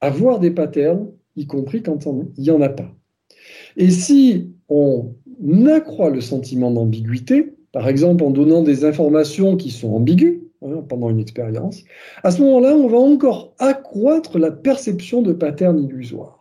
à 0.00 0.08
voir 0.08 0.40
des 0.40 0.50
patterns, 0.50 1.12
y 1.36 1.46
compris 1.46 1.82
quand 1.82 2.06
il 2.06 2.42
n'y 2.42 2.50
en 2.50 2.62
a 2.62 2.70
pas. 2.70 2.90
Et 3.76 3.90
si 3.90 4.50
on 4.68 5.14
accroît 5.66 6.10
le 6.10 6.20
sentiment 6.20 6.70
d'ambiguïté, 6.70 7.54
par 7.72 7.88
exemple 7.88 8.24
en 8.24 8.30
donnant 8.30 8.62
des 8.62 8.84
informations 8.84 9.56
qui 9.56 9.70
sont 9.70 9.92
ambiguës 9.92 10.40
hein, 10.62 10.84
pendant 10.88 11.10
une 11.10 11.20
expérience, 11.20 11.82
à 12.22 12.30
ce 12.30 12.42
moment-là, 12.42 12.76
on 12.76 12.88
va 12.88 12.98
encore 12.98 13.54
accroître 13.58 14.38
la 14.38 14.50
perception 14.50 15.22
de 15.22 15.32
patterns 15.32 15.82
illusoires. 15.82 16.38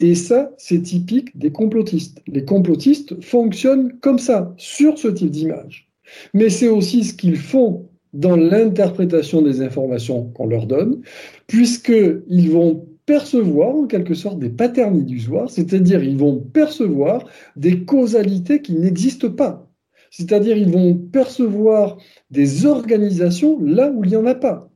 Et 0.00 0.14
ça, 0.14 0.52
c'est 0.58 0.82
typique 0.82 1.38
des 1.38 1.52
complotistes. 1.52 2.22
Les 2.26 2.44
complotistes 2.44 3.22
fonctionnent 3.22 3.92
comme 4.00 4.18
ça, 4.18 4.52
sur 4.56 4.98
ce 4.98 5.08
type 5.08 5.30
d'image 5.30 5.92
mais 6.34 6.50
c'est 6.50 6.68
aussi 6.68 7.04
ce 7.04 7.14
qu'ils 7.14 7.36
font 7.36 7.88
dans 8.12 8.36
l'interprétation 8.36 9.42
des 9.42 9.62
informations 9.62 10.24
qu'on 10.34 10.46
leur 10.46 10.66
donne, 10.66 11.00
puisqu'ils 11.46 12.50
vont 12.50 12.86
percevoir 13.06 13.74
en 13.74 13.86
quelque 13.86 14.14
sorte 14.14 14.38
des 14.38 14.50
patterns 14.50 14.98
illusoires, 14.98 15.50
c'est-à-dire 15.50 16.02
ils 16.02 16.16
vont 16.16 16.38
percevoir 16.38 17.24
des 17.56 17.84
causalités 17.84 18.62
qui 18.62 18.74
n'existent 18.74 19.30
pas. 19.30 19.68
C'est-à-dire 20.10 20.56
ils 20.56 20.70
vont 20.70 20.94
percevoir 20.94 21.98
des 22.30 22.66
organisations 22.66 23.58
là 23.64 23.90
où 23.90 24.04
il 24.04 24.10
n'y 24.10 24.16
en 24.16 24.26
a 24.26 24.34
pas. 24.34 24.70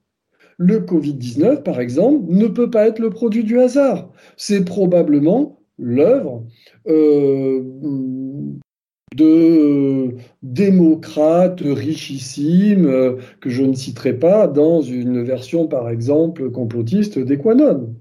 Le 0.58 0.80
Covid-19, 0.80 1.62
par 1.62 1.80
exemple, 1.80 2.24
ne 2.28 2.46
peut 2.46 2.70
pas 2.70 2.88
être 2.88 2.98
le 2.98 3.10
produit 3.10 3.44
du 3.44 3.60
hasard. 3.60 4.10
C'est 4.38 4.64
probablement 4.64 5.60
l'œuvre 5.78 6.44
euh, 6.88 7.62
de 9.14 9.24
euh, 9.24 10.16
démocrates 10.42 11.60
richissimes 11.60 12.86
euh, 12.86 13.16
que 13.40 13.50
je 13.50 13.62
ne 13.62 13.74
citerai 13.74 14.14
pas 14.14 14.46
dans 14.46 14.80
une 14.80 15.22
version, 15.22 15.66
par 15.66 15.90
exemple, 15.90 16.50
complotiste 16.50 17.18
d'Equanon. 17.18 17.94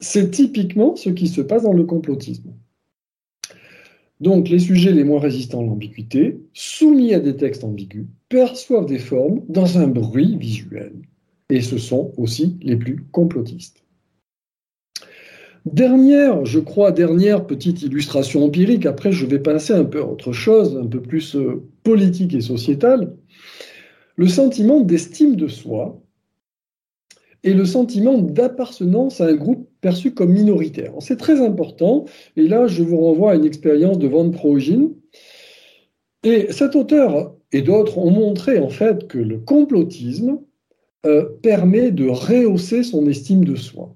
C'est 0.00 0.30
typiquement 0.30 0.96
ce 0.96 1.10
qui 1.10 1.28
se 1.28 1.40
passe 1.40 1.62
dans 1.62 1.72
le 1.72 1.84
complotisme. 1.84 2.52
Donc, 4.20 4.48
les 4.48 4.58
sujets 4.58 4.92
les 4.92 5.04
moins 5.04 5.20
résistants 5.20 5.60
à 5.60 5.64
l'ambiguïté, 5.64 6.38
soumis 6.54 7.12
à 7.12 7.20
des 7.20 7.36
textes 7.36 7.64
ambigus, 7.64 8.06
perçoivent 8.28 8.86
des 8.86 8.98
formes 8.98 9.42
dans 9.48 9.78
un 9.78 9.86
bruit 9.86 10.36
visuel. 10.38 10.92
Et 11.50 11.60
ce 11.60 11.78
sont 11.78 12.12
aussi 12.16 12.56
les 12.62 12.76
plus 12.76 13.04
complotistes. 13.12 13.84
Dernière, 15.66 16.44
je 16.44 16.60
crois, 16.60 16.92
dernière 16.92 17.44
petite 17.44 17.82
illustration 17.82 18.44
empirique, 18.44 18.86
après 18.86 19.10
je 19.10 19.26
vais 19.26 19.40
passer 19.40 19.72
un 19.72 19.84
peu 19.84 20.00
à 20.00 20.06
autre 20.06 20.32
chose, 20.32 20.76
un 20.76 20.86
peu 20.86 21.02
plus 21.02 21.34
euh, 21.34 21.60
politique 21.82 22.34
et 22.34 22.40
sociétale, 22.40 23.16
le 24.14 24.28
sentiment 24.28 24.80
d'estime 24.80 25.34
de 25.34 25.48
soi 25.48 26.00
et 27.46 27.54
le 27.54 27.64
sentiment 27.64 28.18
d'appartenance 28.18 29.20
à 29.20 29.26
un 29.26 29.34
groupe 29.34 29.68
perçu 29.80 30.12
comme 30.12 30.32
minoritaire. 30.32 30.92
C'est 30.98 31.16
très 31.16 31.40
important, 31.40 32.04
et 32.36 32.46
là 32.48 32.66
je 32.66 32.82
vous 32.82 32.98
renvoie 32.98 33.32
à 33.32 33.34
une 33.36 33.46
expérience 33.46 33.98
de 33.98 34.08
Van 34.08 34.28
Progin. 34.30 34.90
Et 36.24 36.48
cet 36.50 36.74
auteur 36.74 37.34
et 37.52 37.62
d'autres 37.62 37.98
ont 37.98 38.10
montré 38.10 38.58
en 38.58 38.68
fait 38.68 39.06
que 39.06 39.18
le 39.18 39.38
complotisme 39.38 40.40
euh, 41.06 41.24
permet 41.40 41.92
de 41.92 42.08
rehausser 42.08 42.82
son 42.82 43.06
estime 43.06 43.44
de 43.44 43.54
soi 43.54 43.94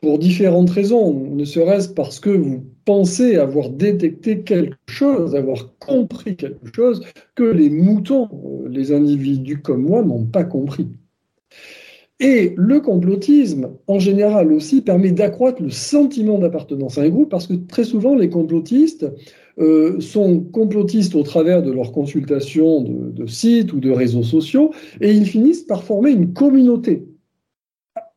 pour 0.00 0.18
différentes 0.18 0.70
raisons, 0.70 1.12
ne 1.12 1.44
serait-ce 1.44 1.88
parce 1.88 2.20
que 2.20 2.30
vous 2.30 2.64
pensez 2.84 3.36
avoir 3.36 3.70
détecté 3.70 4.42
quelque 4.42 4.76
chose, 4.88 5.34
avoir 5.34 5.76
compris 5.78 6.36
quelque 6.36 6.74
chose 6.74 7.02
que 7.34 7.44
les 7.44 7.70
moutons, 7.70 8.28
euh, 8.32 8.68
les 8.68 8.92
individus 8.92 9.60
comme 9.60 9.82
moi, 9.82 10.02
n'ont 10.02 10.24
pas 10.24 10.44
compris. 10.44 10.88
Et 12.18 12.54
le 12.56 12.80
complotisme, 12.80 13.72
en 13.86 13.98
général 13.98 14.50
aussi, 14.50 14.80
permet 14.80 15.12
d'accroître 15.12 15.62
le 15.62 15.68
sentiment 15.68 16.38
d'appartenance 16.38 16.96
à 16.96 17.02
un 17.02 17.10
groupe, 17.10 17.28
parce 17.28 17.46
que 17.46 17.54
très 17.54 17.84
souvent, 17.84 18.14
les 18.14 18.30
complotistes 18.30 19.06
euh, 19.58 20.00
sont 20.00 20.40
complotistes 20.40 21.14
au 21.14 21.22
travers 21.22 21.62
de 21.62 21.70
leurs 21.70 21.92
consultations 21.92 22.80
de, 22.80 23.10
de 23.10 23.26
sites 23.26 23.72
ou 23.74 23.80
de 23.80 23.90
réseaux 23.90 24.22
sociaux, 24.22 24.70
et 25.02 25.12
ils 25.12 25.26
finissent 25.26 25.64
par 25.64 25.84
former 25.84 26.10
une 26.10 26.32
communauté 26.32 27.06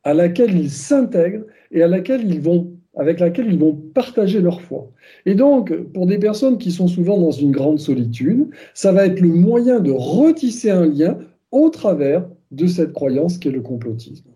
à 0.03 0.13
laquelle 0.13 0.57
ils 0.57 0.71
s'intègrent 0.71 1.45
et 1.71 1.83
à 1.83 1.87
laquelle 1.87 2.25
ils 2.25 2.39
vont, 2.39 2.71
avec 2.95 3.19
laquelle 3.19 3.51
ils 3.51 3.59
vont 3.59 3.73
partager 3.93 4.39
leur 4.39 4.61
foi. 4.61 4.89
Et 5.25 5.35
donc, 5.35 5.75
pour 5.93 6.05
des 6.05 6.17
personnes 6.17 6.57
qui 6.57 6.71
sont 6.71 6.87
souvent 6.87 7.19
dans 7.19 7.31
une 7.31 7.51
grande 7.51 7.79
solitude, 7.79 8.47
ça 8.73 8.93
va 8.93 9.05
être 9.05 9.19
le 9.19 9.27
moyen 9.27 9.81
de 9.81 9.91
retisser 9.91 10.71
un 10.71 10.85
lien 10.85 11.17
au 11.51 11.69
travers 11.69 12.25
de 12.51 12.67
cette 12.67 12.93
croyance 12.93 13.37
qui 13.37 13.47
est 13.47 13.51
le 13.51 13.61
complotisme. 13.61 14.29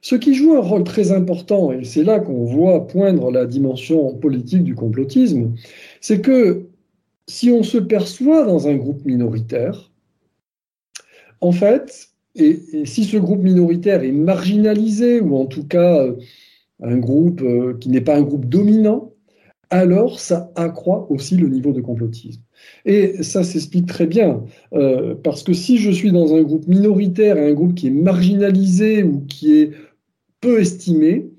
Ce 0.00 0.16
qui 0.16 0.34
joue 0.34 0.52
un 0.54 0.60
rôle 0.60 0.84
très 0.84 1.12
important, 1.12 1.72
et 1.72 1.82
c'est 1.84 2.04
là 2.04 2.20
qu'on 2.20 2.44
voit 2.44 2.86
poindre 2.86 3.30
la 3.30 3.46
dimension 3.46 4.14
politique 4.14 4.62
du 4.62 4.74
complotisme, 4.74 5.54
c'est 6.02 6.20
que 6.20 6.66
si 7.26 7.50
on 7.50 7.62
se 7.62 7.78
perçoit 7.78 8.44
dans 8.44 8.68
un 8.68 8.74
groupe 8.74 9.02
minoritaire, 9.06 9.90
en 11.40 11.52
fait, 11.52 12.10
et, 12.34 12.84
si 12.84 13.04
ce 13.04 13.16
groupe 13.16 13.42
minoritaire 13.42 14.02
est 14.02 14.12
marginalisé, 14.12 15.20
ou 15.20 15.36
en 15.36 15.46
tout 15.46 15.66
cas 15.66 16.04
euh, 16.04 16.16
un 16.82 16.98
groupe 16.98 17.40
euh, 17.40 17.78
qui 17.80 17.88
n'est 17.88 18.02
pas 18.02 18.16
un 18.16 18.22
groupe 18.22 18.46
dominant, 18.46 19.13
alors 19.70 20.20
ça 20.20 20.50
accroît 20.54 21.06
aussi 21.10 21.36
le 21.36 21.48
niveau 21.48 21.72
de 21.72 21.80
complotisme. 21.80 22.42
Et 22.84 23.22
ça 23.22 23.42
s'explique 23.42 23.86
très 23.86 24.06
bien, 24.06 24.42
euh, 24.72 25.14
parce 25.22 25.42
que 25.42 25.52
si 25.52 25.78
je 25.78 25.90
suis 25.90 26.12
dans 26.12 26.34
un 26.34 26.42
groupe 26.42 26.66
minoritaire, 26.66 27.36
un 27.36 27.52
groupe 27.52 27.74
qui 27.74 27.88
est 27.88 27.90
marginalisé 27.90 29.02
ou 29.02 29.20
qui 29.26 29.54
est 29.54 29.72
peu 30.44 30.60
estimé. 30.60 31.30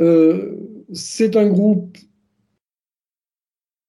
Euh, 0.00 0.56
c'est 0.92 1.36
un 1.36 1.46
groupe 1.46 1.96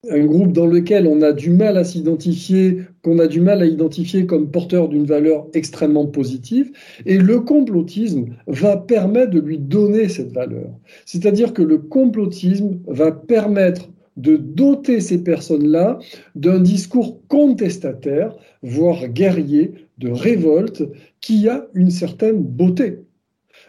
un 0.09 0.25
groupe 0.25 0.53
dans 0.53 0.67
lequel 0.67 1.07
on 1.07 1.21
a 1.21 1.33
du 1.33 1.49
mal 1.49 1.77
à 1.77 1.83
s'identifier, 1.83 2.81
qu'on 3.03 3.19
a 3.19 3.27
du 3.27 3.41
mal 3.41 3.61
à 3.61 3.65
identifier 3.65 4.25
comme 4.25 4.51
porteur 4.51 4.89
d'une 4.89 5.05
valeur 5.05 5.47
extrêmement 5.53 6.05
positive, 6.05 6.71
et 7.05 7.17
le 7.17 7.39
complotisme 7.39 8.25
va 8.45 8.77
permettre 8.77 9.31
de 9.31 9.39
lui 9.39 9.57
donner 9.57 10.07
cette 10.07 10.31
valeur. 10.31 10.69
C'est-à-dire 11.05 11.53
que 11.53 11.63
le 11.63 11.79
complotisme 11.79 12.79
va 12.87 13.11
permettre 13.11 13.89
de 14.17 14.35
doter 14.35 14.99
ces 14.99 15.23
personnes-là 15.23 15.99
d'un 16.35 16.59
discours 16.59 17.19
contestataire, 17.27 18.35
voire 18.63 19.07
guerrier, 19.07 19.73
de 19.97 20.09
révolte, 20.09 20.83
qui 21.21 21.47
a 21.49 21.67
une 21.73 21.91
certaine 21.91 22.41
beauté. 22.41 22.99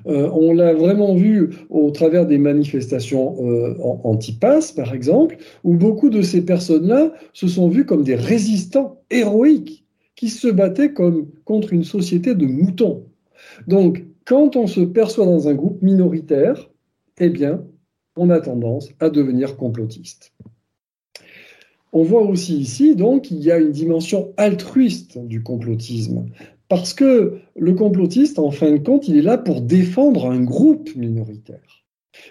Euh, 0.07 0.31
on 0.33 0.53
l'a 0.53 0.75
vraiment 0.75 1.15
vu 1.15 1.51
au 1.71 1.91
travers 1.91 2.27
des 2.27 2.39
manifestations 2.39 3.37
euh, 3.41 3.75
anti-pass, 4.05 4.73
par 4.73 4.95
exemple, 4.95 5.39
où 5.65 5.75
beaucoup 5.75 6.11
de 6.11 6.23
ces 6.23 6.45
personnes-là 6.45 7.13
se 7.33 7.49
sont 7.49 7.69
vues 7.69 7.85
comme 7.85 8.05
des 8.05 8.15
résistants 8.15 9.01
héroïques 9.11 9.85
qui 10.15 10.29
se 10.29 10.49
battaient 10.49 10.93
comme 10.93 11.29
contre 11.45 11.73
une 11.73 11.85
société 11.85 12.35
de 12.35 12.47
moutons. 12.47 13.05
Donc, 13.67 14.05
quand 14.25 14.57
on 14.57 14.67
se 14.67 14.81
perçoit 14.81 15.27
dans 15.27 15.49
un 15.49 15.55
groupe 15.55 15.81
minoritaire, 15.83 16.69
eh 17.19 17.29
bien, 17.29 17.65
on 18.17 18.31
a 18.31 18.41
tendance 18.41 18.89
à 19.01 19.11
devenir 19.11 19.57
complotiste. 19.57 20.33
On 21.93 22.03
voit 22.03 22.23
aussi 22.23 22.59
ici, 22.59 22.95
donc, 22.95 23.23
qu'il 23.23 23.39
y 23.39 23.51
a 23.51 23.59
une 23.59 23.71
dimension 23.71 24.35
altruiste 24.37 25.19
du 25.19 25.43
complotisme. 25.43 26.27
Parce 26.69 26.93
que 26.93 27.39
le 27.57 27.75
complotiste, 27.75 28.39
en 28.39 28.51
fin 28.51 28.73
de 28.73 28.79
compte, 28.79 29.09
il 29.09 29.17
est 29.17 29.23
là 29.23 29.39
pour 29.39 29.63
défendre 29.63 30.31
un 30.31 30.41
groupe 30.41 30.95
minoritaire. 30.97 31.79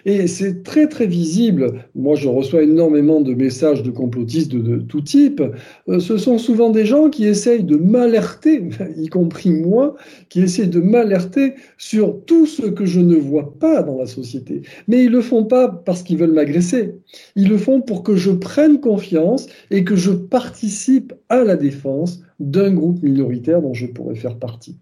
Et 0.04 0.26
c'est 0.26 0.62
très 0.62 0.88
très 0.88 1.06
visible. 1.06 1.84
Moi, 1.94 2.14
je 2.14 2.28
reçois 2.28 2.62
énormément 2.62 3.20
de 3.20 3.34
messages 3.34 3.82
de 3.82 3.90
complotistes 3.90 4.52
de, 4.52 4.78
tout 4.78 5.00
type. 5.00 5.42
Euh, 5.88 6.00
ce 6.00 6.18
sont 6.18 6.38
souvent 6.38 6.70
des 6.70 6.84
gens 6.84 7.10
qui 7.10 7.24
essayent 7.24 7.64
de 7.64 7.76
m'alerter, 7.76 8.68
y 8.96 9.08
compris 9.08 9.50
moi, 9.50 9.96
qui 10.28 10.40
essayent 10.40 10.68
de 10.68 10.80
m'alerter 10.80 11.54
sur 11.78 12.24
tout 12.24 12.46
ce 12.46 12.66
que 12.66 12.86
je 12.86 13.00
ne 13.00 13.16
vois 13.16 13.58
pas 13.58 13.82
dans 13.82 13.98
la 13.98 14.06
société. 14.06 14.62
Mais 14.86 15.04
ils 15.04 15.10
le 15.10 15.20
font 15.20 15.44
pas 15.44 15.68
parce 15.68 16.02
qu'ils 16.02 16.18
veulent 16.18 16.32
m'agresser. 16.32 16.94
Ils 17.36 17.48
le 17.48 17.58
font 17.58 17.80
pour 17.80 18.02
que 18.02 18.16
je 18.16 18.30
prenne 18.30 18.80
confiance 18.80 19.46
et 19.70 19.84
que 19.84 19.96
je 19.96 20.12
participe 20.12 21.12
à 21.28 21.44
la 21.44 21.56
défense 21.56 22.22
d'un 22.38 22.72
groupe 22.72 23.02
minoritaire 23.02 23.62
dont 23.62 23.74
je 23.74 23.86
pourrais 23.86 24.14
faire 24.14 24.38
partie. 24.38 24.78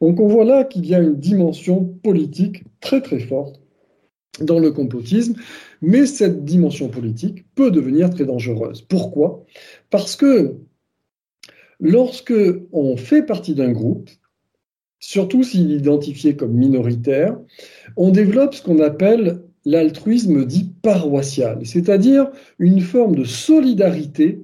Donc 0.00 0.20
on 0.20 0.28
voit 0.28 0.44
là 0.44 0.64
qu'il 0.64 0.86
y 0.86 0.94
a 0.94 1.00
une 1.00 1.16
dimension 1.16 1.84
politique 2.02 2.64
très 2.80 3.00
très 3.00 3.20
forte 3.20 3.60
dans 4.40 4.58
le 4.58 4.70
complotisme, 4.70 5.34
mais 5.82 6.06
cette 6.06 6.44
dimension 6.44 6.88
politique 6.88 7.44
peut 7.54 7.70
devenir 7.70 8.10
très 8.10 8.24
dangereuse. 8.24 8.82
Pourquoi? 8.82 9.44
Parce 9.90 10.16
que 10.16 10.56
lorsque 11.80 12.34
on 12.72 12.96
fait 12.96 13.22
partie 13.22 13.54
d'un 13.54 13.72
groupe, 13.72 14.10
surtout 15.00 15.42
s'il 15.42 15.72
est 15.72 15.76
identifié 15.76 16.36
comme 16.36 16.52
minoritaire, 16.52 17.38
on 17.96 18.10
développe 18.10 18.54
ce 18.54 18.62
qu'on 18.62 18.80
appelle 18.80 19.42
l'altruisme 19.64 20.44
dit 20.44 20.72
paroissial, 20.82 21.60
c'est-à-dire 21.64 22.30
une 22.58 22.80
forme 22.80 23.16
de 23.16 23.24
solidarité 23.24 24.40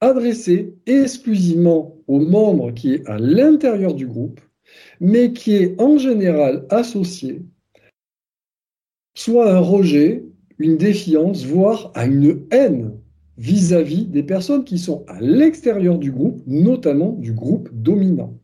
adressée 0.00 0.74
exclusivement 0.86 1.96
aux 2.06 2.20
membres 2.20 2.72
qui 2.72 2.94
est 2.94 3.06
à 3.06 3.18
l'intérieur 3.18 3.94
du 3.94 4.06
groupe, 4.06 4.40
mais 5.00 5.32
qui 5.32 5.54
est 5.54 5.80
en 5.80 5.98
général 5.98 6.66
associée 6.70 7.42
soit 9.18 9.52
un 9.52 9.58
rejet, 9.58 10.24
une 10.58 10.76
défiance, 10.76 11.44
voire 11.44 11.90
à 11.94 12.06
une 12.06 12.46
haine 12.52 12.92
vis-à-vis 13.36 14.06
des 14.06 14.22
personnes 14.22 14.64
qui 14.64 14.78
sont 14.78 15.04
à 15.08 15.20
l'extérieur 15.20 15.98
du 15.98 16.12
groupe, 16.12 16.40
notamment 16.46 17.10
du 17.12 17.32
groupe 17.32 17.68
dominant. 17.72 18.38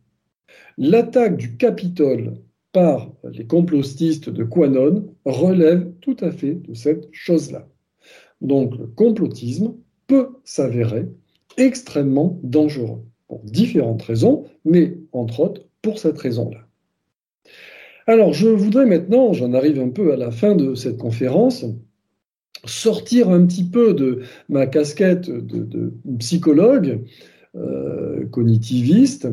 L'attaque 0.77 1.37
du 1.37 1.55
Capitole 1.55 2.33
par 2.73 3.09
les 3.23 3.47
complotistes 3.47 4.29
de 4.29 4.43
Quanon 4.43 5.15
relève 5.23 5.93
tout 6.01 6.17
à 6.19 6.31
fait 6.31 6.55
de 6.55 6.73
cette 6.73 7.07
chose-là. 7.13 7.69
Donc 8.41 8.77
le 8.77 8.87
complotisme 8.87 9.75
peut 10.07 10.27
s'avérer 10.43 11.07
extrêmement 11.57 12.39
dangereux 12.43 13.03
pour 13.27 13.41
différentes 13.43 14.03
raisons, 14.03 14.45
mais 14.63 14.97
entre 15.11 15.39
autres 15.39 15.61
pour 15.81 15.99
cette 15.99 16.17
raison-là. 16.17 16.65
Alors, 18.07 18.33
je 18.33 18.47
voudrais 18.47 18.85
maintenant, 18.85 19.33
j'en 19.33 19.53
arrive 19.53 19.79
un 19.79 19.89
peu 19.89 20.13
à 20.13 20.15
la 20.15 20.29
fin 20.31 20.55
de 20.55 20.75
cette 20.75 20.97
conférence, 20.97 21.65
sortir 22.65 23.29
un 23.29 23.45
petit 23.45 23.63
peu 23.63 23.93
de 23.93 24.21
ma 24.47 24.67
casquette 24.67 25.29
de, 25.29 25.93
psychologue 26.19 27.01
euh, 27.55 28.25
cognitiviste 28.27 29.27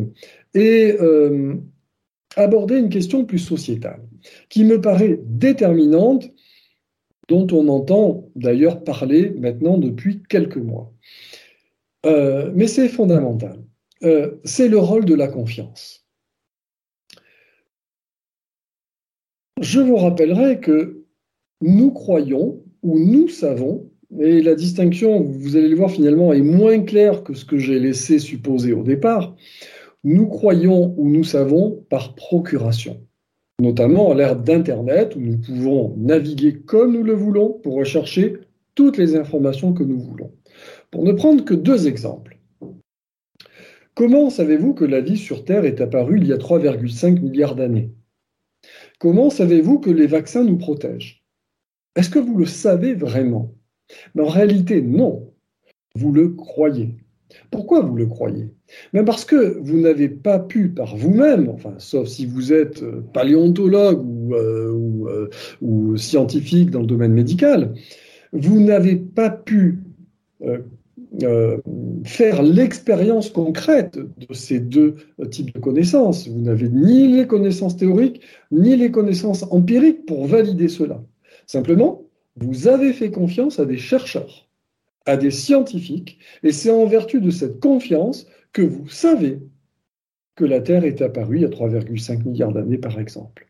et 0.54 0.96
euh, 1.00 1.54
aborder 2.36 2.78
une 2.78 2.88
question 2.88 3.24
plus 3.24 3.38
sociétale, 3.38 4.00
qui 4.48 4.64
me 4.64 4.80
paraît 4.80 5.20
déterminante, 5.24 6.30
dont 7.28 7.46
on 7.52 7.68
entend 7.68 8.28
d'ailleurs 8.36 8.84
parler 8.84 9.30
maintenant 9.38 9.78
depuis 9.78 10.22
quelques 10.28 10.56
mois. 10.56 10.92
Euh, 12.06 12.50
mais 12.54 12.66
c'est 12.66 12.88
fondamental. 12.88 13.58
c'est 14.44 14.68
le 14.68 14.78
rôle 14.78 15.04
de 15.04 15.14
la 15.14 15.28
confiance. 15.28 16.02
Je 19.60 19.78
vous 19.78 19.96
rappellerai 19.96 20.58
que 20.58 21.04
nous 21.60 21.92
croyons 21.92 22.64
ou 22.82 22.98
nous 22.98 23.28
savons, 23.28 23.88
et 24.18 24.42
la 24.42 24.54
distinction, 24.54 25.22
vous 25.22 25.56
allez 25.56 25.68
le 25.68 25.76
voir 25.76 25.90
finalement, 25.90 26.32
est 26.32 26.42
moins 26.42 26.80
claire 26.80 27.22
que 27.22 27.32
ce 27.32 27.44
que 27.44 27.58
j'ai 27.58 27.78
laissé 27.78 28.18
supposer 28.18 28.72
au 28.72 28.82
départ, 28.82 29.34
nous 30.04 30.26
croyons 30.26 30.94
ou 30.98 31.08
nous 31.08 31.24
savons 31.24 31.84
par 31.88 32.14
procuration, 32.14 33.00
notamment 33.60 34.10
à 34.10 34.14
l'ère 34.14 34.36
d'Internet 34.36 35.14
où 35.16 35.20
nous 35.20 35.38
pouvons 35.38 35.94
naviguer 35.96 36.60
comme 36.60 36.92
nous 36.92 37.04
le 37.04 37.14
voulons 37.14 37.60
pour 37.62 37.74
rechercher 37.74 38.38
toutes 38.74 38.98
les 38.98 39.16
informations 39.16 39.72
que 39.72 39.84
nous 39.84 40.00
voulons. 40.00 40.32
Pour 40.92 41.04
ne 41.04 41.12
prendre 41.12 41.44
que 41.44 41.54
deux 41.54 41.88
exemples. 41.88 42.38
Comment 43.94 44.30
savez-vous 44.30 44.74
que 44.74 44.84
la 44.84 45.00
vie 45.00 45.16
sur 45.16 45.44
Terre 45.44 45.64
est 45.64 45.80
apparue 45.80 46.18
il 46.18 46.26
y 46.26 46.32
a 46.32 46.38
3,5 46.38 47.20
milliards 47.20 47.56
d'années? 47.56 47.90
Comment 48.98 49.30
savez-vous 49.30 49.80
que 49.80 49.90
les 49.90 50.06
vaccins 50.06 50.44
nous 50.44 50.58
protègent? 50.58 51.24
Est-ce 51.96 52.10
que 52.10 52.18
vous 52.18 52.36
le 52.36 52.46
savez 52.46 52.94
vraiment? 52.94 53.54
Mais 54.14 54.22
en 54.22 54.28
réalité, 54.28 54.82
non. 54.82 55.32
Vous 55.96 56.12
le 56.12 56.28
croyez. 56.28 56.94
Pourquoi 57.50 57.80
vous 57.80 57.96
le 57.96 58.06
croyez? 58.06 58.50
Mais 58.92 59.04
Parce 59.04 59.24
que 59.24 59.58
vous 59.60 59.80
n'avez 59.80 60.10
pas 60.10 60.38
pu 60.38 60.68
par 60.68 60.96
vous-même, 60.96 61.48
enfin, 61.48 61.74
sauf 61.78 62.08
si 62.08 62.26
vous 62.26 62.52
êtes 62.52 62.82
euh, 62.82 63.02
paléontologue 63.12 64.04
ou, 64.04 64.34
euh, 64.34 65.08
euh, 65.08 65.30
ou, 65.62 65.96
scientifique 65.96 66.70
dans 66.70 66.80
le 66.80 66.86
domaine 66.86 67.12
médical, 67.12 67.74
vous 68.32 68.60
n'avez 68.60 68.96
pas 68.96 69.30
pu 69.30 69.80
faire 72.04 72.42
l'expérience 72.42 73.30
concrète 73.30 73.98
de 73.98 74.34
ces 74.34 74.60
deux 74.60 74.96
types 75.30 75.54
de 75.54 75.60
connaissances. 75.60 76.26
Vous 76.28 76.40
n'avez 76.40 76.68
ni 76.68 77.08
les 77.08 77.26
connaissances 77.26 77.76
théoriques, 77.76 78.22
ni 78.50 78.76
les 78.76 78.90
connaissances 78.90 79.44
empiriques 79.50 80.06
pour 80.06 80.26
valider 80.26 80.68
cela. 80.68 81.02
Simplement, 81.46 82.02
vous 82.36 82.66
avez 82.68 82.92
fait 82.92 83.10
confiance 83.10 83.60
à 83.60 83.66
des 83.66 83.76
chercheurs, 83.76 84.48
à 85.04 85.16
des 85.16 85.30
scientifiques, 85.30 86.18
et 86.42 86.52
c'est 86.52 86.70
en 86.70 86.86
vertu 86.86 87.20
de 87.20 87.30
cette 87.30 87.60
confiance 87.60 88.26
que 88.52 88.62
vous 88.62 88.88
savez 88.88 89.40
que 90.34 90.44
la 90.46 90.60
Terre 90.60 90.84
est 90.84 91.02
apparue 91.02 91.36
il 91.36 91.42
y 91.42 91.44
a 91.44 91.48
3,5 91.48 92.24
milliards 92.24 92.52
d'années, 92.52 92.78
par 92.78 92.98
exemple. 92.98 93.48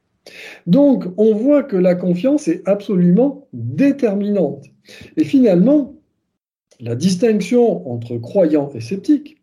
Donc, 0.66 1.04
on 1.16 1.34
voit 1.34 1.62
que 1.62 1.76
la 1.76 1.94
confiance 1.94 2.48
est 2.48 2.66
absolument 2.68 3.46
déterminante. 3.52 4.66
Et 5.16 5.24
finalement, 5.24 5.94
la 6.82 6.96
distinction 6.96 7.88
entre 7.88 8.18
croyants 8.18 8.70
et 8.74 8.80
sceptiques, 8.80 9.38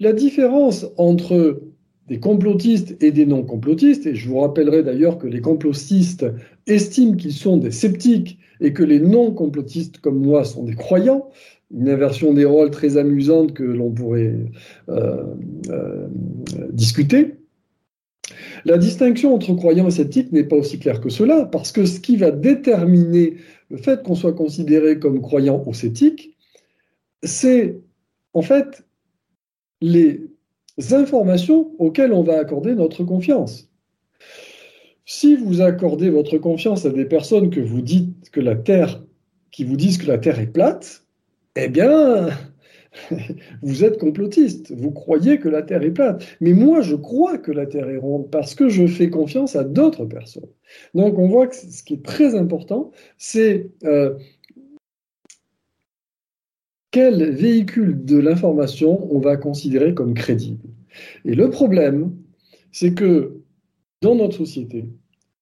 la 0.00 0.12
différence 0.12 0.86
entre 0.96 1.62
des 2.08 2.18
complotistes 2.18 3.00
et 3.00 3.12
des 3.12 3.26
non-complotistes, 3.26 4.06
et 4.06 4.16
je 4.16 4.28
vous 4.28 4.40
rappellerai 4.40 4.82
d'ailleurs 4.82 5.16
que 5.16 5.28
les 5.28 5.40
complotistes 5.40 6.26
estiment 6.66 7.14
qu'ils 7.14 7.32
sont 7.32 7.58
des 7.58 7.70
sceptiques 7.70 8.40
et 8.60 8.72
que 8.72 8.82
les 8.82 8.98
non-complotistes 8.98 9.98
comme 9.98 10.20
moi 10.20 10.44
sont 10.44 10.64
des 10.64 10.74
croyants, 10.74 11.28
une 11.72 11.88
inversion 11.88 12.34
des 12.34 12.44
rôles 12.44 12.72
très 12.72 12.96
amusante 12.96 13.54
que 13.54 13.62
l'on 13.62 13.92
pourrait 13.92 14.34
euh, 14.88 15.22
euh, 15.70 16.08
discuter. 16.72 17.36
La 18.64 18.78
distinction 18.78 19.32
entre 19.32 19.54
croyants 19.54 19.86
et 19.86 19.92
sceptiques 19.92 20.32
n'est 20.32 20.44
pas 20.44 20.56
aussi 20.56 20.80
claire 20.80 21.00
que 21.00 21.08
cela, 21.08 21.44
parce 21.44 21.70
que 21.70 21.84
ce 21.84 22.00
qui 22.00 22.16
va 22.16 22.32
déterminer 22.32 23.36
le 23.70 23.76
fait 23.76 24.02
qu'on 24.02 24.16
soit 24.16 24.32
considéré 24.32 24.98
comme 24.98 25.20
croyant 25.20 25.62
ou 25.64 25.72
sceptique, 25.72 26.36
c'est 27.22 27.78
en 28.34 28.42
fait 28.42 28.84
les 29.80 30.28
informations 30.92 31.72
auxquelles 31.78 32.12
on 32.12 32.22
va 32.22 32.38
accorder 32.38 32.74
notre 32.74 33.04
confiance. 33.04 33.68
Si 35.04 35.34
vous 35.34 35.60
accordez 35.60 36.10
votre 36.10 36.38
confiance 36.38 36.86
à 36.86 36.90
des 36.90 37.04
personnes 37.04 37.50
que 37.50 37.60
vous 37.60 37.82
dites 37.82 38.30
que 38.30 38.40
la 38.40 38.54
Terre, 38.54 39.02
qui 39.50 39.64
vous 39.64 39.76
disent 39.76 39.98
que 39.98 40.06
la 40.06 40.18
Terre 40.18 40.38
est 40.38 40.46
plate, 40.46 41.04
eh 41.56 41.68
bien, 41.68 42.28
vous 43.62 43.84
êtes 43.84 43.98
complotiste. 43.98 44.72
Vous 44.72 44.90
croyez 44.90 45.38
que 45.38 45.48
la 45.48 45.62
Terre 45.62 45.82
est 45.82 45.90
plate. 45.90 46.24
Mais 46.40 46.52
moi, 46.52 46.80
je 46.80 46.94
crois 46.94 47.38
que 47.38 47.50
la 47.50 47.66
Terre 47.66 47.88
est 47.88 47.96
ronde 47.96 48.30
parce 48.30 48.54
que 48.54 48.68
je 48.68 48.86
fais 48.86 49.10
confiance 49.10 49.56
à 49.56 49.64
d'autres 49.64 50.04
personnes. 50.04 50.48
Donc, 50.94 51.18
on 51.18 51.28
voit 51.28 51.48
que 51.48 51.56
ce 51.56 51.82
qui 51.82 51.94
est 51.94 52.04
très 52.04 52.34
important, 52.34 52.92
c'est 53.18 53.70
euh, 53.84 54.14
quel 56.90 57.30
véhicule 57.30 58.04
de 58.04 58.18
l'information 58.18 59.08
on 59.14 59.20
va 59.20 59.36
considérer 59.36 59.94
comme 59.94 60.14
crédible. 60.14 60.68
Et 61.24 61.34
le 61.34 61.50
problème, 61.50 62.12
c'est 62.72 62.94
que 62.94 63.40
dans 64.02 64.14
notre 64.14 64.38
société, 64.38 64.86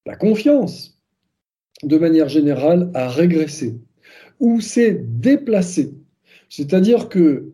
la 0.07 0.17
confiance, 0.17 0.99
de 1.83 1.97
manière 1.97 2.29
générale, 2.29 2.91
a 2.95 3.09
régressé 3.09 3.79
ou 4.41 4.61
s'est 4.61 5.01
déplacée. 5.05 5.95
C'est-à-dire 6.49 7.09
que 7.09 7.53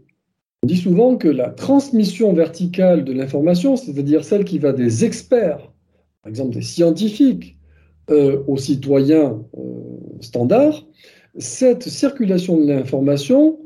on 0.63 0.67
dit 0.67 0.79
souvent 0.79 1.17
que 1.17 1.29
la 1.29 1.51
transmission 1.51 2.33
verticale 2.33 3.05
de 3.05 3.13
l'information, 3.13 3.77
c'est-à-dire 3.77 4.25
celle 4.25 4.45
qui 4.45 4.59
va 4.59 4.73
des 4.73 5.05
experts, 5.05 5.71
par 6.23 6.31
exemple 6.31 6.55
des 6.55 6.63
scientifiques, 6.63 7.59
euh, 8.11 8.43
aux 8.47 8.57
citoyens 8.57 9.45
euh, 9.59 9.63
standards, 10.21 10.87
cette 11.37 11.83
circulation 11.83 12.59
de 12.59 12.67
l'information 12.67 13.59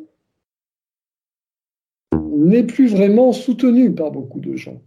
n'est 2.48 2.64
plus 2.64 2.88
vraiment 2.88 3.32
soutenue 3.32 3.92
par 3.94 4.10
beaucoup 4.10 4.40
de 4.40 4.56
gens. 4.56 4.82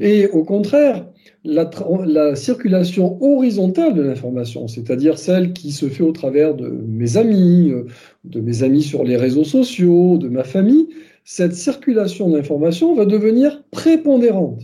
Et 0.00 0.26
au 0.28 0.44
contraire, 0.44 1.06
la, 1.44 2.34
circulation 2.34 3.22
horizontale 3.22 3.94
de 3.94 4.02
l'information, 4.02 4.68
c'est-à-dire 4.68 5.18
celle 5.18 5.52
qui 5.52 5.72
se 5.72 5.88
fait 5.88 6.02
au 6.02 6.12
travers 6.12 6.54
de 6.54 6.68
mes 6.68 7.16
amis, 7.16 7.70
euh, 7.70 7.86
de 8.24 8.40
mes 8.40 8.62
amis 8.62 8.82
sur 8.82 9.04
les 9.04 9.16
réseaux 9.16 9.44
sociaux, 9.44 10.18
de 10.18 10.28
ma 10.28 10.44
famille, 10.44 10.88
cette 11.24 11.54
circulation 11.54 12.30
d'information 12.30 12.94
va 12.94 13.04
devenir 13.04 13.64
prépondérante. 13.70 14.62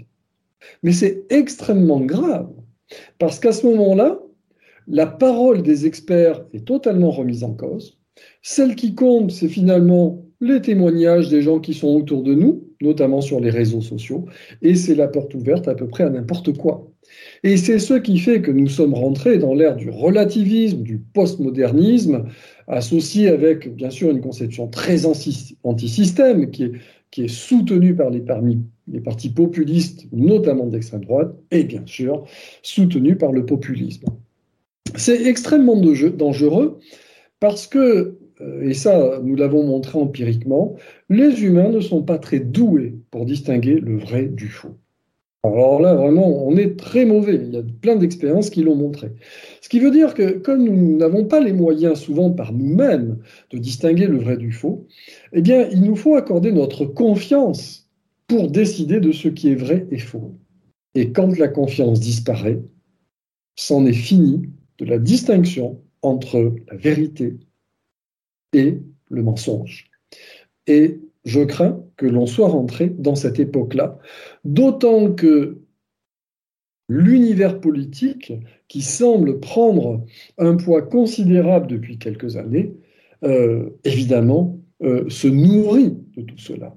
Mais 0.82 0.92
c'est 0.92 1.24
extrêmement 1.30 2.00
grave, 2.00 2.48
parce 3.18 3.38
qu'à 3.38 3.52
ce 3.52 3.66
moment-là, 3.66 4.18
la 4.88 5.06
parole 5.06 5.62
des 5.62 5.86
experts 5.86 6.44
est 6.52 6.64
totalement 6.64 7.10
remise 7.10 7.44
en 7.44 7.52
cause. 7.52 7.98
Celle 8.42 8.74
qui 8.76 8.94
compte, 8.94 9.30
c'est 9.30 9.48
finalement 9.48 10.24
les 10.42 10.60
témoignages 10.60 11.28
des 11.28 11.40
gens 11.40 11.60
qui 11.60 11.72
sont 11.72 11.94
autour 11.94 12.22
de 12.22 12.34
nous, 12.34 12.64
notamment 12.82 13.20
sur 13.20 13.40
les 13.40 13.48
réseaux 13.48 13.80
sociaux, 13.80 14.26
et 14.60 14.74
c'est 14.74 14.96
la 14.96 15.06
porte 15.06 15.34
ouverte 15.34 15.68
à 15.68 15.74
peu 15.74 15.86
près 15.86 16.04
à 16.04 16.10
n'importe 16.10 16.58
quoi. 16.58 16.90
Et 17.44 17.56
c'est 17.56 17.78
ce 17.78 17.94
qui 17.94 18.18
fait 18.18 18.42
que 18.42 18.50
nous 18.50 18.68
sommes 18.68 18.94
rentrés 18.94 19.38
dans 19.38 19.54
l'ère 19.54 19.76
du 19.76 19.88
relativisme, 19.88 20.82
du 20.82 20.98
postmodernisme, 20.98 22.24
associé 22.66 23.28
avec, 23.28 23.74
bien 23.74 23.90
sûr, 23.90 24.10
une 24.10 24.20
conception 24.20 24.66
très 24.66 25.06
anti-système 25.06 26.50
qui 26.50 26.64
est, 26.64 27.28
soutenue 27.28 27.94
par 27.94 28.10
les, 28.10 28.24
les 28.88 29.00
partis 29.00 29.30
populistes, 29.30 30.06
notamment 30.12 30.66
d'extrême 30.66 31.04
droite, 31.04 31.36
et 31.52 31.62
bien 31.62 31.82
sûr, 31.86 32.24
soutenue 32.62 33.16
par 33.16 33.30
le 33.32 33.46
populisme. 33.46 34.06
C'est 34.96 35.26
extrêmement 35.26 35.76
dangereux 35.76 36.78
parce 37.38 37.66
que 37.66 38.18
et 38.62 38.74
ça, 38.74 39.20
nous 39.22 39.36
l'avons 39.36 39.64
montré 39.64 39.98
empiriquement, 39.98 40.76
les 41.08 41.42
humains 41.42 41.68
ne 41.70 41.80
sont 41.80 42.02
pas 42.02 42.18
très 42.18 42.40
doués 42.40 42.94
pour 43.10 43.26
distinguer 43.26 43.74
le 43.74 43.98
vrai 43.98 44.26
du 44.26 44.48
faux. 44.48 44.76
Alors 45.44 45.80
là, 45.80 45.94
vraiment, 45.94 46.46
on 46.46 46.56
est 46.56 46.78
très 46.78 47.04
mauvais. 47.04 47.34
Il 47.34 47.52
y 47.52 47.58
a 47.58 47.62
plein 47.80 47.96
d'expériences 47.96 48.48
qui 48.48 48.62
l'ont 48.62 48.76
montré. 48.76 49.10
Ce 49.60 49.68
qui 49.68 49.80
veut 49.80 49.90
dire 49.90 50.14
que 50.14 50.38
comme 50.38 50.62
nous 50.62 50.96
n'avons 50.96 51.24
pas 51.24 51.40
les 51.40 51.52
moyens, 51.52 51.98
souvent 51.98 52.30
par 52.30 52.52
nous-mêmes, 52.52 53.18
de 53.50 53.58
distinguer 53.58 54.06
le 54.06 54.18
vrai 54.18 54.36
du 54.36 54.52
faux, 54.52 54.86
eh 55.32 55.42
bien, 55.42 55.68
il 55.70 55.82
nous 55.82 55.96
faut 55.96 56.14
accorder 56.14 56.52
notre 56.52 56.84
confiance 56.84 57.90
pour 58.28 58.50
décider 58.50 59.00
de 59.00 59.10
ce 59.10 59.28
qui 59.28 59.50
est 59.50 59.56
vrai 59.56 59.86
et 59.90 59.98
faux. 59.98 60.32
Et 60.94 61.10
quand 61.10 61.36
la 61.36 61.48
confiance 61.48 61.98
disparaît, 61.98 62.62
c'en 63.56 63.84
est 63.84 63.92
fini 63.92 64.42
de 64.78 64.84
la 64.84 64.98
distinction 64.98 65.80
entre 66.02 66.54
la 66.70 66.76
vérité 66.76 67.36
et 68.52 68.78
le 69.10 69.22
mensonge. 69.22 69.90
Et 70.66 71.00
je 71.24 71.40
crains 71.40 71.82
que 71.96 72.06
l'on 72.06 72.26
soit 72.26 72.48
rentré 72.48 72.88
dans 72.88 73.14
cette 73.14 73.38
époque-là, 73.38 73.98
d'autant 74.44 75.12
que 75.12 75.58
l'univers 76.88 77.60
politique, 77.60 78.32
qui 78.68 78.82
semble 78.82 79.40
prendre 79.40 80.04
un 80.38 80.56
poids 80.56 80.82
considérable 80.82 81.66
depuis 81.66 81.98
quelques 81.98 82.36
années, 82.36 82.74
euh, 83.24 83.70
évidemment, 83.84 84.58
euh, 84.82 85.08
se 85.08 85.28
nourrit 85.28 85.96
de 86.16 86.22
tout 86.22 86.38
cela. 86.38 86.74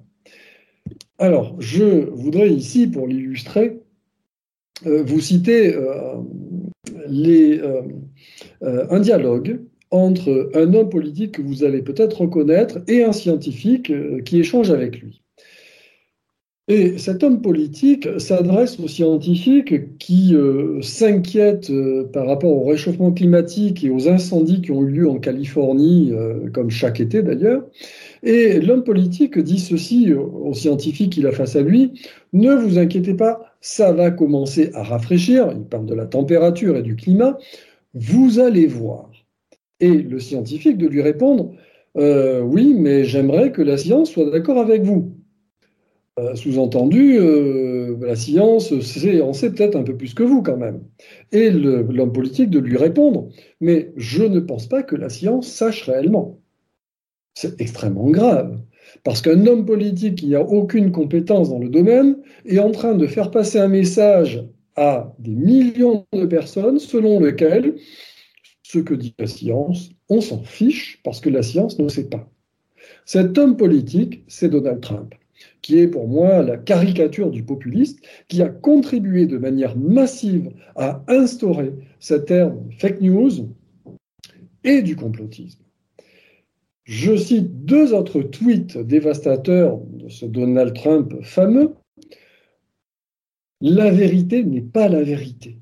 Alors, 1.18 1.60
je 1.60 2.10
voudrais 2.12 2.52
ici, 2.52 2.88
pour 2.88 3.08
l'illustrer, 3.08 3.80
euh, 4.86 5.04
vous 5.04 5.22
citer 5.22 5.76
un 8.62 9.00
dialogue 9.00 9.62
entre 9.96 10.50
un 10.54 10.74
homme 10.74 10.90
politique 10.90 11.34
que 11.34 11.42
vous 11.42 11.64
allez 11.64 11.82
peut-être 11.82 12.22
reconnaître 12.22 12.80
et 12.88 13.04
un 13.04 13.14
scientifique 13.14 13.90
euh, 13.90 14.22
qui 14.22 14.40
échange 14.40 14.72
avec 14.72 15.00
lui. 15.00 15.22
Et 16.68 16.98
cet 16.98 17.22
homme 17.22 17.44
politique 17.44 18.08
s'adresse 18.20 18.80
aux 18.80 18.88
scientifiques 18.88 19.98
qui 20.00 20.34
euh, 20.34 20.82
s'inquiètent 20.82 21.70
euh, 21.70 22.06
par 22.12 22.26
rapport 22.26 22.52
au 22.52 22.66
réchauffement 22.66 23.12
climatique 23.12 23.84
et 23.84 23.92
aux 23.92 24.10
incendies 24.10 24.62
qui 24.62 24.72
ont 24.72 24.82
eu 24.82 24.90
lieu 24.90 25.10
en 25.10 25.20
Californie, 25.20 26.12
comme 26.54 26.72
chaque 26.72 27.00
été 27.00 27.22
d'ailleurs. 27.22 27.64
Et 28.24 28.60
l'homme 28.60 28.84
politique 28.84 29.38
dit 29.38 29.60
ceci 29.60 30.12
aux 30.14 30.56
scientifiques 30.56 31.14
qu'il 31.14 31.28
a 31.28 31.32
face 31.32 31.56
à 31.56 31.62
lui, 31.62 31.92
ne 32.34 32.56
vous 32.56 32.80
inquiétez 32.80 33.14
pas, 33.14 33.56
ça 33.62 33.94
va 33.94 34.10
commencer 34.10 34.72
à 34.74 34.82
rafraîchir, 34.82 35.54
il 35.56 35.66
parle 35.66 35.86
de 35.86 35.94
la 35.94 36.08
température 36.08 36.76
et 36.78 36.82
du 36.82 36.96
climat, 36.96 37.38
vous 37.94 38.40
allez 38.40 38.66
voir 38.66 39.10
et 39.80 39.92
le 39.92 40.20
scientifique 40.20 40.78
de 40.78 40.88
lui 40.88 41.02
répondre 41.02 41.54
euh, 41.98 42.42
Oui, 42.42 42.74
mais 42.74 43.04
j'aimerais 43.04 43.52
que 43.52 43.62
la 43.62 43.78
science 43.78 44.12
soit 44.12 44.30
d'accord 44.30 44.60
avec 44.60 44.84
vous. 44.84 45.16
Euh, 46.18 46.34
sous-entendu, 46.36 47.18
euh, 47.20 47.98
la 48.00 48.16
science 48.16 48.72
en 48.72 49.34
sait 49.34 49.52
peut-être 49.52 49.76
un 49.76 49.84
peu 49.84 49.98
plus 49.98 50.14
que 50.14 50.24
vous 50.24 50.42
quand 50.42 50.56
même. 50.56 50.82
Et 51.34 51.50
l'homme 51.52 52.14
politique 52.14 52.50
de 52.50 52.60
lui 52.60 52.78
répondre 52.78 53.30
Mais 53.60 53.92
je 53.98 54.24
ne 54.24 54.40
pense 54.40 54.68
pas 54.68 54.82
que 54.82 54.96
la 54.96 55.10
science 55.10 55.48
sache 55.48 55.84
réellement. 55.84 56.40
C'est 57.34 57.60
extrêmement 57.60 58.10
grave. 58.12 58.58
Parce 59.04 59.22
qu'un 59.22 59.46
homme 59.46 59.66
politique 59.66 60.16
qui 60.16 60.28
n'a 60.28 60.42
aucune 60.42 60.94
compétence 60.94 61.50
dans 61.50 61.60
le 61.60 61.68
domaine 61.68 62.18
est 62.46 62.60
en 62.60 62.72
train 62.72 62.96
de 62.96 63.08
faire 63.08 63.30
passer 63.30 63.60
un 63.60 63.68
message 63.68 64.48
à 64.78 65.14
des 65.20 65.36
millions 65.36 66.06
de 66.14 66.26
personnes 66.26 66.80
selon 66.80 67.20
lequel 67.20 67.76
que 68.80 68.94
dit 68.94 69.14
la 69.20 69.28
science, 69.28 69.90
on 70.10 70.22
s'en 70.22 70.44
fiche 70.44 71.02
parce 71.04 71.20
que 71.20 71.30
la 71.30 71.44
science 71.44 71.80
ne 71.80 71.88
sait 71.88 72.10
pas. 72.10 72.30
Cet 73.06 73.38
homme 73.38 73.58
politique, 73.58 74.24
c'est 74.28 74.50
Donald 74.50 74.82
Trump, 74.82 75.16
qui 75.62 75.80
est 75.80 75.88
pour 75.88 76.08
moi 76.08 76.42
la 76.44 76.58
caricature 76.58 77.32
du 77.32 77.44
populiste, 77.44 78.00
qui 78.28 78.42
a 78.42 78.50
contribué 78.50 79.26
de 79.26 79.38
manière 79.38 79.78
massive 79.78 80.52
à 80.76 81.04
instaurer 81.08 81.74
cette 82.00 82.32
ère 82.32 82.54
fake 82.78 83.02
news 83.02 83.50
et 84.64 84.82
du 84.82 84.96
complotisme. 84.96 85.62
Je 86.84 87.16
cite 87.18 87.66
deux 87.66 87.94
autres 87.94 88.22
tweets 88.22 88.78
dévastateurs 88.78 89.80
de 89.94 90.08
ce 90.08 90.26
Donald 90.26 90.76
Trump 90.76 91.16
fameux. 91.24 91.74
La 93.60 93.90
vérité 93.90 94.44
n'est 94.44 94.62
pas 94.62 94.88
la 94.88 95.02
vérité. 95.02 95.58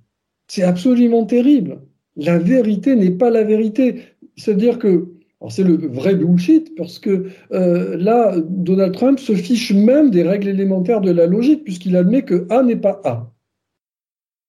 C'est 0.48 0.64
absolument 0.64 1.26
terrible 1.26 1.82
la 2.16 2.38
vérité 2.38 2.96
n'est 2.96 3.12
pas 3.12 3.30
la 3.30 3.44
vérité. 3.44 4.04
C'est-à-dire 4.36 4.80
que 4.80 5.10
c'est 5.50 5.64
le 5.64 5.76
vrai 5.76 6.16
bullshit 6.16 6.76
parce 6.76 7.00
que 7.00 7.28
euh, 7.52 7.98
là, 7.98 8.36
Donald 8.48 8.94
Trump 8.94 9.20
se 9.20 9.34
fiche 9.34 9.74
même 9.74 10.10
des 10.10 10.24
règles 10.24 10.48
élémentaires 10.48 11.02
de 11.02 11.12
la 11.12 11.28
logique 11.28 11.64
puisqu'il 11.64 11.96
admet 11.98 12.24
que 12.24 12.48
A 12.50 12.64
n'est 12.64 12.78
pas 12.78 13.02
A. 13.04 13.30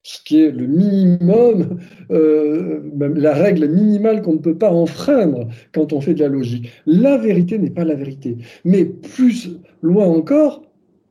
Ce 0.07 0.23
qui 0.23 0.41
est 0.41 0.51
le 0.51 0.66
minimum, 0.66 1.78
euh, 2.11 2.82
la 3.16 3.32
règle 3.32 3.69
minimale 3.69 4.20
qu'on 4.20 4.35
ne 4.35 4.39
peut 4.39 4.59
pas 4.59 4.70
enfreindre 4.70 5.49
quand 5.73 5.95
on 5.95 6.01
fait 6.03 6.12
de 6.12 6.20
la 6.20 6.28
logique. 6.28 6.70
La 6.85 7.16
vérité 7.16 7.59
n'est 7.59 7.70
pas 7.70 7.85
la 7.85 7.95
vérité. 7.95 8.36
Mais 8.66 8.85
plus 8.85 9.49
loin 9.81 10.05
encore, 10.05 10.62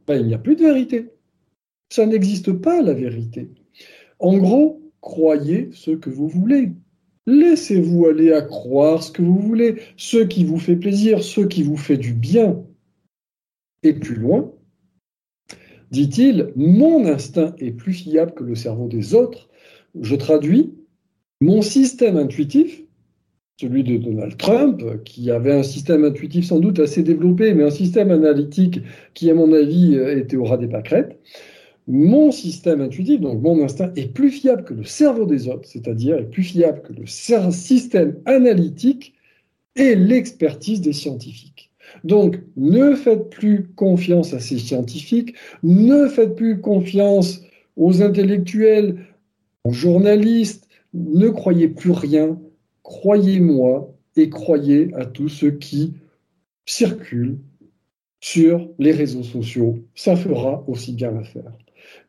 ben, 0.05 0.21
il 0.21 0.27
n'y 0.27 0.35
a 0.35 0.37
plus 0.37 0.55
de 0.55 0.61
vérité. 0.61 1.09
Ça 1.89 2.05
n'existe 2.05 2.51
pas 2.51 2.83
la 2.83 2.93
vérité. 2.93 3.49
En 4.19 4.37
gros, 4.37 4.82
croyez 5.03 5.69
ce 5.73 5.91
que 5.91 6.09
vous 6.09 6.29
voulez. 6.29 6.71
Laissez-vous 7.27 8.07
aller 8.07 8.31
à 8.31 8.41
croire 8.41 9.03
ce 9.03 9.11
que 9.11 9.21
vous 9.21 9.37
voulez, 9.37 9.81
ce 9.97 10.17
qui 10.17 10.45
vous 10.45 10.57
fait 10.57 10.77
plaisir, 10.77 11.21
ce 11.21 11.41
qui 11.41 11.61
vous 11.61 11.77
fait 11.77 11.97
du 11.97 12.13
bien. 12.13 12.63
Et 13.83 13.93
plus 13.93 14.15
loin, 14.15 14.51
dit-il, 15.91 16.51
mon 16.55 17.05
instinct 17.05 17.53
est 17.59 17.71
plus 17.71 17.93
fiable 17.93 18.33
que 18.33 18.45
le 18.45 18.55
cerveau 18.55 18.87
des 18.87 19.13
autres. 19.13 19.49
je 19.99 20.15
traduis 20.15 20.73
mon 21.41 21.61
système 21.61 22.15
intuitif, 22.15 22.81
celui 23.59 23.83
de 23.83 23.97
Donald 23.97 24.37
Trump, 24.37 24.81
qui 25.03 25.29
avait 25.29 25.53
un 25.53 25.63
système 25.63 26.05
intuitif 26.05 26.45
sans 26.45 26.59
doute 26.59 26.79
assez 26.79 27.03
développé, 27.03 27.53
mais 27.53 27.63
un 27.63 27.69
système 27.69 28.09
analytique 28.09 28.79
qui, 29.13 29.29
à 29.29 29.33
mon 29.33 29.51
avis, 29.51 29.95
était 29.95 30.37
au 30.37 30.45
ras 30.45 30.57
des 30.57 30.67
pâquerettes. 30.67 31.19
Mon 31.87 32.31
système 32.31 32.81
intuitif, 32.81 33.19
donc 33.19 33.41
mon 33.41 33.63
instinct, 33.63 33.91
est 33.95 34.13
plus 34.13 34.31
fiable 34.31 34.63
que 34.63 34.73
le 34.73 34.85
cerveau 34.85 35.25
des 35.25 35.49
autres, 35.49 35.67
c'est-à-dire 35.67 36.17
est 36.17 36.29
plus 36.29 36.43
fiable 36.43 36.81
que 36.81 36.93
le 36.93 37.05
système 37.05 38.17
analytique 38.25 39.13
et 39.75 39.95
l'expertise 39.95 40.81
des 40.81 40.93
scientifiques. 40.93 41.71
Donc, 42.03 42.39
ne 42.55 42.95
faites 42.95 43.29
plus 43.29 43.67
confiance 43.75 44.33
à 44.33 44.39
ces 44.39 44.57
scientifiques, 44.57 45.35
ne 45.61 46.07
faites 46.07 46.35
plus 46.35 46.61
confiance 46.61 47.41
aux 47.75 48.01
intellectuels, 48.01 49.05
aux 49.63 49.73
journalistes, 49.73 50.67
ne 50.93 51.29
croyez 51.29 51.67
plus 51.67 51.91
rien, 51.91 52.39
croyez-moi 52.83 53.93
et 54.15 54.29
croyez 54.29 54.93
à 54.93 55.05
tout 55.05 55.29
ce 55.29 55.47
qui 55.47 55.93
circule 56.65 57.39
sur 58.21 58.69
les 58.79 58.91
réseaux 58.91 59.23
sociaux. 59.23 59.79
Ça 59.95 60.15
fera 60.15 60.63
aussi 60.67 60.93
bien 60.93 61.11
l'affaire. 61.11 61.51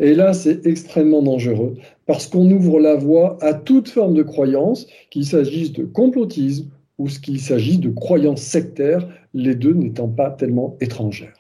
Et 0.01 0.15
là, 0.15 0.33
c'est 0.33 0.67
extrêmement 0.67 1.23
dangereux 1.23 1.75
parce 2.07 2.27
qu'on 2.27 2.51
ouvre 2.51 2.81
la 2.81 2.97
voie 2.97 3.39
à 3.41 3.55
toute 3.55 3.89
forme 3.89 4.15
de 4.15 4.23
croyance, 4.23 4.87
qu'il 5.11 5.27
s'agisse 5.27 5.73
de 5.73 5.85
complotisme 5.85 6.71
ou 6.99 7.07
qu'il 7.07 7.41
s'agisse 7.41 7.81
de 7.81 7.91
croyances 7.91 8.43
sectaires, 8.43 9.07
les 9.33 9.55
deux 9.55 9.73
n'étant 9.73 10.09
pas 10.09 10.31
tellement 10.31 10.77
étrangères. 10.81 11.39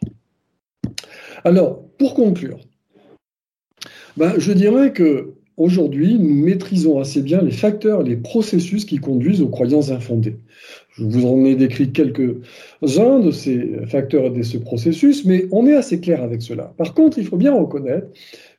Alors, 1.44 1.82
pour 1.98 2.14
conclure, 2.14 2.58
ben, 4.16 4.34
je 4.38 4.52
dirais 4.52 4.92
que 4.92 5.34
aujourd'hui, 5.56 6.18
nous 6.18 6.34
maîtrisons 6.34 6.98
assez 6.98 7.22
bien 7.22 7.42
les 7.42 7.52
facteurs 7.52 8.02
les 8.02 8.16
processus 8.16 8.84
qui 8.84 8.98
conduisent 8.98 9.42
aux 9.42 9.48
croyances 9.48 9.90
infondées. 9.90 10.36
Je 10.96 11.04
vous 11.04 11.26
en 11.26 11.44
ai 11.44 11.56
décrit 11.56 11.90
quelques-uns 11.90 13.18
de 13.18 13.30
ces 13.30 13.78
facteurs 13.86 14.26
et 14.26 14.30
de 14.30 14.42
ce 14.42 14.58
processus, 14.58 15.24
mais 15.24 15.46
on 15.50 15.66
est 15.66 15.74
assez 15.74 16.00
clair 16.00 16.22
avec 16.22 16.40
cela. 16.42 16.72
Par 16.76 16.94
contre, 16.94 17.18
il 17.18 17.26
faut 17.26 17.36
bien 17.36 17.54
reconnaître 17.54 18.06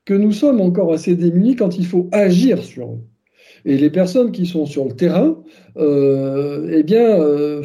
que 0.03 0.13
nous 0.13 0.33
sommes 0.33 0.59
encore 0.59 0.91
assez 0.91 1.15
démunis 1.15 1.55
quand 1.55 1.77
il 1.77 1.85
faut 1.85 2.09
agir 2.11 2.63
sur 2.63 2.91
eux. 2.91 2.99
Et 3.63 3.77
les 3.77 3.89
personnes 3.89 4.31
qui 4.31 4.45
sont 4.45 4.65
sur 4.65 4.85
le 4.85 4.91
terrain, 4.91 5.41
euh, 5.77 6.69
eh 6.71 6.83
bien, 6.83 7.19
euh, 7.19 7.63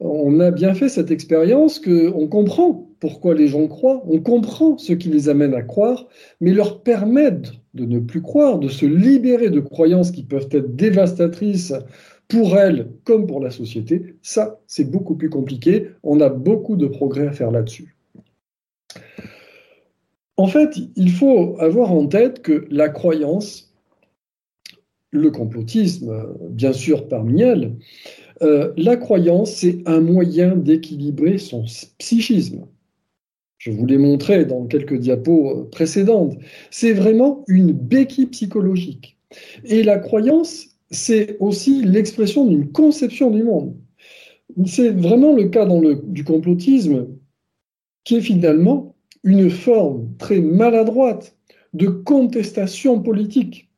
on 0.00 0.38
a 0.38 0.50
bien 0.50 0.74
fait 0.74 0.88
cette 0.88 1.10
expérience 1.10 1.80
qu'on 1.80 2.28
comprend 2.28 2.88
pourquoi 3.00 3.34
les 3.34 3.48
gens 3.48 3.66
croient, 3.66 4.02
on 4.06 4.20
comprend 4.20 4.78
ce 4.78 4.92
qui 4.92 5.08
les 5.08 5.28
amène 5.28 5.54
à 5.54 5.62
croire, 5.62 6.06
mais 6.40 6.52
leur 6.52 6.82
permettre 6.82 7.52
de 7.74 7.84
ne 7.84 7.98
plus 7.98 8.22
croire, 8.22 8.58
de 8.58 8.68
se 8.68 8.86
libérer 8.86 9.50
de 9.50 9.60
croyances 9.60 10.10
qui 10.10 10.22
peuvent 10.22 10.48
être 10.52 10.76
dévastatrices 10.76 11.72
pour 12.28 12.56
elles 12.56 12.90
comme 13.04 13.26
pour 13.26 13.40
la 13.40 13.50
société, 13.50 14.16
ça, 14.22 14.60
c'est 14.66 14.90
beaucoup 14.90 15.14
plus 15.14 15.30
compliqué. 15.30 15.88
On 16.02 16.20
a 16.20 16.28
beaucoup 16.28 16.76
de 16.76 16.86
progrès 16.86 17.26
à 17.26 17.32
faire 17.32 17.50
là-dessus. 17.50 17.96
En 20.36 20.46
fait, 20.46 20.76
il 20.96 21.12
faut 21.12 21.56
avoir 21.60 21.92
en 21.92 22.06
tête 22.06 22.42
que 22.42 22.66
la 22.70 22.88
croyance, 22.88 23.72
le 25.10 25.30
complotisme, 25.30 26.26
bien 26.50 26.72
sûr 26.72 27.08
parmi 27.08 27.42
elles, 27.42 27.76
euh, 28.42 28.72
la 28.76 28.96
croyance, 28.96 29.52
c'est 29.52 29.82
un 29.86 30.00
moyen 30.00 30.56
d'équilibrer 30.56 31.38
son 31.38 31.64
psychisme. 31.98 32.66
Je 33.58 33.70
vous 33.70 33.86
l'ai 33.86 33.96
montré 33.96 34.44
dans 34.44 34.66
quelques 34.66 34.98
diapos 34.98 35.68
précédentes. 35.70 36.36
C'est 36.70 36.92
vraiment 36.92 37.44
une 37.46 37.72
béquille 37.72 38.26
psychologique. 38.26 39.16
Et 39.64 39.82
la 39.82 39.98
croyance, 39.98 40.73
c'est 40.90 41.36
aussi 41.40 41.82
l'expression 41.82 42.46
d'une 42.46 42.70
conception 42.70 43.30
du 43.30 43.42
monde. 43.42 43.74
C'est 44.66 44.90
vraiment 44.90 45.34
le 45.34 45.48
cas 45.48 45.66
du 46.04 46.24
complotisme, 46.24 47.06
qui 48.04 48.16
est 48.16 48.20
finalement 48.20 48.94
une 49.22 49.50
forme 49.50 50.10
très 50.18 50.40
maladroite 50.40 51.36
de 51.72 51.88
contestation 51.88 53.00
politique. 53.00 53.70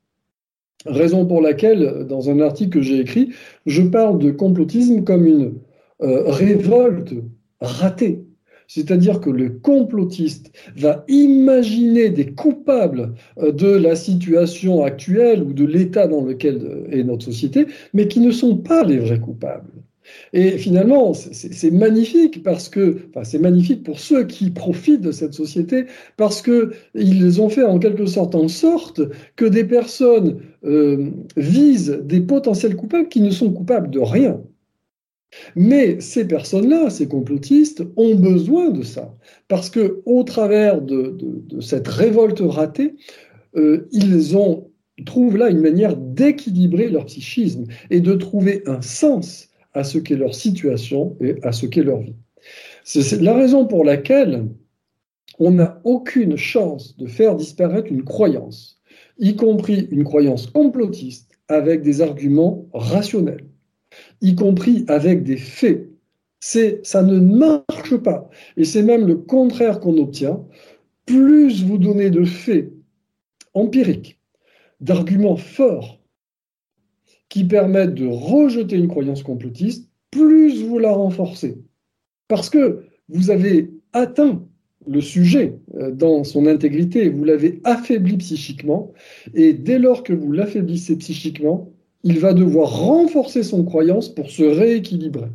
Raison 0.84 1.26
pour 1.26 1.40
laquelle, 1.40 2.06
dans 2.08 2.30
un 2.30 2.40
article 2.40 2.70
que 2.70 2.82
j'ai 2.82 3.00
écrit, 3.00 3.30
je 3.64 3.82
parle 3.82 4.18
de 4.18 4.30
complotisme 4.30 5.04
comme 5.04 5.26
une 5.26 5.54
euh, 6.02 6.30
révolte 6.30 7.14
ratée. 7.60 8.25
C'est-à-dire 8.68 9.20
que 9.20 9.30
le 9.30 9.50
complotiste 9.50 10.52
va 10.76 11.04
imaginer 11.08 12.10
des 12.10 12.32
coupables 12.32 13.14
euh, 13.38 13.52
de 13.52 13.68
la 13.68 13.96
situation 13.96 14.84
actuelle 14.84 15.42
ou 15.42 15.52
de 15.52 15.64
l'état 15.64 16.06
dans 16.06 16.22
lequel 16.22 16.60
euh, 16.62 16.90
est 16.90 17.04
notre 17.04 17.24
société, 17.24 17.66
mais 17.94 18.08
qui 18.08 18.20
ne 18.20 18.30
sont 18.30 18.56
pas 18.56 18.84
les 18.84 18.98
vrais 18.98 19.20
coupables. 19.20 19.70
Et 20.32 20.58
finalement, 20.58 21.14
c'est 21.14 21.70
magnifique 21.70 22.42
parce 22.42 22.68
que, 22.68 22.98
c'est 23.24 23.38
magnifique 23.38 23.82
pour 23.82 23.98
ceux 23.98 24.24
qui 24.24 24.50
profitent 24.50 25.00
de 25.00 25.12
cette 25.12 25.34
société 25.34 25.86
parce 26.16 26.42
que 26.42 26.72
ils 26.94 27.40
ont 27.40 27.48
fait 27.48 27.64
en 27.64 27.78
quelque 27.78 28.06
sorte 28.06 28.34
en 28.34 28.48
sorte 28.48 29.00
que 29.36 29.44
des 29.44 29.64
personnes 29.64 30.40
euh, 30.64 31.10
visent 31.36 32.00
des 32.04 32.20
potentiels 32.20 32.76
coupables 32.76 33.08
qui 33.08 33.20
ne 33.20 33.30
sont 33.30 33.52
coupables 33.52 33.90
de 33.90 34.00
rien. 34.00 34.40
Mais 35.54 36.00
ces 36.00 36.26
personnes-là, 36.26 36.90
ces 36.90 37.08
complotistes, 37.08 37.82
ont 37.96 38.14
besoin 38.14 38.70
de 38.70 38.82
ça 38.82 39.14
parce 39.48 39.70
que, 39.70 40.02
au 40.04 40.22
travers 40.22 40.80
de, 40.80 41.16
cette 41.60 41.88
révolte 41.88 42.40
ratée, 42.40 42.94
euh, 43.56 43.88
ils 43.92 44.24
trouvent 45.04 45.36
là 45.36 45.50
une 45.50 45.60
manière 45.60 45.96
d'équilibrer 45.96 46.88
leur 46.88 47.06
psychisme 47.06 47.64
et 47.90 48.00
de 48.00 48.14
trouver 48.14 48.62
un 48.66 48.82
sens 48.82 49.48
à 49.74 49.84
ce 49.84 49.98
qu'est 49.98 50.16
leur 50.16 50.34
situation 50.34 51.16
et 51.20 51.36
à 51.42 51.52
ce 51.52 51.66
qu'est 51.66 51.82
leur 51.82 52.00
vie. 52.00 52.14
C'est 52.84 53.20
la 53.20 53.34
raison 53.34 53.66
pour 53.66 53.84
laquelle 53.84 54.46
on 55.38 55.50
n'a 55.50 55.80
aucune 55.84 56.36
chance 56.36 56.96
de 56.96 57.06
faire 57.06 57.36
disparaître 57.36 57.90
une 57.90 58.04
croyance, 58.04 58.80
y 59.18 59.36
compris 59.36 59.88
une 59.90 60.04
croyance 60.04 60.46
complotiste 60.46 61.32
avec 61.48 61.82
des 61.82 62.00
arguments 62.00 62.66
rationnels, 62.72 63.44
y 64.20 64.34
compris 64.34 64.84
avec 64.88 65.22
des 65.22 65.36
faits. 65.36 65.88
C'est, 66.40 66.84
ça 66.86 67.02
ne 67.02 67.18
marche 67.18 67.96
pas. 67.96 68.28
Et 68.56 68.64
c'est 68.64 68.82
même 68.82 69.06
le 69.06 69.16
contraire 69.16 69.80
qu'on 69.80 69.96
obtient. 69.98 70.44
Plus 71.06 71.64
vous 71.64 71.78
donnez 71.78 72.10
de 72.10 72.24
faits 72.24 72.72
empiriques, 73.54 74.20
d'arguments 74.80 75.36
forts, 75.36 76.00
qui 77.28 77.44
permettent 77.44 77.94
de 77.94 78.06
rejeter 78.06 78.76
une 78.76 78.88
croyance 78.88 79.22
complotiste, 79.22 79.90
plus 80.10 80.62
vous 80.62 80.78
la 80.78 80.92
renforcez. 80.92 81.58
Parce 82.28 82.50
que 82.50 82.84
vous 83.08 83.30
avez 83.30 83.70
atteint 83.92 84.46
le 84.86 85.00
sujet 85.00 85.58
euh, 85.74 85.90
dans 85.90 86.24
son 86.24 86.46
intégrité, 86.46 87.08
vous 87.08 87.24
l'avez 87.24 87.60
affaibli 87.64 88.16
psychiquement, 88.18 88.92
et 89.34 89.52
dès 89.52 89.78
lors 89.78 90.02
que 90.02 90.12
vous 90.12 90.32
l'affaiblissez 90.32 90.96
psychiquement, 90.96 91.72
il 92.06 92.20
va 92.20 92.34
devoir 92.34 92.70
renforcer 92.70 93.42
son 93.42 93.64
croyance 93.64 94.08
pour 94.08 94.30
se 94.30 94.44
rééquilibrer. 94.44 95.26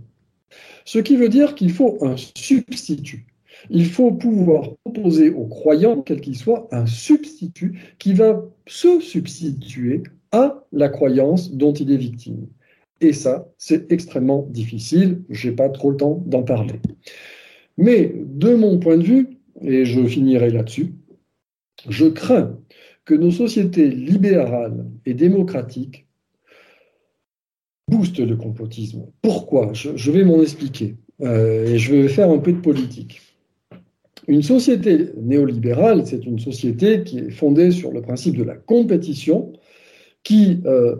Ce 0.85 0.99
qui 0.99 1.17
veut 1.17 1.27
dire 1.27 1.53
qu'il 1.53 1.69
faut 1.69 1.97
un 2.01 2.15
substitut. 2.15 3.25
Il 3.69 3.85
faut 3.85 4.13
pouvoir 4.13 4.69
proposer 4.85 5.31
aux 5.31 5.47
croyants, 5.47 6.01
quel 6.01 6.21
qu'il 6.21 6.37
soit, 6.37 6.69
un 6.71 6.85
substitut 6.85 7.77
qui 7.99 8.13
va 8.13 8.41
se 8.67 9.01
substituer 9.01 10.03
à 10.31 10.63
la 10.71 10.87
croyance 10.87 11.51
dont 11.51 11.73
il 11.73 11.91
est 11.91 11.97
victime. 11.97 12.47
Et 13.01 13.11
ça, 13.11 13.49
c'est 13.57 13.91
extrêmement 13.91 14.47
difficile. 14.49 15.23
Je 15.29 15.49
n'ai 15.49 15.55
pas 15.55 15.67
trop 15.67 15.91
le 15.91 15.97
temps 15.97 16.23
d'en 16.25 16.43
parler. 16.43 16.79
Mais 17.77 18.13
de 18.15 18.55
mon 18.55 18.79
point 18.79 18.97
de 18.97 19.03
vue, 19.03 19.27
et 19.61 19.83
je 19.83 20.05
finirai 20.05 20.51
là-dessus, 20.51 20.93
je 21.89 22.05
crains 22.05 22.57
que 23.03 23.13
nos 23.13 23.31
sociétés 23.31 23.89
libérales 23.89 24.85
et 25.05 25.13
démocratiques 25.13 26.07
boostent 27.91 28.19
le 28.19 28.35
complotisme. 28.35 29.05
Pourquoi? 29.21 29.73
Je, 29.73 30.11
vais 30.11 30.23
m'en 30.23 30.41
expliquer. 30.41 30.95
Euh, 31.21 31.65
et 31.67 31.77
je 31.77 31.93
vais 31.93 32.07
faire 32.07 32.31
un 32.31 32.39
peu 32.39 32.53
de 32.53 32.59
politique. 32.59 33.21
Une 34.27 34.41
société 34.41 35.09
néolibérale, 35.17 36.07
c'est 36.07 36.25
une 36.25 36.39
société 36.39 37.03
qui 37.03 37.19
est 37.19 37.29
fondée 37.29 37.71
sur 37.71 37.91
le 37.91 38.01
principe 38.01 38.37
de 38.37 38.43
la 38.43 38.55
compétition, 38.55 39.51
qui 40.23 40.61
euh, 40.65 40.95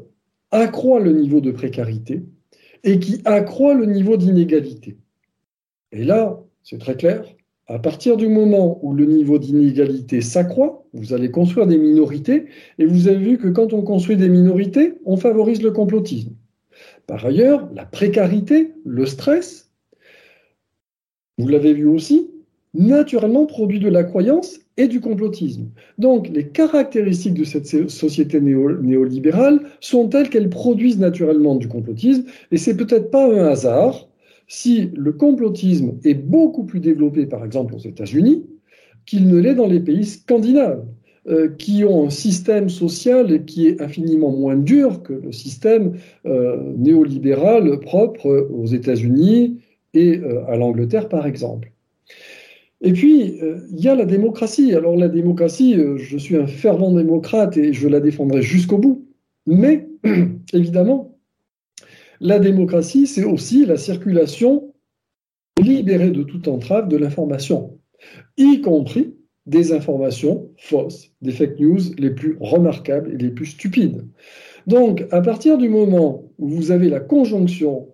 accroît 0.52 1.00
le 1.00 1.14
niveau 1.14 1.40
de 1.40 1.52
précarité 1.52 2.24
et 2.84 3.00
qui 3.00 3.22
accroît 3.26 3.74
le 3.74 3.86
niveau 3.86 4.18
d'inégalité. 4.18 4.98
Et 5.92 6.04
là, 6.04 6.42
c'est 6.64 6.80
très 6.80 6.96
clair, 6.96 7.24
à 7.68 7.80
partir 7.80 8.18
du 8.18 8.28
moment 8.28 8.80
où 8.82 8.94
le 8.94 9.06
niveau 9.06 9.40
d'inégalité 9.40 10.20
s'accroît, 10.20 10.84
vous 10.94 11.14
allez 11.14 11.32
construire 11.32 11.68
des 11.68 11.78
minorités, 11.78 12.48
et 12.80 12.86
vous 12.86 13.08
avez 13.08 13.18
vu 13.18 13.38
que 13.38 13.48
quand 13.48 13.72
on 13.72 13.82
construit 13.82 14.18
des 14.18 14.30
minorités, 14.30 14.96
on 15.06 15.16
favorise 15.16 15.62
le 15.62 15.72
complotisme. 15.72 16.34
Par 17.08 17.26
ailleurs, 17.26 17.70
la 17.74 17.86
précarité, 17.86 18.74
le 18.86 19.06
stress, 19.06 19.72
vous 21.38 21.48
l'avez 21.48 21.74
vu 21.74 21.86
aussi, 21.86 22.30
naturellement 22.74 23.46
produit 23.46 23.80
de 23.80 23.90
la 23.90 24.04
croyance 24.04 24.60
et 24.78 24.88
du 24.88 25.02
complotisme. 25.02 25.70
Donc, 25.98 26.30
les 26.30 26.48
caractéristiques 26.48 27.34
de 27.34 27.44
cette 27.44 27.90
société 27.90 28.40
néolibérale 28.40 29.62
sont 29.80 30.08
telles 30.08 30.30
qu'elles 30.30 30.50
produisent 30.50 31.00
naturellement 31.00 31.56
du 31.56 31.68
complotisme, 31.68 32.24
et 32.52 32.58
c'est 32.58 32.78
peut-être 32.78 33.12
pas 33.12 33.28
un 33.28 33.48
hasard 33.48 34.08
si 34.48 34.90
le 34.96 35.14
complotisme 35.14 35.94
est 36.04 36.14
beaucoup 36.14 36.66
plus 36.66 36.80
développé, 36.80 37.26
par 37.26 37.46
exemple, 37.46 37.74
aux 37.74 37.80
États-Unis, 37.80 38.46
qu'il 39.06 39.28
ne 39.28 39.38
l'est 39.38 39.56
dans 39.56 39.68
les 39.68 39.80
pays 39.80 40.06
scandinaves. 40.06 40.86
Euh, 41.28 41.50
qui 41.50 41.84
ont 41.84 42.08
un 42.08 42.10
système 42.10 42.68
social 42.68 43.46
qui 43.46 43.68
est 43.68 43.80
infiniment 43.80 44.32
moins 44.32 44.56
dur 44.56 45.04
que 45.04 45.14
le 45.14 45.32
système 45.32 46.00
euh, 46.26 46.58
néolibéral 46.78 47.80
propre 47.80 48.48
aux 48.52 48.66
États-Unis 48.66 49.60
et 49.94 50.18
euh, 50.18 50.44
à 50.48 50.56
l'Angleterre, 50.56 51.10
par 51.10 51.28
exemple. 51.28 51.72
Et 52.82 52.92
puis, 52.92 53.40
il 53.72 53.80
y 53.80 53.88
a 53.88 53.94
la 53.94 54.06
démocratie. 54.06 54.74
Alors 54.74 54.96
la 54.96 55.10
démocratie, 55.10 55.78
je 55.98 56.18
suis 56.18 56.38
un 56.38 56.48
fervent 56.48 56.92
démocrate 56.92 57.56
et 57.56 57.72
je 57.72 57.88
la 57.88 58.00
défendrai 58.00 58.42
jusqu'au 58.42 58.80
bout. 58.80 59.06
Mais, 59.46 59.90
évidemment, 60.54 61.20
la 62.20 62.40
démocratie, 62.40 63.06
c'est 63.06 63.26
aussi 63.26 63.68
la 63.68 63.78
circulation 63.78 64.74
libérée 65.62 66.10
de 66.10 66.24
toute 66.24 66.48
entrave 66.48 66.88
de 66.88 66.98
l'information, 66.98 67.78
y 68.38 68.62
compris 68.62 69.14
des 69.46 69.74
informations 69.74 70.50
fausses, 70.58 71.12
des 71.22 71.32
fake 71.32 71.60
news 71.60 71.80
les 71.98 72.12
plus 72.12 72.38
remarquables 72.40 73.12
et 73.14 73.18
les 73.18 73.32
plus 73.32 73.48
stupides. 73.48 74.06
Donc, 74.68 75.06
à 75.12 75.22
partir 75.22 75.58
du 75.58 75.70
moment 75.70 76.32
où 76.38 76.48
vous 76.48 76.72
avez 76.72 76.90
la 76.90 77.00
conjonction 77.00 77.90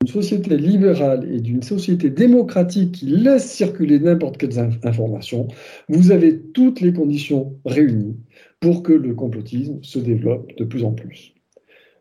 d'une 0.00 0.12
société 0.12 0.56
libérale 0.56 1.28
et 1.32 1.40
d'une 1.40 1.62
société 1.62 2.10
démocratique 2.10 2.92
qui 2.92 3.06
laisse 3.06 3.50
circuler 3.50 3.98
n'importe 3.98 4.36
quelle 4.36 4.58
information, 4.84 5.48
vous 5.88 6.12
avez 6.12 6.40
toutes 6.40 6.80
les 6.80 6.92
conditions 6.92 7.58
réunies 7.64 8.16
pour 8.60 8.82
que 8.82 8.92
le 8.92 9.14
complotisme 9.14 9.78
se 9.82 9.98
développe 9.98 10.54
de 10.56 10.64
plus 10.64 10.84
en 10.84 10.92
plus. 10.92 11.34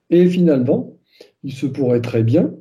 Et 0.09 0.27
finalement, 0.27 0.97
il 1.43 1.53
se 1.53 1.65
pourrait 1.65 2.01
très 2.01 2.23
bien 2.23 2.53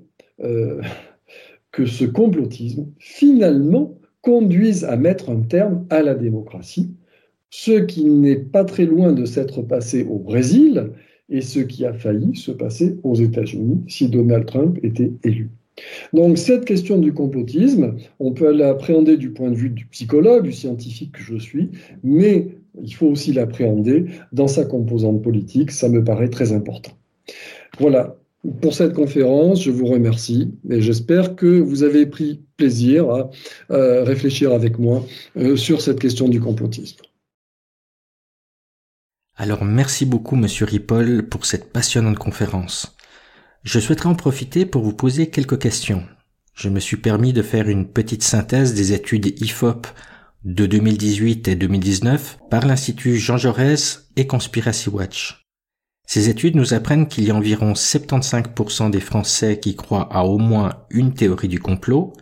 euh, 0.42 0.80
que 1.72 1.86
ce 1.86 2.04
complotisme, 2.04 2.86
finalement, 2.98 3.98
conduisent 4.22 4.84
à 4.84 4.96
mettre 4.96 5.30
un 5.30 5.40
terme 5.40 5.84
à 5.90 6.02
la 6.02 6.14
démocratie, 6.14 6.90
ce 7.50 7.72
qui 7.72 8.04
n'est 8.06 8.36
pas 8.36 8.64
très 8.64 8.86
loin 8.86 9.12
de 9.12 9.26
s'être 9.26 9.62
passé 9.62 10.04
au 10.04 10.18
Brésil 10.18 10.92
et 11.28 11.40
ce 11.40 11.60
qui 11.60 11.84
a 11.84 11.92
failli 11.92 12.34
se 12.34 12.50
passer 12.50 12.96
aux 13.02 13.14
États-Unis 13.14 13.82
si 13.88 14.08
Donald 14.08 14.46
Trump 14.46 14.78
était 14.82 15.12
élu. 15.24 15.50
Donc 16.12 16.38
cette 16.38 16.64
question 16.64 16.98
du 16.98 17.12
complotisme, 17.12 17.96
on 18.20 18.32
peut 18.32 18.52
l'appréhender 18.52 19.16
du 19.16 19.30
point 19.30 19.50
de 19.50 19.56
vue 19.56 19.70
du 19.70 19.86
psychologue, 19.86 20.44
du 20.44 20.52
scientifique 20.52 21.12
que 21.12 21.22
je 21.22 21.36
suis, 21.36 21.70
mais 22.02 22.48
il 22.82 22.94
faut 22.94 23.06
aussi 23.06 23.32
l'appréhender 23.32 24.06
dans 24.32 24.48
sa 24.48 24.64
composante 24.64 25.22
politique, 25.22 25.70
ça 25.70 25.88
me 25.88 26.04
paraît 26.04 26.28
très 26.28 26.52
important. 26.52 26.92
Voilà, 27.78 28.16
pour 28.60 28.74
cette 28.74 28.94
conférence. 28.94 29.62
Je 29.62 29.70
vous 29.70 29.86
remercie 29.86 30.54
et 30.70 30.80
j'espère 30.80 31.36
que 31.36 31.46
vous 31.46 31.82
avez 31.82 32.06
pris 32.06 32.42
plaisir 32.56 33.10
à 33.10 33.30
réfléchir 33.68 34.52
avec 34.52 34.78
moi 34.78 35.04
euh, 35.36 35.56
sur 35.56 35.80
cette 35.80 36.00
question 36.00 36.28
du 36.28 36.40
complotisme. 36.40 37.02
Alors 39.36 39.64
merci 39.64 40.04
beaucoup 40.04 40.36
Monsieur 40.36 40.66
Ripoll 40.66 41.28
pour 41.28 41.46
cette 41.46 41.72
passionnante 41.72 42.18
conférence. 42.18 42.96
Je 43.64 43.80
souhaiterais 43.80 44.08
en 44.08 44.14
profiter 44.14 44.66
pour 44.66 44.82
vous 44.82 44.92
poser 44.92 45.30
quelques 45.30 45.58
questions. 45.58 46.02
Je 46.54 46.68
me 46.68 46.80
suis 46.80 46.98
permis 46.98 47.32
de 47.32 47.42
faire 47.42 47.68
une 47.68 47.88
petite 47.88 48.22
synthèse 48.22 48.74
des 48.74 48.92
études 48.92 49.40
IFOP 49.40 49.86
de 50.44 50.66
2018 50.66 51.48
et 51.48 51.56
2019 51.56 52.38
par 52.50 52.66
l'Institut 52.66 53.16
Jean 53.16 53.38
Jaurès 53.38 54.10
et 54.16 54.26
Conspiracy 54.26 54.90
Watch. 54.90 55.41
Ces 56.06 56.28
études 56.28 56.56
nous 56.56 56.74
apprennent 56.74 57.08
qu'il 57.08 57.24
y 57.24 57.30
a 57.30 57.34
environ 57.34 57.72
75% 57.72 58.90
des 58.90 59.00
Français 59.00 59.58
qui 59.60 59.76
croient 59.76 60.08
à 60.12 60.24
au 60.24 60.38
moins 60.38 60.84
une 60.90 61.14
théorie 61.14 61.48
du 61.48 61.60
complot, 61.60 62.12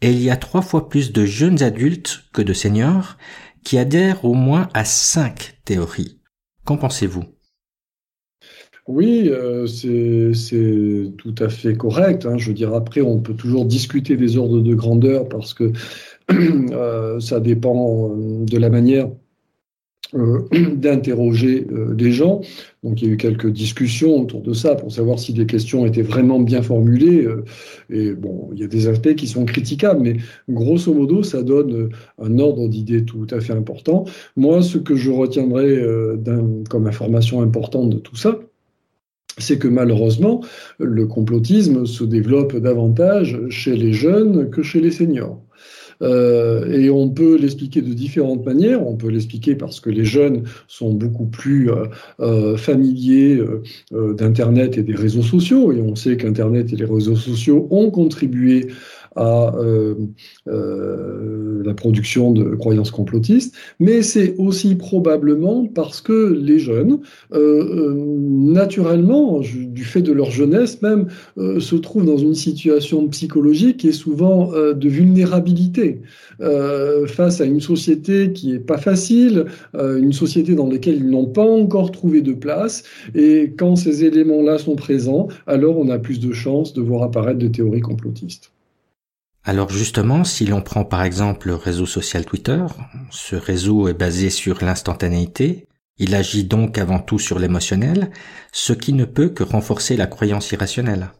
et 0.00 0.10
il 0.10 0.22
y 0.22 0.30
a 0.30 0.36
trois 0.36 0.62
fois 0.62 0.88
plus 0.88 1.12
de 1.12 1.24
jeunes 1.24 1.62
adultes 1.62 2.24
que 2.32 2.42
de 2.42 2.52
seniors 2.52 3.16
qui 3.64 3.78
adhèrent 3.78 4.24
au 4.24 4.34
moins 4.34 4.68
à 4.74 4.84
cinq 4.84 5.60
théories. 5.64 6.20
Qu'en 6.64 6.76
pensez-vous? 6.76 7.24
Oui, 8.88 9.28
euh, 9.30 9.66
c'est 9.66 11.12
tout 11.16 11.34
à 11.38 11.48
fait 11.48 11.76
correct. 11.76 12.26
Hein. 12.26 12.36
Je 12.36 12.48
veux 12.48 12.54
dire, 12.54 12.74
après, 12.74 13.00
on 13.00 13.20
peut 13.20 13.34
toujours 13.34 13.64
discuter 13.64 14.16
des 14.16 14.36
ordres 14.36 14.60
de 14.60 14.74
grandeur 14.74 15.28
parce 15.28 15.54
que 15.54 15.72
euh, 16.32 17.20
ça 17.20 17.38
dépend 17.38 18.10
euh, 18.10 18.44
de 18.44 18.58
la 18.58 18.70
manière 18.70 19.08
euh, 20.14 20.42
d'interroger 20.76 21.66
euh, 21.72 21.94
des 21.94 22.12
gens. 22.12 22.42
Donc 22.82 23.00
il 23.00 23.08
y 23.08 23.10
a 23.10 23.14
eu 23.14 23.16
quelques 23.16 23.50
discussions 23.50 24.20
autour 24.20 24.42
de 24.42 24.52
ça 24.52 24.74
pour 24.74 24.92
savoir 24.92 25.18
si 25.18 25.32
les 25.32 25.46
questions 25.46 25.86
étaient 25.86 26.02
vraiment 26.02 26.40
bien 26.40 26.62
formulées. 26.62 27.24
Euh, 27.24 27.44
et 27.90 28.12
bon, 28.12 28.50
il 28.52 28.60
y 28.60 28.64
a 28.64 28.66
des 28.66 28.88
aspects 28.88 29.14
qui 29.14 29.26
sont 29.26 29.44
critiquables, 29.44 30.02
mais 30.02 30.16
grosso 30.48 30.92
modo, 30.92 31.22
ça 31.22 31.42
donne 31.42 31.90
un 32.20 32.38
ordre 32.38 32.68
d'idées 32.68 33.04
tout 33.04 33.26
à 33.30 33.40
fait 33.40 33.52
important. 33.52 34.04
Moi, 34.36 34.62
ce 34.62 34.78
que 34.78 34.96
je 34.96 35.10
retiendrai 35.10 35.82
comme 36.68 36.86
information 36.86 37.40
importante 37.42 37.90
de 37.90 37.98
tout 37.98 38.16
ça, 38.16 38.38
c'est 39.38 39.58
que 39.58 39.68
malheureusement, 39.68 40.42
le 40.78 41.06
complotisme 41.06 41.86
se 41.86 42.04
développe 42.04 42.56
davantage 42.56 43.40
chez 43.48 43.76
les 43.76 43.92
jeunes 43.92 44.50
que 44.50 44.62
chez 44.62 44.80
les 44.80 44.90
seniors. 44.90 45.40
Euh, 46.00 46.70
et 46.70 46.90
on 46.90 47.08
peut 47.10 47.36
l'expliquer 47.36 47.82
de 47.82 47.92
différentes 47.92 48.44
manières. 48.44 48.86
On 48.86 48.96
peut 48.96 49.08
l'expliquer 49.08 49.54
parce 49.54 49.80
que 49.80 49.90
les 49.90 50.04
jeunes 50.04 50.44
sont 50.68 50.92
beaucoup 50.92 51.26
plus 51.26 51.70
euh, 51.70 51.86
euh, 52.20 52.56
familiers 52.56 53.40
d'Internet 53.92 54.78
et 54.78 54.82
des 54.82 54.94
réseaux 54.94 55.22
sociaux. 55.22 55.72
Et 55.72 55.80
on 55.80 55.94
sait 55.94 56.16
qu'Internet 56.16 56.72
et 56.72 56.76
les 56.76 56.84
réseaux 56.84 57.16
sociaux 57.16 57.66
ont 57.70 57.90
contribué 57.90 58.68
à 59.16 59.54
euh, 59.56 59.94
euh, 60.48 61.62
la 61.64 61.74
production 61.74 62.32
de 62.32 62.54
croyances 62.54 62.90
complotistes, 62.90 63.54
mais 63.80 64.02
c'est 64.02 64.34
aussi 64.38 64.74
probablement 64.74 65.66
parce 65.66 66.00
que 66.00 66.32
les 66.32 66.58
jeunes, 66.58 67.00
euh, 67.32 67.94
naturellement, 67.94 69.40
du 69.40 69.84
fait 69.84 70.02
de 70.02 70.12
leur 70.12 70.30
jeunesse 70.30 70.82
même, 70.82 71.08
se 71.36 71.76
trouvent 71.76 72.04
dans 72.04 72.16
une 72.16 72.34
situation 72.34 73.06
psychologique 73.08 73.84
est 73.84 73.92
souvent 73.92 74.52
de 74.52 74.88
vulnérabilité 74.88 76.02
face 77.06 77.40
à 77.40 77.44
une 77.44 77.60
société 77.60 78.32
qui 78.32 78.52
est 78.52 78.60
pas 78.60 78.78
facile, 78.78 79.46
une 79.74 80.12
société 80.12 80.54
dans 80.54 80.68
laquelle 80.68 80.96
ils 80.96 81.10
n'ont 81.10 81.26
pas 81.26 81.44
encore 81.46 81.90
trouvé 81.90 82.20
de 82.20 82.32
place, 82.32 82.82
et 83.14 83.52
quand 83.56 83.76
ces 83.76 84.04
éléments-là 84.04 84.58
sont 84.58 84.76
présents, 84.76 85.28
alors 85.46 85.78
on 85.78 85.88
a 85.88 85.98
plus 85.98 86.20
de 86.20 86.32
chances 86.32 86.72
de 86.72 86.80
voir 86.80 87.02
apparaître 87.02 87.38
des 87.38 87.50
théories 87.50 87.80
complotistes. 87.80 88.52
Alors 89.44 89.70
justement, 89.70 90.22
si 90.22 90.46
l'on 90.46 90.62
prend 90.62 90.84
par 90.84 91.02
exemple 91.02 91.48
le 91.48 91.56
réseau 91.56 91.86
social 91.86 92.24
Twitter, 92.24 92.64
ce 93.10 93.34
réseau 93.34 93.88
est 93.88 93.94
basé 93.94 94.30
sur 94.30 94.62
l'instantanéité, 94.64 95.66
il 95.98 96.14
agit 96.14 96.44
donc 96.44 96.78
avant 96.78 97.00
tout 97.00 97.18
sur 97.18 97.38
l'émotionnel, 97.38 98.10
ce 98.52 98.72
qui 98.72 98.92
ne 98.92 99.04
peut 99.04 99.28
que 99.30 99.42
renforcer 99.42 99.96
la 99.96 100.06
croyance 100.06 100.52
irrationnelle. 100.52 101.10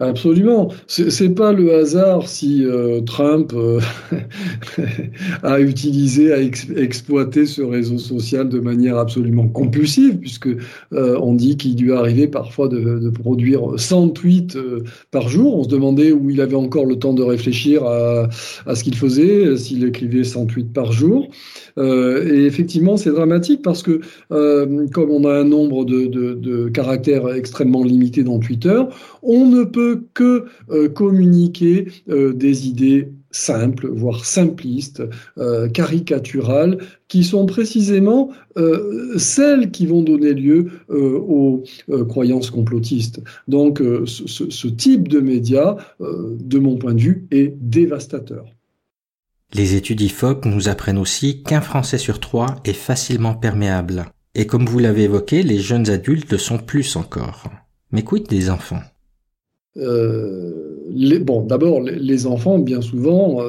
Absolument. 0.00 0.68
C'est 0.86 1.34
pas 1.34 1.52
le 1.52 1.74
hasard 1.74 2.26
si 2.26 2.64
euh, 2.64 3.00
Trump 3.02 3.52
euh, 3.54 3.80
a 5.42 5.60
utilisé, 5.60 6.32
a 6.32 6.40
exploité 6.40 7.46
ce 7.46 7.62
réseau 7.62 7.98
social 7.98 8.48
de 8.48 8.58
manière 8.58 8.98
absolument 8.98 9.46
compulsive, 9.46 10.18
puisque 10.18 10.48
euh, 10.92 11.18
on 11.20 11.34
dit 11.34 11.56
qu'il 11.56 11.80
lui 11.80 11.92
arrivait 11.92 12.26
parfois 12.26 12.68
de, 12.68 13.10
produire 13.10 13.78
100 13.78 14.08
tweets 14.10 14.58
par 15.10 15.28
jour. 15.28 15.58
On 15.58 15.64
se 15.64 15.68
demandait 15.68 16.12
où 16.12 16.30
il 16.30 16.40
avait 16.40 16.56
encore 16.56 16.86
le 16.86 16.96
temps 16.96 17.14
de 17.14 17.22
réfléchir 17.22 17.84
à, 17.84 18.28
ce 18.74 18.82
qu'il 18.82 18.96
faisait, 18.96 19.56
s'il 19.56 19.84
écrivait 19.84 20.24
100 20.24 20.46
tweets 20.46 20.72
par 20.72 20.92
jour. 20.92 21.28
et 21.78 22.44
effectivement, 22.46 22.96
c'est 22.96 23.10
dramatique 23.10 23.62
parce 23.62 23.82
que 23.82 24.00
comme 24.30 25.10
on 25.10 25.24
a 25.24 25.32
un 25.32 25.44
nombre 25.44 25.84
de, 25.84 26.06
de, 26.06 26.34
de 26.34 26.68
caractères 26.68 27.28
extrêmement 27.34 27.84
limité 27.84 28.24
dans 28.24 28.38
Twitter, 28.38 28.80
on 29.22 29.46
ne 29.46 29.62
peut 29.72 30.06
que 30.14 30.46
euh, 30.70 30.88
communiquer 30.88 31.88
euh, 32.08 32.32
des 32.32 32.68
idées 32.68 33.12
simples, 33.30 33.88
voire 33.88 34.24
simplistes, 34.24 35.02
euh, 35.38 35.68
caricaturales, 35.68 36.78
qui 37.08 37.24
sont 37.24 37.46
précisément 37.46 38.30
celles 39.16 39.70
qui 39.70 39.86
vont 39.86 40.02
donner 40.02 40.34
lieu 40.34 40.68
aux 40.88 41.62
croyances 42.08 42.50
complotistes. 42.50 43.22
Donc 43.48 43.82
ce, 44.06 44.68
type 44.68 45.08
de 45.08 45.20
média, 45.20 45.76
de 46.00 46.58
mon 46.58 46.76
point 46.76 46.94
de 46.94 47.00
vue, 47.00 47.26
est 47.30 47.54
dévastateur. 47.60 48.44
Les 49.54 49.74
études 49.74 50.00
IFOP 50.00 50.46
nous 50.46 50.68
apprennent 50.70 50.98
aussi 50.98 51.42
qu'un 51.42 51.60
Français 51.60 51.98
sur 51.98 52.20
trois 52.20 52.56
est 52.64 52.72
facilement 52.72 53.34
perméable. 53.34 54.06
Et 54.34 54.46
comme 54.46 54.64
vous 54.64 54.78
l'avez 54.78 55.02
évoqué, 55.04 55.42
les 55.42 55.58
jeunes 55.58 55.90
adultes 55.90 56.38
sont 56.38 56.58
plus 56.58 56.96
encore. 56.96 57.44
Mais 57.90 58.02
quid 58.02 58.26
des 58.26 58.48
enfants? 58.48 58.80
Bon, 59.76 61.42
d'abord, 61.46 61.80
les, 61.80 62.26
enfants, 62.26 62.58
bien 62.58 62.82
souvent, 62.82 63.40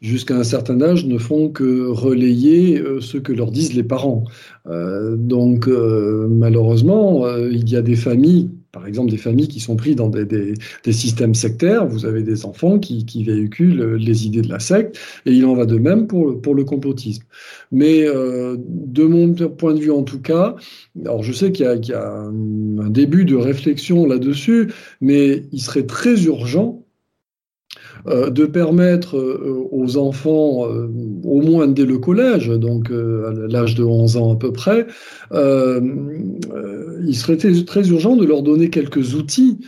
jusqu'à 0.00 0.36
un 0.36 0.44
certain 0.44 0.80
âge, 0.80 1.04
ne 1.06 1.18
font 1.18 1.48
que 1.48 1.88
relayer 1.88 2.82
ce 3.00 3.18
que 3.18 3.32
leur 3.32 3.50
disent 3.50 3.74
les 3.74 3.82
parents. 3.82 4.24
donc, 4.66 5.66
malheureusement, 5.66 7.26
il 7.36 7.68
y 7.68 7.76
a 7.76 7.82
des 7.82 7.96
familles 7.96 8.51
par 8.72 8.86
exemple 8.86 9.10
des 9.10 9.18
familles 9.18 9.48
qui 9.48 9.60
sont 9.60 9.76
prises 9.76 9.96
dans 9.96 10.08
des, 10.08 10.54
systèmes 10.90 11.34
sectaires. 11.34 11.86
Vous 11.86 12.06
avez 12.06 12.22
des 12.22 12.46
enfants 12.46 12.78
qui, 12.78 13.04
véhiculent 13.24 13.96
les 13.96 14.26
idées 14.26 14.42
de 14.42 14.48
la 14.48 14.58
secte, 14.58 14.98
et 15.26 15.32
il 15.32 15.44
en 15.44 15.54
va 15.54 15.66
de 15.66 15.76
même 15.76 16.06
pour, 16.06 16.40
pour 16.40 16.54
le 16.54 16.64
complotisme. 16.64 17.22
Mais 17.70 18.02
euh, 18.04 18.56
de 18.58 19.04
mon 19.04 19.34
point 19.34 19.74
de 19.74 19.80
vue 19.80 19.90
en 19.90 20.02
tout 20.02 20.20
cas, 20.20 20.56
alors 21.04 21.22
je 21.22 21.32
sais 21.32 21.52
qu'il 21.52 21.66
y, 21.66 21.92
a 21.92 22.12
un 22.12 22.90
début 22.90 23.24
de 23.24 23.36
réflexion 23.36 24.06
là-dessus, 24.06 24.72
mais 25.00 25.42
il 25.52 25.60
serait 25.60 25.86
très 25.86 26.24
urgent 26.24 26.81
euh, 28.08 28.30
de 28.30 28.46
permettre 28.46 29.16
euh, 29.16 29.68
aux 29.70 29.96
enfants, 29.96 30.66
euh, 30.66 30.88
au 31.22 31.40
moins 31.40 31.68
dès 31.68 31.84
le 31.84 31.98
collège, 31.98 32.48
donc 32.48 32.90
à 32.90 33.30
l'âge 33.48 33.76
de 33.76 33.84
11 33.84 34.16
ans 34.16 34.32
à 34.32 34.36
peu 34.36 34.52
près, 34.52 34.86
il 35.32 37.16
serait 37.16 37.36
très 37.36 37.88
urgent 37.88 38.16
de 38.16 38.24
leur 38.24 38.42
donner 38.42 38.70
quelques 38.70 39.14
outils 39.14 39.58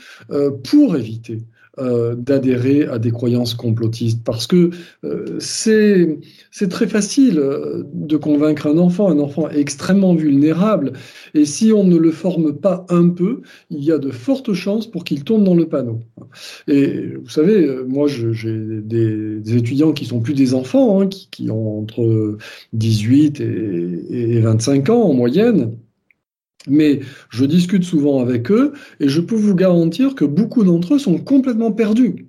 pour 0.64 0.96
éviter 0.96 1.38
euh, 1.80 2.14
d'adhérer 2.14 2.84
à 2.86 3.00
des 3.00 3.10
croyances 3.10 3.54
complotistes 3.54 4.22
parce 4.22 4.46
que 4.46 4.70
euh, 5.02 5.36
c'est 5.40 6.68
très 6.68 6.86
facile 6.86 7.40
euh, 7.40 7.82
de 7.92 8.16
convaincre 8.16 8.68
un 8.68 8.78
enfant. 8.78 9.10
Un 9.10 9.18
enfant 9.18 9.48
extrêmement 9.50 10.14
vulnérable 10.14 10.92
et 11.34 11.44
si 11.44 11.72
on 11.72 11.82
ne 11.82 11.96
le 11.96 12.12
forme 12.12 12.52
pas 12.52 12.86
un 12.90 13.08
peu, 13.08 13.42
il 13.70 13.82
y 13.82 13.90
a 13.90 13.98
de 13.98 14.10
fortes 14.10 14.52
chances 14.52 14.88
pour 14.88 15.02
qu'il 15.02 15.24
tombe 15.24 15.42
dans 15.42 15.56
le 15.56 15.68
panneau. 15.68 15.98
Et 16.68 17.16
vous 17.16 17.28
savez, 17.28 17.68
moi 17.88 18.06
j'ai 18.06 18.80
des, 18.80 19.56
étudiants 19.56 19.92
qui 19.92 20.04
sont 20.04 20.20
plus 20.20 20.34
des 20.34 20.54
enfants, 20.54 21.00
hein, 21.00 21.08
qui, 21.08 21.50
ont 21.50 21.80
entre 21.80 22.38
18 22.72 23.40
et, 23.40 24.36
et 24.36 24.40
25 24.40 24.90
ans 24.90 25.02
en 25.02 25.12
moyenne. 25.12 25.72
Mais 26.68 27.00
je 27.30 27.44
discute 27.44 27.84
souvent 27.84 28.20
avec 28.20 28.50
eux 28.50 28.72
et 29.00 29.08
je 29.08 29.20
peux 29.20 29.34
vous 29.34 29.54
garantir 29.54 30.14
que 30.14 30.24
beaucoup 30.24 30.64
d'entre 30.64 30.94
eux 30.94 30.98
sont 30.98 31.18
complètement 31.18 31.72
perdus. 31.72 32.26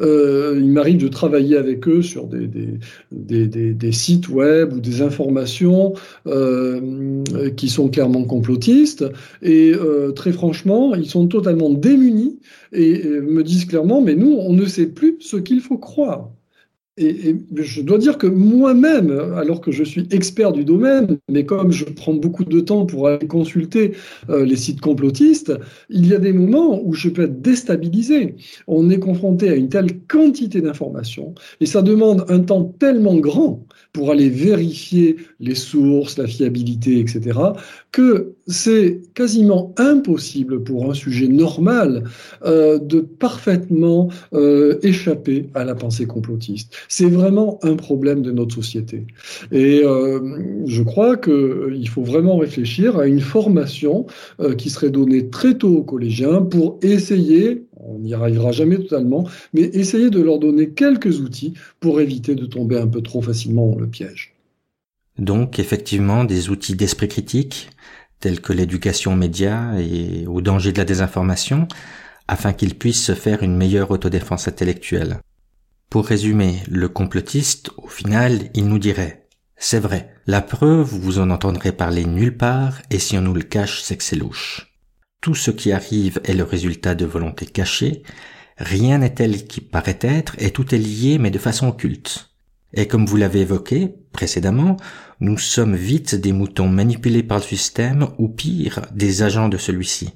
Euh, 0.00 0.58
il 0.60 0.70
m'arrive 0.70 0.98
de 0.98 1.08
travailler 1.08 1.56
avec 1.56 1.86
eux 1.88 2.02
sur 2.02 2.26
des, 2.26 2.48
des, 3.10 3.92
sites 3.92 4.28
web 4.28 4.72
ou 4.72 4.80
des 4.80 5.02
informations 5.02 5.94
euh, 6.26 7.22
qui 7.56 7.68
sont 7.68 7.88
clairement 7.88 8.24
complotistes. 8.24 9.04
Et 9.42 9.72
euh, 9.74 10.12
très 10.12 10.32
franchement, 10.32 10.94
ils 10.94 11.08
sont 11.08 11.26
totalement 11.26 11.70
démunis 11.70 12.38
et 12.72 13.04
me 13.04 13.42
disent 13.42 13.66
clairement, 13.66 14.00
mais 14.00 14.14
nous, 14.14 14.36
on 14.38 14.52
ne 14.52 14.66
sait 14.66 14.86
plus 14.86 15.16
ce 15.20 15.36
qu'il 15.36 15.60
faut 15.60 15.78
croire. 15.78 16.30
Et, 16.96 17.34
je 17.56 17.82
dois 17.82 17.98
dire 17.98 18.18
que 18.18 18.28
moi-même, 18.28 19.10
alors 19.36 19.60
que 19.60 19.72
je 19.72 19.82
suis 19.82 20.06
expert 20.12 20.52
du 20.52 20.64
domaine, 20.64 21.18
mais 21.28 21.44
comme 21.44 21.72
je 21.72 21.84
prends 21.84 22.14
beaucoup 22.14 22.44
de 22.44 22.60
temps 22.60 22.86
pour 22.86 23.08
aller 23.08 23.26
consulter 23.26 23.94
euh, 24.30 24.44
les 24.44 24.54
sites 24.54 24.80
complotistes, 24.80 25.52
il 25.90 26.06
y 26.06 26.14
a 26.14 26.18
des 26.18 26.32
moments 26.32 26.80
où 26.84 26.94
je 26.94 27.08
peux 27.08 27.24
être 27.24 27.42
déstabilisé. 27.42 28.36
On 28.68 28.90
est 28.90 29.00
confronté 29.00 29.48
à 29.50 29.56
une 29.56 29.68
telle 29.68 29.98
quantité 30.06 30.60
d'informations 30.60 31.34
et 31.60 31.66
ça 31.66 31.82
demande 31.82 32.26
un 32.28 32.40
temps 32.40 32.64
tellement 32.78 33.16
grand 33.16 33.66
pour 33.94 34.10
aller 34.10 34.28
vérifier 34.28 35.16
les 35.38 35.54
sources, 35.54 36.18
la 36.18 36.26
fiabilité, 36.26 36.98
etc., 36.98 37.38
que 37.92 38.34
c'est 38.48 39.00
quasiment 39.14 39.72
impossible 39.78 40.64
pour 40.64 40.90
un 40.90 40.94
sujet 40.94 41.28
normal 41.28 42.02
euh, 42.44 42.78
de 42.80 43.00
parfaitement 43.00 44.10
euh, 44.34 44.80
échapper 44.82 45.48
à 45.54 45.64
la 45.64 45.76
pensée 45.76 46.06
complotiste. 46.06 46.74
C'est 46.88 47.08
vraiment 47.08 47.60
un 47.62 47.76
problème 47.76 48.22
de 48.22 48.32
notre 48.32 48.56
société. 48.56 49.06
Et 49.52 49.82
euh, 49.84 50.64
je 50.66 50.82
crois 50.82 51.16
qu'il 51.16 51.88
faut 51.88 52.02
vraiment 52.02 52.36
réfléchir 52.38 52.98
à 52.98 53.06
une 53.06 53.20
formation 53.20 54.06
qui 54.58 54.70
serait 54.70 54.90
donnée 54.90 55.30
très 55.30 55.54
tôt 55.54 55.76
aux 55.76 55.84
collégiens 55.84 56.42
pour 56.42 56.80
essayer, 56.82 57.62
on 57.86 57.98
n'y 57.98 58.14
arrivera 58.14 58.52
jamais 58.52 58.78
totalement, 58.78 59.28
mais 59.52 59.62
essayer 59.62 60.10
de 60.10 60.20
leur 60.20 60.38
donner 60.38 60.70
quelques 60.70 61.20
outils 61.20 61.54
pour 61.80 62.00
éviter 62.00 62.34
de 62.34 62.46
tomber 62.46 62.78
un 62.78 62.86
peu 62.86 63.02
trop 63.02 63.22
facilement 63.22 63.68
dans 63.68 63.78
le 63.78 63.88
piège. 63.88 64.34
Donc 65.18 65.58
effectivement 65.58 66.24
des 66.24 66.50
outils 66.50 66.74
d'esprit 66.74 67.08
critique 67.08 67.70
tels 68.20 68.40
que 68.40 68.52
l'éducation 68.52 69.14
média 69.14 69.74
et 69.78 70.26
au 70.26 70.40
danger 70.40 70.72
de 70.72 70.78
la 70.78 70.84
désinformation 70.84 71.68
afin 72.26 72.52
qu'ils 72.52 72.76
puissent 72.76 73.04
se 73.04 73.14
faire 73.14 73.42
une 73.42 73.56
meilleure 73.56 73.90
autodéfense 73.90 74.48
intellectuelle. 74.48 75.18
Pour 75.90 76.06
résumer, 76.06 76.60
le 76.68 76.88
complotiste, 76.88 77.70
au 77.76 77.86
final, 77.86 78.50
il 78.54 78.66
nous 78.66 78.78
dirait 78.78 79.28
C'est 79.56 79.78
vrai, 79.78 80.14
la 80.26 80.40
preuve, 80.40 80.88
vous 80.88 81.18
en 81.18 81.30
entendrez 81.30 81.70
parler 81.70 82.04
nulle 82.06 82.36
part, 82.36 82.80
et 82.90 82.98
si 82.98 83.16
on 83.18 83.20
nous 83.20 83.34
le 83.34 83.42
cache, 83.42 83.82
c'est 83.82 83.96
que 83.96 84.02
c'est 84.02 84.16
louche. 84.16 84.73
Tout 85.24 85.34
ce 85.34 85.50
qui 85.50 85.72
arrive 85.72 86.20
est 86.24 86.34
le 86.34 86.44
résultat 86.44 86.94
de 86.94 87.06
volontés 87.06 87.46
cachées, 87.46 88.02
rien 88.58 88.98
n'est 88.98 89.14
tel 89.14 89.46
qui 89.46 89.62
paraît 89.62 89.98
être, 90.02 90.36
et 90.38 90.50
tout 90.50 90.74
est 90.74 90.78
lié 90.78 91.16
mais 91.18 91.30
de 91.30 91.38
façon 91.38 91.66
occulte. 91.66 92.28
Et 92.74 92.86
comme 92.88 93.06
vous 93.06 93.16
l'avez 93.16 93.40
évoqué 93.40 93.94
précédemment, 94.12 94.76
nous 95.20 95.38
sommes 95.38 95.76
vite 95.76 96.14
des 96.14 96.32
moutons 96.32 96.68
manipulés 96.68 97.22
par 97.22 97.38
le 97.38 97.44
système, 97.44 98.08
ou 98.18 98.28
pire, 98.28 98.82
des 98.94 99.22
agents 99.22 99.48
de 99.48 99.56
celui-ci. 99.56 100.10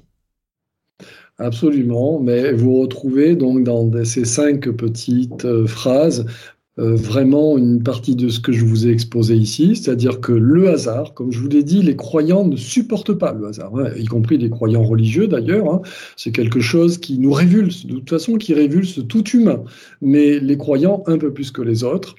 Absolument, 1.39 2.19
mais 2.19 2.53
vous 2.53 2.79
retrouvez 2.79 3.35
donc 3.35 3.63
dans 3.63 3.91
ces 4.05 4.25
cinq 4.25 4.69
petites 4.69 5.43
euh, 5.43 5.65
phrases 5.65 6.27
vraiment 6.79 7.57
une 7.57 7.83
partie 7.83 8.15
de 8.15 8.29
ce 8.29 8.39
que 8.39 8.51
je 8.51 8.63
vous 8.63 8.87
ai 8.87 8.91
exposé 8.91 9.35
ici, 9.35 9.75
c'est-à-dire 9.75 10.21
que 10.21 10.31
le 10.31 10.69
hasard, 10.69 11.13
comme 11.13 11.31
je 11.31 11.39
vous 11.39 11.47
l'ai 11.47 11.63
dit, 11.63 11.81
les 11.81 11.95
croyants 11.95 12.45
ne 12.45 12.55
supportent 12.55 13.13
pas 13.13 13.33
le 13.33 13.47
hasard, 13.47 13.71
hein, 13.75 13.89
y 13.97 14.05
compris 14.05 14.37
les 14.37 14.49
croyants 14.49 14.83
religieux 14.83 15.27
d'ailleurs. 15.27 15.73
Hein. 15.73 15.81
c'est 16.15 16.31
quelque 16.31 16.59
chose 16.59 16.97
qui 16.97 17.19
nous 17.19 17.31
révulse, 17.31 17.85
de 17.85 17.95
toute 17.95 18.09
façon 18.09 18.37
qui 18.37 18.53
révulse 18.53 19.01
tout 19.07 19.27
humain, 19.29 19.63
mais 20.01 20.39
les 20.39 20.57
croyants 20.57 21.03
un 21.07 21.17
peu 21.17 21.31
plus 21.33 21.51
que 21.51 21.61
les 21.61 21.83
autres. 21.83 22.15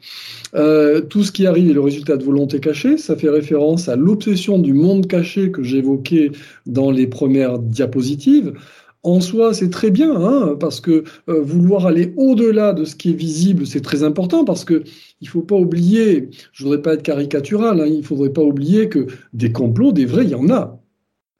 Euh, 0.55 1.01
tout 1.01 1.23
ce 1.23 1.33
qui 1.33 1.47
arrive 1.47 1.71
est 1.71 1.75
le 1.75 1.81
résultat 1.81 2.17
de 2.17 2.25
volonté 2.25 2.61
cachée. 2.61 2.99
Ça 2.99 3.17
fait 3.17 3.31
référence 3.31 3.89
à 3.89 3.97
l'obsession 3.97 4.59
du 4.59 4.73
monde 4.73 5.07
caché 5.07 5.51
que 5.51 5.63
j'évoquais 5.63 6.33
dans 6.67 6.91
les 6.91 7.07
premières 7.07 7.59
diapositives 7.59 8.53
en 9.03 9.21
soi, 9.21 9.55
c'est 9.55 9.71
très 9.71 9.91
bien, 9.91 10.15
hein, 10.15 10.57
parce 10.61 10.81
que 10.81 11.05
euh, 11.29 11.41
vouloir 11.43 11.87
aller 11.87 12.13
au-delà 12.17 12.73
de 12.73 12.85
ce 12.85 12.95
qui 12.95 13.11
est 13.11 13.15
visible, 13.15 13.67
c'est 13.67 13.81
très 13.81 14.03
important, 14.03 14.45
parce 14.45 14.65
que 14.65 14.85
il 15.21 15.29
faut 15.29 15.43
pas 15.43 15.57
oublier, 15.57 16.29
je 16.53 16.65
voudrais 16.65 16.83
pas 16.83 16.95
être 16.95 17.03
caricatural, 17.03 17.81
hein, 17.81 17.87
il 17.87 18.05
faudrait 18.05 18.33
pas 18.33 18.43
oublier 18.43 18.89
que 18.89 19.07
des 19.33 19.53
complots, 19.53 19.93
des 19.93 20.05
vrais, 20.05 20.25
il 20.25 20.31
y 20.31 20.35
en 20.35 20.51
a. 20.51 20.81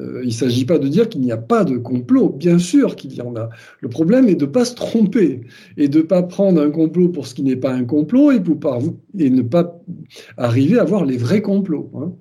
Euh, 0.01 0.21
il 0.23 0.29
ne 0.29 0.33
s'agit 0.33 0.65
pas 0.65 0.79
de 0.79 0.89
dire 0.89 1.09
qu'il 1.09 1.21
n'y 1.21 1.33
a 1.33 1.37
pas 1.37 1.65
de 1.65 1.77
complot, 1.77 2.31
bien 2.31 2.59
sûr 2.59 2.97
qu'il 2.97 3.13
y 3.15 3.21
en 3.21 3.37
a. 3.37 3.51
Le 3.81 3.89
problème 3.89 4.29
est 4.29 4.35
de 4.35 4.47
ne 4.47 4.51
pas 4.51 4.65
se 4.65 4.75
tromper 4.75 5.43
et 5.77 5.89
de 5.89 5.99
ne 5.99 6.03
pas 6.03 6.23
prendre 6.23 6.61
un 6.61 6.71
complot 6.71 7.11
pour 7.11 7.27
ce 7.27 7.35
qui 7.35 7.43
n'est 7.43 7.57
pas 7.57 7.73
un 7.73 7.85
complot 7.85 8.33
et, 8.33 8.41
ne 8.41 9.43
pas 9.43 9.81
arriver 10.37 10.79
à 10.79 10.85
voir 10.85 11.05
les 11.05 11.19
vrais 11.19 11.43
complots. 11.43 11.91
Hein. 11.95 12.13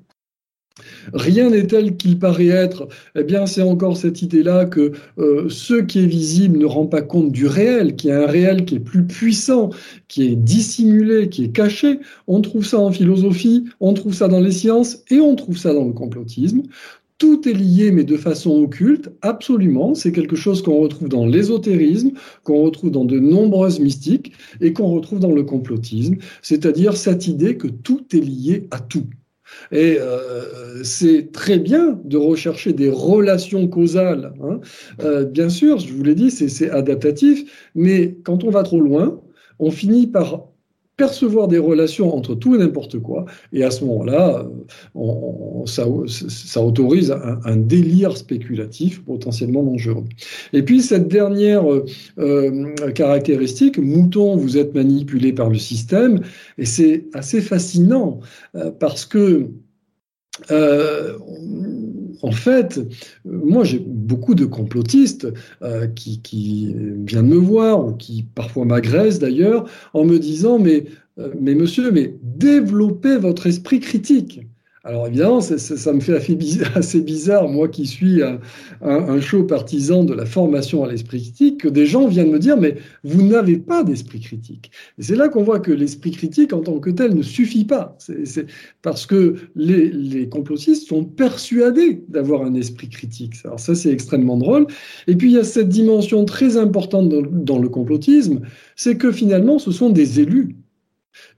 Rien 1.13 1.49
n'est 1.49 1.67
tel 1.67 1.97
qu'il 1.97 2.19
paraît 2.19 2.47
être. 2.47 2.87
Eh 3.15 3.23
bien, 3.23 3.45
c'est 3.45 3.61
encore 3.61 3.97
cette 3.97 4.21
idée-là 4.21 4.65
que 4.65 4.91
euh, 5.17 5.49
ce 5.49 5.75
qui 5.75 5.99
est 5.99 6.05
visible 6.05 6.57
ne 6.57 6.65
rend 6.65 6.85
pas 6.85 7.01
compte 7.01 7.31
du 7.31 7.47
réel, 7.47 7.95
qui 7.95 8.09
est 8.09 8.13
un 8.13 8.27
réel 8.27 8.65
qui 8.65 8.75
est 8.75 8.79
plus 8.79 9.05
puissant, 9.05 9.71
qui 10.07 10.25
est 10.25 10.35
dissimulé, 10.35 11.29
qui 11.29 11.45
est 11.45 11.51
caché. 11.51 11.99
On 12.27 12.41
trouve 12.41 12.65
ça 12.65 12.79
en 12.79 12.91
philosophie, 12.91 13.65
on 13.79 13.93
trouve 13.93 14.13
ça 14.13 14.27
dans 14.27 14.39
les 14.39 14.51
sciences 14.51 15.03
et 15.09 15.19
on 15.19 15.35
trouve 15.35 15.57
ça 15.57 15.73
dans 15.73 15.85
le 15.85 15.93
complotisme. 15.93 16.63
Tout 17.17 17.49
est 17.49 17.53
lié, 17.53 17.91
mais 17.91 18.05
de 18.05 18.15
façon 18.15 18.51
occulte, 18.63 19.09
absolument. 19.21 19.93
C'est 19.93 20.13
quelque 20.13 20.37
chose 20.37 20.61
qu'on 20.61 20.79
retrouve 20.79 21.09
dans 21.09 21.25
l'ésotérisme, 21.25 22.11
qu'on 22.43 22.63
retrouve 22.63 22.91
dans 22.91 23.03
de 23.03 23.19
nombreuses 23.19 23.81
mystiques 23.81 24.31
et 24.61 24.71
qu'on 24.71 24.87
retrouve 24.87 25.19
dans 25.19 25.33
le 25.33 25.43
complotisme, 25.43 26.15
c'est-à-dire 26.41 26.95
cette 26.95 27.27
idée 27.27 27.57
que 27.57 27.67
tout 27.67 28.05
est 28.13 28.21
lié 28.21 28.67
à 28.71 28.79
tout. 28.79 29.05
Et 29.71 29.97
euh, 29.99 30.83
c'est 30.83 31.31
très 31.31 31.59
bien 31.59 31.99
de 32.03 32.17
rechercher 32.17 32.73
des 32.73 32.89
relations 32.89 33.67
causales. 33.67 34.33
Hein. 34.43 34.59
Euh, 35.01 35.25
bien 35.25 35.49
sûr, 35.49 35.79
je 35.79 35.93
vous 35.93 36.03
l'ai 36.03 36.15
dit, 36.15 36.31
c'est 36.31 36.69
adaptatif, 36.69 37.69
mais 37.75 38.17
quand 38.23 38.43
on 38.43 38.49
va 38.49 38.63
trop 38.63 38.81
loin, 38.81 39.21
on 39.59 39.71
finit 39.71 40.07
par 40.07 40.47
percevoir 40.99 41.47
des 41.47 41.57
relations 41.57 42.13
entre 42.13 42.35
tout 42.35 42.55
et 42.55 42.57
n'importe 42.57 42.99
quoi. 42.99 43.25
Et 43.53 43.63
à 43.63 43.71
ce 43.71 43.85
moment-là, 43.85 44.45
euh, 44.97 45.65
ça, 45.65 46.61
autorise 46.61 47.15
un, 47.45 47.55
délire 47.55 48.17
spéculatif 48.17 49.01
potentiellement 49.05 49.63
dangereux. 49.63 50.03
Et 50.51 50.61
puis 50.61 50.81
cette 50.81 51.07
dernière 51.07 51.63
euh, 52.19 52.75
caractéristique, 52.93 53.79
mouton, 53.79 54.35
vous 54.35 54.57
êtes 54.57 54.75
manipulé 54.75 55.31
par 55.31 55.49
le 55.49 55.57
système, 55.57 56.19
et 56.57 56.65
c'est 56.65 57.05
assez 57.13 57.39
fascinant 57.39 58.19
euh, 58.55 58.69
parce 58.71 59.05
que 59.05 59.47
en 62.21 62.31
fait, 62.31 62.79
moi 63.25 63.63
j'ai 63.63 63.79
beaucoup 63.79 64.35
de 64.35 64.45
complotistes 64.45 65.27
euh, 65.61 65.87
qui, 65.87 66.21
qui, 66.21 66.73
viennent 67.05 67.27
me 67.27 67.37
voir 67.37 67.85
ou 67.85 67.93
qui 67.93 68.25
parfois 68.35 68.65
m'agressent 68.65 69.19
d'ailleurs 69.19 69.69
en 69.93 70.05
me 70.05 70.19
disant 70.19 70.59
mais, 70.59 70.85
euh, 71.17 71.33
mais 71.39 71.55
monsieur, 71.55 71.91
mais 71.91 72.15
développez 72.23 73.17
votre 73.17 73.47
esprit 73.47 73.79
critique. 73.79 74.41
Alors 74.89 75.05
évidemment, 75.05 75.39
ça, 75.39 75.93
me 75.93 75.99
fait 75.99 76.15
assez 76.75 77.01
bizarre, 77.01 77.47
moi 77.47 77.67
qui 77.67 77.85
suis 77.85 78.23
un, 78.81 79.21
chaud 79.21 79.43
partisan 79.43 80.03
de 80.03 80.15
la 80.15 80.25
formation 80.25 80.83
à 80.83 80.91
l'esprit 80.91 81.21
critique, 81.21 81.61
que 81.61 81.67
des 81.67 81.85
gens 81.85 82.07
viennent 82.07 82.31
me 82.31 82.39
dire, 82.39 82.57
mais 82.57 82.75
vous 83.03 83.21
n'avez 83.21 83.57
pas 83.59 83.83
d'esprit 83.83 84.19
critique. 84.19 84.71
Et 84.97 85.03
c'est 85.03 85.15
là 85.15 85.29
qu'on 85.29 85.43
voit 85.43 85.59
que 85.59 85.71
l'esprit 85.71 86.09
critique 86.09 86.53
en 86.53 86.61
tant 86.61 86.79
que 86.79 86.89
tel 86.89 87.13
ne 87.13 87.21
suffit 87.21 87.65
pas. 87.65 87.95
C'est 87.99 88.47
parce 88.81 89.05
que 89.05 89.35
les, 89.55 90.27
complotistes 90.27 90.87
sont 90.87 91.05
persuadés 91.05 92.03
d'avoir 92.07 92.41
un 92.41 92.55
esprit 92.55 92.89
critique. 92.89 93.33
Alors 93.45 93.59
ça, 93.59 93.75
c'est 93.75 93.91
extrêmement 93.91 94.37
drôle. 94.37 94.65
Et 95.05 95.15
puis 95.15 95.29
il 95.29 95.35
y 95.35 95.39
a 95.39 95.43
cette 95.43 95.69
dimension 95.69 96.25
très 96.25 96.57
importante 96.57 97.09
dans 97.09 97.59
le 97.59 97.69
complotisme, 97.69 98.39
c'est 98.75 98.97
que 98.97 99.11
finalement, 99.11 99.59
ce 99.59 99.71
sont 99.71 99.91
des 99.91 100.19
élus 100.19 100.55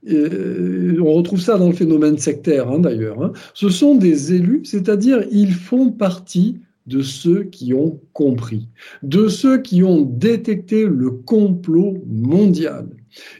euh, 0.08 0.98
on 1.00 1.12
retrouve 1.12 1.40
ça 1.40 1.58
dans 1.58 1.68
le 1.68 1.74
phénomène 1.74 2.18
sectaire 2.18 2.68
hein, 2.68 2.78
d'ailleurs. 2.78 3.22
Hein. 3.22 3.32
Ce 3.54 3.68
sont 3.68 3.94
des 3.94 4.34
élus, 4.34 4.62
c'est-à-dire 4.64 5.24
ils 5.30 5.52
font 5.52 5.90
partie 5.90 6.60
de 6.86 7.02
ceux 7.02 7.44
qui 7.44 7.74
ont 7.74 8.00
compris, 8.12 8.68
de 9.02 9.28
ceux 9.28 9.58
qui 9.58 9.82
ont 9.84 10.02
détecté 10.02 10.84
le 10.84 11.10
complot 11.10 12.02
mondial. 12.08 12.88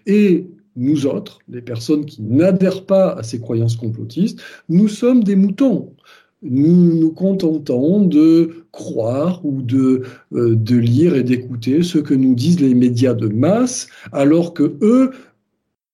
Et 0.06 0.46
nous 0.76 1.06
autres, 1.06 1.40
les 1.48 1.60
personnes 1.60 2.06
qui 2.06 2.22
n'adhèrent 2.22 2.86
pas 2.86 3.10
à 3.12 3.22
ces 3.22 3.40
croyances 3.40 3.76
complotistes, 3.76 4.40
nous 4.68 4.88
sommes 4.88 5.24
des 5.24 5.36
moutons. 5.36 5.92
Nous 6.42 6.94
nous 6.94 7.12
contentons 7.12 8.04
de 8.04 8.64
croire 8.72 9.44
ou 9.44 9.62
de, 9.62 10.02
euh, 10.32 10.56
de 10.56 10.76
lire 10.76 11.14
et 11.14 11.22
d'écouter 11.22 11.82
ce 11.82 11.98
que 11.98 12.14
nous 12.14 12.34
disent 12.34 12.60
les 12.60 12.74
médias 12.74 13.14
de 13.14 13.28
masse, 13.28 13.88
alors 14.10 14.52
que 14.52 14.76
eux 14.82 15.12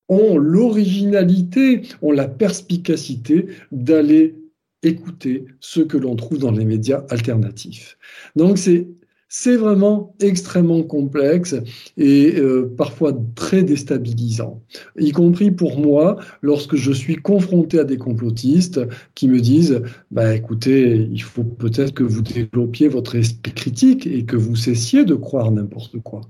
ont 0.08 0.38
l'originalité, 0.38 1.82
ont 2.02 2.12
la 2.12 2.28
perspicacité 2.28 3.46
d'aller 3.72 4.36
écouter 4.82 5.46
ce 5.60 5.80
que 5.80 5.96
l'on 5.96 6.16
trouve 6.16 6.38
dans 6.38 6.52
les 6.52 6.64
médias 6.64 7.04
alternatifs. 7.10 7.98
Donc 8.36 8.58
c'est 8.58 8.86
c'est 9.28 9.56
vraiment 9.56 10.14
extrêmement 10.20 10.82
complexe 10.82 11.54
et 11.98 12.36
euh, 12.38 12.74
parfois 12.76 13.12
très 13.34 13.62
déstabilisant, 13.62 14.62
y 14.98 15.12
compris 15.12 15.50
pour 15.50 15.78
moi 15.78 16.16
lorsque 16.40 16.76
je 16.76 16.92
suis 16.92 17.16
confronté 17.16 17.78
à 17.78 17.84
des 17.84 17.98
complotistes 17.98 18.80
qui 19.14 19.28
me 19.28 19.40
disent 19.40 19.82
bah 20.10 20.34
écoutez, 20.34 21.06
il 21.12 21.22
faut 21.22 21.44
peut-être 21.44 21.92
que 21.92 22.04
vous 22.04 22.22
développiez 22.22 22.88
votre 22.88 23.16
esprit 23.16 23.52
critique 23.52 24.06
et 24.06 24.24
que 24.24 24.36
vous 24.36 24.56
cessiez 24.56 25.04
de 25.04 25.14
croire 25.14 25.50
n'importe 25.50 25.98
quoi. 26.00 26.22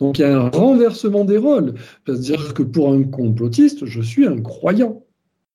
Donc 0.00 0.18
il 0.18 0.22
y 0.22 0.24
a 0.24 0.38
un 0.38 0.48
renversement 0.50 1.24
des 1.24 1.38
rôles. 1.38 1.74
C'est-à-dire 2.06 2.54
que 2.54 2.62
pour 2.62 2.92
un 2.92 3.02
complotiste, 3.04 3.84
je 3.86 4.00
suis 4.00 4.26
un 4.26 4.40
croyant. 4.40 5.04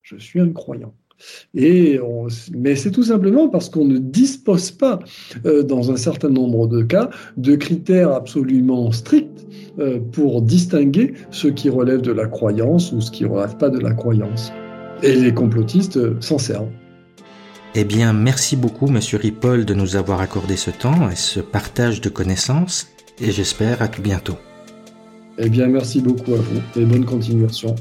Je 0.02 0.18
suis 0.18 0.40
un 0.40 0.50
croyant. 0.50 0.94
Et 1.54 2.00
mais 2.54 2.76
c'est 2.76 2.92
tout 2.92 3.04
simplement 3.04 3.48
parce 3.48 3.70
qu'on 3.70 3.86
ne 3.86 3.98
dispose 3.98 4.72
pas, 4.72 5.00
euh, 5.46 5.64
dans 5.64 5.92
un 5.92 5.96
certain 5.96 6.30
nombre 6.30 6.68
de 6.68 6.82
cas, 6.82 7.10
de 7.38 7.56
critères 7.56 8.12
absolument 8.12 8.92
stricts 8.92 9.46
euh, 9.80 10.00
pour 10.12 10.42
distinguer 10.42 11.14
ce 11.32 11.48
qui 11.48 11.70
relève 11.70 12.02
de 12.02 12.12
la 12.12 12.28
croyance 12.28 12.92
ou 12.92 13.02
ce 13.02 13.12
qui 13.12 13.24
ne 13.24 13.30
relève 13.30 13.58
pas 13.58 13.70
de 13.70 13.80
la 13.80 13.94
croyance. 13.94 14.52
Et 15.02 15.16
les 15.16 15.34
complotistes 15.34 15.98
euh, 15.98 16.18
s'en 16.20 16.38
servent. 16.38 16.72
Eh 17.76 17.86
bien, 17.86 18.14
merci 18.14 18.56
beaucoup, 18.56 18.88
Monsieur 18.88 19.18
Ripoll, 19.18 19.66
de 19.66 19.74
nous 19.74 19.96
avoir 19.96 20.22
accordé 20.22 20.58
ce 20.58 20.70
temps 20.70 21.10
et 21.10 21.16
ce 21.16 21.40
partage 21.40 22.02
de 22.02 22.10
connaissances 22.10 22.88
et 23.24 23.32
j'espère 23.32 23.82
à 23.82 23.88
tout 23.88 24.02
bientôt. 24.02 24.38
Eh 25.38 25.50
bien, 25.50 25.68
merci 25.68 26.02
beaucoup 26.02 26.34
à 26.34 26.38
vous 26.38 26.62
et 26.80 26.86
bonne 26.86 27.06
continuation. 27.06 27.76